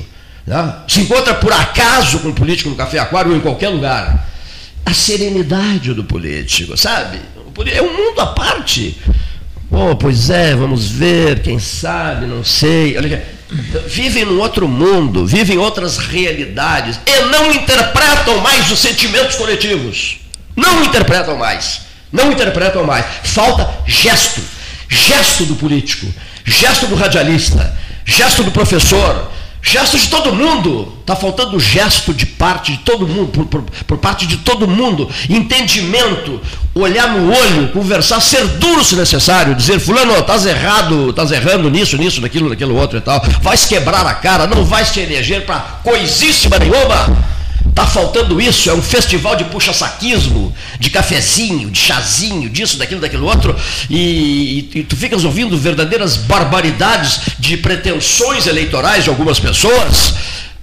né? 0.46 0.76
se 0.88 1.02
encontra 1.02 1.34
por 1.36 1.52
acaso 1.54 2.20
com 2.20 2.30
o 2.30 2.34
político 2.34 2.70
no 2.70 2.76
Café 2.76 3.00
Aquário 3.00 3.32
ou 3.32 3.38
em 3.38 3.42
qualquer 3.42 3.70
lugar. 3.70 4.30
A 4.84 4.94
serenidade 4.94 5.94
do 5.94 6.04
político, 6.04 6.76
sabe? 6.76 7.20
É 7.72 7.82
um 7.82 7.94
mundo 7.96 8.20
à 8.20 8.28
parte. 8.28 8.98
Oh, 9.72 9.96
pois 9.96 10.30
é, 10.30 10.54
vamos 10.54 10.90
ver, 10.90 11.40
quem 11.42 11.58
sabe, 11.58 12.26
não 12.26 12.44
sei. 12.44 12.98
Vivem 13.88 14.26
num 14.26 14.40
outro 14.40 14.68
mundo, 14.68 15.26
vivem 15.26 15.58
outras 15.58 15.98
realidades 15.98 17.00
e 17.06 17.22
não 17.32 17.52
interpretam 17.52 18.40
mais 18.42 18.70
os 18.70 18.80
sentimentos 18.80 19.36
coletivos. 19.36 20.20
Não 20.58 20.84
interpretam 20.84 21.38
mais. 21.38 21.82
Não 22.12 22.32
interpretam 22.32 22.84
mais. 22.84 23.06
Falta 23.24 23.70
gesto. 23.88 24.42
Gesto 24.90 25.46
do 25.46 25.56
político, 25.56 26.06
gesto 26.44 26.86
do 26.88 26.96
radialista, 26.96 27.74
gesto 28.04 28.44
do 28.44 28.52
professor, 28.52 29.32
gesto 29.62 29.98
de 29.98 30.08
todo 30.08 30.34
mundo. 30.34 30.94
Está 31.02 31.16
faltando 31.16 31.60
gesto 31.60 32.14
de 32.14 32.26
parte 32.26 32.72
de 32.74 32.78
todo 32.80 33.08
mundo, 33.08 33.28
por, 33.28 33.46
por- 33.46 33.64
por 33.64 33.98
parte 33.98 34.26
de 34.26 34.38
todo 34.38 34.68
mundo. 34.68 35.10
Entendimento, 35.30 36.40
olhar 36.74 37.10
no 37.10 37.32
olho, 37.34 37.68
conversar, 37.70 38.22
ser 38.22 38.46
duro 38.48 38.84
se 38.84 38.96
necessário, 38.96 39.54
dizer, 39.56 39.80
fulano, 39.80 40.14
estás 40.18 40.46
errado, 40.46 41.10
estás 41.10 41.32
errando 41.32 41.70
nisso, 41.70 41.98
nisso, 41.98 42.22
naquilo, 42.22 42.50
naquilo 42.50 42.76
outro 42.76 42.98
e 42.98 43.02
tal. 43.02 43.22
Vais 43.42 43.66
quebrar 43.66 44.06
a 44.06 44.14
cara, 44.14 44.48
não 44.48 44.64
vais 44.64 44.92
te 44.92 45.00
eleger 45.02 45.46
para 45.46 45.60
coisíssima 45.84 46.58
nenhuma. 46.58 47.31
Está 47.70 47.86
faltando 47.88 48.40
isso, 48.42 48.70
é 48.70 48.74
um 48.74 48.82
festival 48.82 49.36
de 49.36 49.46
puxa-saquismo, 49.46 50.54
de 50.80 50.90
cafezinho, 50.90 51.70
de 51.72 51.80
chazinho, 51.80 52.50
disso, 52.50 52.78
daquilo, 52.78 53.00
daquilo 53.00 53.26
outro, 53.26 53.56
e, 53.90 54.70
e- 54.74 54.80
e 54.80 54.84
tu 54.84 54.96
ficas 54.96 55.24
ouvindo 55.24 55.58
verdadeiras 55.58 56.18
barbaridades 56.18 57.22
de 57.40 57.56
pretensões 57.58 58.46
eleitorais 58.46 59.04
de 59.06 59.10
algumas 59.10 59.40
pessoas, 59.40 60.14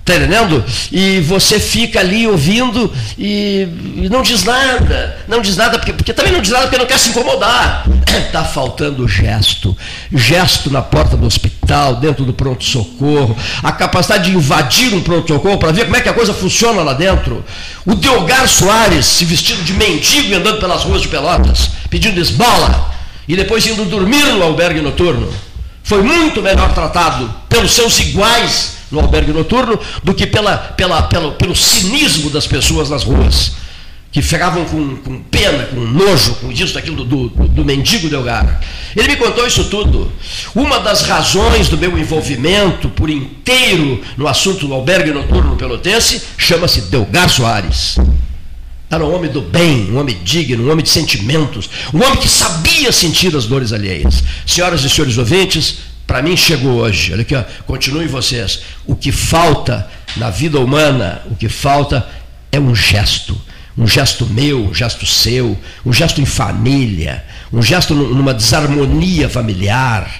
tá 0.08 0.16
entendendo? 0.16 0.64
E 0.90 1.20
você 1.20 1.60
fica 1.60 2.00
ali 2.00 2.26
ouvindo 2.26 2.90
e, 3.18 3.68
e 3.96 4.08
não 4.10 4.22
diz 4.22 4.42
nada, 4.42 5.18
não 5.28 5.42
diz 5.42 5.54
nada, 5.54 5.78
porque, 5.78 5.92
porque 5.92 6.14
também 6.14 6.32
não 6.32 6.40
diz 6.40 6.50
nada 6.50 6.64
porque 6.64 6.78
não 6.78 6.86
quer 6.86 6.98
se 6.98 7.10
incomodar. 7.10 7.86
Está 8.26 8.42
faltando 8.48 9.06
gesto, 9.06 9.76
gesto 10.10 10.70
na 10.70 10.80
porta 10.80 11.14
do 11.14 11.26
hospital, 11.26 11.96
dentro 11.96 12.24
do 12.24 12.32
pronto-socorro, 12.32 13.36
a 13.62 13.70
capacidade 13.70 14.30
de 14.30 14.36
invadir 14.36 14.94
um 14.94 15.02
pronto-socorro 15.02 15.58
para 15.58 15.72
ver 15.72 15.84
como 15.84 15.96
é 15.96 16.00
que 16.00 16.08
a 16.08 16.14
coisa 16.14 16.32
funciona 16.32 16.82
lá 16.82 16.94
dentro. 16.94 17.44
O 17.84 17.94
Delgar 17.94 18.48
Soares 18.48 19.04
se 19.04 19.26
vestindo 19.26 19.62
de 19.62 19.74
mendigo 19.74 20.28
e 20.28 20.34
andando 20.34 20.58
pelas 20.58 20.84
ruas 20.84 21.02
de 21.02 21.08
Pelotas, 21.08 21.70
pedindo 21.90 22.18
esmola, 22.18 22.94
e 23.26 23.36
depois 23.36 23.66
indo 23.66 23.84
dormir 23.84 24.24
no 24.32 24.42
albergue 24.42 24.80
noturno. 24.80 25.28
Foi 25.82 26.02
muito 26.02 26.40
melhor 26.40 26.72
tratado 26.72 27.32
pelos 27.48 27.72
seus 27.72 27.98
iguais 28.00 28.77
no 28.90 29.00
albergue 29.00 29.32
noturno 29.32 29.78
do 30.02 30.14
que 30.14 30.26
pela, 30.26 30.56
pela, 30.56 31.02
pelo, 31.02 31.32
pelo 31.32 31.54
cinismo 31.54 32.30
das 32.30 32.46
pessoas 32.46 32.90
nas 32.90 33.04
ruas, 33.04 33.52
que 34.10 34.22
ficavam 34.22 34.64
com, 34.64 34.96
com 34.96 35.20
pena, 35.22 35.64
com 35.66 35.80
nojo, 35.80 36.34
com 36.36 36.50
isso, 36.50 36.74
daquilo 36.74 37.04
do, 37.04 37.28
do, 37.28 37.48
do 37.48 37.64
mendigo 37.64 38.08
Delgar. 38.08 38.60
Ele 38.96 39.08
me 39.08 39.16
contou 39.16 39.46
isso 39.46 39.64
tudo. 39.64 40.10
Uma 40.54 40.80
das 40.80 41.02
razões 41.02 41.68
do 41.68 41.76
meu 41.76 41.96
envolvimento 41.98 42.88
por 42.88 43.10
inteiro 43.10 44.02
no 44.16 44.26
assunto 44.26 44.66
do 44.66 44.74
albergue 44.74 45.12
noturno 45.12 45.56
pelotense 45.56 46.22
chama-se 46.36 46.82
Delgar 46.82 47.28
Soares. 47.28 47.96
Era 48.90 49.04
um 49.04 49.14
homem 49.14 49.30
do 49.30 49.42
bem, 49.42 49.90
um 49.90 49.98
homem 49.98 50.18
digno, 50.24 50.66
um 50.66 50.72
homem 50.72 50.82
de 50.82 50.88
sentimentos, 50.88 51.68
um 51.92 52.02
homem 52.02 52.16
que 52.16 52.28
sabia 52.28 52.90
sentir 52.90 53.36
as 53.36 53.44
dores 53.44 53.70
alheias. 53.70 54.24
Senhoras 54.46 54.82
e 54.82 54.88
senhores 54.88 55.18
ouvintes, 55.18 55.80
para 56.08 56.22
mim 56.22 56.36
chegou 56.36 56.78
hoje. 56.80 57.12
Olha 57.12 57.22
aqui, 57.22 57.34
ó, 57.36 57.44
continuem 57.66 58.08
vocês. 58.08 58.62
O 58.86 58.96
que 58.96 59.12
falta 59.12 59.88
na 60.16 60.30
vida 60.30 60.58
humana, 60.58 61.22
o 61.30 61.36
que 61.36 61.48
falta 61.48 62.08
é 62.50 62.58
um 62.58 62.74
gesto. 62.74 63.40
Um 63.76 63.86
gesto 63.86 64.26
meu, 64.26 64.64
um 64.70 64.74
gesto 64.74 65.06
seu, 65.06 65.56
um 65.86 65.92
gesto 65.92 66.20
em 66.20 66.24
família, 66.26 67.24
um 67.52 67.62
gesto 67.62 67.94
nu- 67.94 68.12
numa 68.12 68.34
desarmonia 68.34 69.28
familiar, 69.28 70.10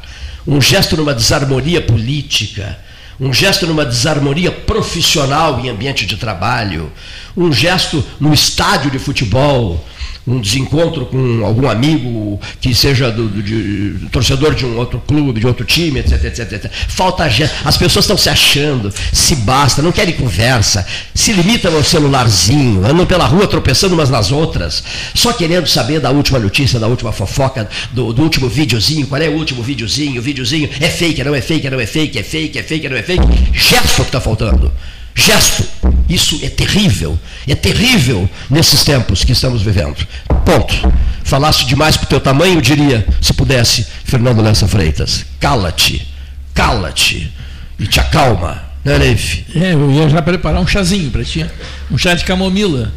um 0.46 0.60
gesto 0.60 0.96
numa 0.96 1.12
desarmonia 1.12 1.80
política, 1.80 2.78
um 3.18 3.32
gesto 3.32 3.66
numa 3.66 3.84
desarmonia 3.84 4.52
profissional 4.52 5.58
em 5.58 5.68
ambiente 5.70 6.06
de 6.06 6.16
trabalho, 6.16 6.92
um 7.36 7.52
gesto 7.52 8.04
no 8.20 8.32
estádio 8.32 8.92
de 8.92 8.98
futebol, 9.00 9.84
um 10.28 10.40
desencontro 10.40 11.06
com 11.06 11.44
algum 11.44 11.68
amigo 11.68 12.40
que 12.60 12.74
seja 12.74 13.10
do, 13.10 13.28
do- 13.28 13.42
de- 13.42 14.08
torcedor 14.10 14.54
de 14.54 14.64
um 14.66 14.76
outro 14.76 15.02
clube, 15.06 15.40
de 15.40 15.46
outro 15.46 15.64
time, 15.64 16.00
etc, 16.00 16.24
etc, 16.24 16.52
etc. 16.52 16.70
Falta. 16.88 17.24
As 17.64 17.76
pessoas 17.76 18.04
estão 18.04 18.16
se 18.16 18.28
achando, 18.28 18.92
se 19.12 19.34
basta, 19.36 19.82
não 19.82 19.92
querem 19.92 20.14
conversa, 20.14 20.86
se 21.14 21.32
limitam 21.32 21.74
ao 21.74 21.82
celularzinho, 21.84 22.84
andam 22.86 23.04
pela 23.06 23.26
rua 23.26 23.46
tropeçando 23.46 23.94
umas 23.94 24.10
nas 24.10 24.30
outras, 24.32 24.82
só 25.14 25.32
querendo 25.32 25.66
saber 25.66 26.00
da 26.00 26.10
última 26.10 26.38
notícia, 26.38 26.78
da 26.78 26.86
última 26.86 27.12
fofoca, 27.12 27.68
do, 27.92 28.12
do 28.12 28.22
último 28.22 28.48
videozinho, 28.48 29.06
qual 29.06 29.20
é 29.20 29.28
o 29.28 29.32
último 29.32 29.62
videozinho, 29.62 30.20
o 30.20 30.22
videozinho 30.22 30.68
é 30.80 30.88
fake, 30.88 31.22
não 31.24 31.34
é 31.34 31.40
fake, 31.40 31.68
não 31.70 31.80
é 31.80 31.86
fake, 31.86 32.18
é 32.18 32.22
fake, 32.22 32.58
é 32.58 32.62
fake, 32.62 32.88
não 32.88 32.96
é 32.96 33.02
fake. 33.02 33.22
Gesto 33.52 33.96
que 33.96 34.02
está 34.08 34.20
faltando. 34.20 34.72
Gesto. 35.18 35.64
Isso 36.08 36.38
é 36.44 36.48
terrível. 36.48 37.18
É 37.46 37.56
terrível 37.56 38.30
nesses 38.48 38.84
tempos 38.84 39.24
que 39.24 39.32
estamos 39.32 39.62
vivendo. 39.62 40.06
Ponto. 40.44 40.92
Falasse 41.24 41.66
demais 41.66 41.96
pro 41.96 42.06
teu 42.06 42.20
tamanho, 42.20 42.54
eu 42.54 42.60
diria, 42.60 43.04
se 43.20 43.34
pudesse, 43.34 43.84
Fernando 44.04 44.40
Lessa 44.40 44.68
Freitas. 44.68 45.26
Cala-te. 45.40 46.06
Cala-te. 46.54 47.32
E 47.80 47.86
te 47.88 47.98
acalma. 47.98 48.62
Né, 48.84 48.96
Leif? 48.96 49.44
É, 49.56 49.74
eu 49.74 49.90
ia 49.90 50.08
já 50.08 50.22
preparar 50.22 50.60
um 50.60 50.66
chazinho 50.66 51.10
para 51.10 51.24
ti, 51.24 51.44
um 51.90 51.98
chá 51.98 52.14
de 52.14 52.24
camomila. 52.24 52.92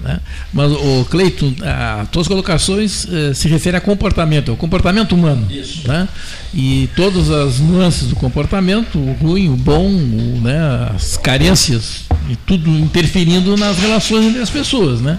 Né? 0.00 0.20
Mas, 0.52 0.70
o 0.72 1.06
Cleiton, 1.08 1.54
as 1.62 2.08
tuas 2.10 2.28
colocações 2.28 3.06
eh, 3.10 3.32
se 3.34 3.48
referem 3.48 3.78
a 3.78 3.80
comportamento, 3.80 4.50
ao 4.50 4.56
comportamento 4.56 5.14
humano. 5.14 5.46
Isso. 5.50 5.86
Né? 5.88 6.08
E 6.52 6.88
todas 6.94 7.30
as 7.30 7.58
nuances 7.58 8.08
do 8.08 8.16
comportamento, 8.16 8.98
o 8.98 9.12
ruim, 9.14 9.48
o 9.48 9.56
bom, 9.56 9.86
o, 9.88 10.40
né, 10.42 10.90
as 10.94 11.16
carências, 11.16 12.04
e 12.28 12.36
tudo 12.36 12.70
interferindo 12.70 13.56
nas 13.56 13.78
relações 13.78 14.26
entre 14.26 14.40
as 14.42 14.50
pessoas. 14.50 15.00
Né? 15.00 15.18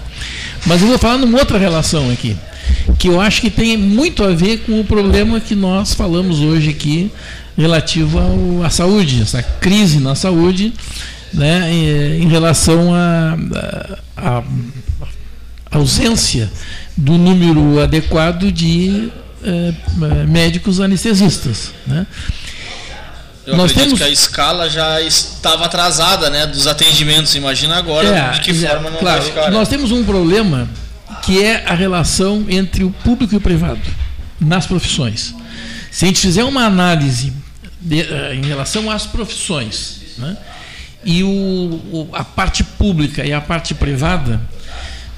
Mas 0.66 0.80
eu 0.82 0.88
vou 0.88 0.98
falar 0.98 1.18
numa 1.18 1.38
outra 1.38 1.58
relação 1.58 2.10
aqui, 2.10 2.36
que 2.98 3.08
eu 3.08 3.20
acho 3.20 3.40
que 3.40 3.50
tem 3.50 3.76
muito 3.76 4.22
a 4.24 4.32
ver 4.32 4.58
com 4.66 4.80
o 4.80 4.84
problema 4.84 5.40
que 5.40 5.54
nós 5.54 5.94
falamos 5.94 6.40
hoje 6.40 6.70
aqui, 6.70 7.10
relativo 7.56 8.18
ao- 8.18 8.62
à 8.64 8.70
saúde, 8.70 9.22
essa 9.22 9.42
crise 9.42 9.98
na 9.98 10.14
saúde, 10.14 10.72
né, 11.32 11.70
em, 11.72 12.22
em 12.24 12.28
relação 12.28 12.92
à 12.94 14.42
ausência 15.70 16.50
do 16.96 17.18
número 17.18 17.80
adequado 17.80 18.50
de 18.50 19.10
eh, 19.44 19.72
médicos 20.26 20.80
anestesistas. 20.80 21.72
Né? 21.86 22.06
Eu 23.46 23.56
Nós 23.56 23.70
acredito 23.70 23.96
temos- 23.96 23.98
que 23.98 24.04
a 24.04 24.08
escala 24.10 24.68
já 24.68 25.00
estava 25.02 25.66
atrasada, 25.66 26.30
né, 26.30 26.46
dos 26.46 26.66
atendimentos. 26.66 27.34
Imagina 27.36 27.76
agora 27.76 28.08
É, 28.08 28.30
de 28.30 28.40
que 28.40 28.64
é, 28.64 28.68
forma 28.70 28.90
não 28.90 28.98
claro, 28.98 29.20
vai 29.22 29.30
ficar. 29.30 29.42
né? 29.42 29.50
Nós 29.50 29.68
temos 29.68 29.92
um 29.92 30.02
problema 30.04 30.68
que 31.22 31.42
é 31.42 31.64
a 31.66 31.74
relação 31.74 32.44
entre 32.48 32.82
o 32.82 32.90
público 32.90 33.34
e 33.34 33.36
o 33.36 33.40
privado 33.40 33.80
nas 34.40 34.66
profissões. 34.66 35.34
Se 35.90 36.04
a 36.04 36.08
gente 36.08 36.20
fizer 36.20 36.44
uma 36.44 36.62
análise 36.64 37.32
de- 37.80 38.00
eh, 38.02 38.34
em 38.34 38.44
relação 38.46 38.90
às 38.90 39.06
profissões, 39.06 40.00
né, 40.18 40.36
e 41.06 41.22
o, 41.22 41.28
o- 41.28 42.08
a 42.12 42.22
parte 42.24 42.62
pública 42.62 43.24
e 43.24 43.32
a 43.32 43.40
parte 43.40 43.72
privada, 43.74 44.40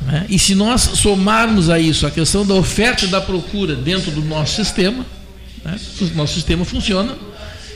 né, 0.02 0.26
e 0.28 0.38
se 0.38 0.54
nós 0.54 0.82
somarmos 0.82 1.68
a 1.70 1.78
isso 1.80 2.06
a 2.06 2.10
questão 2.10 2.46
da 2.46 2.54
oferta 2.54 3.04
e 3.04 3.08
da 3.08 3.20
procura 3.20 3.74
dentro 3.74 4.10
do 4.12 4.20
nosso 4.22 4.54
sistema, 4.54 5.04
né, 5.64 5.76
o 6.00 6.04
nosso 6.14 6.34
sistema 6.34 6.64
funciona. 6.64 7.16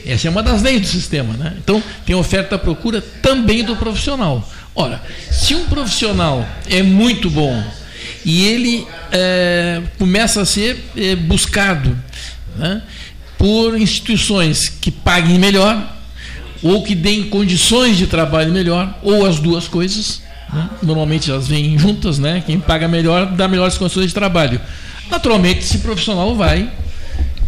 Essa 0.05 0.27
é 0.27 0.31
uma 0.31 0.43
das 0.43 0.61
leis 0.61 0.81
do 0.81 0.87
sistema. 0.87 1.33
Né? 1.33 1.53
Então, 1.63 1.81
tem 2.05 2.13
oferta 2.13 2.55
e 2.55 2.57
procura 2.59 3.01
também 3.21 3.63
do 3.63 3.73
profissional. 3.77 4.47
Ora, 4.75 5.01
se 5.31 5.55
um 5.55 5.65
profissional 5.65 6.45
é 6.69 6.83
muito 6.83 7.29
bom 7.29 7.63
e 8.25 8.45
ele 8.45 8.85
eh, 9.13 9.81
começa 9.97 10.41
a 10.41 10.45
ser 10.45 10.83
eh, 10.97 11.15
buscado 11.15 11.97
né, 12.57 12.81
por 13.37 13.79
instituições 13.79 14.67
que 14.67 14.91
paguem 14.91 15.39
melhor, 15.39 15.81
ou 16.63 16.81
que 16.83 16.95
deem 16.95 17.23
condições 17.23 17.97
de 17.97 18.07
trabalho 18.07 18.51
melhor, 18.51 18.97
ou 19.03 19.25
as 19.25 19.39
duas 19.39 19.67
coisas. 19.67 20.21
né? 20.51 20.69
Normalmente 20.81 21.29
elas 21.29 21.47
vêm 21.47 21.77
juntas, 21.77 22.17
né? 22.17 22.41
Quem 22.45 22.59
paga 22.59 22.87
melhor 22.87 23.25
dá 23.27 23.47
melhores 23.47 23.77
condições 23.77 24.07
de 24.07 24.13
trabalho. 24.13 24.59
Naturalmente, 25.11 25.59
esse 25.59 25.79
profissional 25.79 26.35
vai 26.35 26.69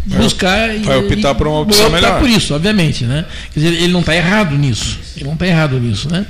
buscar 0.06 0.76
e- 0.76 0.80
vai 0.80 0.98
optar 0.98 1.34
por 1.36 1.48
uma 1.48 1.62
opção 1.62 1.90
vai 1.90 2.00
optar 2.00 2.14
melhor. 2.16 2.20
por 2.22 2.30
isso, 2.30 2.54
obviamente, 2.54 3.06
né? 3.06 3.26
Quer 3.54 3.60
dizer, 3.60 3.74
ele 3.82 3.94
não 3.94 4.02
está 4.02 4.16
errado 4.16 4.56
nisso. 4.56 5.00
Ele 5.16 5.26
não 5.26 5.34
está 5.34 5.48
errado 5.48 5.80
nisso, 5.80 6.10
né? 6.12 6.26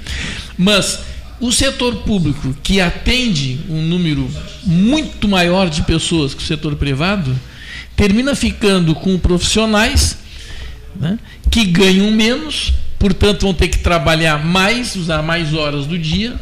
Mas 0.58 1.00
o 1.42 1.52
setor 1.52 1.96
público 1.98 2.56
que 2.64 2.80
atende 2.80 3.60
um 3.70 3.82
número 3.82 4.30
muito 4.64 5.28
maior 5.28 5.70
de 5.70 5.82
pessoas 5.82 6.34
que 6.34 6.42
o 6.42 6.46
setor 6.46 6.76
privado 6.76 7.36
termina 7.96 8.36
ficando 8.36 8.94
com 8.96 9.18
profissionais 9.18 10.18
né, 10.96 11.20
que 11.52 11.66
ganham 11.66 12.10
menos, 12.12 12.74
portanto 13.00 13.42
vão 13.44 13.54
ter 13.54 13.68
que 13.68 13.80
trabalhar 13.80 14.44
mais, 14.44 14.96
usar 14.96 15.22
mais 15.22 15.54
horas 15.54 15.86
do 15.86 15.98
dia 15.98 16.36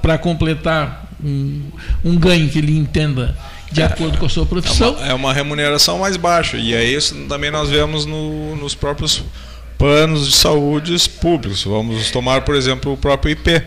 para 0.00 0.18
completar 0.18 1.08
um, 1.22 1.62
um 2.04 2.16
ganho 2.16 2.48
que 2.48 2.58
ele 2.58 2.76
entenda 2.76 3.36
de 3.70 3.82
acordo 3.82 4.18
com 4.18 4.26
a 4.26 4.28
sua 4.28 4.42
É 4.42 4.46
profissão. 4.46 4.92
uma, 4.94 5.06
é 5.06 5.14
uma 5.14 5.32
remuneração 5.32 5.98
mais 5.98 6.16
baixa. 6.16 6.56
E 6.58 6.74
é 6.74 6.84
isso 6.84 7.14
também 7.28 7.50
nós 7.50 7.70
vemos 7.70 8.04
no- 8.04 8.54
nos 8.56 8.74
próprios 8.74 9.22
planos 9.82 10.28
de 10.28 10.36
saúde 10.36 10.96
públicos. 11.20 11.64
Vamos 11.64 12.08
tomar, 12.12 12.42
por 12.42 12.54
exemplo, 12.54 12.92
o 12.92 12.96
próprio 12.96 13.32
IP. 13.32 13.60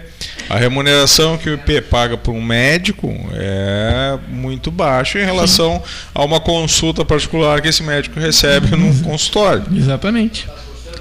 A 0.49 0.55
remuneração 0.55 1.37
que 1.37 1.49
o 1.49 1.55
IP 1.55 1.81
paga 1.81 2.15
para 2.15 2.31
um 2.31 2.41
médico 2.41 3.13
é 3.33 4.17
muito 4.29 4.71
baixa 4.71 5.19
em 5.19 5.25
relação 5.25 5.83
a 6.13 6.23
uma 6.23 6.39
consulta 6.39 7.03
particular 7.03 7.61
que 7.61 7.67
esse 7.67 7.83
médico 7.83 8.17
recebe 8.17 8.77
num 8.77 8.97
consultório. 9.03 9.65
Exatamente. 9.75 10.47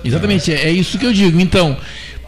Exatamente, 0.05 0.53
é, 0.53 0.65
é 0.65 0.71
isso 0.73 0.99
que 0.99 1.07
eu 1.07 1.13
digo. 1.13 1.39
Então, 1.39 1.77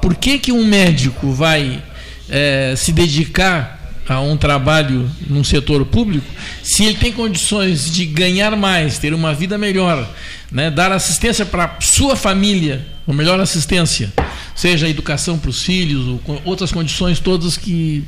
por 0.00 0.14
que, 0.14 0.38
que 0.38 0.52
um 0.52 0.64
médico 0.64 1.32
vai 1.32 1.82
eh, 2.30 2.74
se 2.76 2.92
dedicar 2.92 3.75
a 4.08 4.20
um 4.20 4.36
trabalho 4.36 5.10
num 5.28 5.42
setor 5.42 5.84
público 5.84 6.26
se 6.62 6.84
ele 6.84 6.96
tem 6.96 7.12
condições 7.12 7.90
de 7.90 8.04
ganhar 8.06 8.56
mais, 8.56 8.98
ter 8.98 9.12
uma 9.14 9.34
vida 9.34 9.56
melhor, 9.58 10.08
né, 10.50 10.70
dar 10.70 10.92
assistência 10.92 11.44
para 11.44 11.76
sua 11.80 12.14
família, 12.16 12.86
uma 13.06 13.16
melhor 13.16 13.38
assistência, 13.40 14.12
seja 14.54 14.88
educação 14.88 15.38
para 15.38 15.50
os 15.50 15.62
filhos, 15.62 16.06
ou 16.06 16.20
outras 16.44 16.72
condições 16.72 17.20
todas 17.20 17.56
que, 17.56 18.04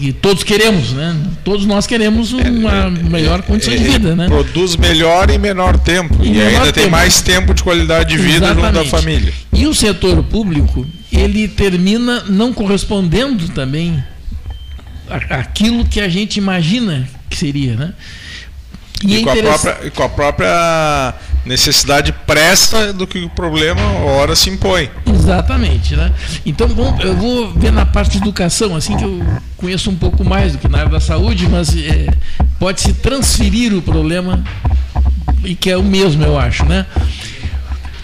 que 0.00 0.12
todos 0.12 0.42
queremos, 0.42 0.92
né? 0.92 1.14
Todos 1.44 1.66
nós 1.66 1.86
queremos 1.86 2.32
uma 2.32 2.90
melhor 2.90 3.42
condição 3.42 3.74
de 3.76 3.84
vida, 3.84 4.16
né? 4.16 4.26
Produz 4.26 4.76
melhor 4.76 5.28
em 5.28 5.38
menor 5.38 5.78
tempo. 5.78 6.24
Em 6.24 6.28
e 6.28 6.32
menor 6.32 6.48
ainda 6.48 6.72
tem 6.72 6.84
tempo. 6.84 6.90
mais 6.90 7.20
tempo 7.20 7.52
de 7.52 7.62
qualidade 7.62 8.16
de 8.16 8.22
vida 8.22 8.48
junto 8.48 8.62
da 8.62 8.68
Exatamente. 8.68 8.90
família. 8.90 9.34
E 9.52 9.66
o 9.66 9.74
setor 9.74 10.22
público, 10.24 10.86
ele 11.12 11.46
termina 11.48 12.24
não 12.28 12.52
correspondendo 12.52 13.48
também 13.50 14.02
aquilo 15.08 15.84
que 15.84 16.00
a 16.00 16.08
gente 16.08 16.36
imagina 16.36 17.08
que 17.28 17.36
seria, 17.36 17.74
né? 17.76 17.92
E, 19.02 19.16
é 19.16 19.22
com, 19.22 19.30
interessa- 19.32 19.70
própria, 19.72 19.86
e 19.86 19.90
com 19.90 20.02
a 20.02 20.08
própria 20.08 21.14
necessidade 21.44 22.10
pressa 22.26 22.92
do 22.92 23.06
que 23.06 23.18
o 23.18 23.28
problema, 23.28 23.82
ora 24.02 24.34
se 24.34 24.48
impõe. 24.48 24.90
Exatamente, 25.06 25.94
né? 25.94 26.10
Então, 26.46 26.66
bom, 26.68 26.96
eu 27.00 27.14
vou 27.14 27.52
ver 27.52 27.70
na 27.70 27.84
parte 27.84 28.12
de 28.12 28.18
educação, 28.18 28.74
assim 28.74 28.96
que 28.96 29.04
eu 29.04 29.22
conheço 29.58 29.90
um 29.90 29.96
pouco 29.96 30.24
mais 30.24 30.52
do 30.52 30.58
que 30.58 30.68
na 30.68 30.78
área 30.78 30.90
da 30.90 31.00
saúde, 31.00 31.46
mas 31.48 31.76
é, 31.76 32.06
pode-se 32.58 32.94
transferir 32.94 33.74
o 33.74 33.82
problema 33.82 34.42
e 35.44 35.54
que 35.54 35.68
é 35.70 35.76
o 35.76 35.82
mesmo, 35.82 36.24
eu 36.24 36.38
acho, 36.38 36.64
né? 36.64 36.86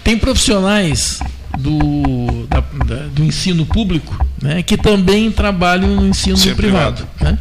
Tem 0.05 0.19
profissionais 0.19 1.21
do, 1.61 2.47
da- 2.49 2.61
da- 2.87 3.07
do 3.09 3.25
ensino 3.25 3.65
público 3.67 4.15
né, 4.43 4.63
que 4.63 4.77
também 4.77 5.31
trabalham 5.31 5.95
no 5.97 6.07
ensino 6.09 6.35
Ensino 6.37 6.57
privado. 6.57 7.07
né? 7.21 7.39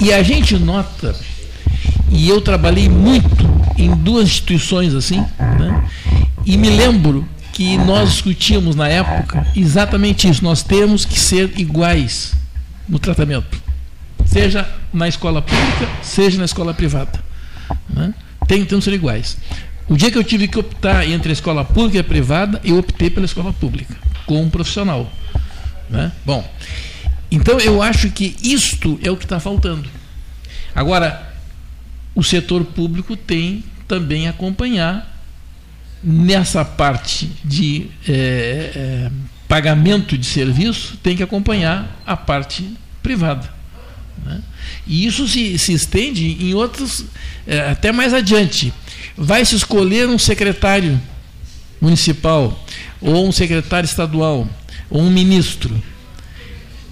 E 0.00 0.12
a 0.12 0.22
gente 0.22 0.56
nota, 0.58 1.14
e 2.10 2.28
eu 2.28 2.40
trabalhei 2.40 2.88
muito 2.88 3.48
em 3.78 3.90
duas 3.96 4.24
instituições 4.26 4.94
assim, 4.94 5.20
né, 5.58 5.84
e 6.44 6.56
me 6.56 6.68
lembro 6.70 7.26
que 7.52 7.78
nós 7.78 8.10
discutíamos 8.10 8.76
na 8.76 8.86
época 8.88 9.46
exatamente 9.56 10.28
isso. 10.28 10.44
Nós 10.44 10.62
temos 10.62 11.04
que 11.06 11.18
ser 11.18 11.52
iguais 11.58 12.34
no 12.86 12.98
tratamento, 12.98 13.58
seja 14.26 14.68
na 14.92 15.08
escola 15.08 15.40
pública, 15.40 15.88
seja 16.02 16.36
na 16.38 16.44
escola 16.44 16.74
privada. 16.74 17.18
Né? 17.88 18.12
Tem, 18.46 18.62
temos 18.66 18.84
que 18.84 18.90
ser 18.90 18.96
iguais. 18.96 19.38
O 19.88 19.96
dia 19.96 20.10
que 20.10 20.18
eu 20.18 20.24
tive 20.24 20.48
que 20.48 20.58
optar 20.58 21.06
entre 21.08 21.30
a 21.30 21.32
escola 21.32 21.64
pública 21.64 21.98
e 21.98 22.00
a 22.00 22.04
privada, 22.04 22.60
eu 22.64 22.78
optei 22.78 23.08
pela 23.08 23.24
escola 23.24 23.52
pública, 23.52 23.96
com 24.26 24.42
um 24.42 24.50
profissional. 24.50 25.10
Né? 25.88 26.10
Bom, 26.24 26.48
então 27.30 27.60
eu 27.60 27.80
acho 27.80 28.10
que 28.10 28.36
isto 28.42 28.98
é 29.02 29.10
o 29.10 29.16
que 29.16 29.24
está 29.24 29.38
faltando. 29.38 29.88
Agora, 30.74 31.32
o 32.14 32.22
setor 32.22 32.64
público 32.64 33.16
tem 33.16 33.62
também 33.86 34.26
acompanhar 34.26 35.14
nessa 36.02 36.64
parte 36.64 37.30
de 37.44 37.86
eh, 38.08 38.72
eh, 38.74 39.10
pagamento 39.48 40.18
de 40.18 40.26
serviço, 40.26 40.96
tem 41.02 41.16
que 41.16 41.22
acompanhar 41.22 42.00
a 42.04 42.16
parte 42.16 42.68
privada. 43.02 43.48
Né? 44.24 44.40
E 44.86 45.06
isso 45.06 45.28
se, 45.28 45.58
se 45.58 45.72
estende 45.72 46.36
em 46.40 46.54
outros, 46.54 47.04
é, 47.46 47.70
até 47.70 47.92
mais 47.92 48.12
adiante. 48.12 48.72
Vai 49.16 49.44
se 49.44 49.54
escolher 49.54 50.08
um 50.08 50.18
secretário 50.18 51.00
municipal, 51.80 52.58
ou 53.00 53.28
um 53.28 53.32
secretário 53.32 53.86
estadual, 53.86 54.48
ou 54.88 55.02
um 55.02 55.10
ministro. 55.10 55.74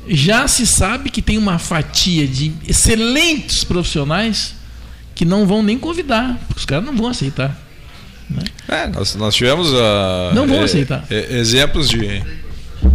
Já 0.07 0.47
se 0.47 0.67
sabe 0.67 1.09
que 1.11 1.23
tem 1.23 1.39
uma 1.39 1.59
fatia 1.59 2.27
de 2.27 2.53
excelentes 2.69 3.65
profissionais 3.65 4.55
que 5.15 5.25
não 5.25 5.47
vão 5.47 5.63
nem 5.63 5.79
convidar, 5.79 6.39
porque 6.47 6.61
os 6.61 6.67
caras 6.67 6.85
não 6.85 6.95
vão 6.95 7.09
aceitar. 7.09 7.59
Né? 8.29 8.43
É, 8.69 8.87
nós, 8.87 9.15
nós 9.15 9.35
tivemos 9.35 9.71
uh, 9.71 10.35
Não 10.35 10.47
vão 10.47 10.63
aceitar. 10.63 11.05
exemplos 11.11 11.89
de, 11.89 12.23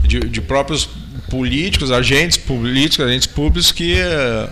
de, 0.03 0.19
de 0.19 0.41
próprios 0.41 0.89
políticos, 1.29 1.91
agentes 1.91 2.37
políticos, 2.37 3.05
agentes 3.05 3.27
públicos 3.27 3.71
que 3.71 3.93
uh, 3.93 4.49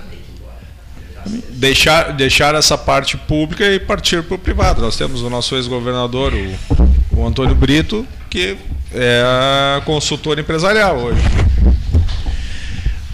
deixar, 1.49 2.13
deixar 2.13 2.55
essa 2.55 2.77
parte 2.77 3.17
pública 3.17 3.65
e 3.65 3.79
partir 3.79 4.23
para 4.23 4.35
o 4.35 4.39
privado. 4.39 4.81
Nós 4.81 4.97
temos 4.97 5.21
o 5.21 5.29
nosso 5.29 5.55
ex-governador, 5.55 6.33
o, 6.33 7.19
o 7.19 7.27
Antônio 7.27 7.55
Brito, 7.55 8.05
que 8.29 8.57
é 8.93 9.81
consultor 9.85 10.39
empresarial 10.39 10.97
hoje. 10.97 11.21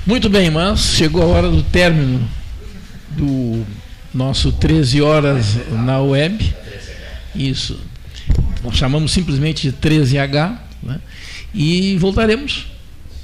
Muito 0.06 0.30
bem, 0.30 0.49
mas 0.52 0.80
chegou 0.95 1.23
a 1.23 1.27
hora 1.27 1.49
do 1.49 1.64
término 1.64 2.27
do 3.10 3.65
nosso 4.14 4.52
13 4.52 5.02
horas 5.02 5.57
na 5.72 5.99
web. 5.99 6.53
Isso. 7.34 7.80
Nós 8.64 8.76
chamamos 8.76 9.11
simplesmente 9.11 9.69
de 9.69 9.77
13H. 9.77 10.57
Né? 10.81 10.99
E 11.53 11.98
voltaremos 11.98 12.68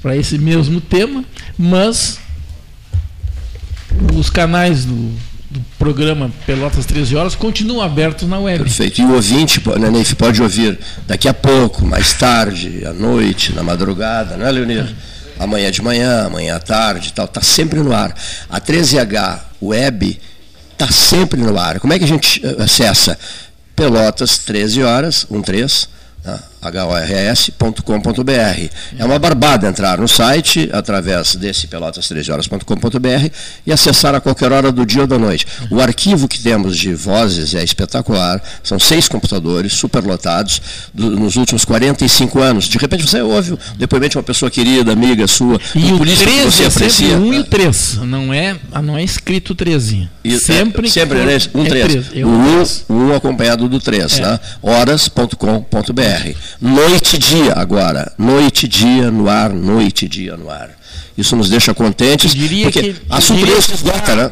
para 0.02 0.16
esse 0.16 0.38
mesmo 0.38 0.80
tema, 0.80 1.24
mas 1.58 2.18
os 4.14 4.30
canais 4.30 4.84
do, 4.84 5.12
do 5.50 5.60
programa 5.78 6.30
Pelotas 6.46 6.86
13 6.86 7.16
Horas 7.16 7.34
continuam 7.34 7.82
abertos 7.82 8.28
na 8.28 8.38
web. 8.38 8.64
Perfeito. 8.64 9.00
E 9.00 9.04
o 9.04 9.14
ouvinte, 9.14 9.62
né, 9.78 9.90
Neif, 9.90 10.14
pode 10.14 10.42
ouvir 10.42 10.78
daqui 11.06 11.28
a 11.28 11.34
pouco, 11.34 11.84
mais 11.84 12.12
tarde, 12.14 12.84
à 12.86 12.92
noite, 12.92 13.54
na 13.54 13.62
madrugada, 13.62 14.36
não 14.36 14.46
é, 14.46 14.52
Leonir? 14.52 14.94
Amanhã 15.38 15.70
de 15.70 15.82
manhã, 15.82 16.26
amanhã 16.26 16.56
à 16.56 16.60
tarde 16.60 17.08
e 17.08 17.12
tal, 17.12 17.24
está 17.24 17.40
sempre 17.40 17.80
no 17.80 17.94
ar. 17.94 18.14
A 18.48 18.60
13H 18.60 19.40
Web 19.62 20.20
está 20.72 20.90
sempre 20.90 21.40
no 21.40 21.58
ar. 21.58 21.80
Como 21.80 21.92
é 21.92 21.98
que 21.98 22.04
a 22.04 22.08
gente 22.08 22.44
eh, 22.44 22.62
acessa? 22.62 23.18
Pelotas, 23.74 24.38
13 24.38 24.82
horas, 24.82 25.26
13, 25.44 25.88
né? 26.24 26.38
hors.com.br. 26.62 28.68
É 28.98 29.04
uma 29.04 29.18
barbada 29.18 29.68
entrar 29.68 29.98
no 29.98 30.08
site 30.08 30.68
através 30.72 31.34
desse 31.36 31.66
pelotas13horas.com.br 31.66 33.30
e 33.66 33.72
acessar 33.72 34.14
a 34.14 34.20
qualquer 34.20 34.52
hora 34.52 34.70
do 34.70 34.84
dia 34.84 35.02
ou 35.02 35.06
da 35.06 35.18
noite. 35.18 35.46
O 35.70 35.80
arquivo 35.80 36.28
que 36.28 36.38
temos 36.40 36.76
de 36.76 36.94
vozes 36.94 37.54
é 37.54 37.64
espetacular, 37.64 38.42
são 38.62 38.78
seis 38.78 39.08
computadores 39.08 39.72
superlotados 39.74 40.60
do, 40.92 41.10
nos 41.10 41.36
últimos 41.36 41.64
45 41.64 42.38
anos. 42.40 42.68
De 42.68 42.78
repente 42.78 43.08
você 43.08 43.20
ouve 43.22 43.56
depoimento 43.76 44.12
de 44.12 44.16
uma 44.18 44.22
pessoa 44.24 44.50
querida, 44.50 44.92
amiga 44.92 45.26
sua, 45.26 45.58
E 45.74 45.84
um 45.92 45.94
o 45.94 45.98
político 45.98 46.30
que 46.30 46.36
13 46.40 46.50
você 46.50 46.64
é 46.64 46.70
sempre 46.70 46.84
aprecia. 46.84 47.16
1 47.18 47.34
e 47.34 47.38
o 47.38 47.44
3, 47.44 47.94
não 48.02 48.32
é, 48.34 48.56
não 48.82 48.98
é 48.98 49.02
escrito 49.02 49.54
13. 49.54 50.08
E- 50.22 50.38
sempre 50.38 50.86
é, 50.86 50.90
sempre 50.90 51.18
que 51.18 51.24
né, 51.26 51.40
for- 51.40 51.60
um 51.60 51.64
é 51.64 51.68
3. 51.68 51.86
13, 51.92 52.20
é 52.20 52.24
o 52.24 52.28
um 52.28 52.60
1 52.60 52.64
um, 52.90 53.08
um 53.10 53.14
acompanhado 53.14 53.68
do 53.68 53.80
3, 53.80 54.18
É. 54.18 54.22
né? 54.22 54.40
horas.com.br. 54.62 56.34
Noite 56.60 57.16
e 57.16 57.18
dia 57.18 57.52
agora. 57.54 58.12
Noite 58.18 58.64
e 58.64 58.68
dia 58.68 59.10
no 59.10 59.28
ar, 59.28 59.50
noite 59.50 60.06
e 60.06 60.08
dia 60.08 60.36
no 60.36 60.50
ar. 60.50 60.70
Isso 61.16 61.36
nos 61.36 61.50
deixa 61.50 61.74
contentes. 61.74 62.34
diria 62.34 62.64
porque 62.70 62.82
que- 62.94 63.44
desse 63.44 63.68
que 63.68 63.74
esgota, 63.74 64.14
né? 64.16 64.30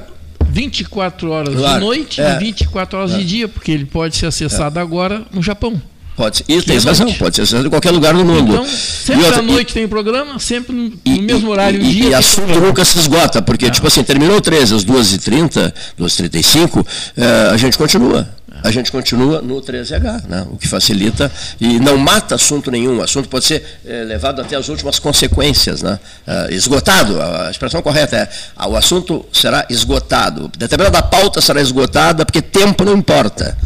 24 0.51 1.31
horas 1.31 1.55
Claro, 1.55 1.81
de 1.81 1.85
noite 1.86 2.20
é. 2.20 2.35
e 2.36 2.39
24 2.39 2.99
horas 2.99 3.12
É. 3.12 3.19
de 3.19 3.24
dia, 3.24 3.49
porque 3.49 3.70
ele 3.70 3.85
pode 3.85 4.16
ser 4.16 4.27
acessado 4.27 4.78
agora 4.81 5.23
no 5.32 5.43
Japão. 5.43 5.81
Pode 6.16 6.39
ser. 6.39 6.45
E 6.49 6.61
tem 6.62 6.77
é 6.77 6.81
razão, 6.81 7.12
pode 7.12 7.36
ser 7.36 7.43
acessado 7.43 7.66
em 7.66 7.70
qualquer 7.70 7.93
lugar 7.93 8.12
do 8.15 8.24
mundo. 8.24 8.53
Então, 8.53 8.66
sempre 8.66 9.23
E 9.23 9.24
outra- 9.27 9.39
à 9.39 9.43
noite 9.43 9.73
tem 9.73 9.86
programa, 9.86 10.39
sempre 10.40 10.74
no, 10.74 10.90
no 10.90 11.23
mesmo 11.23 11.49
horário 11.51 11.81
E, 11.81 11.90
dia. 11.93 12.09
e 12.11 12.15
assunto 12.15 12.45
programa. 12.47 12.66
nunca 12.66 12.85
se 12.85 12.99
esgota, 12.99 13.40
porque, 13.40 13.70
tipo 13.70 13.86
assim, 13.86 14.03
terminou 14.03 14.40
13 14.40 14.74
às 14.74 14.85
2h30, 14.85 15.73
2h35, 15.97 16.85
eh, 17.16 17.51
a 17.53 17.57
gente 17.57 17.78
continua. 17.78 18.28
A 18.62 18.70
gente 18.70 18.90
continua 18.90 19.40
no 19.40 19.60
13H, 19.60 20.24
né? 20.28 20.47
o 20.51 20.56
que 20.56 20.66
facilita 20.66 21.30
e 21.60 21.78
não 21.78 21.97
mata 21.97 22.35
assunto 22.35 22.70
nenhum. 22.70 22.98
O 22.98 23.02
assunto 23.02 23.28
pode 23.28 23.44
ser 23.44 23.80
eh, 23.86 24.05
levado 24.05 24.40
até 24.40 24.56
as 24.56 24.68
últimas 24.68 24.98
consequências. 24.98 25.82
Né? 25.82 25.98
Eh, 26.26 26.48
esgotado, 26.55 27.20
a 27.20 27.51
expressão 27.51 27.80
correta 27.82 28.16
é: 28.16 28.28
ah, 28.56 28.68
o 28.68 28.76
assunto 28.76 29.24
será 29.32 29.66
esgotado. 29.70 30.51
Determinada 30.56 31.02
pauta 31.02 31.40
será 31.40 31.60
esgotada, 31.60 32.24
porque 32.24 32.43
tempo 32.43 32.85
não 32.85 32.94
importa. 32.94 33.56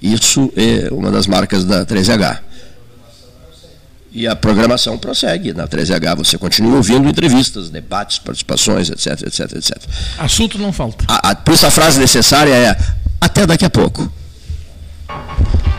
Isso 0.00 0.52
é 0.56 0.92
uma 0.92 1.10
das 1.10 1.26
marcas 1.26 1.64
da 1.64 1.84
13H. 1.84 2.38
E 4.12 4.26
a 4.26 4.34
programação 4.34 4.96
prossegue. 4.96 5.52
Na 5.52 5.68
13H 5.68 6.16
você 6.16 6.38
continua 6.38 6.76
ouvindo 6.76 7.08
entrevistas, 7.08 7.68
debates, 7.68 8.18
participações, 8.18 8.88
etc, 8.90 9.22
etc, 9.22 9.52
etc. 9.56 9.76
Assunto 10.18 10.58
não 10.58 10.72
falta. 10.72 11.04
A, 11.08 11.30
a, 11.30 11.34
por 11.34 11.54
isso 11.54 11.66
a 11.66 11.70
frase 11.70 11.98
necessária 11.98 12.52
é 12.54 12.76
até 13.20 13.46
daqui 13.46 13.64
a 13.64 13.70
pouco. 13.70 14.10
Bye. 15.08 15.74